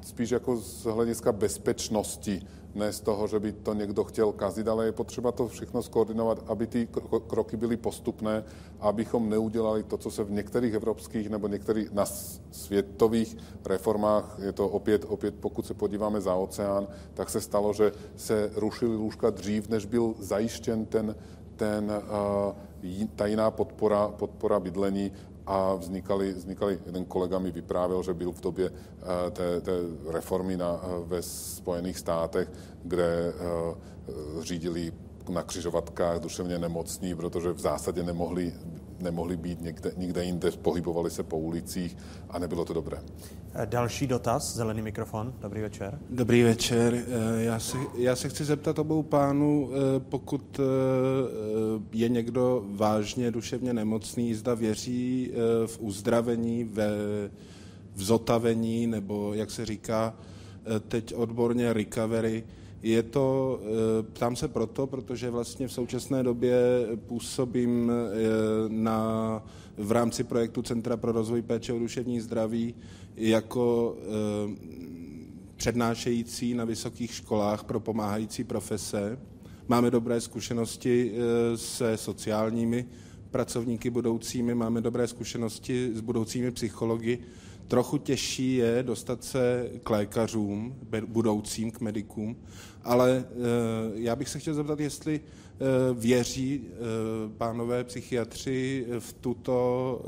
spíš 0.00 0.30
jako 0.30 0.56
z 0.56 0.84
hlediska 0.84 1.32
bezpečnosti 1.32 2.42
ne 2.76 2.92
z 2.92 3.00
toho, 3.00 3.26
že 3.26 3.40
by 3.40 3.52
to 3.52 3.74
někdo 3.74 4.04
chtěl 4.04 4.32
kazit, 4.32 4.68
ale 4.68 4.86
je 4.86 4.92
potřeba 4.92 5.32
to 5.32 5.48
všechno 5.48 5.82
skoordinovat, 5.82 6.44
aby 6.46 6.66
ty 6.66 6.88
kroky 7.26 7.56
byly 7.56 7.76
postupné, 7.76 8.44
abychom 8.80 9.30
neudělali 9.30 9.82
to, 9.82 9.96
co 9.96 10.10
se 10.10 10.24
v 10.24 10.30
některých 10.30 10.74
evropských 10.74 11.30
nebo 11.30 11.48
některých 11.48 11.92
na 11.92 12.04
světových 12.50 13.36
reformách, 13.64 14.38
je 14.42 14.52
to 14.52 14.68
opět, 14.68 15.04
opět 15.08 15.34
pokud 15.40 15.66
se 15.66 15.74
podíváme 15.74 16.20
za 16.20 16.34
oceán, 16.34 16.88
tak 17.14 17.30
se 17.30 17.40
stalo, 17.40 17.72
že 17.72 17.92
se 18.16 18.50
rušily 18.54 18.96
lůžka 18.96 19.30
dřív, 19.30 19.68
než 19.68 19.86
byl 19.86 20.14
zajištěn 20.18 20.86
ten, 20.86 21.16
ten, 21.56 21.92
ta 23.16 23.26
jiná 23.26 23.50
podpora, 23.50 24.08
podpora 24.08 24.60
bydlení 24.60 25.12
a 25.46 25.74
vznikaly, 25.74 26.32
vznikaly, 26.32 26.78
jeden 26.86 27.04
kolega 27.04 27.38
mi 27.38 27.50
vyprávěl, 27.50 28.02
že 28.02 28.14
byl 28.14 28.32
v 28.32 28.40
době 28.40 28.70
eh, 28.70 29.30
té, 29.30 29.60
té 29.60 29.72
reformy 30.08 30.56
na, 30.56 30.80
eh, 30.82 30.86
ve 31.06 31.22
Spojených 31.22 31.98
státech, 31.98 32.52
kde 32.82 33.32
uh, 33.32 34.42
řídili 34.42 34.92
na 35.28 35.42
křižovatkách 35.42 36.20
duševně 36.20 36.58
nemocní, 36.58 37.14
protože 37.14 37.52
v 37.52 37.60
zásadě 37.60 38.02
nemohli, 38.02 38.54
nemohli 39.00 39.36
být 39.36 39.60
někde, 39.60 39.92
nikde 39.96 40.24
jinde, 40.24 40.50
pohybovali 40.50 41.10
se 41.10 41.22
po 41.22 41.38
ulicích 41.38 41.96
a 42.30 42.38
nebylo 42.38 42.64
to 42.64 42.72
dobré. 42.72 42.98
Další 43.64 44.06
dotaz, 44.06 44.54
zelený 44.54 44.82
mikrofon. 44.82 45.34
Dobrý 45.40 45.60
večer. 45.60 45.98
Dobrý 46.10 46.42
večer. 46.42 47.04
Já 47.38 47.58
se, 47.58 47.78
já 47.98 48.16
se 48.16 48.28
chci 48.28 48.44
zeptat 48.44 48.78
obou 48.78 49.02
pánů, 49.02 49.70
pokud 50.08 50.60
je 51.92 52.08
někdo 52.08 52.64
vážně 52.68 53.30
duševně 53.30 53.72
nemocný, 53.72 54.34
zda 54.34 54.54
věří 54.54 55.32
v 55.66 55.80
uzdravení, 55.80 56.64
ve, 56.64 56.88
v 57.94 58.02
zotavení, 58.02 58.86
nebo 58.86 59.34
jak 59.34 59.50
se 59.50 59.66
říká 59.66 60.14
teď 60.88 61.14
odborně 61.14 61.72
recovery, 61.72 62.44
je 62.82 63.02
to, 63.02 63.60
ptám 64.12 64.36
se 64.36 64.48
proto, 64.48 64.86
protože 64.86 65.30
vlastně 65.30 65.68
v 65.68 65.72
současné 65.72 66.22
době 66.22 66.86
působím 67.06 67.92
na, 68.68 69.42
v 69.76 69.92
rámci 69.92 70.24
projektu 70.24 70.62
Centra 70.62 70.96
pro 70.96 71.12
rozvoj 71.12 71.42
péče 71.42 71.72
o 71.72 71.78
duševní 71.78 72.20
zdraví 72.20 72.74
jako 73.16 73.96
přednášející 75.56 76.54
na 76.54 76.64
vysokých 76.64 77.14
školách 77.14 77.64
pro 77.64 77.80
pomáhající 77.80 78.44
profese. 78.44 79.18
Máme 79.68 79.90
dobré 79.90 80.20
zkušenosti 80.20 81.12
se 81.54 81.96
sociálními 81.96 82.86
pracovníky 83.30 83.90
budoucími, 83.90 84.54
máme 84.54 84.80
dobré 84.80 85.08
zkušenosti 85.08 85.90
s 85.94 86.00
budoucími 86.00 86.50
psychologi. 86.50 87.18
Trochu 87.68 87.98
těžší 87.98 88.54
je 88.54 88.82
dostat 88.82 89.24
se 89.24 89.70
k 89.82 89.90
lékařům, 89.90 90.76
budoucím, 91.06 91.70
k 91.70 91.80
medikům, 91.80 92.36
ale 92.84 93.24
já 93.94 94.16
bych 94.16 94.28
se 94.28 94.38
chtěl 94.38 94.54
zeptat, 94.54 94.80
jestli 94.80 95.20
věří 95.94 96.64
pánové 97.38 97.84
psychiatři 97.84 98.86
v 98.98 99.12
tuto 99.12 100.02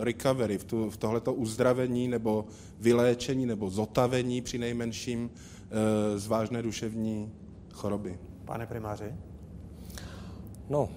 recovery, 0.00 0.58
v, 0.58 0.64
v 0.90 0.96
tohleto 0.96 1.34
uzdravení 1.34 2.08
nebo 2.08 2.44
vyléčení 2.80 3.46
nebo 3.46 3.70
zotavení 3.70 4.40
při 4.40 4.58
nejmenším 4.58 5.30
z 6.16 6.26
vážné 6.26 6.62
duševní 6.62 7.32
choroby. 7.72 8.18
Pane 8.44 8.66
primáři? 8.66 9.14
No, 10.68 10.88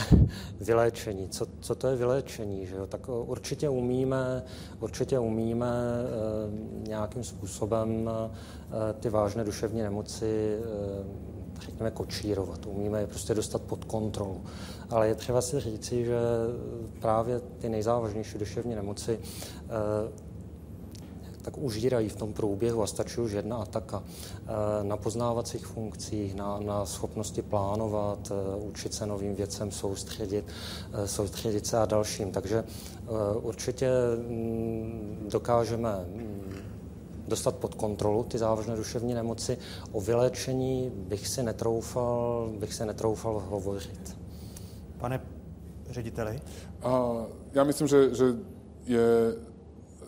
vyléčení. 0.60 1.28
Co, 1.28 1.46
co 1.60 1.74
to 1.74 1.86
je 1.86 1.96
vyléčení? 1.96 2.66
Že 2.66 2.76
jo? 2.76 2.86
Tak 2.86 3.08
určitě 3.08 3.68
umíme, 3.68 4.42
určitě 4.80 5.18
umíme 5.18 5.66
e, 5.66 6.88
nějakým 6.88 7.24
způsobem 7.24 8.10
e, 8.10 8.92
ty 8.92 9.10
vážné 9.10 9.44
duševní 9.44 9.82
nemoci 9.82 10.58
e, 10.58 11.34
řekněme, 11.60 11.90
kočírovat. 11.90 12.66
Umíme 12.66 13.00
je 13.00 13.06
prostě 13.06 13.34
dostat 13.34 13.62
pod 13.62 13.84
kontrolu. 13.84 14.44
Ale 14.90 15.08
je 15.08 15.14
třeba 15.14 15.40
si 15.40 15.60
říci, 15.60 16.04
že 16.04 16.18
právě 17.00 17.40
ty 17.40 17.68
nejzávažnější 17.68 18.38
duševní 18.38 18.74
nemoci 18.74 19.18
tak 21.44 21.58
užírají 21.58 22.08
v 22.08 22.16
tom 22.16 22.32
průběhu 22.32 22.82
a 22.82 22.86
stačí 22.86 23.20
už 23.20 23.32
jedna 23.32 23.56
ataka 23.56 24.02
eh, 24.02 24.84
na 24.84 24.96
poznávacích 24.96 25.66
funkcích, 25.66 26.34
na, 26.34 26.58
na 26.60 26.86
schopnosti 26.86 27.42
plánovat, 27.42 28.32
eh, 28.32 28.56
učit 28.56 28.94
se 28.94 29.06
novým 29.06 29.34
věcem, 29.34 29.70
soustředit, 29.70 30.44
eh, 30.92 31.08
soustředit 31.08 31.66
se 31.66 31.78
a 31.78 31.86
dalším. 31.86 32.30
Takže 32.30 32.64
určitě 33.42 33.90
mm, 34.28 35.28
dokážeme 35.30 36.04
mm, 36.08 36.52
dostat 37.28 37.56
pod 37.56 37.74
kontrolu 37.74 38.24
ty 38.24 38.38
závažné 38.38 38.76
duševní 38.76 39.14
nemoci. 39.14 39.58
O 39.92 40.00
vyléčení 40.00 40.92
bych 40.94 41.28
si 41.28 41.42
netroufal, 41.42 42.50
bych 42.58 42.74
si 42.74 42.86
netroufal 42.86 43.42
hovořit. 43.48 44.16
Pane 44.98 45.20
řediteli? 45.90 46.40
A 46.82 47.14
já 47.52 47.64
myslím, 47.64 47.88
že, 47.88 48.14
že 48.14 48.24
je 48.86 49.34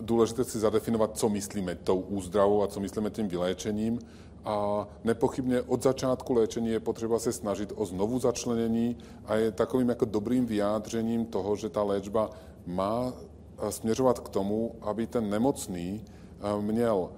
důležité 0.01 0.45
si 0.45 0.59
zadefinovat, 0.59 1.19
co 1.19 1.29
myslíme 1.29 1.75
tou 1.75 2.01
úzdravou 2.01 2.63
a 2.63 2.67
co 2.67 2.81
myslíme 2.81 3.11
tím 3.11 3.29
vyléčením. 3.29 3.99
A 4.45 4.89
nepochybně 5.05 5.63
od 5.63 5.83
začátku 5.83 6.33
léčení 6.35 6.69
je 6.69 6.81
potřeba 6.81 7.19
se 7.19 7.33
snažit 7.33 7.73
o 7.77 7.87
znovu 7.87 8.19
začlenění 8.19 8.97
a 9.25 9.35
je 9.35 9.53
takovým 9.53 9.89
jako 9.89 10.05
dobrým 10.05 10.47
vyjádřením 10.47 11.27
toho, 11.27 11.57
že 11.57 11.69
ta 11.69 11.83
léčba 11.83 12.31
má 12.67 13.13
eh, 13.13 13.73
směřovat 13.73 14.19
k 14.19 14.29
tomu, 14.29 14.75
aby 14.81 15.07
ten 15.07 15.31
nemocný 15.31 16.05
eh, 16.05 16.63
měl 16.63 17.11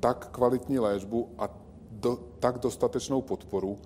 tak 0.00 0.28
kvalitní 0.30 0.78
léčbu 0.78 1.28
a 1.38 1.48
do, 1.90 2.18
tak 2.38 2.58
dostatečnou 2.58 3.22
podporu, 3.22 3.78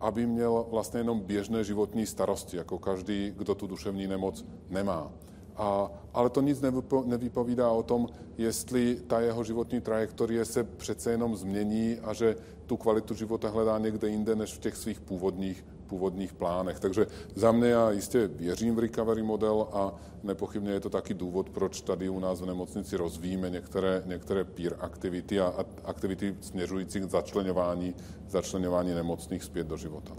aby 0.00 0.26
měl 0.26 0.66
vlastně 0.70 1.00
jenom 1.00 1.20
běžné 1.20 1.64
životní 1.64 2.06
starosti, 2.06 2.56
jako 2.56 2.78
každý, 2.78 3.32
kdo 3.36 3.54
tu 3.54 3.66
duševní 3.66 4.06
nemoc 4.06 4.44
nemá. 4.70 5.12
A, 5.56 5.90
ale 6.14 6.30
to 6.30 6.40
nic 6.40 6.60
nevypovídá 7.04 7.70
o 7.70 7.82
tom, 7.82 8.08
jestli 8.38 8.96
ta 9.06 9.20
jeho 9.20 9.44
životní 9.44 9.80
trajektorie 9.80 10.44
se 10.44 10.64
přece 10.64 11.10
jenom 11.10 11.36
změní 11.36 11.98
a 12.02 12.12
že 12.12 12.36
tu 12.66 12.76
kvalitu 12.76 13.14
života 13.14 13.48
hledá 13.48 13.78
někde 13.78 14.08
jinde 14.08 14.36
než 14.36 14.54
v 14.54 14.58
těch 14.58 14.76
svých 14.76 15.00
původních 15.00 15.64
původních 15.94 16.32
plánech. 16.32 16.80
Takže 16.80 17.06
za 17.34 17.52
mě 17.52 17.68
já 17.68 17.90
jistě 17.90 18.28
věřím 18.28 18.74
v 18.74 18.78
recovery 18.78 19.22
model 19.22 19.68
a 19.72 19.94
nepochybně 20.22 20.72
je 20.72 20.80
to 20.80 20.90
taky 20.90 21.14
důvod, 21.14 21.50
proč 21.50 21.80
tady 21.80 22.08
u 22.08 22.18
nás 22.20 22.40
v 22.40 22.46
nemocnici 22.46 22.96
rozvíjíme 22.96 23.50
některé, 23.50 24.02
některé 24.06 24.44
peer 24.44 24.76
aktivity 24.80 25.40
a 25.40 25.54
aktivity 25.84 26.36
směřující 26.40 27.00
k 27.00 27.10
začlenování, 27.10 27.94
začlenování 28.28 28.94
nemocných 28.94 29.42
zpět 29.42 29.66
do 29.66 29.76
života. 29.76 30.14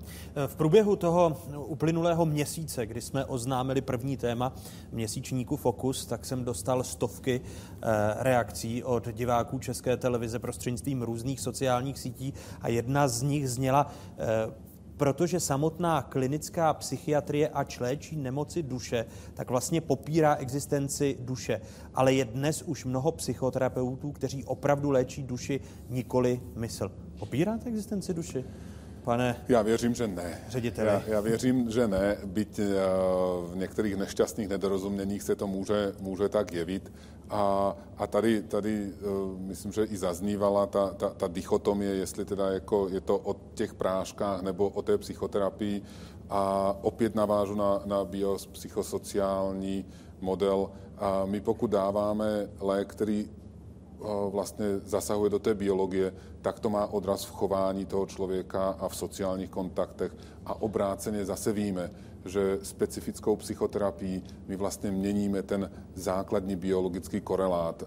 V 0.48 0.56
průběhu 0.56 0.96
toho 0.96 1.38
uplynulého 1.66 2.26
měsíce, 2.26 2.86
kdy 2.86 3.02
jsme 3.02 3.26
oznámili 3.26 3.82
první 3.82 4.18
téma 4.18 4.54
měsíčníku 4.92 5.58
Fokus, 5.58 6.06
tak 6.06 6.26
jsem 6.26 6.44
dostal 6.44 6.84
stovky 6.84 7.42
eh, 7.42 7.88
reakcí 8.24 8.84
od 8.84 9.08
diváků 9.12 9.60
České 9.60 9.98
televize 9.98 10.40
prostřednictvím 10.40 11.02
různých 11.02 11.40
sociálních 11.40 12.00
sítí 12.00 12.34
a 12.62 12.68
jedna 12.68 13.08
z 13.08 13.22
nich 13.22 13.50
zněla 13.50 13.92
eh, 14.18 14.65
protože 14.98 15.40
samotná 15.40 16.02
klinická 16.02 16.74
psychiatrie 16.74 17.50
a 17.50 17.66
léčí 17.80 18.16
nemoci 18.16 18.64
duše, 18.64 19.06
tak 19.34 19.50
vlastně 19.50 19.82
popírá 19.82 20.36
existenci 20.36 21.18
duše. 21.20 21.62
Ale 21.94 22.14
je 22.14 22.26
dnes 22.26 22.62
už 22.62 22.86
mnoho 22.86 23.12
psychoterapeutů, 23.12 24.12
kteří 24.12 24.44
opravdu 24.44 24.92
léčí 24.92 25.24
duši, 25.24 25.60
nikoli 25.90 26.42
mysl. 26.56 26.92
Popíráte 27.20 27.70
existenci 27.70 28.14
duši? 28.14 28.46
Pane 29.06 29.36
Já 29.48 29.62
věřím, 29.62 29.96
že 29.96 30.08
ne. 30.08 30.42
Řediteli. 30.50 30.88
Já, 30.88 31.04
já 31.08 31.22
věřím, 31.22 31.72
že 31.72 31.88
ne, 31.88 32.18
byť 32.26 32.60
eh, 32.60 32.66
v 33.48 33.52
některých 33.56 33.96
nešťastných 33.96 34.50
nedorozuměních 34.50 35.24
se 35.24 35.36
to 35.36 35.48
může, 35.48 35.94
může 36.00 36.30
tak 36.30 36.52
jevit. 36.54 36.92
A, 37.30 37.76
a 37.98 38.08
tady, 38.08 38.42
tady 38.42 38.92
uh, 39.02 39.40
myslím, 39.40 39.72
že 39.72 39.84
i 39.84 39.98
zaznívala 39.98 40.66
ta, 40.66 40.90
ta, 40.90 41.10
ta 41.10 41.28
dichotomie, 41.28 41.96
jestli 41.96 42.26
teda 42.26 42.52
jako 42.52 42.88
je 42.90 43.02
to 43.02 43.18
o 43.18 43.36
těch 43.54 43.74
práškách 43.74 44.42
nebo 44.42 44.70
o 44.70 44.82
té 44.82 44.98
psychoterapii. 44.98 45.82
A 46.30 46.76
opět 46.82 47.16
navážu 47.16 47.56
na, 47.56 47.82
na 47.86 48.06
biopsychosociální 48.06 49.86
model. 50.22 50.70
A 50.98 51.26
my 51.26 51.42
pokud 51.42 51.68
dáváme 51.68 52.48
lék, 52.60 52.88
který 52.88 53.30
vlastně 54.30 54.66
zasahuje 54.86 55.30
do 55.30 55.40
té 55.40 55.54
biologie, 55.54 56.14
tak 56.42 56.60
to 56.60 56.70
má 56.70 56.88
odraz 56.88 57.26
v 57.26 57.32
chování 57.32 57.86
toho 57.86 58.06
člověka 58.06 58.70
a 58.80 58.88
v 58.88 58.96
sociálních 58.96 59.50
kontaktech. 59.50 60.16
A 60.46 60.62
obráceně 60.62 61.26
zase 61.26 61.52
víme, 61.52 61.92
že 62.26 62.60
specifickou 62.64 63.36
psychoterapii 63.36 64.24
my 64.48 64.56
vlastně 64.56 64.92
měníme 64.92 65.44
ten 65.44 65.72
základní 65.94 66.56
biologický 66.56 67.22
korelát, 67.22 67.84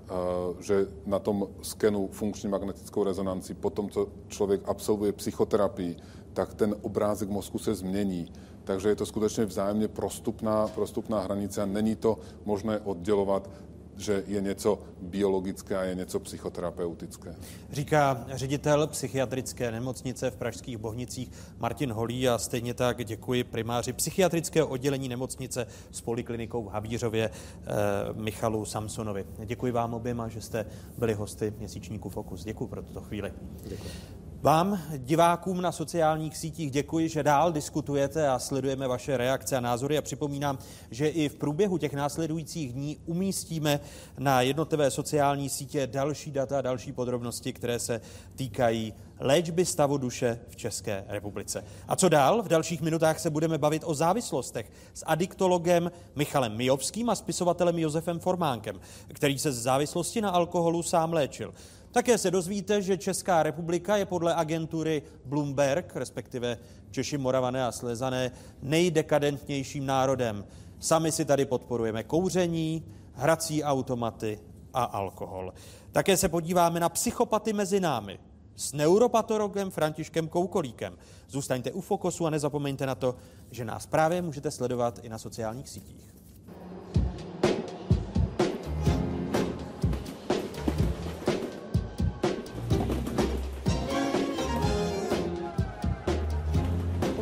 že 0.60 0.86
na 1.06 1.18
tom 1.18 1.48
skenu 1.62 2.08
funkční 2.12 2.48
magnetickou 2.48 3.04
rezonanci, 3.04 3.54
po 3.54 3.70
tom, 3.70 3.90
co 3.90 4.08
člověk 4.28 4.60
absolvuje 4.64 5.12
psychoterapii, 5.12 5.96
tak 6.32 6.54
ten 6.54 6.76
obrázek 6.82 7.28
mozku 7.28 7.58
se 7.58 7.74
změní. 7.74 8.32
Takže 8.64 8.88
je 8.88 8.96
to 8.96 9.06
skutečně 9.06 9.44
vzájemně 9.44 9.88
prostupná, 9.88 10.68
prostupná 10.68 11.20
hranice 11.20 11.62
a 11.62 11.66
není 11.66 11.96
to 11.96 12.18
možné 12.44 12.80
oddělovat 12.80 13.50
že 13.98 14.24
je 14.26 14.40
něco 14.40 14.78
biologické 15.02 15.76
a 15.76 15.82
je 15.82 15.94
něco 15.94 16.20
psychoterapeutické. 16.20 17.34
Říká 17.72 18.24
ředitel 18.32 18.86
psychiatrické 18.86 19.70
nemocnice 19.70 20.30
v 20.30 20.36
Pražských 20.36 20.78
Bohnicích 20.78 21.32
Martin 21.58 21.92
Holí 21.92 22.28
a 22.28 22.38
stejně 22.38 22.74
tak 22.74 23.04
děkuji 23.04 23.44
primáři 23.44 23.92
psychiatrického 23.92 24.68
oddělení 24.68 25.08
nemocnice 25.08 25.66
s 25.90 26.00
poliklinikou 26.00 26.64
v 26.64 26.68
Havířově 26.68 27.30
eh, 27.30 27.70
Michalu 28.12 28.64
Samsonovi. 28.64 29.26
Děkuji 29.44 29.72
vám 29.72 29.94
oběma, 29.94 30.28
že 30.28 30.40
jste 30.40 30.66
byli 30.98 31.14
hosty 31.14 31.52
měsíčníku 31.58 32.08
Fokus. 32.08 32.44
Děkuji 32.44 32.66
pro 32.66 32.82
tuto 32.82 33.00
chvíli. 33.00 33.32
Děkuji. 33.64 34.27
Vám, 34.42 34.80
divákům 34.96 35.60
na 35.60 35.72
sociálních 35.72 36.36
sítích, 36.36 36.70
děkuji, 36.70 37.08
že 37.08 37.22
dál 37.22 37.52
diskutujete 37.52 38.28
a 38.28 38.38
sledujeme 38.38 38.88
vaše 38.88 39.16
reakce 39.16 39.56
a 39.56 39.60
názory 39.60 39.98
a 39.98 40.02
připomínám, 40.02 40.58
že 40.90 41.08
i 41.08 41.28
v 41.28 41.34
průběhu 41.34 41.78
těch 41.78 41.92
následujících 41.92 42.72
dní 42.72 42.98
umístíme 43.06 43.80
na 44.18 44.40
jednotlivé 44.40 44.90
sociální 44.90 45.48
sítě 45.48 45.86
další 45.86 46.30
data, 46.30 46.60
další 46.60 46.92
podrobnosti, 46.92 47.52
které 47.52 47.78
se 47.78 48.00
týkají 48.36 48.94
léčby 49.20 49.64
stavu 49.64 49.98
duše 49.98 50.38
v 50.48 50.56
České 50.56 51.04
republice. 51.08 51.64
A 51.88 51.96
co 51.96 52.08
dál? 52.08 52.42
V 52.42 52.48
dalších 52.48 52.80
minutách 52.80 53.18
se 53.18 53.30
budeme 53.30 53.58
bavit 53.58 53.82
o 53.86 53.94
závislostech 53.94 54.72
s 54.94 55.04
adiktologem 55.06 55.90
Michalem 56.16 56.56
Mijovským 56.56 57.10
a 57.10 57.14
spisovatelem 57.14 57.78
Josefem 57.78 58.18
Formánkem, 58.18 58.80
který 59.08 59.38
se 59.38 59.52
z 59.52 59.62
závislosti 59.62 60.20
na 60.20 60.30
alkoholu 60.30 60.82
sám 60.82 61.12
léčil. 61.12 61.54
Také 61.92 62.18
se 62.18 62.30
dozvíte, 62.30 62.82
že 62.82 62.98
Česká 62.98 63.42
republika 63.42 63.96
je 63.96 64.06
podle 64.06 64.34
agentury 64.34 65.02
Bloomberg, 65.24 65.96
respektive 65.96 66.58
Češi, 66.90 67.18
Moravané 67.18 67.66
a 67.66 67.72
Slezané, 67.72 68.30
nejdekadentnějším 68.62 69.86
národem. 69.86 70.44
Sami 70.78 71.12
si 71.12 71.24
tady 71.24 71.44
podporujeme 71.44 72.04
kouření, 72.04 72.84
hrací 73.12 73.64
automaty 73.64 74.40
a 74.74 74.84
alkohol. 74.84 75.52
Také 75.92 76.16
se 76.16 76.28
podíváme 76.28 76.80
na 76.80 76.88
psychopaty 76.88 77.52
mezi 77.52 77.80
námi 77.80 78.18
s 78.56 78.72
neuropatologem 78.72 79.70
Františkem 79.70 80.28
Koukolíkem. 80.28 80.98
Zůstaňte 81.28 81.72
u 81.72 81.80
Fokusu 81.80 82.26
a 82.26 82.30
nezapomeňte 82.30 82.86
na 82.86 82.94
to, 82.94 83.14
že 83.50 83.64
nás 83.64 83.86
právě 83.86 84.22
můžete 84.22 84.50
sledovat 84.50 84.98
i 85.02 85.08
na 85.08 85.18
sociálních 85.18 85.68
sítích. 85.68 86.17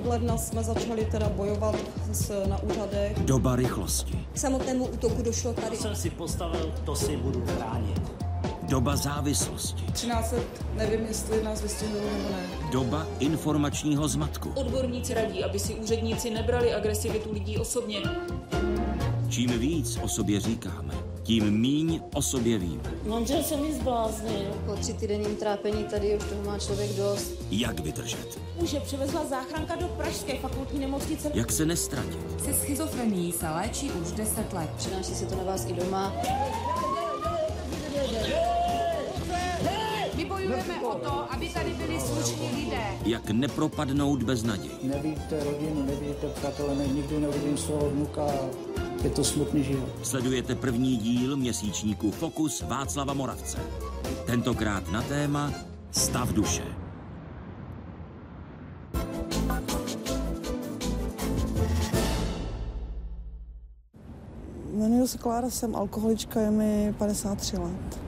Ledna 0.09 0.37
jsme 0.37 0.65
začali 0.65 1.05
teda 1.05 1.29
bojovat 1.29 1.75
s, 2.13 2.47
na 2.49 2.63
úřadech. 2.63 3.19
Doba 3.21 3.57
rychlosti. 3.57 4.27
K 4.33 4.39
samotnému 4.39 4.87
útoku 4.87 5.23
došlo 5.23 5.53
tady. 5.53 5.77
Jsem 5.77 5.97
si 5.97 6.11
postavil, 6.11 6.75
to 6.85 6.97
si 6.97 7.17
budu 7.17 7.45
chránit. 7.47 8.03
Doba 8.63 8.97
závislosti. 8.97 9.83
13 9.93 10.33
let 10.33 10.65
nevím, 10.75 11.07
jestli 11.07 11.45
nás 11.45 11.63
vystihují 11.63 12.03
nebo 12.05 12.29
ne. 12.29 12.71
Doba 12.73 13.07
informačního 13.19 14.09
zmatku. 14.09 14.51
Odborníci 14.55 15.15
radí, 15.15 15.45
aby 15.45 15.59
si 15.59 15.75
úředníci 15.75 16.31
nebrali 16.31 16.75
agresivitu 16.75 17.33
lidí 17.33 17.59
osobně. 17.59 17.99
Čím 19.29 19.59
víc 19.59 19.99
o 20.03 20.09
sobě 20.09 20.41
říkáme, 20.41 20.95
tím 21.27 21.61
míň 21.61 22.01
o 22.15 22.23
sobě 22.23 22.59
víme. 22.59 22.83
Manžel 23.07 23.43
se 23.43 23.57
mi 23.57 23.73
zbláznil. 23.73 24.55
Po 24.67 24.73
tři 24.77 24.93
týdenním 24.93 25.37
trápení 25.37 25.85
tady 25.85 26.17
už 26.17 26.25
toho 26.25 26.43
má 26.43 26.59
člověk 26.59 26.93
dost. 26.97 27.33
Jak 27.51 27.81
vydržet? 27.81 28.39
Muže 28.61 28.81
přivezla 28.81 29.25
záchranka 29.25 29.77
do 29.77 29.89
Pražské 29.89 30.39
fakultní 30.39 30.81
nemocnice. 30.81 31.31
Jak 31.35 31.53
se 31.53 31.67
nestratit? 31.67 32.41
Se 32.45 32.55
schizofrenií 32.55 33.33
se 33.33 33.49
léčí 33.49 33.91
už 33.91 34.13
10 34.13 34.53
let. 34.53 34.71
Přináší 34.77 35.15
se 35.15 35.27
to 35.27 35.37
na 35.37 35.43
vás 35.43 35.67
i 35.69 35.73
doma. 35.73 36.13
My 40.17 40.25
bojujeme 40.25 40.81
o 40.81 40.95
to, 40.95 41.33
aby 41.33 41.49
tady 41.49 41.71
byli 41.71 42.01
slušní 42.01 42.65
lidé. 42.65 42.83
Jak 43.05 43.31
nepropadnout 43.31 44.23
bez 44.23 44.43
naději? 44.43 44.79
Nevíte 44.83 45.45
rodinu, 45.45 45.83
nevíte 45.83 46.29
přátelé, 46.29 46.75
nikdy 46.75 47.21
neuvidím 47.21 47.59
svého 47.59 47.91
vnuka. 47.91 48.27
Je 49.03 49.11
to 49.11 49.25
smutný 49.25 49.65
život. 49.65 49.89
Sledujete 50.03 50.55
první 50.55 50.97
díl 50.97 51.37
měsíčníku 51.37 52.11
Fokus 52.11 52.63
Václava 52.63 53.15
Moravce. 53.15 53.59
Tentokrát 54.27 54.93
na 54.93 55.03
téma 55.03 55.53
Stav 55.91 56.33
duše. 56.33 56.63
Jmenuji 64.73 65.09
se 65.09 65.19
Klára, 65.19 65.51
jsem 65.51 65.77
alkoholička, 65.77 66.41
je 66.41 66.51
mi 66.51 66.95
53 66.99 67.57
let. 67.57 68.01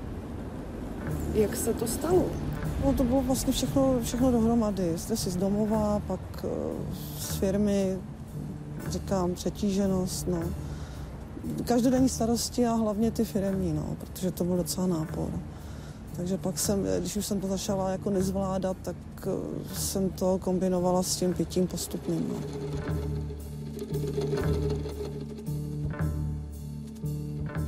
Jak 1.35 1.57
se 1.57 1.75
to 1.75 1.87
stalo? 1.87 2.27
No 2.85 2.93
to 2.93 3.05
bylo 3.05 3.23
vlastně 3.23 3.53
všechno, 3.53 4.01
všechno 4.03 4.33
dohromady. 4.33 4.93
Stresy 4.97 5.31
z 5.31 5.37
domova, 5.37 6.03
pak 6.07 6.21
uh, 6.45 6.51
z 7.19 7.37
firmy, 7.37 7.99
říkám, 8.89 9.35
přetíženost, 9.35 10.29
no. 10.29 10.43
Každodenní 11.65 12.09
starosti 12.09 12.67
a 12.67 12.73
hlavně 12.75 13.11
ty 13.11 13.25
firemní, 13.25 13.73
no, 13.73 13.97
protože 14.01 14.31
to 14.31 14.45
byl 14.45 14.57
docela 14.57 14.87
nápor. 14.87 15.31
Takže 16.17 16.39
pak 16.39 16.59
jsem, 16.59 16.87
když 17.01 17.17
už 17.17 17.27
jsem 17.27 17.41
to 17.41 17.47
začala 17.47 17.91
jako 17.91 18.11
nezvládat, 18.11 18.77
tak 18.83 18.97
uh, 19.27 19.33
jsem 19.75 20.11
to 20.11 20.39
kombinovala 20.39 21.03
s 21.03 21.17
tím 21.17 21.35
pitím 21.35 21.67
postupným. 21.67 22.27
No. 22.29 22.35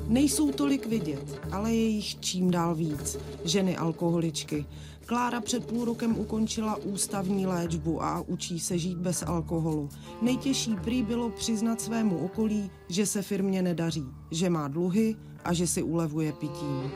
Nejsou 0.08 0.52
tolik 0.52 0.86
vidět, 0.86 1.40
ale 1.52 1.74
je 1.74 1.88
jich 1.88 2.20
čím 2.20 2.50
dál 2.50 2.74
víc. 2.74 3.18
Ženy 3.44 3.76
alkoholičky. 3.76 4.66
Klára 5.10 5.40
před 5.40 5.66
půl 5.66 5.84
rokem 5.84 6.18
ukončila 6.18 6.76
ústavní 6.76 7.46
léčbu 7.46 8.02
a 8.02 8.20
učí 8.26 8.60
se 8.60 8.78
žít 8.78 8.98
bez 8.98 9.22
alkoholu. 9.22 9.88
Nejtěžší 10.22 10.76
prý 10.76 11.02
bylo 11.02 11.30
přiznat 11.30 11.80
svému 11.80 12.18
okolí, 12.18 12.70
že 12.88 13.06
se 13.06 13.22
firmě 13.22 13.62
nedaří, 13.62 14.04
že 14.30 14.50
má 14.50 14.68
dluhy 14.68 15.16
a 15.44 15.52
že 15.52 15.66
si 15.66 15.82
ulevuje 15.82 16.32
pitím. 16.32 16.90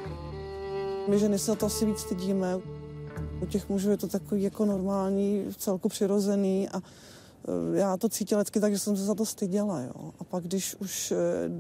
My 1.09 1.19
ženy 1.19 1.39
se 1.39 1.57
to 1.57 1.67
asi 1.67 1.87
víc 1.87 1.99
stydíme. 1.99 2.57
U 3.43 3.47
těch 3.47 3.69
mužů 3.69 3.91
je 3.91 3.97
to 3.97 4.09
takový 4.09 4.43
jako 4.43 4.65
normální, 4.65 5.45
celku 5.59 5.89
přirozený 5.89 6.69
a 6.69 6.83
Eh, 7.49 7.79
já 7.79 7.97
to 7.97 8.09
cítila 8.09 8.41
vždycky 8.41 8.61
tak, 8.61 8.73
že 8.73 8.79
jsem 8.79 8.97
se 8.97 9.05
za 9.05 9.15
to 9.15 9.27
styděla. 9.27 9.81
Jo. 9.81 10.13
A 10.19 10.25
pak, 10.25 10.45
když 10.45 10.77
už, 10.79 11.13
eh, 11.13 11.17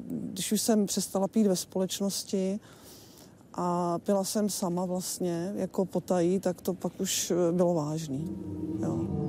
když 0.09 0.52
už 0.52 0.60
jsem 0.60 0.86
přestala 0.86 1.28
pít 1.28 1.47
ve 1.47 1.56
společnosti 1.56 2.60
a 3.56 3.98
pila 3.98 4.24
jsem 4.24 4.48
sama 4.48 4.85
vlastně, 4.85 5.52
jako 5.56 5.85
potají, 5.85 6.40
tak 6.40 6.60
to 6.60 6.74
pak 6.74 7.01
už 7.01 7.31
eh, 7.31 7.52
bylo 7.52 7.74
vážný. 7.74 8.28
Jo. 8.82 9.24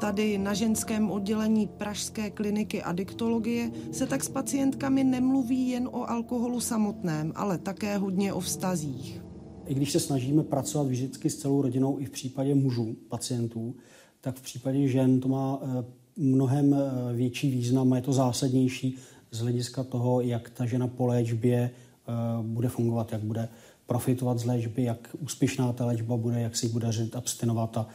Tady 0.00 0.38
na 0.38 0.54
ženském 0.54 1.10
oddělení 1.10 1.66
Pražské 1.66 2.30
kliniky 2.30 2.82
adiktologie 2.82 3.70
se 3.92 4.06
tak 4.06 4.24
s 4.24 4.28
pacientkami 4.28 5.04
nemluví 5.04 5.68
jen 5.68 5.88
o 5.92 6.10
alkoholu 6.10 6.60
samotném, 6.60 7.32
ale 7.34 7.58
také 7.58 7.98
hodně 7.98 8.32
o 8.32 8.40
vztazích. 8.40 9.22
I 9.66 9.74
když 9.74 9.92
se 9.92 10.00
snažíme 10.00 10.42
pracovat 10.42 10.86
vždycky 10.86 11.30
s 11.30 11.38
celou 11.38 11.62
rodinou 11.62 11.98
i 11.98 12.04
v 12.04 12.10
případě 12.10 12.54
mužů, 12.54 12.96
pacientů, 13.08 13.74
tak 14.20 14.36
v 14.36 14.42
případě 14.42 14.88
žen 14.88 15.20
to 15.20 15.28
má 15.28 15.60
eh, 15.62 15.84
mnohem 16.16 16.74
eh, 16.74 17.12
větší 17.16 17.50
význam 17.50 17.92
a 17.92 17.96
je 17.96 18.02
to 18.02 18.12
zásadnější 18.12 18.96
z 19.30 19.40
hlediska 19.40 19.84
toho, 19.84 20.20
jak 20.20 20.50
ta 20.50 20.66
žena 20.66 20.86
po 20.86 21.06
léčbě 21.06 21.58
eh, 21.60 22.12
bude 22.42 22.68
fungovat, 22.68 23.12
jak 23.12 23.20
bude 23.20 23.48
profitovat 23.86 24.38
z 24.38 24.44
léčby, 24.44 24.82
jak 24.82 25.16
úspěšná 25.20 25.72
ta 25.72 25.86
léčba 25.86 26.16
bude, 26.16 26.40
jak 26.40 26.56
si 26.56 26.68
bude 26.68 26.92
řešit, 26.92 27.16
abstinovat 27.16 27.76
a 27.76 27.86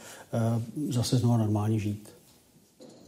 zase 0.88 1.16
znovu 1.16 1.36
normálně 1.36 1.78
žít. 1.78 2.08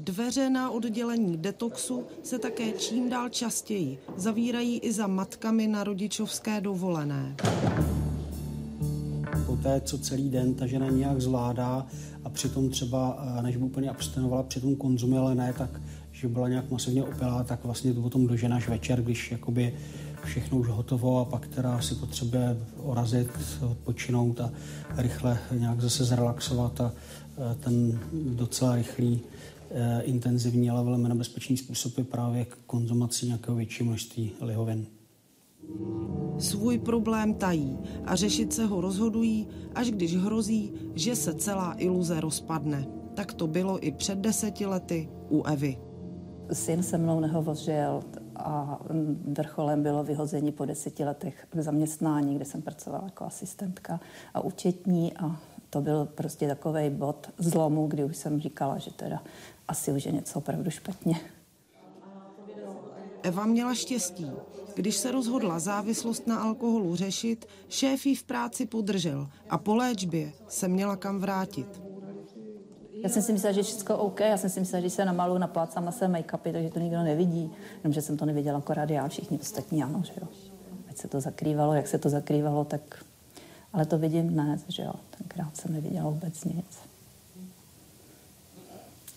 Dveře 0.01 0.51
na 0.51 0.71
oddělení 0.71 1.37
detoxu 1.37 2.05
se 2.23 2.39
také 2.39 2.73
čím 2.73 3.11
dál 3.11 3.29
častěji 3.29 3.99
zavírají 4.17 4.79
i 4.79 4.93
za 4.93 5.07
matkami 5.07 5.67
na 5.67 5.85
rodičovské 5.85 6.61
dovolené 6.61 7.37
té, 9.57 9.81
co 9.81 9.99
celý 9.99 10.31
den 10.31 10.55
ta 10.55 10.67
žena 10.67 10.91
nějak 10.91 11.21
zvládá 11.21 11.87
a 12.25 12.29
přitom 12.29 12.71
třeba, 12.71 13.25
eh, 13.39 13.43
než 13.43 13.57
by 13.57 13.65
úplně 13.65 13.91
abstinovala, 13.91 14.43
přitom 14.43 14.77
konzumuje, 14.77 15.21
ale 15.21 15.35
ne 15.35 15.55
tak, 15.59 15.81
že 16.13 16.29
byla 16.29 16.49
nějak 16.49 16.71
masivně 16.71 17.05
opilá, 17.05 17.45
tak 17.45 17.65
vlastně 17.65 17.95
to 17.95 18.03
potom 18.03 18.27
dožena 18.27 18.57
až 18.57 18.69
večer, 18.69 19.03
když 19.03 19.33
jakoby 19.33 19.75
všechno 20.25 20.59
už 20.59 20.69
hotovo 20.69 21.21
a 21.21 21.25
pak 21.25 21.47
teda 21.47 21.81
si 21.81 21.95
potřebuje 21.95 22.57
orazit, 22.77 23.29
odpočinout 23.71 24.41
a 24.41 24.53
rychle 24.97 25.39
nějak 25.59 25.81
zase 25.81 26.05
zrelaxovat 26.05 26.81
a 26.81 26.93
eh, 26.93 27.55
ten 27.61 28.01
docela 28.13 28.75
rychlý 28.75 29.21
eh, 29.71 30.03
intenzivní, 30.03 30.71
ale 30.71 30.85
velmi 30.85 31.09
nebezpečný 31.09 31.57
způsob 31.57 31.99
je 31.99 32.05
právě 32.05 32.45
k 32.45 32.57
konzumací 32.67 33.27
nějakého 33.27 33.57
většího 33.57 33.87
množství 33.87 34.31
lihovin. 34.41 35.00
Svůj 36.39 36.79
problém 36.79 37.35
tají 37.35 37.79
a 38.05 38.17
řešit 38.17 38.53
se 38.53 38.67
ho 38.67 38.81
rozhodují, 38.81 39.49
až 39.75 39.91
když 39.91 40.17
hrozí, 40.17 40.73
že 40.95 41.17
se 41.17 41.35
celá 41.35 41.75
iluze 41.79 42.21
rozpadne. 42.21 42.87
Tak 43.15 43.35
to 43.35 43.47
bylo 43.47 43.87
i 43.87 43.93
před 43.93 44.19
deseti 44.19 44.67
lety 44.67 45.09
u 45.31 45.43
Evy. 45.43 45.79
Syn 46.53 46.83
se 46.83 46.99
mnou 46.99 47.21
nehovořil 47.21 48.03
a 48.37 48.81
vrcholem 49.25 49.83
bylo 49.83 50.05
vyhození 50.05 50.53
po 50.53 50.65
deseti 50.65 51.05
letech 51.05 51.47
zaměstnání, 51.55 52.35
kde 52.35 52.45
jsem 52.45 52.63
pracovala 52.63 53.05
jako 53.05 53.25
asistentka 53.25 54.01
a 54.35 54.41
účetní 54.41 55.17
a 55.17 55.41
to 55.71 55.81
byl 55.81 56.07
prostě 56.07 56.49
takový 56.49 56.91
bod 56.91 57.31
zlomu, 57.39 57.87
kdy 57.87 58.05
už 58.05 58.17
jsem 58.17 58.41
říkala, 58.41 58.79
že 58.79 58.93
teda 58.93 59.23
asi 59.69 59.93
už 59.93 60.07
je 60.07 60.13
něco 60.13 60.39
opravdu 60.39 60.71
špatně. 60.71 61.21
Eva 63.23 63.47
měla 63.47 63.75
štěstí. 63.75 64.31
Když 64.81 64.97
se 64.97 65.13
rozhodla 65.13 65.59
závislost 65.59 66.27
na 66.27 66.39
alkoholu 66.39 66.97
řešit, 66.97 67.49
šéf 67.69 68.07
jí 68.07 68.15
v 68.15 68.23
práci 68.23 68.67
podržel 68.67 69.29
a 69.51 69.59
po 69.59 69.75
léčbě 69.75 70.33
se 70.49 70.69
měla 70.69 70.97
kam 70.97 71.19
vrátit. 71.19 71.83
Já 73.03 73.09
jsem 73.09 73.23
si 73.23 73.33
myslela, 73.33 73.53
že 73.53 73.61
je 73.61 73.65
všechno 73.65 73.99
OK, 73.99 74.21
já 74.21 74.37
jsem 74.37 74.51
si 74.51 74.61
myslela, 74.61 74.83
že 74.83 74.91
se 74.91 75.05
namalu 75.05 75.39
naplácám 75.39 75.85
na 75.85 75.93
své 75.93 76.09
make-upy, 76.09 76.53
takže 76.53 76.71
to 76.71 76.79
nikdo 76.79 77.03
nevidí. 77.03 77.51
Jenomže 77.85 78.03
jsem 78.03 78.17
to 78.17 78.25
neviděla 78.25 78.59
akorát 78.59 78.91
já, 78.91 79.09
všichni 79.09 79.39
ostatní 79.39 79.83
ano, 79.83 80.03
že 80.07 80.13
jo. 80.21 80.29
Ať 80.89 80.97
se 80.97 81.09
to 81.09 81.21
zakrývalo, 81.21 81.75
jak 81.75 81.89
se 81.89 81.99
to 81.99 82.09
zakrývalo, 82.09 82.65
tak... 82.65 83.05
Ale 83.73 83.87
to 83.87 83.99
vidím 83.99 84.29
dnes, 84.29 84.61
že 84.69 84.83
jo. 84.83 84.93
Tenkrát 85.19 85.57
jsem 85.57 85.73
neviděla 85.73 86.11
vůbec 86.11 86.45
nic. 86.45 86.79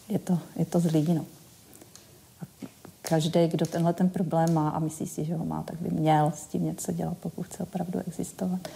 Je 0.09 0.19
to, 0.19 0.39
je 0.55 0.65
to 0.65 0.79
zlý, 0.79 1.13
no 1.13 1.25
každý, 3.07 3.47
kdo 3.47 3.65
tenhle 3.65 3.93
ten 3.93 4.09
problém 4.09 4.53
má 4.53 4.69
a 4.69 4.79
myslí 4.79 5.07
si, 5.07 5.25
že 5.25 5.35
ho 5.35 5.45
má, 5.45 5.63
tak 5.63 5.75
by 5.81 5.89
měl 5.89 6.31
s 6.35 6.47
tím 6.47 6.65
něco 6.65 6.91
dělat, 6.91 7.17
pokud 7.17 7.43
chce 7.43 7.63
opravdu 7.63 7.99
existovat. 8.07 8.67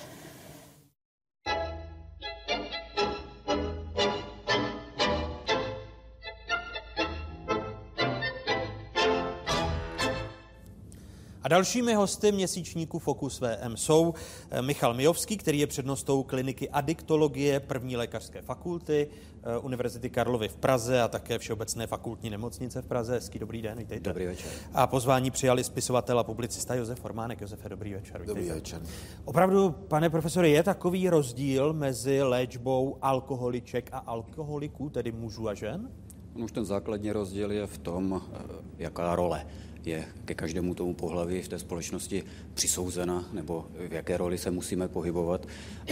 A 11.47 11.49
dalšími 11.49 11.93
hosty 11.93 12.31
měsíčníku 12.31 12.99
Focus 12.99 13.41
VM 13.41 13.77
jsou 13.77 14.13
eh, 14.49 14.61
Michal 14.61 14.93
Mijovský, 14.93 15.37
který 15.37 15.59
je 15.59 15.67
přednostou 15.67 16.23
kliniky 16.23 16.69
adiktologie 16.69 17.59
první 17.59 17.97
lékařské 17.97 18.41
fakulty 18.41 19.07
eh, 19.43 19.57
Univerzity 19.57 20.09
Karlovy 20.09 20.47
v 20.47 20.55
Praze 20.55 21.01
a 21.01 21.07
také 21.07 21.39
Všeobecné 21.39 21.87
fakultní 21.87 22.29
nemocnice 22.29 22.81
v 22.81 22.85
Praze. 22.85 23.13
Hezký 23.13 23.39
dobrý 23.39 23.61
den, 23.61 23.77
vítejte. 23.77 24.09
Dobrý 24.09 24.25
večer. 24.25 24.51
A 24.73 24.87
pozvání 24.87 25.31
přijali 25.31 25.63
spisovatel 25.63 26.19
a 26.19 26.23
publicista 26.23 26.75
Josef 26.75 26.99
Formánek. 26.99 27.41
Josefe, 27.41 27.69
dobrý 27.69 27.93
večer. 27.93 28.21
Vítejte. 28.21 28.41
Dobrý 28.41 28.49
večer. 28.49 28.81
Opravdu, 29.25 29.71
pane 29.71 30.09
profesore, 30.09 30.49
je 30.49 30.63
takový 30.63 31.09
rozdíl 31.09 31.73
mezi 31.73 32.21
léčbou 32.21 32.97
alkoholiček 33.01 33.89
a 33.91 33.97
alkoholiků, 33.97 34.89
tedy 34.89 35.11
mužů 35.11 35.49
a 35.49 35.53
žen? 35.53 35.91
Už 36.33 36.51
ten 36.51 36.65
základní 36.65 37.11
rozdíl 37.11 37.51
je 37.51 37.67
v 37.67 37.77
tom, 37.77 38.21
eh, 38.33 38.37
jaká 38.77 39.15
role 39.15 39.45
je 39.87 40.05
ke 40.25 40.33
každému 40.33 40.73
tomu 40.73 40.93
pohlaví 40.93 41.41
v 41.41 41.47
té 41.47 41.59
společnosti 41.59 42.23
přisouzena, 42.53 43.25
nebo 43.33 43.65
v 43.89 43.93
jaké 43.93 44.17
roli 44.17 44.37
se 44.37 44.51
musíme 44.51 44.87
pohybovat. 44.87 45.47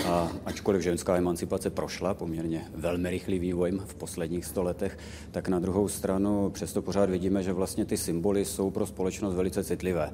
A 0.05 0.31
ačkoliv 0.45 0.81
ženská 0.81 1.17
emancipace 1.17 1.69
prošla 1.69 2.13
poměrně 2.13 2.65
velmi 2.75 3.09
rychlý 3.09 3.39
vývoj 3.39 3.79
v 3.85 3.95
posledních 3.95 4.45
stoletech, 4.45 4.97
tak 5.31 5.47
na 5.47 5.59
druhou 5.59 5.87
stranu 5.87 6.49
přesto 6.49 6.81
pořád 6.81 7.09
vidíme, 7.09 7.43
že 7.43 7.53
vlastně 7.53 7.85
ty 7.85 7.97
symboly 7.97 8.45
jsou 8.45 8.71
pro 8.71 8.85
společnost 8.85 9.33
velice 9.33 9.63
citlivé 9.63 10.11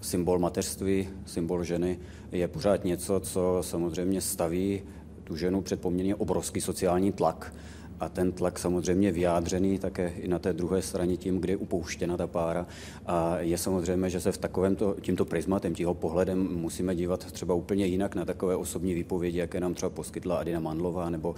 symbol 0.00 0.38
mateřství, 0.38 1.08
symbol 1.26 1.64
ženy 1.64 1.98
je 2.32 2.48
pořád 2.48 2.84
něco, 2.84 3.20
co 3.20 3.58
samozřejmě 3.60 4.20
staví 4.20 4.82
tu 5.24 5.36
ženu 5.36 5.62
před 5.62 5.80
poměrně 5.80 6.14
obrovský 6.14 6.60
sociální 6.60 7.12
tlak 7.12 7.54
a 8.00 8.08
ten 8.08 8.32
tlak 8.32 8.58
samozřejmě 8.58 9.12
vyjádřený 9.12 9.78
také 9.78 10.08
i 10.08 10.28
na 10.28 10.38
té 10.38 10.52
druhé 10.52 10.82
straně 10.82 11.16
tím, 11.16 11.40
kde 11.40 11.52
je 11.52 11.56
upouštěna 11.56 12.16
ta 12.16 12.26
pára. 12.26 12.66
A 13.06 13.38
je 13.38 13.58
samozřejmě, 13.58 14.10
že 14.10 14.20
se 14.20 14.32
v 14.32 14.38
takovém 14.38 14.76
tímto 15.00 15.24
prismatem, 15.24 15.74
tímto 15.74 15.94
pohledem 15.94 16.48
musíme 16.56 16.94
dívat 16.94 17.32
třeba 17.32 17.54
úplně 17.54 17.86
jinak 17.86 18.14
na 18.14 18.24
takové 18.24 18.56
osobní 18.56 18.94
výpovědi, 18.94 19.38
jaké 19.38 19.60
nám 19.60 19.74
třeba 19.74 19.90
poskytla 19.90 20.36
Adina 20.36 20.60
Mandlová 20.60 21.10
nebo 21.10 21.34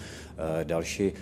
e, 0.60 0.64
další 0.64 1.04
e, 1.04 1.12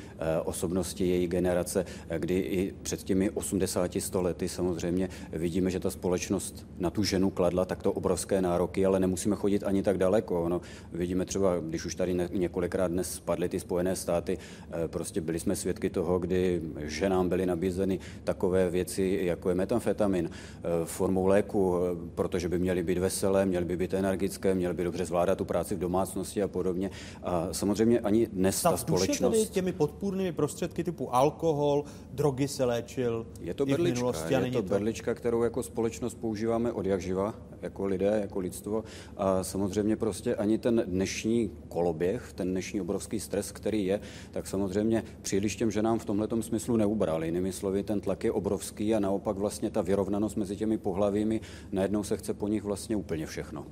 osobnosti 0.41 1.07
její 1.07 1.27
generace, 1.27 1.87
kdy 2.19 2.39
i 2.39 2.75
před 2.83 3.03
těmi 3.03 3.31
80-100 3.31 4.23
lety 4.23 4.49
samozřejmě 4.49 5.09
vidíme, 5.33 5.71
že 5.71 5.81
ta 5.81 5.91
společnost 5.91 6.67
na 6.79 6.91
tu 6.91 7.05
ženu 7.05 7.31
kladla 7.31 7.65
takto 7.65 7.93
obrovské 7.93 8.43
nároky, 8.43 8.87
ale 8.87 9.01
nemusíme 9.01 9.37
chodit 9.37 9.63
ani 9.65 9.83
tak 9.83 9.99
daleko. 9.99 10.49
No, 10.49 10.61
vidíme 10.93 11.25
třeba, 11.25 11.59
když 11.59 11.85
už 11.85 11.95
tady 11.95 12.15
několikrát 12.33 12.89
dnes 12.89 13.15
spadly 13.15 13.49
ty 13.49 13.61
Spojené 13.61 13.97
státy, 13.97 14.39
e, 14.85 14.89
prostě 14.89 15.21
byli 15.29 15.41
jsme 15.41 15.57
svědky 15.57 15.91
toho, 15.91 16.19
kdy 16.19 16.63
ženám 16.79 17.29
byly 17.29 17.47
nabízeny 17.47 17.99
takové 18.25 18.71
věci, 18.71 19.21
jako 19.23 19.49
je 19.49 19.55
metamfetamin 19.55 20.31
eh, 20.31 20.61
formou 20.85 21.27
léku, 21.27 21.77
eh, 21.77 21.97
protože 22.15 22.49
by 22.49 22.59
měly 22.59 22.83
být 22.83 22.99
veselé, 22.99 23.47
měly 23.47 23.65
by 23.65 23.77
být 23.77 23.95
energické, 23.95 24.55
měly 24.55 24.75
by 24.75 24.85
dobře 24.85 25.05
zvládat 25.05 25.39
tu 25.39 25.45
práci 25.45 25.75
v 25.75 25.79
domácnosti 25.79 26.43
a 26.43 26.49
podobně. 26.49 26.91
A 27.23 27.49
samozřejmě 27.53 28.01
ani 28.01 28.27
dnes 28.27 28.63
ta, 28.63 28.71
ta 28.71 28.77
společnost... 28.77 29.39
Tedy 29.39 29.47
těmi 29.47 29.73
podpůrnými 29.73 30.33
prostředky 30.33 30.85
typu 30.85 31.15
alkohol, 31.15 31.85
drogy 32.13 32.49
se 32.49 32.65
léčil 32.65 33.27
Je 33.41 33.55
to 33.55 33.67
berlička, 33.67 34.41
je 34.41 34.53
to 34.53 34.63
berlička, 34.63 35.15
kterou 35.15 35.43
jako 35.43 35.63
společnost 35.63 36.15
používáme 36.15 36.73
od 36.73 36.87
jak 36.87 37.01
živa, 37.01 37.35
jako 37.63 37.87
lidé, 37.87 38.19
jako 38.21 38.39
lidstvo. 38.39 38.85
A 39.17 39.45
samozřejmě 39.45 39.97
prostě 39.97 40.35
ani 40.35 40.59
ten 40.59 40.83
dnešní 40.87 41.51
koloběh, 41.69 42.33
ten 42.33 42.51
dnešní 42.51 42.81
obrovský 42.81 43.21
stres, 43.21 43.53
který 43.53 43.87
je, 43.87 44.01
tak 44.31 44.47
samozřejmě 44.47 45.03
příliš 45.23 45.57
těm 45.57 45.71
ženám 45.71 45.99
v 45.99 46.05
tomhle 46.05 46.29
smyslu 46.41 46.77
neubral. 46.77 47.25
Jinými 47.25 47.53
slovy, 47.53 47.83
ten 47.83 48.01
tlak 48.01 48.25
je 48.25 48.33
obrovský 48.33 48.95
a 48.95 49.01
naopak 49.01 49.37
vlastně 49.37 49.71
ta 49.71 49.83
vyrovnanost 49.83 50.37
mezi 50.37 50.57
těmi 50.57 50.79
pohlavími, 50.79 51.41
najednou 51.73 52.05
se 52.05 52.17
chce 52.17 52.35
po 52.35 52.49
nich 52.49 52.65
vlastně 52.65 52.97
úplně 52.97 53.27
všechno. 53.27 53.67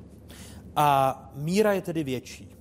A 0.77 1.33
míra 1.35 1.73
je 1.73 1.81
tedy 1.81 2.05
větší, 2.05 2.57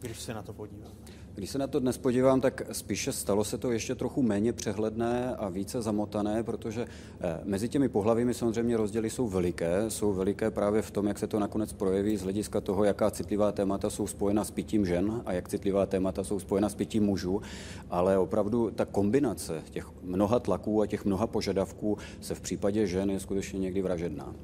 když 0.00 0.20
se 0.20 0.34
na 0.34 0.42
to 0.42 0.52
podíváme. 0.52 0.99
Když 1.34 1.50
se 1.50 1.58
na 1.58 1.66
to 1.66 1.80
dnes 1.80 1.98
podívám, 1.98 2.40
tak 2.40 2.62
spíše 2.72 3.12
stalo 3.12 3.44
se 3.44 3.58
to 3.58 3.72
ještě 3.72 3.94
trochu 3.94 4.22
méně 4.22 4.52
přehledné 4.52 5.36
a 5.36 5.48
více 5.48 5.82
zamotané, 5.82 6.42
protože 6.42 6.86
eh, 7.20 7.40
mezi 7.44 7.68
těmi 7.68 7.88
pohlavími 7.88 8.34
samozřejmě 8.34 8.76
rozdíly 8.76 9.10
jsou 9.10 9.28
veliké. 9.28 9.90
Jsou 9.90 10.12
veliké 10.12 10.50
právě 10.50 10.82
v 10.82 10.90
tom, 10.90 11.06
jak 11.06 11.18
se 11.18 11.26
to 11.26 11.38
nakonec 11.38 11.72
projeví 11.72 12.16
z 12.16 12.22
hlediska 12.22 12.60
toho, 12.60 12.84
jaká 12.84 13.10
citlivá 13.10 13.52
témata 13.52 13.90
jsou 13.90 14.06
spojena 14.06 14.44
s 14.44 14.50
pitím 14.50 14.86
žen 14.86 15.22
a 15.26 15.32
jak 15.32 15.48
citlivá 15.48 15.86
témata 15.86 16.24
jsou 16.24 16.40
spojena 16.40 16.68
s 16.68 16.74
pitím 16.74 17.04
mužů. 17.04 17.42
Ale 17.90 18.18
opravdu 18.18 18.70
ta 18.70 18.84
kombinace 18.84 19.62
těch 19.70 19.86
mnoha 20.02 20.38
tlaků 20.38 20.82
a 20.82 20.86
těch 20.86 21.04
mnoha 21.04 21.26
požadavků 21.26 21.98
se 22.20 22.34
v 22.34 22.40
případě 22.40 22.86
žen 22.86 23.10
je 23.10 23.20
skutečně 23.20 23.58
někdy 23.58 23.82
vražedná. 23.82 24.34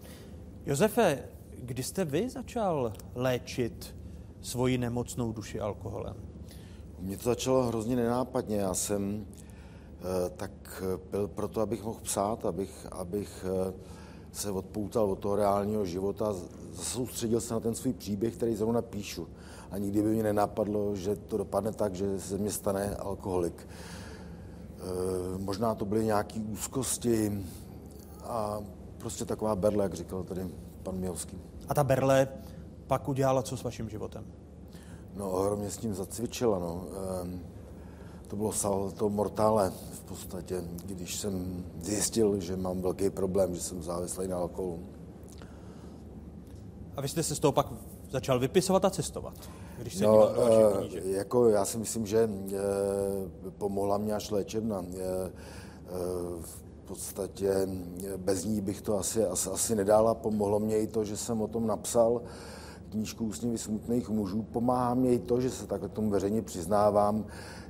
Josefe, 0.67 1.19
kdy 1.63 1.83
jste 1.83 2.05
vy 2.05 2.29
začal 2.29 2.93
léčit 3.15 3.97
svoji 4.41 4.79
nemocnou 4.79 5.33
duši 5.33 5.61
alkoholem? 5.61 6.36
Mně 7.07 7.17
to 7.17 7.25
začalo 7.25 7.63
hrozně 7.63 7.97
nenápadně. 7.97 8.57
Já 8.57 8.75
jsem 8.75 9.27
eh, 9.27 10.31
tak 10.37 10.83
byl 11.11 11.29
proto, 11.29 11.61
abych 11.61 11.85
mohl 11.85 12.01
psát, 12.03 12.47
abych, 12.47 12.87
abych 12.93 13.45
eh, 13.69 13.73
se 14.33 14.51
odpoutal 14.51 15.11
od 15.11 15.19
toho 15.19 15.37
reálního 15.37 15.87
života, 15.87 16.35
soustředil 16.75 17.41
se 17.41 17.55
na 17.55 17.61
ten 17.61 17.75
svůj 17.75 17.93
příběh, 17.93 18.37
který 18.37 18.57
zrovna 18.57 18.83
píšu. 18.83 19.29
A 19.71 19.79
nikdy 19.79 20.03
by 20.03 20.09
mě 20.09 20.23
nenapadlo, 20.23 20.97
že 20.97 21.17
to 21.17 21.37
dopadne 21.37 21.73
tak, 21.73 21.95
že 21.95 22.21
se 22.21 22.39
mě 22.39 22.51
stane 22.51 22.97
alkoholik. 22.97 23.69
Eh, 23.69 25.39
možná 25.39 25.75
to 25.75 25.85
byly 25.85 26.05
nějaké 26.05 26.41
úzkosti 26.41 27.45
a 28.25 28.61
prostě 28.99 29.25
taková 29.25 29.57
berle, 29.57 29.85
jak 29.85 29.95
říkal 29.95 30.23
tady 30.25 30.51
pan 30.83 30.99
Mihovský. 30.99 31.39
A 31.69 31.75
ta 31.75 31.85
berle 31.85 32.29
pak 32.87 33.09
udělala 33.09 33.43
co 33.43 33.57
s 33.57 33.63
vaším 33.63 33.89
životem? 33.89 34.25
No, 35.17 35.31
ohromně 35.31 35.71
s 35.71 35.77
tím 35.77 35.95
zacvičila, 35.95 36.59
no. 36.59 36.85
Ehm, 37.23 37.41
to 38.29 38.37
bylo 38.37 38.53
salto 38.53 39.09
mortále 39.09 39.73
v 39.93 40.05
podstatě, 40.05 40.63
když 40.87 41.17
jsem 41.17 41.65
zjistil, 41.83 42.41
že 42.41 42.57
mám 42.57 42.83
velký 42.83 43.11
problém, 43.11 43.55
že 43.55 43.61
jsem 43.61 43.83
závislý 43.83 44.29
na 44.29 44.37
alkoholu. 44.37 44.79
A 46.97 47.01
vy 47.01 47.09
jste 47.09 47.23
se 47.23 47.35
z 47.35 47.39
toho 47.39 47.53
pak 47.53 47.67
začal 48.11 48.39
vypisovat 48.39 48.85
a 48.85 48.91
cestovat? 48.91 49.35
Když 49.79 49.95
se 49.95 50.05
no, 50.05 50.17
uh, 50.17 50.85
jako 51.05 51.49
já 51.49 51.65
si 51.65 51.79
myslím, 51.79 52.07
že 52.07 52.25
uh, 52.25 53.51
pomohla 53.59 53.99
mě 53.99 54.15
až 54.15 54.31
léčebna. 54.31 54.81
Uh, 54.81 54.87
v 56.43 56.89
podstatě 56.89 57.69
bez 58.17 58.45
ní 58.45 58.61
bych 58.61 58.83
to 58.83 58.99
asi, 58.99 59.25
asi, 59.25 59.51
asi 59.51 59.75
nedala. 59.75 60.15
Pomohlo 60.15 60.59
mě 60.59 60.79
i 60.79 60.87
to, 60.87 61.05
že 61.05 61.17
jsem 61.17 61.43
o 61.43 61.49
tom 61.49 61.67
napsal. 61.67 62.23
Knížku 62.91 63.25
Úsměvy 63.25 63.59
smutných 63.59 64.09
mužů. 64.09 64.43
Pomáhá 64.43 64.95
mě 64.95 65.13
i 65.13 65.19
to, 65.19 65.41
že 65.41 65.51
se 65.51 65.67
takhle 65.67 65.89
tomu 65.89 66.11
veřejně 66.11 66.43
přiznávám, 66.43 67.25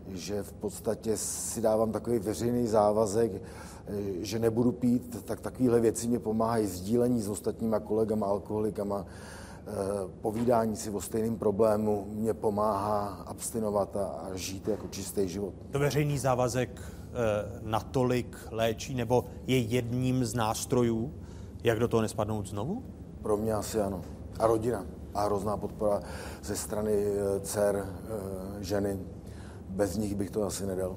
že 0.08 0.42
v 0.42 0.52
podstatě 0.52 1.16
si 1.16 1.60
dávám 1.60 1.92
takový 1.92 2.18
veřejný 2.18 2.66
závazek, 2.66 3.42
že 4.20 4.38
nebudu 4.38 4.72
pít, 4.72 5.24
tak 5.24 5.40
takovéhle 5.40 5.80
věci 5.80 6.08
mě 6.08 6.18
pomáhají 6.18 6.66
sdílení 6.66 7.22
s 7.22 7.28
ostatníma 7.28 7.80
kolegama, 7.80 8.26
alkoholikama, 8.26 9.06
eh, 9.06 9.72
povídání 10.20 10.76
si 10.76 10.90
o 10.90 11.00
stejném 11.00 11.36
problému 11.36 12.06
mě 12.10 12.34
pomáhá 12.34 13.06
abstinovat 13.06 13.96
a, 13.96 14.06
a 14.06 14.34
žít 14.34 14.68
jako 14.68 14.88
čistý 14.88 15.28
život. 15.28 15.54
To 15.70 15.78
veřejný 15.78 16.18
závazek 16.18 16.80
eh, 16.80 17.60
natolik 17.62 18.36
léčí, 18.50 18.94
nebo 18.94 19.24
je 19.46 19.58
jedním 19.58 20.24
z 20.24 20.34
nástrojů, 20.34 21.14
jak 21.64 21.78
do 21.78 21.88
toho 21.88 22.02
nespadnout 22.02 22.46
znovu? 22.46 22.84
Pro 23.22 23.36
mě 23.36 23.52
asi 23.52 23.80
ano. 23.80 24.02
A 24.38 24.46
rodina 24.46 24.86
a 25.16 25.24
hrozná 25.24 25.56
podpora 25.56 26.02
ze 26.42 26.56
strany 26.56 26.92
eh, 26.92 27.40
dcer, 27.40 27.86
eh, 27.86 28.64
ženy. 28.64 28.98
Bez 29.68 29.96
nich 29.96 30.14
bych 30.14 30.30
to 30.30 30.42
asi 30.42 30.66
nedal. 30.66 30.96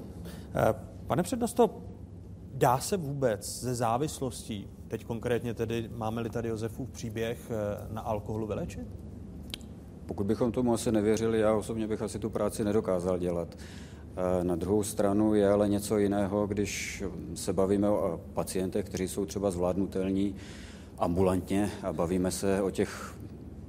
Eh, 0.54 0.74
pane 1.06 1.22
přednosto, 1.22 1.82
dá 2.54 2.78
se 2.78 2.96
vůbec 2.96 3.60
ze 3.60 3.74
závislostí, 3.74 4.68
teď 4.88 5.04
konkrétně 5.04 5.54
tedy 5.54 5.90
máme-li 5.96 6.30
tady 6.30 6.48
Josefův 6.48 6.90
příběh, 6.90 7.50
na 7.90 8.00
alkoholu 8.00 8.46
vylečit? 8.46 8.86
Pokud 10.06 10.26
bychom 10.26 10.52
tomu 10.52 10.74
asi 10.74 10.92
nevěřili, 10.92 11.40
já 11.40 11.54
osobně 11.54 11.86
bych 11.86 12.02
asi 12.02 12.18
tu 12.18 12.30
práci 12.30 12.64
nedokázal 12.64 13.18
dělat. 13.18 13.56
Na 14.42 14.56
druhou 14.56 14.82
stranu 14.82 15.34
je 15.34 15.48
ale 15.48 15.68
něco 15.68 15.98
jiného, 15.98 16.46
když 16.46 17.04
se 17.34 17.52
bavíme 17.52 17.88
o 17.88 18.20
pacientech, 18.34 18.86
kteří 18.86 19.08
jsou 19.08 19.26
třeba 19.26 19.50
zvládnutelní 19.50 20.34
ambulantně 20.98 21.70
a 21.82 21.92
bavíme 21.92 22.30
se 22.30 22.62
o 22.62 22.70
těch 22.70 23.14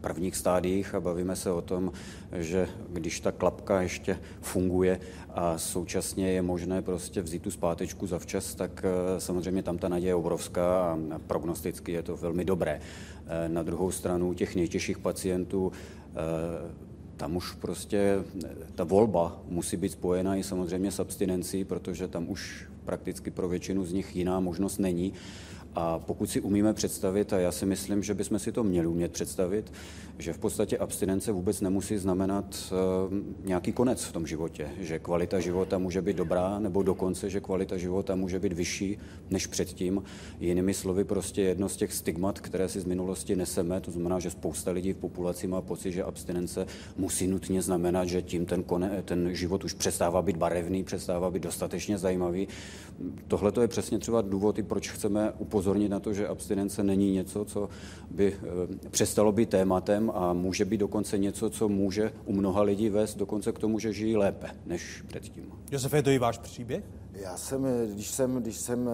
prvních 0.01 0.35
stádiích 0.35 0.95
a 0.95 0.99
bavíme 0.99 1.35
se 1.35 1.51
o 1.51 1.61
tom, 1.61 1.91
že 2.37 2.67
když 2.89 3.19
ta 3.19 3.31
klapka 3.31 3.81
ještě 3.81 4.19
funguje 4.41 4.99
a 5.29 5.57
současně 5.57 6.31
je 6.31 6.41
možné 6.41 6.81
prostě 6.81 7.21
vzít 7.21 7.41
tu 7.41 7.51
zpátečku 7.51 8.07
zavčas, 8.07 8.55
tak 8.55 8.85
eh, 8.85 9.19
samozřejmě 9.19 9.63
tam 9.63 9.77
ta 9.77 9.89
naděje 9.89 10.09
je 10.09 10.15
obrovská 10.15 10.93
a 10.93 11.19
prognosticky 11.27 11.91
je 11.91 12.03
to 12.03 12.17
velmi 12.17 12.45
dobré. 12.45 12.79
Eh, 13.27 13.49
na 13.49 13.63
druhou 13.63 13.91
stranu 13.91 14.33
těch 14.33 14.55
nejtěžších 14.55 14.97
pacientů 14.97 15.71
eh, 15.71 16.91
tam 17.17 17.35
už 17.35 17.51
prostě 17.51 18.23
ta 18.75 18.83
volba 18.83 19.41
musí 19.47 19.77
být 19.77 19.91
spojena 19.91 20.35
i 20.35 20.43
samozřejmě 20.43 20.91
s 20.91 20.99
abstinencí, 20.99 21.63
protože 21.65 22.07
tam 22.07 22.29
už 22.29 22.67
prakticky 22.85 23.31
pro 23.31 23.49
většinu 23.49 23.85
z 23.85 23.93
nich 23.93 24.15
jiná 24.15 24.39
možnost 24.39 24.77
není. 24.77 25.13
A 25.75 25.99
pokud 25.99 26.29
si 26.29 26.41
umíme 26.41 26.73
představit, 26.73 27.33
a 27.33 27.39
já 27.39 27.51
si 27.51 27.65
myslím, 27.65 28.03
že 28.03 28.13
bychom 28.13 28.39
si 28.39 28.51
to 28.51 28.63
měli 28.63 28.87
umět 28.87 29.11
představit, 29.11 29.73
že 30.19 30.33
v 30.33 30.37
podstatě 30.37 30.77
abstinence 30.77 31.31
vůbec 31.31 31.61
nemusí 31.61 31.97
znamenat 31.97 32.73
uh, 33.09 33.17
nějaký 33.45 33.71
konec 33.71 34.03
v 34.03 34.11
tom 34.11 34.27
životě, 34.27 34.69
že 34.79 34.99
kvalita 34.99 35.39
života 35.39 35.77
může 35.77 36.01
být 36.01 36.17
dobrá, 36.17 36.59
nebo 36.59 36.83
dokonce, 36.83 37.29
že 37.29 37.39
kvalita 37.39 37.77
života 37.77 38.15
může 38.15 38.39
být 38.39 38.53
vyšší 38.53 38.97
než 39.29 39.47
předtím. 39.47 40.03
Jinými 40.39 40.73
slovy, 40.73 41.03
prostě 41.03 41.41
jedno 41.41 41.69
z 41.69 41.75
těch 41.75 41.93
stigmat, 41.93 42.39
které 42.39 42.69
si 42.69 42.79
z 42.79 42.85
minulosti 42.85 43.35
neseme, 43.35 43.81
to 43.81 43.91
znamená, 43.91 44.19
že 44.19 44.31
spousta 44.31 44.71
lidí 44.71 44.93
v 44.93 44.97
populaci 44.97 45.47
má 45.47 45.61
pocit, 45.61 45.91
že 45.91 46.03
abstinence 46.03 46.65
musí 46.97 47.27
nutně 47.27 47.61
znamenat, 47.61 48.05
že 48.05 48.21
tím 48.21 48.45
ten, 48.45 48.63
kone, 48.63 49.01
ten 49.05 49.35
život 49.35 49.63
už 49.63 49.73
přestává 49.73 50.21
být 50.21 50.37
barevný, 50.37 50.83
přestává 50.83 51.31
být 51.31 51.43
dostatečně 51.43 51.97
zajímavý. 51.97 52.47
Tohle 53.27 53.51
to 53.51 53.61
je 53.61 53.67
přesně 53.67 53.99
třeba 53.99 54.21
důvod, 54.21 54.59
proč 54.67 54.91
chceme 54.91 55.31
upozornit 55.37 55.60
na 55.89 55.99
to, 55.99 56.13
že 56.13 56.27
abstinence 56.27 56.83
není 56.83 57.11
něco, 57.11 57.45
co 57.45 57.69
by 58.11 58.33
eh, 58.33 58.89
přestalo 58.89 59.31
být 59.31 59.49
tématem 59.49 60.11
a 60.15 60.33
může 60.33 60.65
být 60.65 60.77
dokonce 60.77 61.17
něco, 61.17 61.49
co 61.49 61.69
může 61.69 62.11
u 62.25 62.33
mnoha 62.33 62.61
lidí 62.61 62.89
vést 62.89 63.17
dokonce 63.17 63.51
k 63.51 63.59
tomu, 63.59 63.79
že 63.79 63.93
žijí 63.93 64.17
lépe 64.17 64.47
než 64.65 65.03
předtím. 65.07 65.51
Josef, 65.71 65.93
je 65.93 66.03
to 66.03 66.09
i 66.09 66.19
váš 66.19 66.37
příběh? 66.37 66.83
Já 67.13 67.37
jsem, 67.37 67.67
když 67.93 68.07
jsem, 68.07 68.35
když 68.35 68.57
jsem 68.57 68.87
uh, 68.87 68.93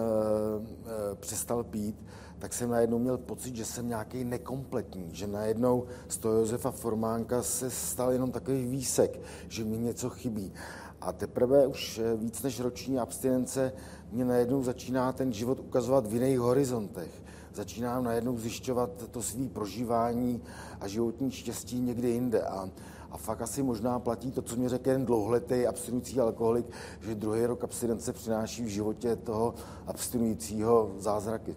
přestal 1.20 1.64
pít, 1.64 1.96
tak 2.38 2.54
jsem 2.54 2.70
najednou 2.70 2.98
měl 2.98 3.18
pocit, 3.18 3.56
že 3.56 3.64
jsem 3.64 3.88
nějaký 3.88 4.24
nekompletní, 4.24 5.08
že 5.12 5.26
najednou 5.26 5.84
z 6.08 6.16
toho 6.16 6.34
Josefa 6.34 6.70
Formánka 6.70 7.42
se 7.42 7.70
stal 7.70 8.12
jenom 8.12 8.32
takový 8.32 8.66
výsek, 8.66 9.20
že 9.48 9.64
mi 9.64 9.78
něco 9.78 10.10
chybí. 10.10 10.52
A 11.00 11.12
teprve 11.12 11.66
už 11.66 12.00
víc 12.16 12.42
než 12.42 12.60
roční 12.60 12.98
abstinence 12.98 13.72
mě 14.12 14.24
najednou 14.24 14.62
začíná 14.62 15.12
ten 15.12 15.32
život 15.32 15.60
ukazovat 15.60 16.06
v 16.06 16.14
jiných 16.14 16.38
horizontech. 16.38 17.22
Začínám 17.54 18.04
najednou 18.04 18.38
zjišťovat 18.38 18.90
to 19.10 19.22
svý 19.22 19.48
prožívání 19.48 20.42
a 20.80 20.88
životní 20.88 21.30
štěstí 21.30 21.80
někde 21.80 22.08
jinde. 22.08 22.42
A, 22.42 22.70
a 23.10 23.16
fakt 23.16 23.42
asi 23.42 23.62
možná 23.62 23.98
platí 23.98 24.32
to, 24.32 24.42
co 24.42 24.56
mě 24.56 24.68
řekl 24.68 24.90
jen 24.90 25.04
dlouhletý 25.04 25.66
abstinující 25.66 26.20
alkoholik, 26.20 26.66
že 27.00 27.14
druhý 27.14 27.46
rok 27.46 27.64
abstinence 27.64 28.12
přináší 28.12 28.64
v 28.64 28.68
životě 28.68 29.16
toho 29.16 29.54
abstinujícího 29.86 30.92
zázraky. 30.98 31.56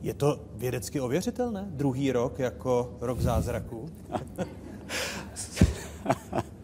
Je 0.00 0.14
to 0.14 0.40
vědecky 0.54 1.00
ověřitelné? 1.00 1.66
Druhý 1.70 2.12
rok 2.12 2.38
jako 2.38 2.96
rok 3.00 3.20
zázraků? 3.20 3.88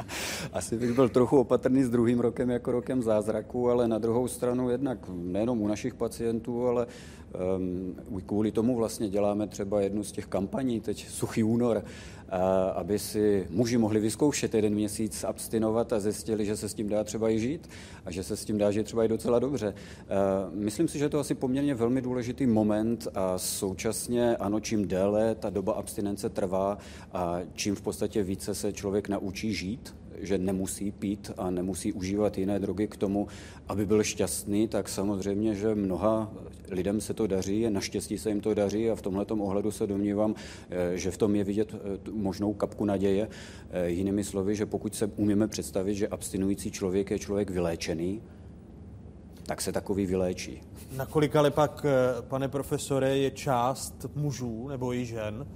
Asi 0.57 0.77
bych 0.77 0.93
byl 0.93 1.09
trochu 1.09 1.39
opatrný 1.39 1.85
s 1.85 1.91
druhým 1.91 2.21
rokem 2.21 2.51
jako 2.51 2.73
rokem 2.73 3.03
zázraku, 3.03 3.71
ale 3.71 3.89
na 3.89 3.99
druhou 3.99 4.29
stranu 4.29 4.71
jednak 4.71 4.99
nejenom 5.15 5.63
u 5.63 5.69
našich 5.69 5.95
pacientů, 5.95 6.67
ale 6.67 6.87
um, 7.57 7.97
kvůli 8.27 8.53
tomu 8.53 8.77
vlastně 8.77 9.09
děláme 9.09 9.47
třeba 9.47 9.81
jednu 9.81 10.05
z 10.05 10.13
těch 10.13 10.27
kampaní, 10.27 10.81
teď 10.81 11.09
Suchý 11.09 11.43
únor, 11.43 11.85
aby 12.75 12.99
si 12.99 13.47
muži 13.51 13.79
mohli 13.79 14.01
vyzkoušet 14.01 14.55
jeden 14.55 14.75
měsíc 14.75 15.25
abstinovat 15.25 15.93
a 15.93 16.01
zjistili, 16.01 16.45
že 16.45 16.57
se 16.57 16.69
s 16.69 16.75
tím 16.75 16.89
dá 16.89 17.05
třeba 17.05 17.31
i 17.31 17.39
žít 17.39 17.69
a 18.05 18.11
že 18.11 18.23
se 18.23 18.37
s 18.37 18.45
tím 18.45 18.59
dá 18.59 18.71
žít 18.71 18.85
třeba 18.85 19.05
i 19.05 19.09
docela 19.09 19.39
dobře. 19.39 19.75
Myslím 20.53 20.89
si, 20.89 20.99
že 20.99 21.09
to 21.09 21.19
asi 21.19 21.35
poměrně 21.35 21.75
velmi 21.75 22.03
důležitý 22.03 22.47
moment 22.47 23.09
a 23.15 23.39
současně 23.39 24.37
ano, 24.37 24.61
čím 24.61 24.89
déle 24.89 25.35
ta 25.35 25.51
doba 25.51 25.73
abstinence 25.73 26.29
trvá 26.29 26.79
a 27.13 27.39
čím 27.55 27.75
v 27.75 27.83
podstatě 27.83 28.23
více 28.23 28.55
se 28.55 28.73
člověk 28.73 29.09
naučí 29.09 29.55
žít, 29.55 29.95
že 30.21 30.39
nemusí 30.39 30.93
pít 30.93 31.31
a 31.37 31.51
nemusí 31.51 31.93
užívat 31.93 32.39
jiné 32.39 32.59
drogy 32.59 32.87
k 32.89 32.97
tomu, 32.97 33.29
aby 33.69 33.87
byl 33.87 34.03
šťastný, 34.03 34.69
tak 34.69 34.89
samozřejmě, 34.89 35.55
že 35.55 35.75
mnoha 35.75 36.33
lidem 36.71 37.01
se 37.01 37.15
to 37.15 37.27
daří, 37.27 37.71
naštěstí 37.71 38.19
se 38.19 38.29
jim 38.29 38.41
to 38.41 38.55
daří 38.55 38.91
a 38.91 38.95
v 38.95 39.03
tomhle 39.03 39.25
ohledu 39.25 39.71
se 39.71 39.87
domnívám, 39.87 40.35
eh, 40.71 40.99
že 40.99 41.11
v 41.11 41.17
tom 41.17 41.37
je 41.37 41.45
vidět 41.45 41.75
eh, 41.75 42.11
možnou 42.11 42.53
kapku 42.53 42.85
naděje. 42.85 43.29
Eh, 43.71 43.89
jinými 43.89 44.25
slovy, 44.25 44.57
že 44.57 44.67
pokud 44.67 44.95
se 44.95 45.07
umíme 45.07 45.49
představit, 45.49 45.95
že 45.95 46.09
abstinující 46.09 46.71
člověk 46.71 47.11
je 47.11 47.19
člověk 47.19 47.51
vyléčený, 47.51 48.23
tak 49.47 49.61
se 49.61 49.73
takový 49.73 50.07
vyléčí. 50.07 50.61
Nakolik 50.97 51.37
ale 51.37 51.51
pak, 51.51 51.87
pane 52.21 52.49
profesore, 52.49 53.19
je 53.19 53.31
část 53.31 54.07
mužů 54.15 54.69
nebo 54.69 54.95
i 54.95 55.05
žen, 55.05 55.47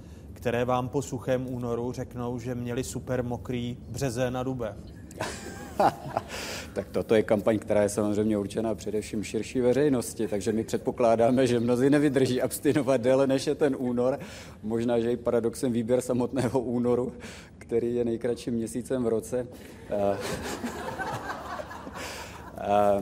které 0.41 0.65
vám 0.65 0.89
po 0.89 1.01
suchém 1.01 1.53
únoru 1.53 1.91
řeknou, 1.91 2.39
že 2.39 2.55
měli 2.55 2.83
super 2.83 3.23
mokrý 3.23 3.77
březen 3.89 4.33
na 4.33 4.43
dube? 4.43 4.75
tak 6.73 6.87
toto 6.91 7.15
je 7.15 7.23
kampaň, 7.23 7.59
která 7.59 7.81
je 7.81 7.89
samozřejmě 7.89 8.37
určená 8.37 8.75
především 8.75 9.23
širší 9.23 9.61
veřejnosti, 9.61 10.27
takže 10.27 10.51
my 10.51 10.63
předpokládáme, 10.63 11.47
že 11.47 11.59
mnozí 11.59 11.89
nevydrží 11.89 12.41
abstinovat 12.41 13.01
déle 13.01 13.27
než 13.27 13.47
je 13.47 13.55
ten 13.55 13.75
únor. 13.79 14.19
Možná, 14.63 14.99
že 14.99 15.11
i 15.11 15.17
paradoxem 15.17 15.71
výběr 15.71 16.01
samotného 16.01 16.59
únoru, 16.59 17.13
který 17.57 17.95
je 17.95 18.05
nejkratším 18.05 18.53
měsícem 18.53 19.03
v 19.03 19.07
roce. 19.07 19.47
A 22.57 23.01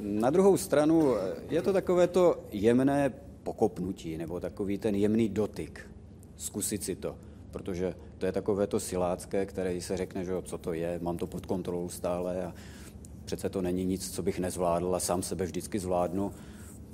na 0.00 0.30
druhou 0.30 0.56
stranu 0.56 1.14
je 1.50 1.62
to 1.62 1.72
takové 1.72 2.06
to 2.06 2.44
jemné 2.52 3.12
pokopnutí 3.42 4.16
nebo 4.16 4.40
takový 4.40 4.78
ten 4.78 4.94
jemný 4.94 5.28
dotyk 5.28 5.91
zkusit 6.42 6.84
si 6.84 6.96
to, 6.96 7.16
protože 7.50 7.94
to 8.18 8.26
je 8.26 8.32
takové 8.32 8.66
to 8.66 8.80
silácké, 8.80 9.46
které 9.46 9.80
se 9.80 9.96
řekne, 9.96 10.24
že 10.24 10.32
co 10.42 10.58
to 10.58 10.72
je, 10.72 10.98
mám 11.02 11.18
to 11.18 11.26
pod 11.26 11.46
kontrolou 11.46 11.88
stále 11.88 12.44
a 12.44 12.54
přece 13.24 13.48
to 13.48 13.62
není 13.62 13.84
nic, 13.84 14.10
co 14.10 14.22
bych 14.22 14.38
nezvládl 14.38 14.94
a 14.94 15.00
sám 15.00 15.22
sebe 15.22 15.44
vždycky 15.44 15.78
zvládnu, 15.78 16.32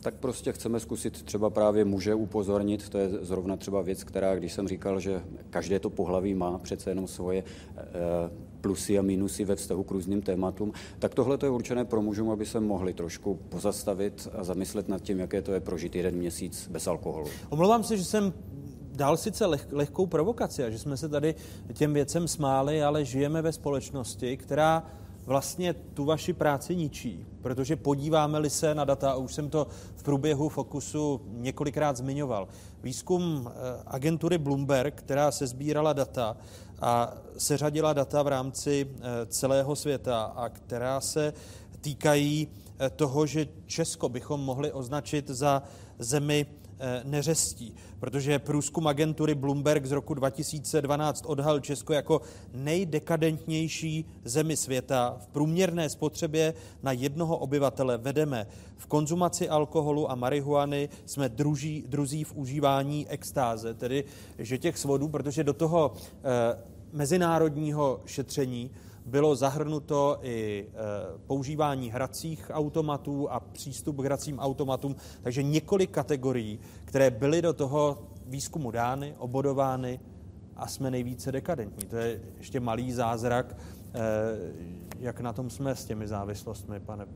tak 0.00 0.14
prostě 0.14 0.52
chceme 0.52 0.80
zkusit 0.80 1.22
třeba 1.22 1.50
právě 1.50 1.84
muže 1.84 2.14
upozornit, 2.14 2.88
to 2.88 2.98
je 2.98 3.08
zrovna 3.08 3.56
třeba 3.56 3.82
věc, 3.82 4.04
která, 4.04 4.36
když 4.36 4.52
jsem 4.52 4.68
říkal, 4.68 5.00
že 5.00 5.22
každé 5.50 5.80
to 5.80 5.90
pohlaví 5.90 6.34
má 6.34 6.58
přece 6.58 6.90
jenom 6.90 7.06
svoje 7.06 7.44
eh, 7.76 7.84
plusy 8.60 8.98
a 8.98 9.02
minusy 9.02 9.44
ve 9.44 9.56
vztahu 9.56 9.84
k 9.84 9.90
různým 9.90 10.22
tématům, 10.22 10.72
tak 10.98 11.14
tohle 11.14 11.38
to 11.38 11.46
je 11.46 11.50
určené 11.50 11.84
pro 11.84 12.02
mužům, 12.02 12.30
aby 12.30 12.46
se 12.46 12.60
mohli 12.60 12.94
trošku 12.94 13.34
pozastavit 13.48 14.28
a 14.32 14.44
zamyslet 14.44 14.88
nad 14.88 15.02
tím, 15.02 15.18
jaké 15.18 15.42
to 15.42 15.52
je 15.52 15.60
prožít 15.60 15.96
jeden 15.96 16.14
měsíc 16.14 16.68
bez 16.70 16.86
alkoholu. 16.86 17.26
Omlouvám 17.48 17.84
se, 17.84 17.96
že 17.96 18.04
jsem 18.04 18.32
dal 18.98 19.16
sice 19.16 19.46
leh, 19.46 19.66
lehkou 19.72 20.06
provokaci 20.06 20.64
a 20.64 20.70
že 20.70 20.78
jsme 20.78 20.96
se 20.96 21.08
tady 21.08 21.34
těm 21.72 21.94
věcem 21.94 22.28
smáli, 22.28 22.82
ale 22.82 23.04
žijeme 23.04 23.42
ve 23.42 23.52
společnosti, 23.52 24.36
která 24.36 24.82
vlastně 25.26 25.74
tu 25.74 26.04
vaši 26.04 26.32
práci 26.32 26.76
ničí, 26.76 27.26
protože 27.42 27.76
podíváme-li 27.76 28.50
se 28.50 28.74
na 28.74 28.84
data, 28.84 29.10
a 29.10 29.16
už 29.16 29.34
jsem 29.34 29.50
to 29.50 29.66
v 29.96 30.02
průběhu 30.02 30.48
Fokusu 30.48 31.20
několikrát 31.26 31.96
zmiňoval, 31.96 32.48
výzkum 32.82 33.46
eh, 33.46 33.82
agentury 33.86 34.38
Bloomberg, 34.38 34.94
která 34.94 35.30
se 35.30 35.46
sbírala 35.46 35.92
data 35.92 36.36
a 36.80 37.14
seřadila 37.38 37.92
data 37.92 38.22
v 38.22 38.28
rámci 38.28 38.90
eh, 38.90 39.26
celého 39.26 39.76
světa 39.76 40.22
a 40.22 40.48
která 40.48 41.00
se 41.00 41.32
týkají 41.80 42.48
eh, 42.78 42.90
toho, 42.90 43.26
že 43.26 43.48
Česko 43.66 44.08
bychom 44.08 44.40
mohli 44.40 44.72
označit 44.72 45.28
za 45.30 45.62
zemi 45.98 46.46
neřestí, 47.05 47.74
protože 48.00 48.38
průzkum 48.38 48.86
agentury 48.86 49.34
Bloomberg 49.34 49.86
z 49.86 49.92
roku 49.92 50.14
2012 50.14 51.24
odhalil 51.26 51.60
Česko 51.60 51.92
jako 51.92 52.20
nejdekadentnější 52.52 54.05
zemi 54.24 54.56
světa. 54.56 55.16
V 55.20 55.26
průměrné 55.26 55.88
spotřebě 55.88 56.55
na 56.82 56.92
jednoho 56.92 57.36
obyvatele 57.36 57.98
vedeme 57.98 58.46
v 58.76 58.86
konzumaci 58.86 59.48
alkoholu 59.48 60.10
a 60.10 60.14
marihuany 60.14 60.88
jsme 61.06 61.28
druží, 61.28 61.84
druzí 61.88 62.24
v 62.24 62.36
užívání 62.36 63.09
extáze, 63.09 63.74
tedy 63.74 64.05
že 64.38 64.59
těch 64.59 64.78
svodů, 64.78 65.09
protože 65.09 65.44
do 65.44 65.52
toho 65.52 65.92
eh, 65.94 66.59
mezinárodního 66.92 68.00
šetření 68.06 68.70
bylo 69.09 69.36
zahrnuto 69.36 70.18
i 70.22 70.66
e, 70.68 70.74
používání 71.26 71.90
hracích 71.90 72.51
automatů 72.55 73.32
a 73.32 73.40
přístup 73.40 73.97
k 73.97 74.05
hracím 74.05 74.39
automatům, 74.39 74.97
takže 75.22 75.43
několik 75.43 75.90
kategorií, 75.90 76.59
které 76.85 77.10
byly 77.10 77.43
do 77.43 77.52
toho 77.52 77.98
výzkumu 78.26 78.70
dány, 78.70 79.14
obodovány 79.18 80.01
a 80.56 80.66
jsme 80.66 80.90
nejvíce 80.90 81.32
dekadentní. 81.32 81.86
To 81.86 81.97
je 81.97 82.20
ještě 82.36 82.60
malý 82.60 82.93
zázrak, 82.93 83.56
e, 83.56 84.01
jak 84.98 85.20
na 85.20 85.32
tom 85.32 85.51
jsme 85.51 85.76
s 85.76 85.85
těmi 85.85 86.09
závislostmi, 86.09 86.80
pane 86.80 87.06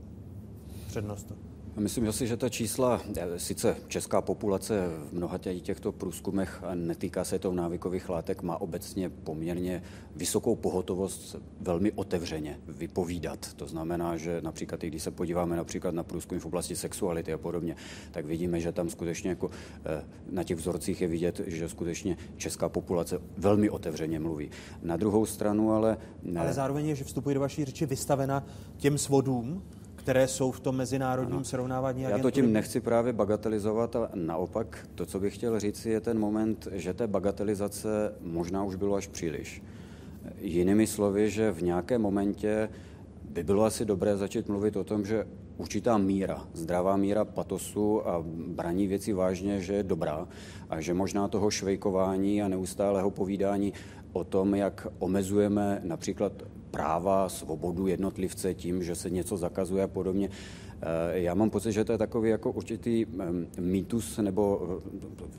přednosto. 0.86 1.52
Myslím 1.77 2.12
si, 2.12 2.27
že 2.27 2.36
ta 2.36 2.49
čísla, 2.49 3.01
eh, 3.16 3.39
sice 3.39 3.77
česká 3.89 4.20
populace 4.20 4.89
v 5.11 5.12
mnoha 5.12 5.39
těchto 5.39 5.93
průzkumech, 5.93 6.62
netýká 6.74 7.24
se 7.24 7.39
to 7.39 7.53
návykových 7.53 8.09
látek, 8.09 8.43
má 8.43 8.61
obecně 8.61 9.11
poměrně 9.11 9.82
vysokou 10.16 10.57
pohotovost 10.57 11.36
velmi 11.61 11.93
otevřeně 11.93 12.61
vypovídat. 12.69 13.55
To 13.55 13.66
znamená, 13.66 14.16
že 14.16 14.40
například, 14.43 14.85
i 14.85 14.89
když 14.89 15.03
se 15.03 15.11
podíváme 15.11 15.57
například 15.57 15.94
na 15.94 16.03
průzkum 16.03 16.39
v 16.39 16.47
oblasti 16.47 16.77
sexuality 16.77 17.32
a 17.32 17.39
podobně, 17.39 17.77
tak 18.11 18.27
vidíme, 18.27 18.61
že 18.61 18.73
tam 18.73 18.90
skutečně 18.90 19.31
jako 19.31 19.51
eh, 19.85 20.05
na 20.31 20.44
těch 20.44 20.57
vzorcích 20.57 21.01
je 21.01 21.09
vidět, 21.09 21.40
že 21.47 21.69
skutečně 21.69 22.16
česká 22.36 22.69
populace 22.69 23.19
velmi 23.39 23.70
otevřeně 23.70 24.20
mluví. 24.20 24.51
Na 24.82 24.97
druhou 24.97 25.27
stranu 25.27 25.73
ale... 25.73 25.97
Ale 26.36 26.53
zároveň 26.53 26.86
je, 26.86 26.94
že 26.94 27.05
vstupuje 27.05 27.35
do 27.35 27.40
vaší 27.40 27.65
řeči 27.65 27.86
vystavena 27.86 28.47
těm 28.77 28.99
svodům, 28.99 29.62
které 30.03 30.29
jsou 30.29 30.51
v 30.51 30.61
tom 30.61 30.77
mezinárodním 30.77 31.37
ano. 31.37 31.45
srovnávání? 31.45 32.03
Já 32.03 32.19
to 32.19 32.31
tím 32.31 32.53
nechci 32.53 32.81
právě 32.81 33.12
bagatelizovat 33.12 33.97
a 33.97 34.11
naopak 34.15 34.87
to, 34.95 35.07
co 35.07 35.20
bych 35.20 35.35
chtěl 35.35 35.61
říct, 35.61 35.87
je 35.87 36.01
ten 36.01 36.19
moment, 36.19 36.69
že 36.73 36.95
té 36.95 37.07
bagatelizace 37.07 38.15
možná 38.20 38.65
už 38.65 38.74
bylo 38.77 38.95
až 38.95 39.07
příliš. 39.07 39.62
Jinými 40.41 40.87
slovy, 40.87 41.31
že 41.31 41.53
v 41.53 41.62
nějakém 41.62 42.03
momentě 42.03 42.69
by 43.31 43.43
bylo 43.45 43.65
asi 43.65 43.85
dobré 43.85 44.16
začít 44.16 44.49
mluvit 44.49 44.77
o 44.77 44.85
tom, 44.85 45.07
že 45.07 45.27
určitá 45.57 45.99
míra, 45.99 46.47
zdravá 46.55 46.97
míra 46.97 47.24
patosu 47.24 48.09
a 48.09 48.24
braní 48.47 48.87
věci 48.87 49.12
vážně, 49.12 49.61
že 49.61 49.74
je 49.74 49.83
dobrá 49.83 50.29
a 50.70 50.81
že 50.81 50.95
možná 50.95 51.29
toho 51.29 51.51
švejkování 51.51 52.43
a 52.43 52.49
neustálého 52.49 53.11
povídání 53.11 53.73
o 54.12 54.24
tom, 54.24 54.55
jak 54.55 54.87
omezujeme 54.99 55.81
například 55.85 56.33
práva, 56.73 57.28
svobodu 57.28 57.86
jednotlivce 57.86 58.55
tím, 58.55 58.82
že 58.82 58.94
se 58.94 59.11
něco 59.11 59.36
zakazuje 59.36 59.85
a 59.85 59.89
podobně, 59.89 60.28
Eh, 60.82 61.20
já 61.20 61.35
mám 61.35 61.51
pocit, 61.51 61.73
že 61.73 61.85
to 61.85 61.93
je 61.93 61.99
takový 61.99 62.31
jako 62.31 62.51
určitý 62.51 63.07
mýtus 63.61 64.19
nebo 64.19 64.61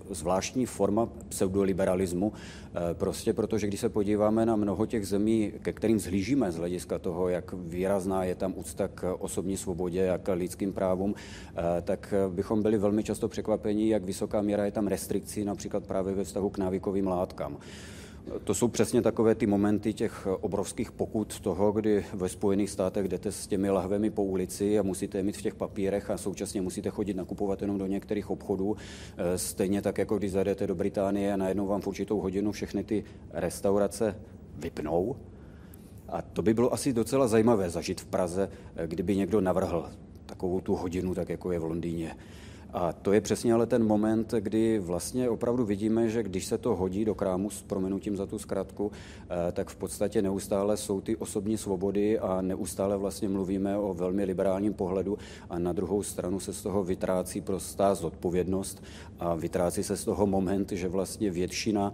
eh, 0.09 0.15
zvláštní 0.15 0.65
forma 0.65 1.09
pseudoliberalismu, 1.29 2.33
eh, 2.33 2.93
prostě 2.93 3.33
protože 3.33 3.67
když 3.67 3.79
se 3.79 3.89
podíváme 3.89 4.45
na 4.45 4.55
mnoho 4.55 4.85
těch 4.85 5.07
zemí, 5.07 5.51
ke 5.61 5.73
kterým 5.73 5.99
zhlížíme 5.99 6.51
z 6.51 6.57
hlediska 6.57 6.99
toho, 6.99 7.29
jak 7.29 7.53
výrazná 7.53 8.23
je 8.23 8.35
tam 8.35 8.53
úcta 8.55 8.87
k 8.87 9.15
osobní 9.19 9.57
svobodě, 9.57 9.99
jak 9.99 10.21
k 10.21 10.33
lidským 10.33 10.73
právům, 10.73 11.15
tak 11.83 12.13
bychom 12.29 12.61
byli 12.61 12.77
velmi 12.77 13.03
často 13.03 13.27
překvapeni, 13.27 13.89
jak 13.89 14.03
vysoká 14.03 14.41
míra 14.41 14.65
je 14.65 14.71
tam 14.71 14.87
restrikcí, 14.87 15.45
například 15.45 15.87
právě 15.87 16.13
ve 16.13 16.23
vztahu 16.23 16.49
k 16.49 16.57
návykovým 16.57 17.07
látkám. 17.07 17.57
To 18.43 18.53
jsou 18.53 18.67
přesně 18.67 19.01
takové 19.01 19.35
ty 19.35 19.47
momenty 19.47 19.93
těch 19.93 20.27
obrovských 20.27 20.91
pokut 20.91 21.39
toho, 21.39 21.71
kdy 21.71 22.05
ve 22.13 22.29
Spojených 22.29 22.69
státech 22.69 23.07
jdete 23.07 23.31
s 23.31 23.47
těmi 23.47 23.69
lahvemi 23.69 24.09
po 24.09 24.23
ulici 24.23 24.79
a 24.79 24.83
musíte 24.83 25.17
je 25.17 25.23
mít 25.23 25.37
v 25.37 25.41
těch 25.41 25.55
papírech 25.55 26.09
a 26.09 26.17
současně 26.17 26.61
musíte 26.61 26.89
chodit 26.89 27.13
nakupovat 27.13 27.61
jenom 27.61 27.77
do 27.77 27.85
některých 27.85 28.29
obchodů. 28.29 28.77
Eh, 29.17 29.37
stejně 29.37 29.81
tak, 29.81 29.97
jako 29.97 30.17
když 30.17 30.31
zajdete 30.31 30.67
do 30.67 30.75
Británie 30.75 31.33
a 31.33 31.37
najednou 31.37 31.67
vám 31.67 31.81
v 31.81 31.87
určitou 31.87 32.19
hodinu 32.19 32.51
všechny 32.51 32.83
ty 32.83 33.03
restaurace 33.31 34.15
vypnou. 34.57 35.15
A 36.09 36.21
to 36.21 36.41
by 36.41 36.53
bylo 36.53 36.73
asi 36.73 36.93
docela 36.93 37.27
zajímavé 37.27 37.69
zažít 37.69 38.01
v 38.01 38.05
Praze, 38.05 38.49
eh, 38.75 38.87
kdyby 38.87 39.15
někdo 39.15 39.41
navrhl 39.41 39.89
takovou 40.25 40.61
tu 40.61 40.75
hodinu, 40.75 41.15
tak 41.15 41.29
jako 41.29 41.51
je 41.51 41.59
v 41.59 41.63
Londýně. 41.63 42.15
A 42.73 42.93
to 42.93 43.13
je 43.13 43.21
přesně 43.21 43.53
ale 43.53 43.65
ten 43.65 43.87
moment, 43.87 44.33
kdy 44.39 44.79
vlastně 44.79 45.29
opravdu 45.29 45.65
vidíme, 45.65 46.09
že 46.09 46.23
když 46.23 46.45
se 46.45 46.57
to 46.57 46.75
hodí 46.75 47.05
do 47.05 47.15
krámu 47.15 47.49
s 47.49 47.61
proměnutím 47.61 48.17
za 48.17 48.25
tu 48.25 48.39
zkratku, 48.39 48.91
eh, 49.29 49.51
tak 49.51 49.69
v 49.69 49.75
podstatě 49.75 50.21
neustále 50.21 50.77
jsou 50.77 51.01
ty 51.01 51.15
osobní 51.15 51.57
svobody 51.57 52.19
a 52.19 52.41
neustále 52.41 52.97
vlastně 52.97 53.29
mluvíme 53.29 53.77
o 53.77 53.93
velmi 53.93 54.23
liberálním 54.23 54.73
pohledu 54.73 55.17
a 55.49 55.59
na 55.59 55.73
druhou 55.73 56.03
stranu 56.03 56.39
se 56.39 56.53
z 56.53 56.61
toho 56.61 56.83
vytrácí 56.83 57.41
prostá 57.41 57.95
zodpovědnost 57.95 58.83
a 59.19 59.35
vytrácí 59.35 59.83
se 59.83 59.97
z 59.97 60.05
toho 60.05 60.27
moment, 60.27 60.71
že 60.71 60.87
vlastně 60.87 61.31
většina 61.31 61.93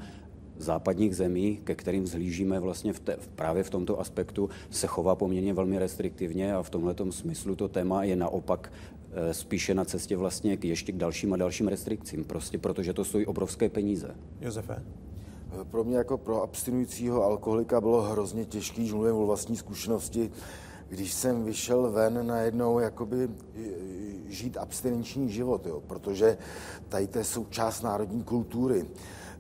západních 0.58 1.16
zemí, 1.16 1.60
ke 1.64 1.76
kterým 1.76 2.08
zhlížíme 2.08 2.60
vlastně 2.60 2.94
v 2.94 3.00
te, 3.00 3.18
právě 3.36 3.64
v 3.64 3.70
tomto 3.70 4.00
aspektu, 4.00 4.50
se 4.70 4.88
chová 4.88 5.16
poměrně 5.16 5.54
velmi 5.54 5.80
restriktivně 5.80 6.54
a 6.54 6.64
v 6.64 6.70
tomto 6.70 7.12
smyslu 7.12 7.56
to 7.56 7.68
téma 7.68 8.04
je 8.04 8.16
naopak 8.16 8.72
spíše 9.32 9.74
na 9.74 9.86
cestě 9.86 10.18
vlastně 10.18 10.58
k 10.58 10.66
ještě 10.66 10.92
k 10.92 10.98
dalším 10.98 11.34
a 11.34 11.38
dalším 11.38 11.68
restrikcím, 11.68 12.24
prostě 12.24 12.58
protože 12.58 12.94
to 12.94 13.06
stojí 13.06 13.26
obrovské 13.26 13.70
peníze. 13.70 14.16
Josefe? 14.42 14.84
Eh, 15.52 15.66
pro 15.66 15.84
mě 15.84 15.98
jako 15.98 16.18
pro 16.18 16.42
abstinujícího 16.42 17.24
alkoholika 17.24 17.82
bylo 17.82 18.02
hrozně 18.02 18.46
těžký, 18.46 18.88
že 18.88 18.94
mluvím 18.94 19.16
o 19.16 19.26
vlastní 19.26 19.58
zkušenosti, 19.58 20.32
když 20.90 21.14
jsem 21.14 21.44
vyšel 21.44 21.92
ven 21.92 22.28
najednou 22.28 22.80
jakoby 22.80 23.30
eh, 23.30 23.60
žít 24.28 24.58
abstinenční 24.58 25.30
život, 25.30 25.66
jo, 25.66 25.82
protože 25.88 26.38
tady 26.90 27.08
to 27.08 27.18
je 27.18 27.24
součást 27.24 27.82
národní 27.82 28.24
kultury. 28.24 28.86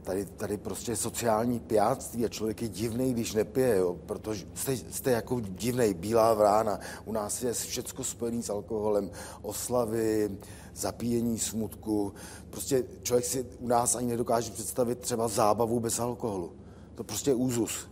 Tady, 0.10 0.26
tady 0.26 0.58
prostě 0.58 0.96
sociální 0.96 1.60
pijátství 1.60 2.26
a 2.26 2.30
člověk 2.30 2.62
je 2.62 2.68
divný, 2.68 3.14
když 3.14 3.34
nepije, 3.34 3.78
jo, 3.78 3.96
protože 4.06 4.46
jste, 4.54 4.78
jste 4.78 5.12
jako 5.12 5.40
divný, 5.40 5.94
bílá 5.94 6.34
vrána. 6.34 6.80
U 7.06 7.12
nás 7.12 7.44
je 7.44 7.54
všecko 7.54 8.04
spojené 8.04 8.44
s 8.44 8.50
alkoholem, 8.50 9.12
oslavy, 9.42 10.38
zapíjení 10.76 11.40
smutku. 11.40 12.14
Prostě 12.50 12.84
člověk 13.04 13.26
si 13.26 13.46
u 13.60 13.68
nás 13.68 13.96
ani 13.96 14.08
nedokáže 14.08 14.52
představit 14.52 15.00
třeba 15.00 15.28
zábavu 15.28 15.80
bez 15.80 16.00
alkoholu. 16.00 16.52
To 16.96 17.04
prostě 17.04 17.32
je 17.32 17.36
úzus. 17.36 17.88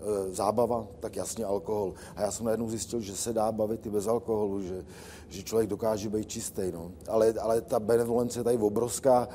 E, 0.00 0.34
zábava, 0.34 0.86
tak 1.00 1.16
jasně 1.16 1.44
alkohol. 1.44 1.94
A 2.16 2.22
já 2.22 2.30
jsem 2.30 2.46
najednou 2.46 2.70
zjistil, 2.70 3.00
že 3.00 3.16
se 3.16 3.32
dá 3.32 3.52
bavit 3.52 3.86
i 3.86 3.90
bez 3.90 4.06
alkoholu, 4.06 4.62
že, 4.62 4.84
že 5.28 5.42
člověk 5.42 5.70
dokáže 5.70 6.08
být 6.08 6.28
čistý. 6.28 6.62
No. 6.72 6.92
Ale, 7.08 7.34
ale 7.40 7.60
ta 7.60 7.80
benevolence 7.80 8.40
je 8.40 8.44
tady 8.44 8.56
obrovská, 8.56 9.28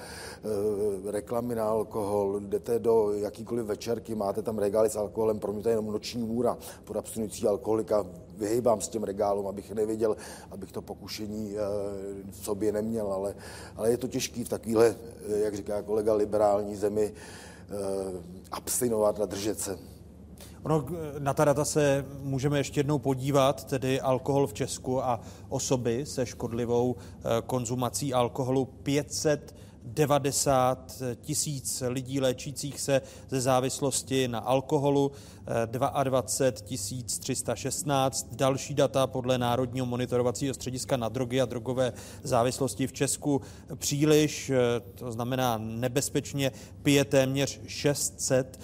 e, 1.07 1.11
reklamy 1.11 1.55
na 1.55 1.69
alkohol, 1.69 2.39
jdete 2.39 2.79
do 2.79 3.13
jakýkoliv 3.13 3.65
večerky, 3.65 4.15
máte 4.15 4.41
tam 4.41 4.57
regály 4.57 4.89
s 4.89 4.95
alkoholem, 4.95 5.39
pro 5.39 5.53
mě 5.53 5.63
to 5.63 5.69
je 5.69 5.73
jenom 5.73 5.91
noční 5.91 6.23
můra 6.23 6.57
pod 6.83 6.97
abstinující 6.97 7.47
alkoholika, 7.47 8.05
vyhýbám 8.37 8.81
s 8.81 8.87
těm 8.87 9.03
regálům, 9.03 9.47
abych 9.47 9.71
nevěděl, 9.71 10.15
abych 10.51 10.71
to 10.71 10.81
pokušení 10.81 11.55
e, 11.57 11.61
v 12.31 12.45
sobě 12.45 12.71
neměl, 12.71 13.13
ale, 13.13 13.35
ale 13.75 13.91
je 13.91 13.97
to 13.97 14.07
těžký 14.07 14.43
v 14.43 14.49
takovéhle, 14.49 14.95
jak 15.27 15.55
říká 15.55 15.81
kolega, 15.81 16.13
liberální 16.13 16.75
zemi 16.75 17.13
e, 17.13 17.13
abstinovat 18.51 19.19
a 19.19 19.25
držet 19.25 19.59
se. 19.59 19.91
Ono, 20.63 20.85
na 21.19 21.33
ta 21.33 21.45
data 21.45 21.65
se 21.65 22.05
můžeme 22.21 22.57
ještě 22.57 22.79
jednou 22.79 22.99
podívat, 22.99 23.63
tedy 23.63 24.01
alkohol 24.01 24.47
v 24.47 24.53
Česku 24.53 25.03
a 25.03 25.19
osoby 25.49 26.05
se 26.05 26.25
škodlivou 26.25 26.95
eh, 26.95 27.41
konzumací 27.45 28.13
alkoholu. 28.13 28.65
500 28.65 29.55
90 29.83 31.01
tisíc 31.21 31.83
lidí 31.87 32.19
léčících 32.19 32.79
se 32.79 33.01
ze 33.29 33.41
závislosti 33.41 34.27
na 34.27 34.39
alkoholu, 34.39 35.11
22 35.65 36.21
316. 37.19 38.35
Další 38.35 38.73
data 38.73 39.07
podle 39.07 39.37
Národního 39.37 39.85
monitorovacího 39.85 40.53
střediska 40.53 40.97
na 40.97 41.09
drogy 41.09 41.41
a 41.41 41.45
drogové 41.45 41.93
závislosti 42.23 42.87
v 42.87 42.93
Česku 42.93 43.41
příliš, 43.75 44.51
to 44.95 45.11
znamená 45.11 45.57
nebezpečně 45.57 46.51
pije 46.83 47.05
téměř 47.05 47.59
600 47.67 48.59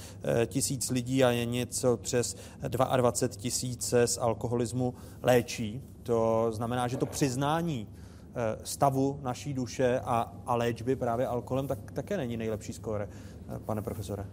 tisíc 0.45 0.89
lidí 0.89 1.23
a 1.23 1.31
je 1.31 1.45
něco 1.45 1.98
přes 1.98 2.35
22 2.68 3.11
tisíc 3.38 3.94
z 4.06 4.18
alkoholismu 4.18 4.94
léčí. 5.22 5.81
To 6.03 6.48
znamená, 6.52 6.88
že 6.88 6.98
to 6.98 7.06
přiznání 7.06 7.88
Eh, 7.88 8.06
stavu 8.64 9.19
naší 9.23 9.53
duše 9.53 9.99
a, 9.99 10.34
a 10.45 10.55
léčby 10.55 10.95
právě 10.95 11.27
alkoholem, 11.27 11.68
tak 11.68 11.91
také 11.91 12.18
není 12.18 12.38
nejlepší 12.38 12.73
skóre, 12.73 13.09
eh, 13.09 13.59
pane 13.65 13.81
profesore. 13.81 14.26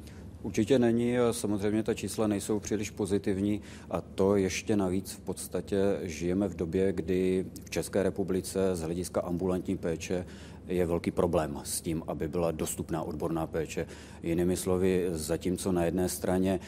Určitě 0.42 0.78
není, 0.78 1.14
samozřejmě 1.30 1.82
ta 1.82 1.94
čísla 1.94 2.26
nejsou 2.26 2.60
příliš 2.60 2.90
pozitivní 2.90 3.60
a 3.90 4.00
to 4.00 4.36
ještě 4.36 4.76
navíc 4.76 5.12
v 5.12 5.20
podstatě 5.20 5.98
žijeme 6.02 6.48
v 6.48 6.56
době, 6.56 6.92
kdy 6.92 7.46
v 7.64 7.70
České 7.70 8.02
republice 8.02 8.76
z 8.76 8.80
hlediska 8.80 9.20
ambulantní 9.20 9.76
péče 9.76 10.26
je 10.66 10.86
velký 10.86 11.10
problém 11.10 11.60
s 11.64 11.80
tím, 11.80 12.02
aby 12.06 12.28
byla 12.28 12.50
dostupná 12.50 13.02
odborná 13.02 13.46
péče. 13.46 13.86
Jinými 14.22 14.56
slovy, 14.56 15.06
zatímco 15.12 15.72
na 15.72 15.84
jedné 15.84 16.08
straně 16.08 16.60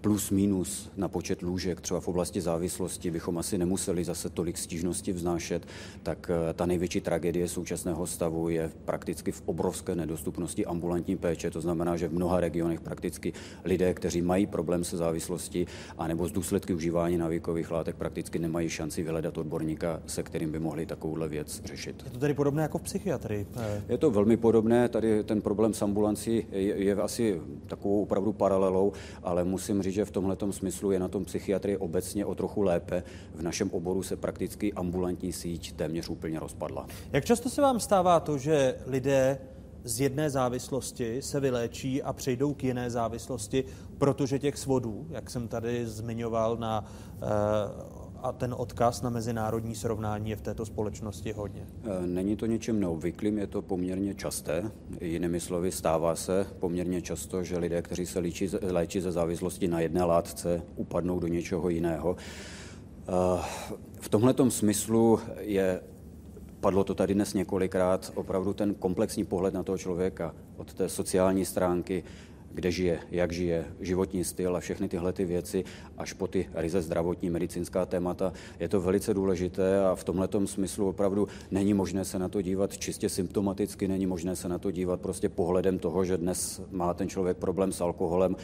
plus 0.00 0.30
minus 0.30 0.90
na 0.96 1.08
počet 1.08 1.42
lůžek, 1.42 1.80
třeba 1.80 2.00
v 2.00 2.08
oblasti 2.08 2.40
závislosti, 2.40 3.10
bychom 3.10 3.38
asi 3.38 3.58
nemuseli 3.58 4.04
zase 4.04 4.30
tolik 4.30 4.58
stížností 4.58 5.12
vznášet, 5.12 5.66
tak 6.02 6.30
eh, 6.30 6.52
ta 6.54 6.66
největší 6.66 7.00
tragédie 7.00 7.48
současného 7.48 8.06
stavu 8.06 8.48
je 8.48 8.70
prakticky 8.84 9.32
v 9.32 9.42
obrovské 9.46 9.94
nedostupnosti 9.94 10.66
ambulantní 10.66 11.16
péče. 11.16 11.50
To 11.50 11.60
znamená, 11.60 11.96
že 11.96 12.08
v 12.08 12.14
mnoha 12.14 12.40
regionech 12.40 12.80
prakticky 12.80 13.32
lidé, 13.64 13.94
kteří 13.94 14.22
mají 14.22 14.46
problém 14.46 14.84
se 14.84 14.96
závislostí 14.96 15.66
anebo 15.98 16.28
z 16.28 16.32
důsledky 16.32 16.74
užívání 16.74 17.18
návykových 17.18 17.70
látek, 17.70 17.96
prakticky 17.96 18.38
nemají 18.38 18.68
šanci 18.68 19.02
vyhledat 19.02 19.38
odborníka, 19.38 20.00
se 20.06 20.22
kterým 20.22 20.52
by 20.52 20.58
mohli 20.58 20.86
takovouhle 20.86 21.28
věc 21.28 21.62
řešit. 21.64 22.02
Je 22.04 22.10
to 22.10 22.18
tedy 22.18 22.34
podobné 22.34 22.62
jako 22.62 22.78
v 22.78 22.82
psychiatrii? 22.82 23.46
Je 23.88 23.98
to 23.98 24.10
velmi 24.10 24.36
podobné. 24.36 24.88
Tady 24.88 25.24
ten 25.24 25.42
problém 25.42 25.74
s 25.74 25.82
ambulancí 25.82 26.46
je, 26.52 26.76
je 26.76 26.94
asi 26.94 27.40
takovou 27.66 28.02
opravdu 28.02 28.32
paralelou, 28.32 28.92
ale 29.22 29.44
musím 29.44 29.82
říct, 29.82 29.89
říct, 29.90 29.96
že 29.96 30.04
v 30.04 30.10
tomhle 30.10 30.36
smyslu 30.50 30.90
je 30.90 30.98
na 30.98 31.08
tom 31.08 31.24
psychiatrie 31.24 31.78
obecně 31.78 32.24
o 32.24 32.34
trochu 32.34 32.62
lépe. 32.62 33.02
V 33.34 33.42
našem 33.42 33.70
oboru 33.70 34.02
se 34.02 34.16
prakticky 34.16 34.72
ambulantní 34.72 35.32
síť 35.32 35.72
téměř 35.72 36.08
úplně 36.08 36.40
rozpadla. 36.40 36.86
Jak 37.12 37.24
často 37.24 37.50
se 37.50 37.62
vám 37.62 37.80
stává 37.80 38.20
to, 38.20 38.38
že 38.38 38.74
lidé 38.86 39.38
z 39.84 40.00
jedné 40.00 40.30
závislosti 40.30 41.22
se 41.22 41.40
vyléčí 41.40 42.02
a 42.02 42.12
přejdou 42.12 42.54
k 42.54 42.64
jiné 42.64 42.90
závislosti, 42.90 43.64
protože 43.98 44.38
těch 44.38 44.56
svodů, 44.56 45.06
jak 45.10 45.30
jsem 45.30 45.48
tady 45.48 45.86
zmiňoval 45.86 46.56
na 46.56 46.84
uh, 46.84 47.99
a 48.22 48.32
ten 48.32 48.54
odkaz 48.58 49.02
na 49.02 49.10
mezinárodní 49.10 49.74
srovnání 49.74 50.30
je 50.30 50.36
v 50.36 50.40
této 50.40 50.66
společnosti 50.66 51.32
hodně. 51.32 51.66
E, 51.84 52.06
není 52.06 52.36
to 52.36 52.46
něčím 52.46 52.80
neobvyklým, 52.80 53.38
je 53.38 53.46
to 53.46 53.62
poměrně 53.62 54.14
časté. 54.14 54.70
Jinými 55.00 55.40
slovy, 55.40 55.72
stává 55.72 56.16
se 56.16 56.46
poměrně 56.58 57.02
často, 57.02 57.42
že 57.42 57.58
lidé, 57.58 57.82
kteří 57.82 58.06
se 58.06 58.18
léčí, 58.18 58.48
léčí 58.70 59.00
ze 59.00 59.12
závislosti 59.12 59.68
na 59.68 59.80
jedné 59.80 60.04
látce, 60.04 60.62
upadnou 60.76 61.20
do 61.20 61.26
něčeho 61.26 61.68
jiného. 61.68 62.16
V 64.00 64.08
tomhle 64.08 64.34
smyslu 64.50 65.20
je 65.38 65.80
Padlo 66.60 66.84
to 66.84 66.94
tady 66.94 67.14
dnes 67.14 67.34
několikrát, 67.34 68.12
opravdu 68.14 68.52
ten 68.52 68.74
komplexní 68.74 69.24
pohled 69.24 69.54
na 69.54 69.62
toho 69.62 69.78
člověka 69.78 70.34
od 70.56 70.74
té 70.74 70.88
sociální 70.88 71.44
stránky, 71.44 72.04
kde 72.50 72.70
žije, 72.70 72.98
jak 73.10 73.32
žije, 73.32 73.64
životní 73.80 74.24
styl 74.24 74.56
a 74.56 74.60
všechny 74.60 74.88
tyhle 74.88 75.12
ty 75.12 75.24
věci, 75.24 75.64
až 75.98 76.12
po 76.12 76.26
ty 76.26 76.48
ryze 76.54 76.82
zdravotní, 76.82 77.30
medicínská 77.30 77.86
témata. 77.86 78.32
Je 78.60 78.68
to 78.68 78.80
velice 78.80 79.14
důležité 79.14 79.84
a 79.84 79.94
v 79.94 80.04
tomhle 80.04 80.28
smyslu 80.44 80.88
opravdu 80.88 81.28
není 81.50 81.74
možné 81.74 82.04
se 82.04 82.18
na 82.18 82.28
to 82.28 82.42
dívat 82.42 82.78
čistě 82.78 83.08
symptomaticky, 83.08 83.88
není 83.88 84.06
možné 84.06 84.36
se 84.36 84.48
na 84.48 84.58
to 84.58 84.70
dívat 84.70 85.00
prostě 85.00 85.28
pohledem 85.28 85.78
toho, 85.78 86.04
že 86.04 86.16
dnes 86.16 86.62
má 86.70 86.94
ten 86.94 87.08
člověk 87.08 87.36
problém 87.36 87.72
s 87.72 87.80
alkoholem, 87.80 88.36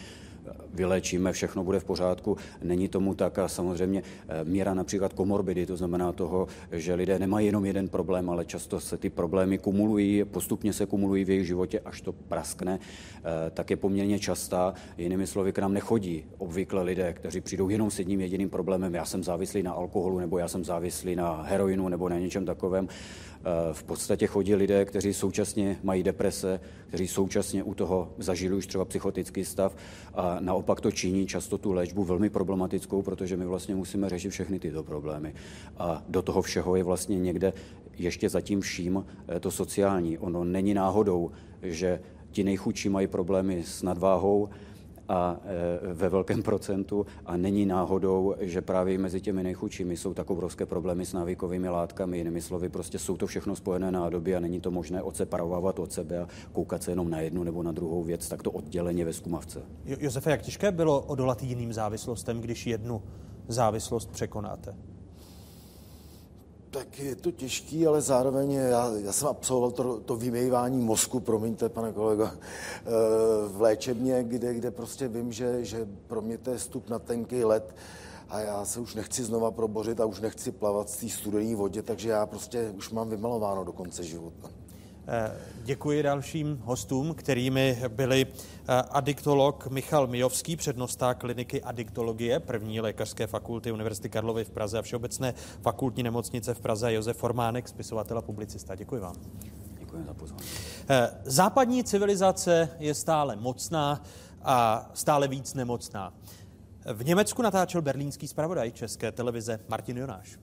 vylečíme, 0.76 1.32
všechno 1.32 1.64
bude 1.64 1.80
v 1.80 1.84
pořádku. 1.84 2.36
Není 2.62 2.88
tomu 2.88 3.14
tak 3.14 3.38
a 3.38 3.48
samozřejmě 3.48 4.02
eh, 4.28 4.44
míra 4.44 4.74
například 4.74 5.12
komorbidy, 5.12 5.66
to 5.66 5.76
znamená 5.76 6.12
toho, 6.12 6.46
že 6.72 6.94
lidé 6.94 7.18
nemají 7.18 7.46
jenom 7.46 7.64
jeden 7.64 7.88
problém, 7.88 8.30
ale 8.30 8.44
často 8.44 8.80
se 8.80 8.96
ty 8.96 9.10
problémy 9.10 9.58
kumulují, 9.58 10.24
postupně 10.24 10.72
se 10.72 10.86
kumulují 10.86 11.24
v 11.24 11.30
jejich 11.30 11.46
životě, 11.46 11.80
až 11.80 12.00
to 12.00 12.12
praskne, 12.12 12.78
eh, 12.78 13.50
tak 13.50 13.70
je 13.70 13.76
poměrně 13.76 14.18
častá. 14.18 14.74
Jinými 14.98 15.26
slovy, 15.26 15.52
k 15.52 15.58
nám 15.58 15.72
nechodí 15.72 16.24
obvykle 16.38 16.82
lidé, 16.82 17.12
kteří 17.12 17.40
přijdou 17.40 17.68
jenom 17.68 17.90
s 17.90 17.98
jedním 17.98 18.20
jediným 18.20 18.50
problémem, 18.50 18.94
já 18.94 19.04
jsem 19.04 19.24
závislý 19.24 19.62
na 19.62 19.72
alkoholu, 19.72 20.18
nebo 20.18 20.38
já 20.38 20.48
jsem 20.48 20.64
závislý 20.64 21.16
na 21.16 21.42
heroinu, 21.42 21.88
nebo 21.88 22.08
na 22.08 22.18
něčem 22.18 22.44
takovém. 22.44 22.88
Eh, 23.46 23.74
v 23.74 23.82
podstatě 23.84 24.26
chodí 24.26 24.54
lidé, 24.54 24.84
kteří 24.84 25.14
současně 25.14 25.78
mají 25.82 26.02
deprese, 26.02 26.60
kteří 26.88 27.08
současně 27.08 27.62
u 27.62 27.74
toho 27.74 28.12
zažili 28.18 28.54
už 28.54 28.66
třeba 28.66 28.84
psychotický 28.84 29.44
stav 29.44 29.76
a 30.14 30.36
naopak 30.40 30.65
to 30.74 30.92
činí 30.92 31.26
často 31.26 31.58
tu 31.58 31.72
léčbu 31.72 32.04
velmi 32.04 32.30
problematickou, 32.30 33.02
protože 33.02 33.36
my 33.36 33.46
vlastně 33.46 33.74
musíme 33.74 34.08
řešit 34.08 34.30
všechny 34.30 34.58
tyto 34.58 34.82
problémy. 34.82 35.34
A 35.78 36.04
do 36.08 36.22
toho 36.22 36.42
všeho 36.42 36.76
je 36.76 36.82
vlastně 36.82 37.18
někde 37.18 37.52
ještě 37.98 38.28
zatím 38.28 38.60
vším 38.60 39.04
eh, 39.28 39.40
to 39.40 39.50
sociální. 39.50 40.18
Ono 40.18 40.44
není 40.44 40.74
náhodou, 40.74 41.30
že 41.62 42.00
ti 42.30 42.44
nejchudší 42.44 42.88
mají 42.88 43.06
problémy 43.06 43.62
s 43.62 43.82
nadváhou, 43.82 44.48
a 45.08 45.36
e, 45.44 45.94
ve 45.94 46.08
velkém 46.08 46.42
procentu 46.42 47.06
a 47.26 47.36
není 47.36 47.66
náhodou, 47.66 48.34
že 48.40 48.62
právě 48.62 48.98
mezi 48.98 49.20
těmi 49.20 49.42
nejchudšími 49.42 49.96
jsou 49.96 50.14
tak 50.14 50.30
obrovské 50.30 50.66
problémy 50.66 51.06
s 51.06 51.12
návykovými 51.12 51.68
látkami. 51.68 52.18
Jinými 52.18 52.40
slovy, 52.40 52.68
prostě 52.68 52.98
jsou 52.98 53.16
to 53.16 53.26
všechno 53.26 53.56
spojené 53.56 53.92
nádoby 53.92 54.36
a 54.36 54.40
není 54.40 54.60
to 54.60 54.70
možné 54.70 55.02
odseparovat 55.02 55.78
od 55.78 55.92
sebe 55.92 56.18
a 56.18 56.28
koukat 56.52 56.82
se 56.82 56.90
jenom 56.90 57.10
na 57.10 57.20
jednu 57.20 57.44
nebo 57.44 57.62
na 57.62 57.72
druhou 57.72 58.02
věc, 58.02 58.28
tak 58.28 58.42
to 58.42 58.50
odděleně 58.50 59.04
ve 59.04 59.12
zkumavce. 59.12 59.62
Josefe, 59.84 60.30
jak 60.30 60.42
těžké 60.42 60.72
bylo 60.72 61.00
odolat 61.00 61.42
jiným 61.42 61.72
závislostem, 61.72 62.40
když 62.40 62.66
jednu 62.66 63.02
závislost 63.48 64.10
překonáte? 64.10 64.74
Tak 66.70 66.98
je 66.98 67.16
to 67.16 67.30
těžký, 67.30 67.86
ale 67.86 68.00
zároveň 68.00 68.52
já, 68.52 68.92
já 68.96 69.12
jsem 69.12 69.28
absolvoval 69.28 69.70
to, 69.70 70.00
to 70.00 70.16
vymývání 70.16 70.84
mozku, 70.84 71.20
promiňte, 71.20 71.68
pane 71.68 71.92
kolego, 71.92 72.30
eh, 72.32 72.90
v 73.48 73.60
léčebně, 73.60 74.22
kde, 74.22 74.54
kde 74.54 74.70
prostě 74.70 75.08
vím, 75.08 75.32
že, 75.32 75.64
že 75.64 75.88
pro 76.06 76.22
mě 76.22 76.38
to 76.38 76.50
je 76.50 76.58
stup 76.58 76.88
na 76.88 76.98
tenký 76.98 77.44
let 77.44 77.74
a 78.28 78.40
já 78.40 78.64
se 78.64 78.80
už 78.80 78.94
nechci 78.94 79.24
znova 79.24 79.50
probořit 79.50 80.00
a 80.00 80.04
už 80.04 80.20
nechci 80.20 80.52
plavat 80.52 80.90
v 80.90 81.00
té 81.00 81.08
studené 81.08 81.56
vodě, 81.56 81.82
takže 81.82 82.08
já 82.08 82.26
prostě 82.26 82.70
už 82.76 82.90
mám 82.90 83.08
vymalováno 83.08 83.64
do 83.64 83.72
konce 83.72 84.04
života. 84.04 84.50
Eh, 85.08 85.32
děkuji 85.64 86.02
dalším 86.02 86.62
hostům, 86.64 87.14
kterými 87.14 87.82
byli 87.88 88.26
eh, 88.26 88.82
adiktolog 88.90 89.66
Michal 89.66 90.06
Mijovský, 90.06 90.56
přednosta 90.56 91.14
kliniky 91.14 91.62
adiktologie 91.62 92.40
první 92.40 92.80
lékařské 92.80 93.26
fakulty 93.26 93.72
Univerzity 93.72 94.08
Karlovy 94.08 94.44
v 94.44 94.50
Praze 94.50 94.78
a 94.78 94.82
Všeobecné 94.82 95.34
fakultní 95.62 96.02
nemocnice 96.02 96.54
v 96.54 96.60
Praze 96.60 96.92
Josef 96.92 97.16
Formánek, 97.16 97.68
spisovatel 97.68 98.18
a 98.18 98.22
publicista. 98.22 98.74
Děkuji 98.74 99.00
vám. 99.00 99.16
Děkuji 99.78 100.04
za 100.04 100.14
pozornost. 100.14 100.48
Eh, 100.88 101.10
západní 101.24 101.84
civilizace 101.84 102.68
je 102.78 102.94
stále 102.94 103.36
mocná 103.36 104.02
a 104.42 104.90
stále 104.94 105.28
víc 105.28 105.54
nemocná. 105.54 106.12
V 106.92 107.04
Německu 107.04 107.42
natáčel 107.42 107.82
berlínský 107.82 108.28
zpravodaj 108.28 108.72
České 108.72 109.12
televize 109.12 109.60
Martin 109.68 109.98
Jonáš. 109.98 110.38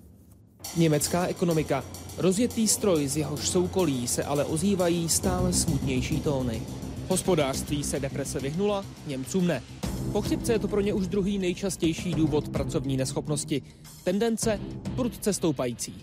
Německá 0.77 1.27
ekonomika. 1.27 1.84
Rozjetý 2.18 2.68
stroj, 2.68 3.07
z 3.07 3.18
jehož 3.18 3.49
soukolí 3.49 4.07
se 4.07 4.23
ale 4.23 4.45
ozývají 4.45 5.10
stále 5.10 5.53
smutnější 5.53 6.19
tóny. 6.19 6.61
Hospodářství 7.10 7.84
se 7.84 7.99
deprese 7.99 8.40
vyhnula, 8.40 8.85
Němcům 9.07 9.48
ne. 9.48 9.64
Po 10.11 10.22
chřipce 10.22 10.53
je 10.53 10.60
to 10.60 10.68
pro 10.68 10.81
ně 10.81 10.94
už 10.94 11.07
druhý 11.07 11.40
nejčastější 11.40 12.14
důvod 12.14 12.49
pracovní 12.49 12.98
neschopnosti. 12.98 13.61
Tendence 14.03 14.60
prudce 14.95 15.34
stoupající. 15.34 15.94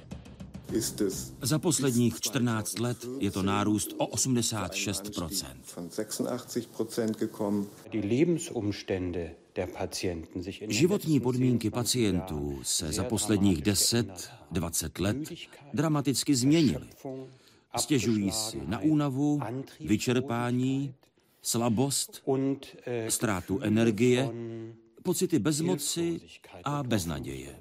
Za 1.42 1.58
posledních 1.58 2.20
14 2.20 2.78
let 2.78 3.06
je 3.18 3.30
to 3.30 3.42
nárůst 3.42 3.94
o 3.96 4.06
86% 4.06 5.54
Životní 10.68 11.20
podmínky 11.20 11.70
pacientů 11.70 12.60
se 12.62 12.92
za 12.92 13.04
posledních 13.04 13.62
10-20 13.62 15.02
let 15.02 15.16
dramaticky 15.74 16.34
změnily. 16.34 16.86
Stěžují 17.76 18.32
si 18.32 18.60
na 18.66 18.78
únavu, 18.78 19.40
vyčerpání, 19.80 20.94
slabost, 21.42 22.22
ztrátu 23.08 23.60
energie, 23.60 24.30
pocity 25.02 25.38
bezmoci 25.38 26.20
a 26.64 26.82
beznaděje. 26.82 27.59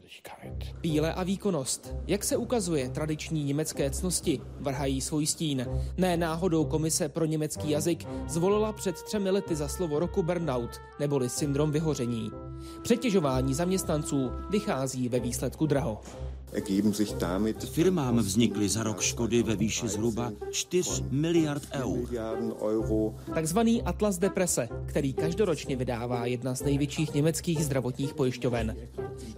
Píle 0.81 1.13
a 1.13 1.23
výkonnost. 1.23 1.93
Jak 2.07 2.23
se 2.23 2.37
ukazuje, 2.37 2.89
tradiční 2.89 3.43
německé 3.43 3.89
cnosti 3.89 4.41
vrhají 4.59 5.01
svůj 5.01 5.25
stín. 5.25 5.67
Ne 5.97 6.17
náhodou 6.17 6.65
komise 6.65 7.09
pro 7.09 7.25
německý 7.25 7.69
jazyk 7.69 8.07
zvolila 8.27 8.73
před 8.73 8.95
třemi 8.95 9.31
lety 9.31 9.55
za 9.55 9.67
slovo 9.67 9.99
roku 9.99 10.23
burnout, 10.23 10.81
neboli 10.99 11.29
syndrom 11.29 11.71
vyhoření. 11.71 12.31
Přetěžování 12.81 13.53
zaměstnanců 13.53 14.31
vychází 14.49 15.09
ve 15.09 15.19
výsledku 15.19 15.65
draho. 15.65 16.01
Firmám 17.71 18.17
vznikly 18.17 18.69
za 18.69 18.83
rok 18.83 19.01
škody 19.01 19.43
ve 19.43 19.55
výši 19.55 19.87
zhruba 19.87 20.31
4 20.51 21.03
miliard 21.11 21.63
eur. 21.73 22.09
Takzvaný 23.33 23.83
Atlas 23.83 24.17
deprese, 24.17 24.69
který 24.85 25.13
každoročně 25.13 25.75
vydává 25.75 26.25
jedna 26.25 26.55
z 26.55 26.61
největších 26.61 27.13
německých 27.13 27.65
zdravotních 27.65 28.13
pojišťoven. 28.13 28.75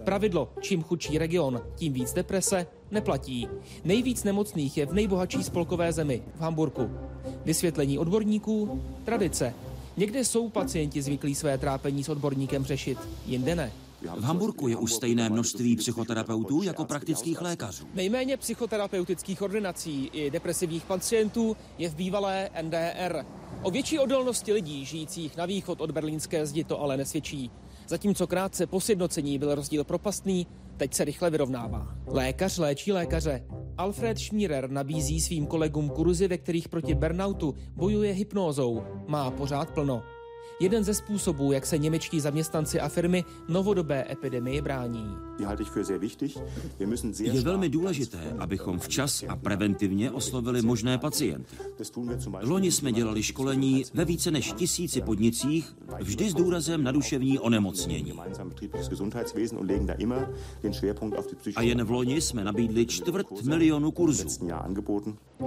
Pravidlo, 0.04 0.52
čím 0.72 0.82
chudší 0.82 1.18
region, 1.18 1.60
tím 1.74 1.92
víc 1.92 2.12
deprese, 2.12 2.66
neplatí. 2.90 3.48
Nejvíc 3.84 4.24
nemocných 4.24 4.76
je 4.76 4.86
v 4.86 4.92
nejbohatší 4.92 5.42
spolkové 5.44 5.92
zemi, 5.92 6.22
v 6.36 6.40
Hamburku. 6.40 6.90
Vysvětlení 7.44 7.98
odborníků? 7.98 8.82
Tradice. 9.04 9.54
Někde 9.96 10.24
jsou 10.24 10.48
pacienti 10.48 11.02
zvyklí 11.02 11.34
své 11.34 11.58
trápení 11.58 12.04
s 12.04 12.08
odborníkem 12.08 12.64
řešit, 12.64 12.98
jinde 13.26 13.54
ne. 13.54 13.72
V 14.16 14.22
Hamburku 14.22 14.68
je 14.68 14.76
už 14.76 14.92
stejné 14.92 15.30
množství 15.30 15.76
psychoterapeutů 15.76 16.62
jako 16.62 16.84
praktických 16.84 17.40
lékařů. 17.40 17.86
Nejméně 17.94 18.36
psychoterapeutických 18.36 19.42
ordinací 19.42 20.10
i 20.12 20.30
depresivních 20.30 20.84
pacientů 20.84 21.56
je 21.78 21.88
v 21.88 21.94
bývalé 21.94 22.50
NDR. 22.62 23.24
O 23.62 23.70
větší 23.70 23.98
odolnosti 23.98 24.52
lidí 24.52 24.84
žijících 24.84 25.36
na 25.36 25.46
východ 25.46 25.80
od 25.80 25.90
berlínské 25.90 26.46
zdi 26.46 26.64
to 26.64 26.80
ale 26.80 26.96
nesvědčí. 26.96 27.50
Zatímco 27.88 28.26
krátce 28.26 28.66
po 28.66 28.80
sjednocení 28.80 29.38
byl 29.38 29.54
rozdíl 29.54 29.84
propastný, 29.84 30.46
teď 30.82 30.94
se 30.94 31.04
rychle 31.04 31.30
vyrovnává. 31.30 31.94
Lékař 32.06 32.58
léčí 32.58 32.92
lékaře. 32.92 33.44
Alfred 33.78 34.18
Schmierer 34.18 34.70
nabízí 34.70 35.20
svým 35.20 35.46
kolegům 35.46 35.90
kurzy, 35.90 36.28
ve 36.28 36.38
kterých 36.38 36.68
proti 36.68 36.94
burnoutu 36.94 37.54
bojuje 37.76 38.12
hypnózou. 38.12 38.82
Má 39.08 39.30
pořád 39.30 39.70
plno 39.70 40.02
jeden 40.60 40.84
ze 40.84 40.94
způsobů, 40.94 41.52
jak 41.52 41.66
se 41.66 41.78
němečtí 41.78 42.20
zaměstnanci 42.20 42.80
a 42.80 42.88
firmy 42.88 43.24
novodobé 43.48 44.04
epidemii 44.10 44.62
brání. 44.62 45.16
Je 47.20 47.40
velmi 47.40 47.68
důležité, 47.68 48.34
abychom 48.38 48.78
včas 48.78 49.24
a 49.28 49.36
preventivně 49.36 50.10
oslovili 50.10 50.62
možné 50.62 50.98
pacienty. 50.98 51.56
Loni 52.42 52.72
jsme 52.72 52.92
dělali 52.92 53.22
školení 53.22 53.84
ve 53.94 54.04
více 54.04 54.30
než 54.30 54.52
tisíci 54.52 55.00
podnicích, 55.00 55.76
vždy 56.00 56.30
s 56.30 56.34
důrazem 56.34 56.82
na 56.84 56.92
duševní 56.92 57.38
onemocnění. 57.38 58.12
A 61.56 61.62
jen 61.62 61.84
v 61.84 61.90
loni 61.90 62.20
jsme 62.20 62.44
nabídli 62.44 62.86
čtvrt 62.86 63.26
milionu 63.44 63.90
kurzů. 63.90 64.28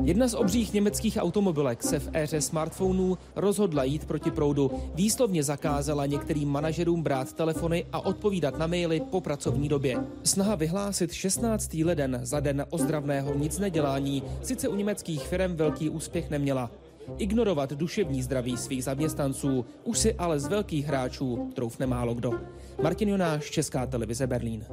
Jedna 0.03 0.27
z 0.27 0.33
obřích 0.33 0.73
německých 0.73 1.17
automobilek 1.21 1.83
se 1.83 1.99
v 1.99 2.09
éře 2.13 2.41
smartphonů 2.41 3.17
rozhodla 3.35 3.83
jít 3.83 4.05
proti 4.05 4.31
proudu. 4.31 4.71
Výslovně 4.95 5.43
zakázala 5.43 6.05
některým 6.05 6.49
manažerům 6.49 7.01
brát 7.03 7.33
telefony 7.33 7.85
a 7.91 8.05
odpovídat 8.05 8.57
na 8.59 8.67
maily 8.67 9.01
po 9.11 9.21
pracovní 9.21 9.69
době 9.69 9.84
době. 9.85 10.07
Snaha 10.23 10.55
vyhlásit 10.55 11.13
16. 11.13 11.73
leden 11.73 12.19
za 12.23 12.39
den 12.39 12.65
ozdravného 12.69 13.33
nic 13.33 13.59
nedělání 13.59 14.23
sice 14.43 14.67
u 14.67 14.75
německých 14.75 15.27
firm 15.27 15.55
velký 15.55 15.89
úspěch 15.89 16.29
neměla. 16.29 16.71
Ignorovat 17.17 17.73
duševní 17.73 18.21
zdraví 18.21 18.57
svých 18.57 18.83
zaměstnanců 18.83 19.65
už 19.83 19.99
si 19.99 20.13
ale 20.13 20.39
z 20.39 20.47
velkých 20.47 20.85
hráčů 20.85 21.51
troufne 21.55 21.85
málo 21.87 22.13
kdo. 22.13 22.31
Martin 22.83 23.09
Jonáš, 23.09 23.49
Česká 23.49 23.85
televize 23.85 24.27
Berlín. 24.27 24.65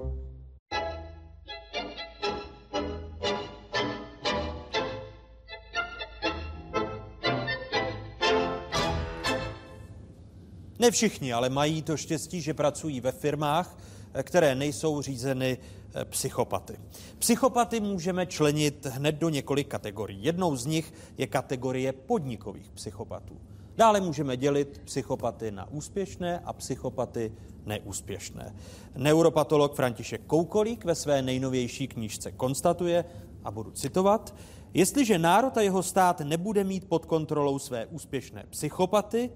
Ne 10.79 10.91
všichni, 10.91 11.33
ale 11.33 11.49
mají 11.49 11.83
to 11.83 11.97
štěstí, 11.97 12.41
že 12.41 12.55
pracují 12.55 13.01
ve 13.01 13.13
firmách, 13.13 13.77
které 14.23 14.55
nejsou 14.55 15.03
řízeny 15.03 15.59
eh, 15.95 16.05
psychopaty. 16.05 16.77
Psychopaty 17.19 17.81
můžeme 17.81 18.27
členit 18.27 18.87
hned 18.87 19.15
do 19.15 19.29
několik 19.29 19.69
kategorií. 19.69 20.25
Jednou 20.25 20.57
z 20.57 20.67
nich 20.67 20.93
je 21.19 21.27
kategorie 21.27 21.93
podnikových 21.93 22.71
psychopatů. 22.71 23.41
Dále 23.77 24.01
můžeme 24.01 24.37
dělit 24.37 24.81
psychopaty 24.85 25.51
na 25.51 25.71
úspěšné 25.71 26.39
a 26.39 26.53
psychopaty 26.53 27.33
neúspěšné. 27.67 28.55
Neuropatolog 28.97 29.75
František 29.75 30.21
Koukolík 30.27 30.85
ve 30.85 30.95
své 30.95 31.23
nejnovější 31.23 31.89
knížce 31.89 32.33
konstatuje, 32.33 33.05
a 33.45 33.51
budu 33.51 33.71
citovat, 33.71 34.35
jestliže 34.75 35.19
národ 35.19 35.57
a 35.57 35.61
jeho 35.61 35.83
stát 35.83 36.21
nebude 36.21 36.65
mít 36.65 36.89
pod 36.89 37.07
kontrolou 37.07 37.59
své 37.59 37.87
úspěšné 37.87 38.45
psychopaty, 38.51 39.31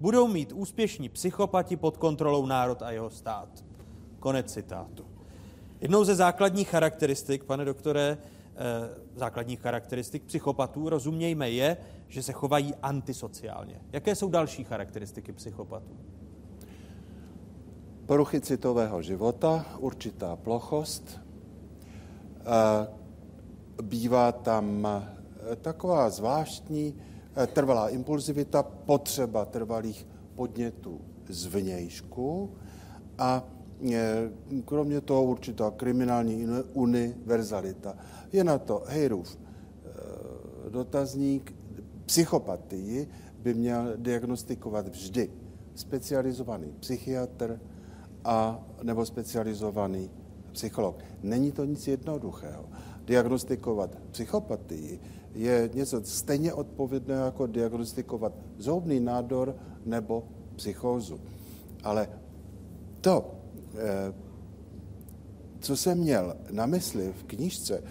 budou 0.00 0.28
mít 0.28 0.52
úspěšní 0.52 1.08
psychopati 1.08 1.76
pod 1.76 1.96
kontrolou 1.96 2.46
národ 2.46 2.82
a 2.82 2.90
jeho 2.90 3.10
stát. 3.10 3.48
Konec 4.22 4.52
citátu. 4.52 5.04
Jednou 5.80 6.04
ze 6.04 6.14
základních 6.14 6.68
charakteristik, 6.68 7.44
pane 7.44 7.64
doktore, 7.64 8.18
eh, 8.18 8.58
základních 9.14 9.60
charakteristik 9.60 10.22
psychopatů, 10.22 10.88
rozumějme 10.88 11.50
je, 11.50 11.76
že 12.08 12.22
se 12.22 12.32
chovají 12.32 12.74
antisociálně. 12.82 13.80
Jaké 13.92 14.14
jsou 14.14 14.30
další 14.30 14.64
charakteristiky 14.64 15.32
psychopatů? 15.32 15.96
Poruchy 18.06 18.40
citového 18.40 19.02
života, 19.02 19.66
určitá 19.78 20.36
plochost, 20.36 21.20
eh, 22.40 22.86
bývá 23.82 24.32
tam 24.32 24.86
eh, 24.86 25.56
taková 25.56 26.10
zvláštní 26.10 26.94
trvalá 27.52 27.88
impulzivita, 27.88 28.62
potřeba 28.62 29.44
trvalých 29.44 30.06
podnětů 30.34 31.00
zvnějšku 31.28 32.54
a 33.18 33.42
kromě 34.64 35.00
toho 35.00 35.24
určitá 35.24 35.70
kriminální 35.70 36.46
univerzalita. 36.72 37.96
Je 38.32 38.44
na 38.44 38.58
to 38.58 38.82
Hejrův 38.86 39.38
eh, 39.38 40.70
dotazník. 40.70 41.54
Psychopatii 42.06 43.08
by 43.38 43.54
měl 43.54 43.92
diagnostikovat 43.96 44.88
vždy 44.88 45.30
specializovaný 45.74 46.74
psychiatr 46.80 47.60
a 48.24 48.66
nebo 48.82 49.06
specializovaný 49.06 50.10
psycholog. 50.52 51.04
Není 51.22 51.52
to 51.52 51.64
nic 51.64 51.88
jednoduchého. 51.88 52.64
Diagnostikovat 53.04 53.98
psychopatii 54.10 55.00
je 55.34 55.70
něco 55.74 56.04
stejně 56.04 56.52
odpovědného 56.52 57.24
jako 57.24 57.46
diagnostikovat 57.46 58.32
zhoubný 58.58 59.00
nádor 59.00 59.56
nebo 59.84 60.24
psychózu. 60.56 61.20
Ale 61.82 62.08
to, 63.00 63.24
Eh, 63.24 63.41
co 65.62 65.76
jsem 65.76 65.98
měl 65.98 66.36
na 66.50 66.66
mysli 66.66 67.12
v 67.12 67.24
knížce, 67.24 67.82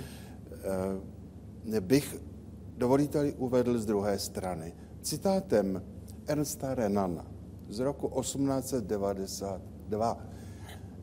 eh, 1.74 1.82
bych, 1.82 2.18
dovolíte 2.78 3.32
uvedl 3.32 3.80
z 3.80 3.86
druhé 3.86 4.20
strany. 4.20 4.74
Citátem 5.02 5.84
Ernsta 6.28 6.76
Renana 6.76 7.26
z 7.70 7.80
roku 7.80 8.08
1892. 8.22 10.18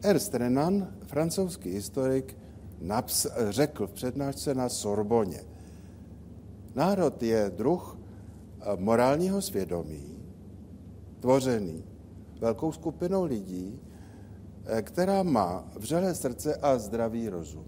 Ernst 0.02 0.34
Renan, 0.34 0.94
francouzský 1.06 1.70
historik, 1.70 2.36
naps, 2.80 3.26
řekl 3.48 3.86
v 3.86 3.92
přednášce 3.92 4.54
na 4.54 4.68
Sorboně. 4.68 5.40
Národ 6.74 7.22
je 7.22 7.52
druh 7.56 7.98
eh, 8.60 8.64
morálního 8.76 9.42
svědomí, 9.42 10.18
tvořený 11.20 11.84
velkou 12.40 12.72
skupinou 12.72 13.24
lidí, 13.24 13.80
Eh, 13.80 13.87
která 14.82 15.22
má 15.22 15.64
vřelé 15.76 16.14
srdce 16.14 16.56
a 16.56 16.78
zdravý 16.78 17.28
rozum. 17.28 17.64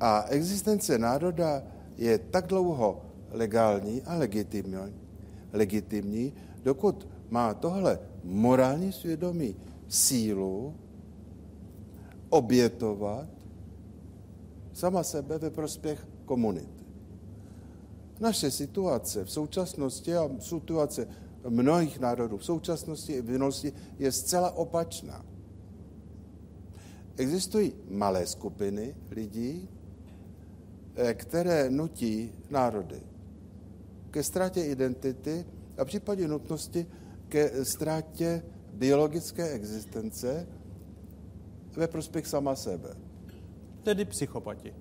A 0.00 0.24
existence 0.28 0.98
národa 0.98 1.62
je 1.96 2.18
tak 2.18 2.46
dlouho 2.46 3.02
legální 3.30 4.02
a 4.02 4.14
legitimní, 4.14 4.94
legitimní 5.52 6.32
dokud 6.62 7.08
má 7.30 7.54
tohle 7.54 7.98
morální 8.24 8.92
svědomí 8.92 9.56
sílu 9.88 10.74
obětovat 12.28 13.28
sama 14.72 15.02
sebe 15.02 15.38
ve 15.38 15.50
prospěch 15.50 16.06
komunity. 16.24 16.84
Naše 18.20 18.50
situace 18.50 19.24
v 19.24 19.30
současnosti 19.30 20.16
a 20.16 20.30
situace 20.38 21.08
mnohých 21.48 22.00
národů 22.00 22.36
v 22.36 22.44
současnosti 22.44 23.12
i 23.12 23.22
v 23.22 23.30
minulosti 23.30 23.72
je 23.98 24.12
zcela 24.12 24.50
opačná. 24.50 25.24
Existují 27.20 27.72
malé 27.88 28.26
skupiny 28.26 28.96
lidí, 29.10 29.68
eh, 30.96 31.14
které 31.14 31.70
nutí 31.70 32.32
národy 32.50 33.02
ke 34.10 34.22
ztrátě 34.22 34.64
identity 34.64 35.44
a 35.78 35.84
v 35.84 35.86
případě 35.86 36.28
nutnosti 36.28 36.86
ke 37.28 37.64
ztrátě 37.64 38.42
biologické 38.72 39.50
existence 39.50 40.48
ve 41.76 41.88
prospěch 41.88 42.26
sama 42.26 42.56
sebe. 42.56 42.96
Tedy 43.82 44.04
psychopati. 44.04 44.74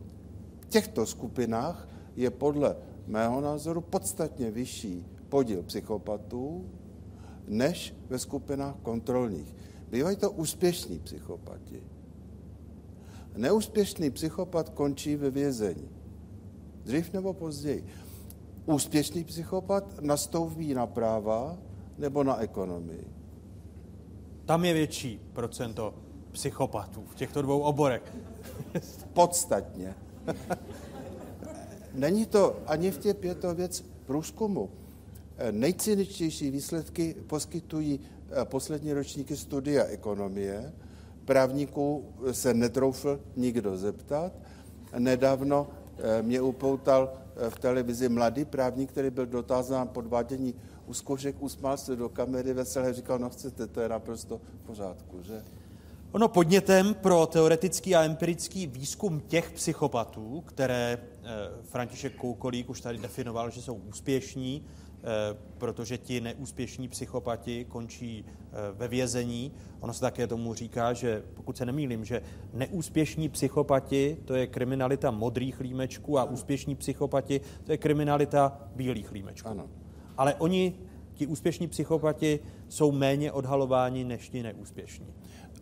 V 0.59 0.65
těchto 0.65 1.05
skupinách 1.05 1.87
je 2.15 2.31
podle 2.31 2.75
mého 3.07 3.41
názoru 3.41 3.81
podstatně 3.81 4.51
vyšší 4.51 5.05
podíl 5.29 5.63
psychopatů 5.63 6.69
než 7.47 7.95
ve 8.09 8.19
skupinách 8.19 8.75
kontrolních. 8.81 9.55
Bývají 9.91 10.17
to 10.17 10.31
úspěšní 10.31 10.99
psychopati. 10.99 11.98
Neúspěšný 13.39 14.11
psychopat 14.11 14.69
končí 14.69 15.15
ve 15.15 15.29
vězení. 15.29 15.89
Dřív 16.83 17.13
nebo 17.13 17.33
později. 17.33 17.85
Úspěšný 18.65 19.23
psychopat 19.23 20.01
nastoupí 20.01 20.73
na 20.73 20.87
práva 20.87 21.57
nebo 21.97 22.23
na 22.23 22.37
ekonomii. 22.37 23.07
Tam 24.45 24.65
je 24.65 24.73
větší 24.73 25.21
procento 25.33 25.93
psychopatů 26.31 27.03
v 27.09 27.15
těchto 27.15 27.41
dvou 27.41 27.59
oborech. 27.59 28.15
Podstatně. 29.13 29.95
Není 31.93 32.25
to 32.25 32.59
ani 32.65 32.91
v 32.91 32.97
těch 32.97 33.15
pěto 33.15 33.55
věc 33.55 33.85
průzkumu. 34.05 34.69
Nejcyničtější 35.51 36.51
výsledky 36.51 37.15
poskytují 37.27 37.99
eh, 38.31 38.45
poslední 38.45 38.93
ročníky 38.93 39.37
studia 39.37 39.83
ekonomie, 39.83 40.73
Právníků 41.29 42.05
se 42.31 42.53
netroufl 42.53 43.19
nikdo 43.35 43.77
zeptat. 43.77 44.33
Nedávno 44.97 45.67
eh, 45.97 46.21
mě 46.21 46.41
upoutal 46.41 47.13
eh, 47.13 47.49
v 47.49 47.59
televizi 47.59 48.09
mladý 48.09 48.45
právník, 48.45 48.89
který 48.89 49.09
byl 49.09 49.25
dotázán 49.25 49.87
podvádění 49.87 50.55
u 50.87 50.93
zkoušek, 50.93 51.35
usmál 51.39 51.77
se 51.77 51.95
do 51.95 52.09
kamery 52.09 52.53
veselé, 52.53 52.93
říkal, 52.93 53.19
no 53.19 53.29
chcete, 53.29 53.67
to 53.67 53.81
je 53.81 53.89
naprosto 53.89 54.41
v 54.63 54.67
pořádku, 54.67 55.21
že? 55.21 55.43
Ono 56.11 56.27
podnětem 56.27 56.93
pro 56.93 57.25
teoretický 57.25 57.95
a 57.95 58.03
empirický 58.03 58.67
výzkum 58.67 59.19
těch 59.19 59.51
psychopatů, 59.51 60.43
které 60.45 60.97
eh, 60.97 61.27
František 61.63 62.15
Koukolík 62.15 62.69
už 62.69 62.81
tady 62.81 62.97
definoval, 62.97 63.49
že 63.49 63.61
jsou 63.61 63.73
úspěšní, 63.73 64.65
protože 65.57 65.97
ti 65.97 66.21
neúspěšní 66.21 66.87
psychopati 66.87 67.65
končí 67.65 68.25
eh, 68.27 68.53
ve 68.73 68.87
vězení. 68.87 69.51
Ono 69.79 69.93
se 69.93 70.01
také 70.01 70.27
tomu 70.27 70.53
říká, 70.53 70.93
že 70.93 71.23
pokud 71.33 71.57
se 71.57 71.65
nemýlím, 71.65 72.05
že 72.05 72.21
neúspěšní 72.53 73.29
psychopati 73.29 74.17
to 74.25 74.35
je 74.35 74.47
kriminalita 74.47 75.11
modrých 75.11 75.59
límečků 75.59 76.19
a 76.19 76.23
úspěšní 76.23 76.75
psychopati 76.75 77.41
to 77.63 77.71
je 77.71 77.77
kriminalita 77.77 78.69
bílých 78.75 79.11
límečků. 79.11 79.47
Ano. 79.47 79.69
Ale 80.17 80.35
oni, 80.35 80.75
ti 81.13 81.27
úspěšní 81.27 81.67
psychopati, 81.67 82.39
jsou 82.69 82.91
méně 82.91 83.31
odhalováni 83.31 84.03
než 84.03 84.29
ti 84.29 84.43
neúspěšní. 84.43 85.07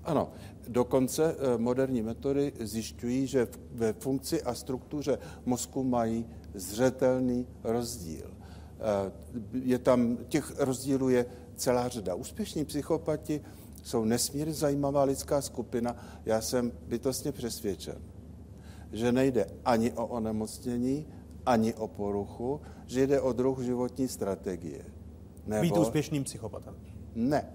Ano, 0.04 0.32
dokonce 0.68 1.36
eh, 1.40 1.58
moderní 1.58 2.02
metody 2.02 2.54
zjišťují, 2.60 3.28
že 3.28 3.48
ve 3.72 3.94
funkci 3.94 4.44
a 4.44 4.54
struktuře 4.54 5.18
mozku 5.46 5.84
mají 5.84 6.26
zřetelný 6.54 7.48
rozdíl. 7.64 8.37
Eh, 8.80 9.12
je 9.54 9.80
tam, 9.80 10.18
těch 10.28 10.60
rozdílů 10.60 11.10
je 11.10 11.26
celá 11.56 11.88
řada. 11.88 12.16
Úspěšní 12.16 12.66
psychopati 12.66 13.42
jsou 13.84 14.06
nesmírně 14.06 14.54
zajímavá 14.54 15.04
lidská 15.04 15.42
skupina. 15.42 15.96
Já 16.26 16.42
jsem 16.42 16.72
bytostně 16.88 17.32
přesvědčen, 17.32 18.02
že 18.92 19.12
nejde 19.12 19.46
ani 19.66 19.92
o 19.92 20.08
onemocnění, 20.08 21.08
ani 21.46 21.74
o 21.74 21.88
poruchu, 21.88 22.62
že 22.86 23.08
jde 23.08 23.22
o 23.22 23.34
druh 23.34 23.60
životní 23.60 24.08
strategie. 24.08 24.86
Nebo... 25.48 25.62
Být 25.62 25.78
úspěšným 25.78 26.24
psychopatem. 26.24 26.76
Ne. 27.16 27.54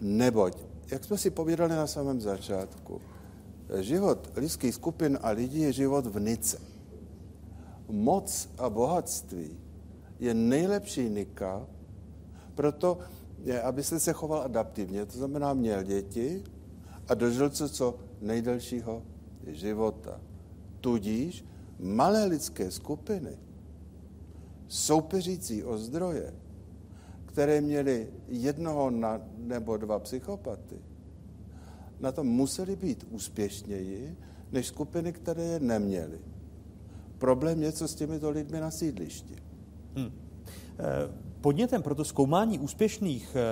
Neboť, 0.00 0.56
jak 0.90 1.04
jsme 1.04 1.18
si 1.18 1.30
povídali 1.30 1.70
na 1.70 1.86
samém 1.86 2.20
začátku, 2.20 3.00
život 3.80 4.32
lidských 4.36 4.74
skupin 4.74 5.18
a 5.22 5.30
lidí 5.30 5.60
je 5.60 5.72
život 5.72 6.06
v 6.06 6.20
nice. 6.20 6.58
Moc 7.88 8.48
a 8.58 8.70
bohatství 8.70 9.67
je 10.20 10.34
nejlepší 10.34 11.08
nika, 11.08 11.66
proto 12.54 12.98
je, 13.44 13.62
abyste 13.62 14.00
se 14.00 14.12
choval 14.12 14.42
adaptivně. 14.42 15.06
To 15.06 15.18
znamená, 15.18 15.54
měl 15.54 15.82
děti 15.82 16.44
a 17.08 17.14
dožil 17.14 17.50
se 17.50 17.68
co 17.68 17.98
nejdelšího 18.20 19.02
života. 19.46 20.20
Tudíž 20.80 21.44
malé 21.78 22.24
lidské 22.24 22.70
skupiny, 22.70 23.38
soupeřící 24.68 25.64
o 25.64 25.78
zdroje, 25.78 26.34
které 27.26 27.60
měly 27.60 28.08
jednoho 28.28 28.90
na, 28.90 29.20
nebo 29.36 29.76
dva 29.76 29.98
psychopaty, 29.98 30.76
na 32.00 32.12
tom 32.12 32.26
museli 32.26 32.76
být 32.76 33.06
úspěšněji 33.10 34.16
než 34.52 34.66
skupiny, 34.66 35.12
které 35.12 35.44
je 35.44 35.60
neměly. 35.60 36.18
Problém 37.18 37.62
je, 37.62 37.72
co 37.72 37.88
s 37.88 37.94
těmito 37.94 38.30
lidmi 38.30 38.60
na 38.60 38.70
sídlišti. 38.70 39.47
Hmm. 39.98 40.12
Podnětem 41.40 41.82
pro 41.82 41.94
to 41.94 42.04
zkoumání 42.04 42.58
úspěšných 42.58 43.36
eh, 43.36 43.42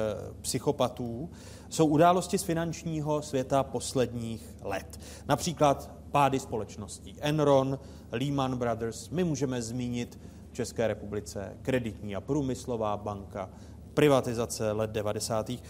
psychopatů 0.41 1.31
jsou 1.69 1.87
události 1.87 2.39
z 2.39 2.43
finančního 2.43 3.23
světa 3.23 3.63
posledních 3.63 4.55
let. 4.63 5.01
Například 5.29 5.91
pády 6.11 6.41
společností 6.41 7.17
Enron, 7.21 7.79
Lehman 8.13 8.57
Brothers, 8.57 9.11
my 9.11 9.25
můžeme 9.25 9.63
zmínit 9.63 10.21
v 10.51 10.55
České 10.55 10.87
republice 10.87 11.57
kreditní 11.63 12.17
a 12.17 12.21
průmyslová 12.21 12.97
banka, 12.97 13.51
privatizace 13.95 14.73
let 14.73 14.91
90. 14.91 15.51
Eh, 15.51 15.61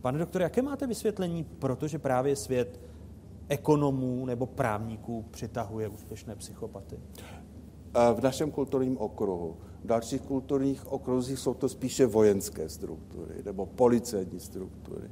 pane 0.00 0.18
doktor, 0.18 0.42
jaké 0.42 0.62
máte 0.62 0.86
vysvětlení, 0.86 1.44
protože 1.44 1.98
právě 1.98 2.36
svět 2.36 2.80
ekonomů 3.48 4.26
nebo 4.26 4.46
právníků 4.46 5.24
přitahuje 5.30 5.88
úspěšné 5.88 6.36
psychopaty? 6.36 7.00
V 8.14 8.20
našem 8.22 8.50
kulturním 8.50 8.98
okruhu. 8.98 9.56
V 9.84 9.86
dalších 9.86 10.20
kulturních 10.20 10.92
okruzích 10.92 11.38
jsou 11.38 11.54
to 11.54 11.68
spíše 11.68 12.06
vojenské 12.06 12.68
struktury 12.68 13.34
nebo 13.44 13.66
policejní 13.66 14.40
struktury. 14.40 15.10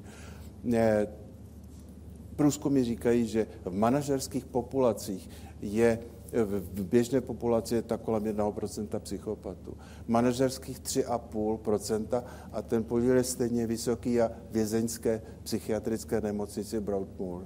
Průzkumy 2.36 2.84
říkají, 2.84 3.26
že 3.26 3.46
v 3.64 3.74
manažerských 3.74 4.44
populacích 4.44 5.30
je 5.60 5.98
v 6.44 6.84
běžné 6.84 7.20
populaci 7.20 7.74
je 7.74 7.82
tak 7.82 8.00
kolem 8.00 8.24
1% 8.24 9.00
psychopatů. 9.00 9.76
Manažerských 10.06 10.80
3,5% 10.80 12.24
a 12.52 12.62
ten 12.62 12.84
podíl 12.84 13.16
je 13.16 13.24
stejně 13.24 13.66
vysoký 13.66 14.20
a 14.20 14.30
vězeňské 14.50 15.22
psychiatrické 15.42 16.20
nemocnici 16.20 16.80
Broadmoor. 16.80 17.44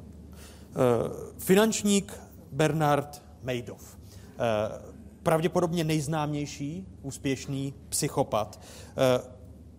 Finančník 1.38 2.12
Bernard 2.52 3.22
Madoff. 3.42 3.98
Pravděpodobně 5.26 5.84
nejznámější 5.84 6.86
úspěšný 7.02 7.74
psychopat. 7.88 8.60
Uh, 9.20 9.32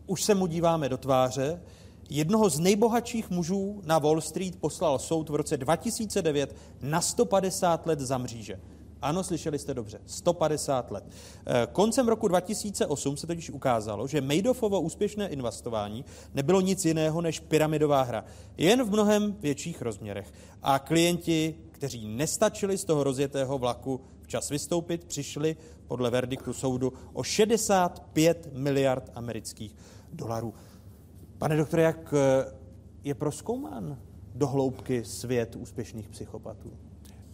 už 0.08 0.24
se 0.24 0.36
mu 0.36 0.48
díváme 0.48 0.90
do 0.90 0.98
tváře. 0.98 1.62
Jednoho 2.10 2.50
z 2.50 2.60
nejbohatších 2.60 3.30
mužů 3.30 3.82
na 3.86 4.00
Wall 4.00 4.22
Street 4.22 4.56
poslal 4.56 5.00
soud 5.00 5.30
v 5.30 5.36
roce 5.36 5.58
2009 5.58 6.56
na 6.82 7.02
150 7.02 7.86
let 7.86 8.00
za 8.00 8.18
mříže. 8.18 8.60
Ano, 9.02 9.24
slyšeli 9.24 9.60
jste 9.60 9.74
dobře, 9.74 10.00
150 10.06 10.92
let. 10.92 11.04
Eh, 11.46 11.68
koncem 11.72 12.08
roku 12.08 12.28
2008 12.28 13.18
se 13.18 13.28
totiž 13.28 13.50
ukázalo, 13.50 14.08
že 14.08 14.22
Madoffovo 14.22 14.82
úspěšné 14.82 15.28
investování 15.28 16.06
nebylo 16.34 16.62
nic 16.62 16.86
jiného 16.86 17.22
než 17.22 17.40
pyramidová 17.40 18.02
hra, 18.02 18.26
jen 18.58 18.84
v 18.84 18.92
mnohem 18.92 19.36
větších 19.40 19.82
rozměrech. 19.82 20.34
A 20.64 20.80
klienti, 20.80 21.56
kteří 21.72 22.08
nestačili 22.08 22.78
z 22.78 22.86
toho 22.86 23.04
rozjetého 23.04 23.58
vlaku 23.58 24.02
včas 24.28 24.50
vystoupit, 24.50 25.06
přišli 25.06 25.56
podle 25.88 26.10
verdiktu 26.10 26.54
soudu 26.54 26.94
o 27.14 27.24
65 27.24 28.50
miliard 28.54 29.12
amerických 29.16 29.76
dolarů. 30.14 30.54
Pane 31.38 31.58
doktore, 31.58 31.84
jak 31.84 32.14
eh, 32.14 32.54
je 33.04 33.16
proskoumán 33.16 33.98
dohloubky 34.36 35.06
svět 35.06 35.56
úspěšných 35.56 36.10
psychopatů? 36.10 36.72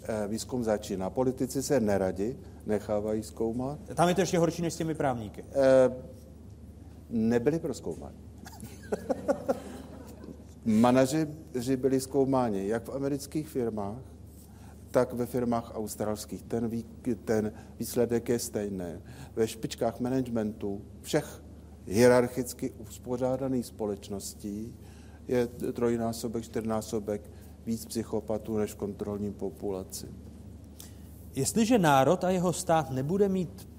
Eh, 0.03 0.27
výzkum 0.27 0.63
začíná. 0.63 1.09
Politici 1.09 1.63
se 1.63 1.79
neradi 1.79 2.37
nechávají 2.65 3.23
zkoumat. 3.23 3.79
Tam 3.95 4.09
je 4.09 4.15
to 4.15 4.21
ještě 4.21 4.37
horší 4.37 4.61
než 4.61 4.73
s 4.73 4.77
těmi 4.77 4.95
právníky. 4.95 5.41
E, 5.41 5.91
nebyli 7.09 7.59
proskoumáni. 7.59 8.17
Manažeři 10.65 11.77
byli 11.77 12.01
zkoumáni 12.01 12.67
jak 12.67 12.83
v 12.83 12.91
amerických 12.91 13.47
firmách, 13.47 14.12
tak 14.93 15.13
ve 15.13 15.25
firmách 15.25 15.71
australských. 15.75 16.43
Ten, 16.43 16.67
vý, 16.67 16.85
ten 17.25 17.53
výsledek 17.79 18.29
je 18.29 18.39
stejný. 18.39 19.01
Ve 19.35 19.47
špičkách 19.47 19.99
managementu 19.99 20.81
všech 21.01 21.43
hierarchicky 21.85 22.71
uspořádaných 22.71 23.65
společností 23.65 24.75
je 25.27 25.47
trojnásobek, 25.47 26.43
čtyřnásobek 26.43 27.31
víc 27.65 27.85
psychopatů 27.85 28.57
než 28.57 28.73
v 28.73 28.75
kontrolní 28.75 29.33
populaci. 29.33 30.07
Jestliže 31.35 31.79
národ 31.79 32.23
a 32.23 32.29
jeho 32.29 32.53
stát 32.53 32.91
nebude 32.91 33.29
mít 33.29 33.69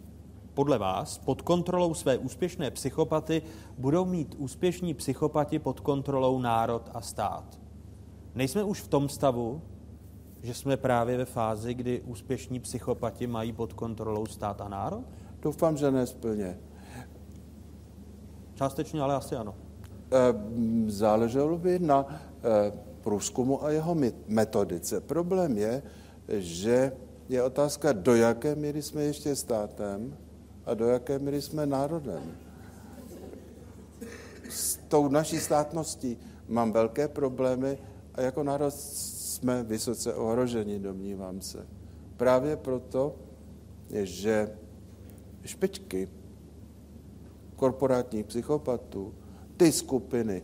podle 0.55 0.79
vás 0.79 1.19
pod 1.19 1.43
kontrolou 1.43 1.95
své 1.95 2.19
úspěšné 2.19 2.71
psychopaty, 2.71 3.43
budou 3.79 4.05
mít 4.05 4.35
úspěšní 4.39 4.95
psychopati 4.95 5.59
pod 5.59 5.81
kontrolou 5.81 6.39
národ 6.39 6.91
a 6.95 7.01
stát. 7.01 7.61
Nejsme 8.35 8.65
už 8.65 8.81
v 8.81 8.89
tom 8.89 9.09
stavu, 9.09 9.63
že 10.45 10.55
jsme 10.55 10.77
právě 10.77 11.17
ve 11.17 11.25
fázi, 11.25 11.75
kdy 11.75 12.01
úspěšní 12.01 12.61
psychopati 12.61 13.27
mají 13.27 13.53
pod 13.53 13.73
kontrolou 13.73 14.27
stát 14.27 14.61
a 14.61 14.69
národ? 14.69 15.05
Doufám, 15.43 15.77
že 15.77 15.91
nesplně. 15.91 16.59
Částečně, 18.55 19.01
ale 19.01 19.15
asi 19.15 19.37
ano. 19.37 19.55
Eh, 20.13 20.35
záleželo 20.87 21.59
by 21.59 21.79
na 21.79 22.07
eh, 22.09 22.73
průzkumu 23.01 23.65
a 23.65 23.71
jeho 23.71 23.97
metodice. 24.29 25.01
Problém 25.01 25.59
je, 25.59 25.83
že 26.29 26.93
je 27.29 27.43
otázka, 27.43 27.93
do 27.93 28.15
jaké 28.15 28.55
míry 28.55 28.83
jsme 28.83 29.03
ještě 29.03 29.37
státem 29.37 30.17
a 30.67 30.75
do 30.75 30.87
jaké 30.87 31.19
míry 31.19 31.43
jsme 31.43 31.67
národem. 31.67 32.23
S 34.49 34.77
tou 34.89 35.09
naší 35.09 35.41
státností 35.41 36.19
mám 36.49 36.73
velké 36.73 37.09
problémy 37.09 37.79
a 38.15 38.21
jako 38.21 38.43
národ 38.43 38.75
jsme 39.35 39.63
vysoce 39.63 40.15
ohroženi, 40.15 40.79
domnívám 40.79 41.41
se. 41.41 41.67
Právě 42.17 42.57
proto, 42.57 43.15
že 43.91 44.57
špičky 45.45 46.09
korporátních 47.57 48.27
psychopatů, 48.27 49.15
ty 49.57 49.73
skupiny, 49.73 50.43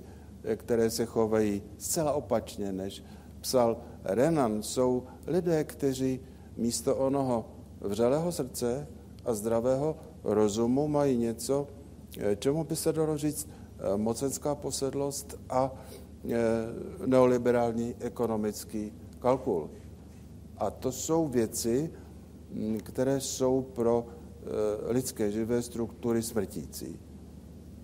které 0.56 0.90
se 0.90 1.06
chovají 1.06 1.62
zcela 1.78 2.12
opačně, 2.12 2.72
než 2.72 3.04
psal 3.40 3.76
Renan, 4.04 4.62
jsou 4.62 5.02
lidé, 5.26 5.64
kteří 5.64 6.20
místo 6.56 6.96
onoho 6.96 7.46
vřelého 7.80 8.32
srdce 8.32 8.86
a 9.24 9.34
zdravého 9.34 9.96
rozumu 10.24 10.88
mají 10.88 11.16
něco, 11.16 11.66
čemu 12.38 12.64
by 12.64 12.76
se 12.76 12.92
dalo 12.92 13.16
říct 13.18 13.48
eh, 13.48 13.96
mocenská 13.96 14.54
posedlost 14.54 15.38
a 15.50 15.72
neoliberální 17.06 17.94
ekonomický 18.00 18.92
kalkul. 19.18 19.70
A 20.58 20.70
to 20.70 20.92
jsou 20.92 21.28
věci, 21.28 21.90
hm, 22.52 22.78
které 22.82 23.20
jsou 23.20 23.62
pro 23.62 24.06
eh, 24.06 24.92
lidské 24.92 25.30
živé 25.30 25.62
struktury 25.62 26.22
smrtící. 26.22 26.98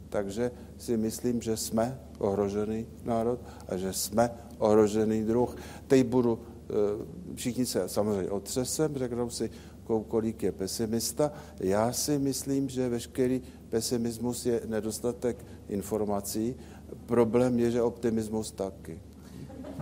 Takže 0.09 0.51
si 0.79 0.97
myslím, 0.97 1.43
že 1.43 1.57
jsme 1.57 2.01
ohrožený 2.19 2.87
národ 3.05 3.41
a 3.69 3.77
že 3.77 3.93
jsme 3.93 4.31
ohrožený 4.59 5.25
druh. 5.25 5.57
Teď 5.87 6.07
budu, 6.07 6.39
eh, 6.41 7.35
všichni 7.35 7.67
se 7.67 7.89
samozřejmě 7.89 8.31
otřesem, 8.31 8.97
řeknou 8.97 9.31
si, 9.31 9.51
kolik 10.09 10.43
je 10.43 10.53
pesimista. 10.53 11.33
Já 11.61 11.93
si 11.93 12.19
myslím, 12.19 12.69
že 12.69 12.89
veškerý 12.89 13.43
pesimismus 13.69 14.47
je 14.47 14.61
nedostatek 14.67 15.45
informací. 15.69 16.57
Problém 17.07 17.59
je, 17.59 17.71
že 17.71 17.83
optimismus 17.83 18.53
taky. 18.53 19.01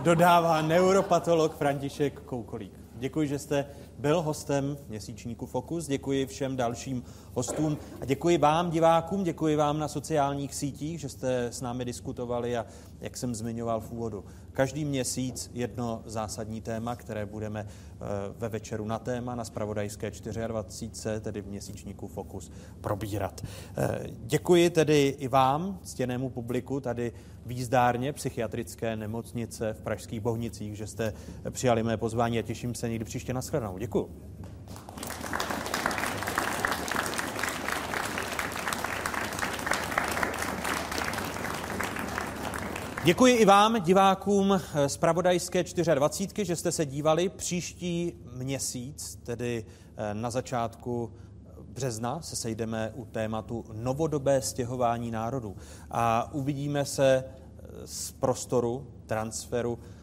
Dodává 0.03 0.61
neuropatolog 0.61 1.55
František 1.55 2.21
Koukolík. 2.21 2.71
Děkuji, 2.95 3.27
že 3.27 3.39
jste 3.39 3.65
byl 3.99 4.21
hostem 4.21 4.77
měsíčníku 4.87 5.45
Fokus. 5.45 5.87
Děkuji 5.87 6.25
všem 6.25 6.55
dalším 6.55 7.03
hostům 7.33 7.77
a 8.01 8.05
děkuji 8.05 8.37
vám, 8.37 8.69
divákům, 8.69 9.23
děkuji 9.23 9.55
vám 9.55 9.79
na 9.79 9.87
sociálních 9.87 10.55
sítích, 10.55 10.99
že 10.99 11.09
jste 11.09 11.45
s 11.45 11.61
námi 11.61 11.85
diskutovali 11.85 12.57
a 12.57 12.65
jak 13.01 13.17
jsem 13.17 13.35
zmiňoval 13.35 13.81
v 13.81 13.91
úvodu, 13.91 14.25
každý 14.55 14.85
měsíc 14.85 15.51
jedno 15.53 16.01
zásadní 16.05 16.61
téma, 16.61 16.95
které 16.95 17.25
budeme 17.25 17.67
eh, 17.67 17.97
ve 18.37 18.49
večeru 18.49 18.85
na 18.85 18.99
téma 18.99 19.35
na 19.35 19.45
Spravodajské 19.45 20.11
24, 20.47 21.21
tedy 21.21 21.41
v 21.41 21.47
měsíčníku 21.47 22.07
Fokus, 22.07 22.51
probírat. 22.81 23.41
Eh, 23.77 23.99
děkuji 24.09 24.69
tedy 24.69 25.15
i 25.19 25.27
vám, 25.27 25.79
ctěnému 25.83 26.29
publiku, 26.29 26.79
tady 26.79 27.13
výzdárně 27.45 28.13
psychiatrické 28.13 28.95
nemocnice 28.95 29.73
v 29.73 29.81
Pražských 29.81 30.19
Bohnicích, 30.19 30.77
že 30.77 30.87
jste 30.87 31.13
přijali 31.49 31.83
mé 31.83 31.97
pozvání 31.97 32.39
a 32.39 32.41
těším 32.41 32.75
se 32.75 32.89
někdy 32.89 33.05
příště 33.05 33.33
na 33.33 33.41
shledanou. 33.41 33.77
Děkuji. 33.77 34.09
Děkuji 43.05 43.35
i 43.35 43.45
vám, 43.45 43.81
divákům 43.81 44.61
z 44.87 44.97
Pravodajské 44.97 45.63
24, 45.95 46.45
že 46.45 46.55
jste 46.55 46.71
se 46.71 46.85
dívali. 46.85 47.29
Příští 47.29 48.13
měsíc, 48.33 49.19
tedy 49.23 49.65
eh, 49.97 50.13
na 50.13 50.29
začátku 50.29 51.13
března, 51.61 52.21
se 52.21 52.35
sejdeme 52.35 52.91
u 52.95 53.05
tématu 53.05 53.65
novodobé 53.73 54.41
stěhování 54.41 55.11
národů 55.11 55.55
a 55.91 56.33
uvidíme 56.33 56.85
se 56.85 57.23
eh, 57.23 57.63
z 57.85 58.11
prostoru 58.11 58.87
transferu 59.05 59.79
Eh, 59.79 59.94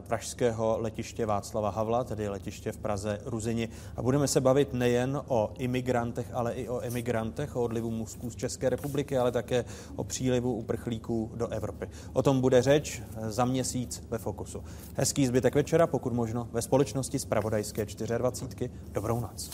pražského 0.00 0.76
letiště 0.80 1.26
Václava 1.26 1.70
Havla, 1.70 2.04
tedy 2.04 2.28
letiště 2.28 2.72
v 2.72 2.78
Praze 2.78 3.18
Ruzini. 3.24 3.68
A 3.96 4.02
budeme 4.02 4.28
se 4.28 4.40
bavit 4.40 4.72
nejen 4.72 5.22
o 5.28 5.52
imigrantech, 5.58 6.26
ale 6.32 6.54
i 6.54 6.68
o 6.68 6.80
emigrantech, 6.80 7.56
o 7.56 7.62
odlivu 7.62 7.90
mužsků 7.90 8.30
z 8.30 8.36
České 8.36 8.68
republiky, 8.68 9.18
ale 9.18 9.32
také 9.32 9.64
o 9.96 10.04
přílivu 10.04 10.54
uprchlíků 10.54 11.30
do 11.34 11.48
Evropy. 11.48 11.88
O 12.12 12.22
tom 12.22 12.40
bude 12.40 12.62
řeč 12.62 13.02
eh, 13.02 13.30
za 13.30 13.44
měsíc 13.44 14.02
ve 14.10 14.18
Fokusu. 14.18 14.64
Hezký 14.94 15.26
zbytek 15.26 15.54
večera, 15.54 15.86
pokud 15.86 16.12
možno 16.12 16.48
ve 16.52 16.62
společnosti 16.62 17.18
z 17.18 17.24
Pravodajské 17.24 17.86
24. 18.18 18.70
Dobrou 18.92 19.20
noc. 19.20 19.50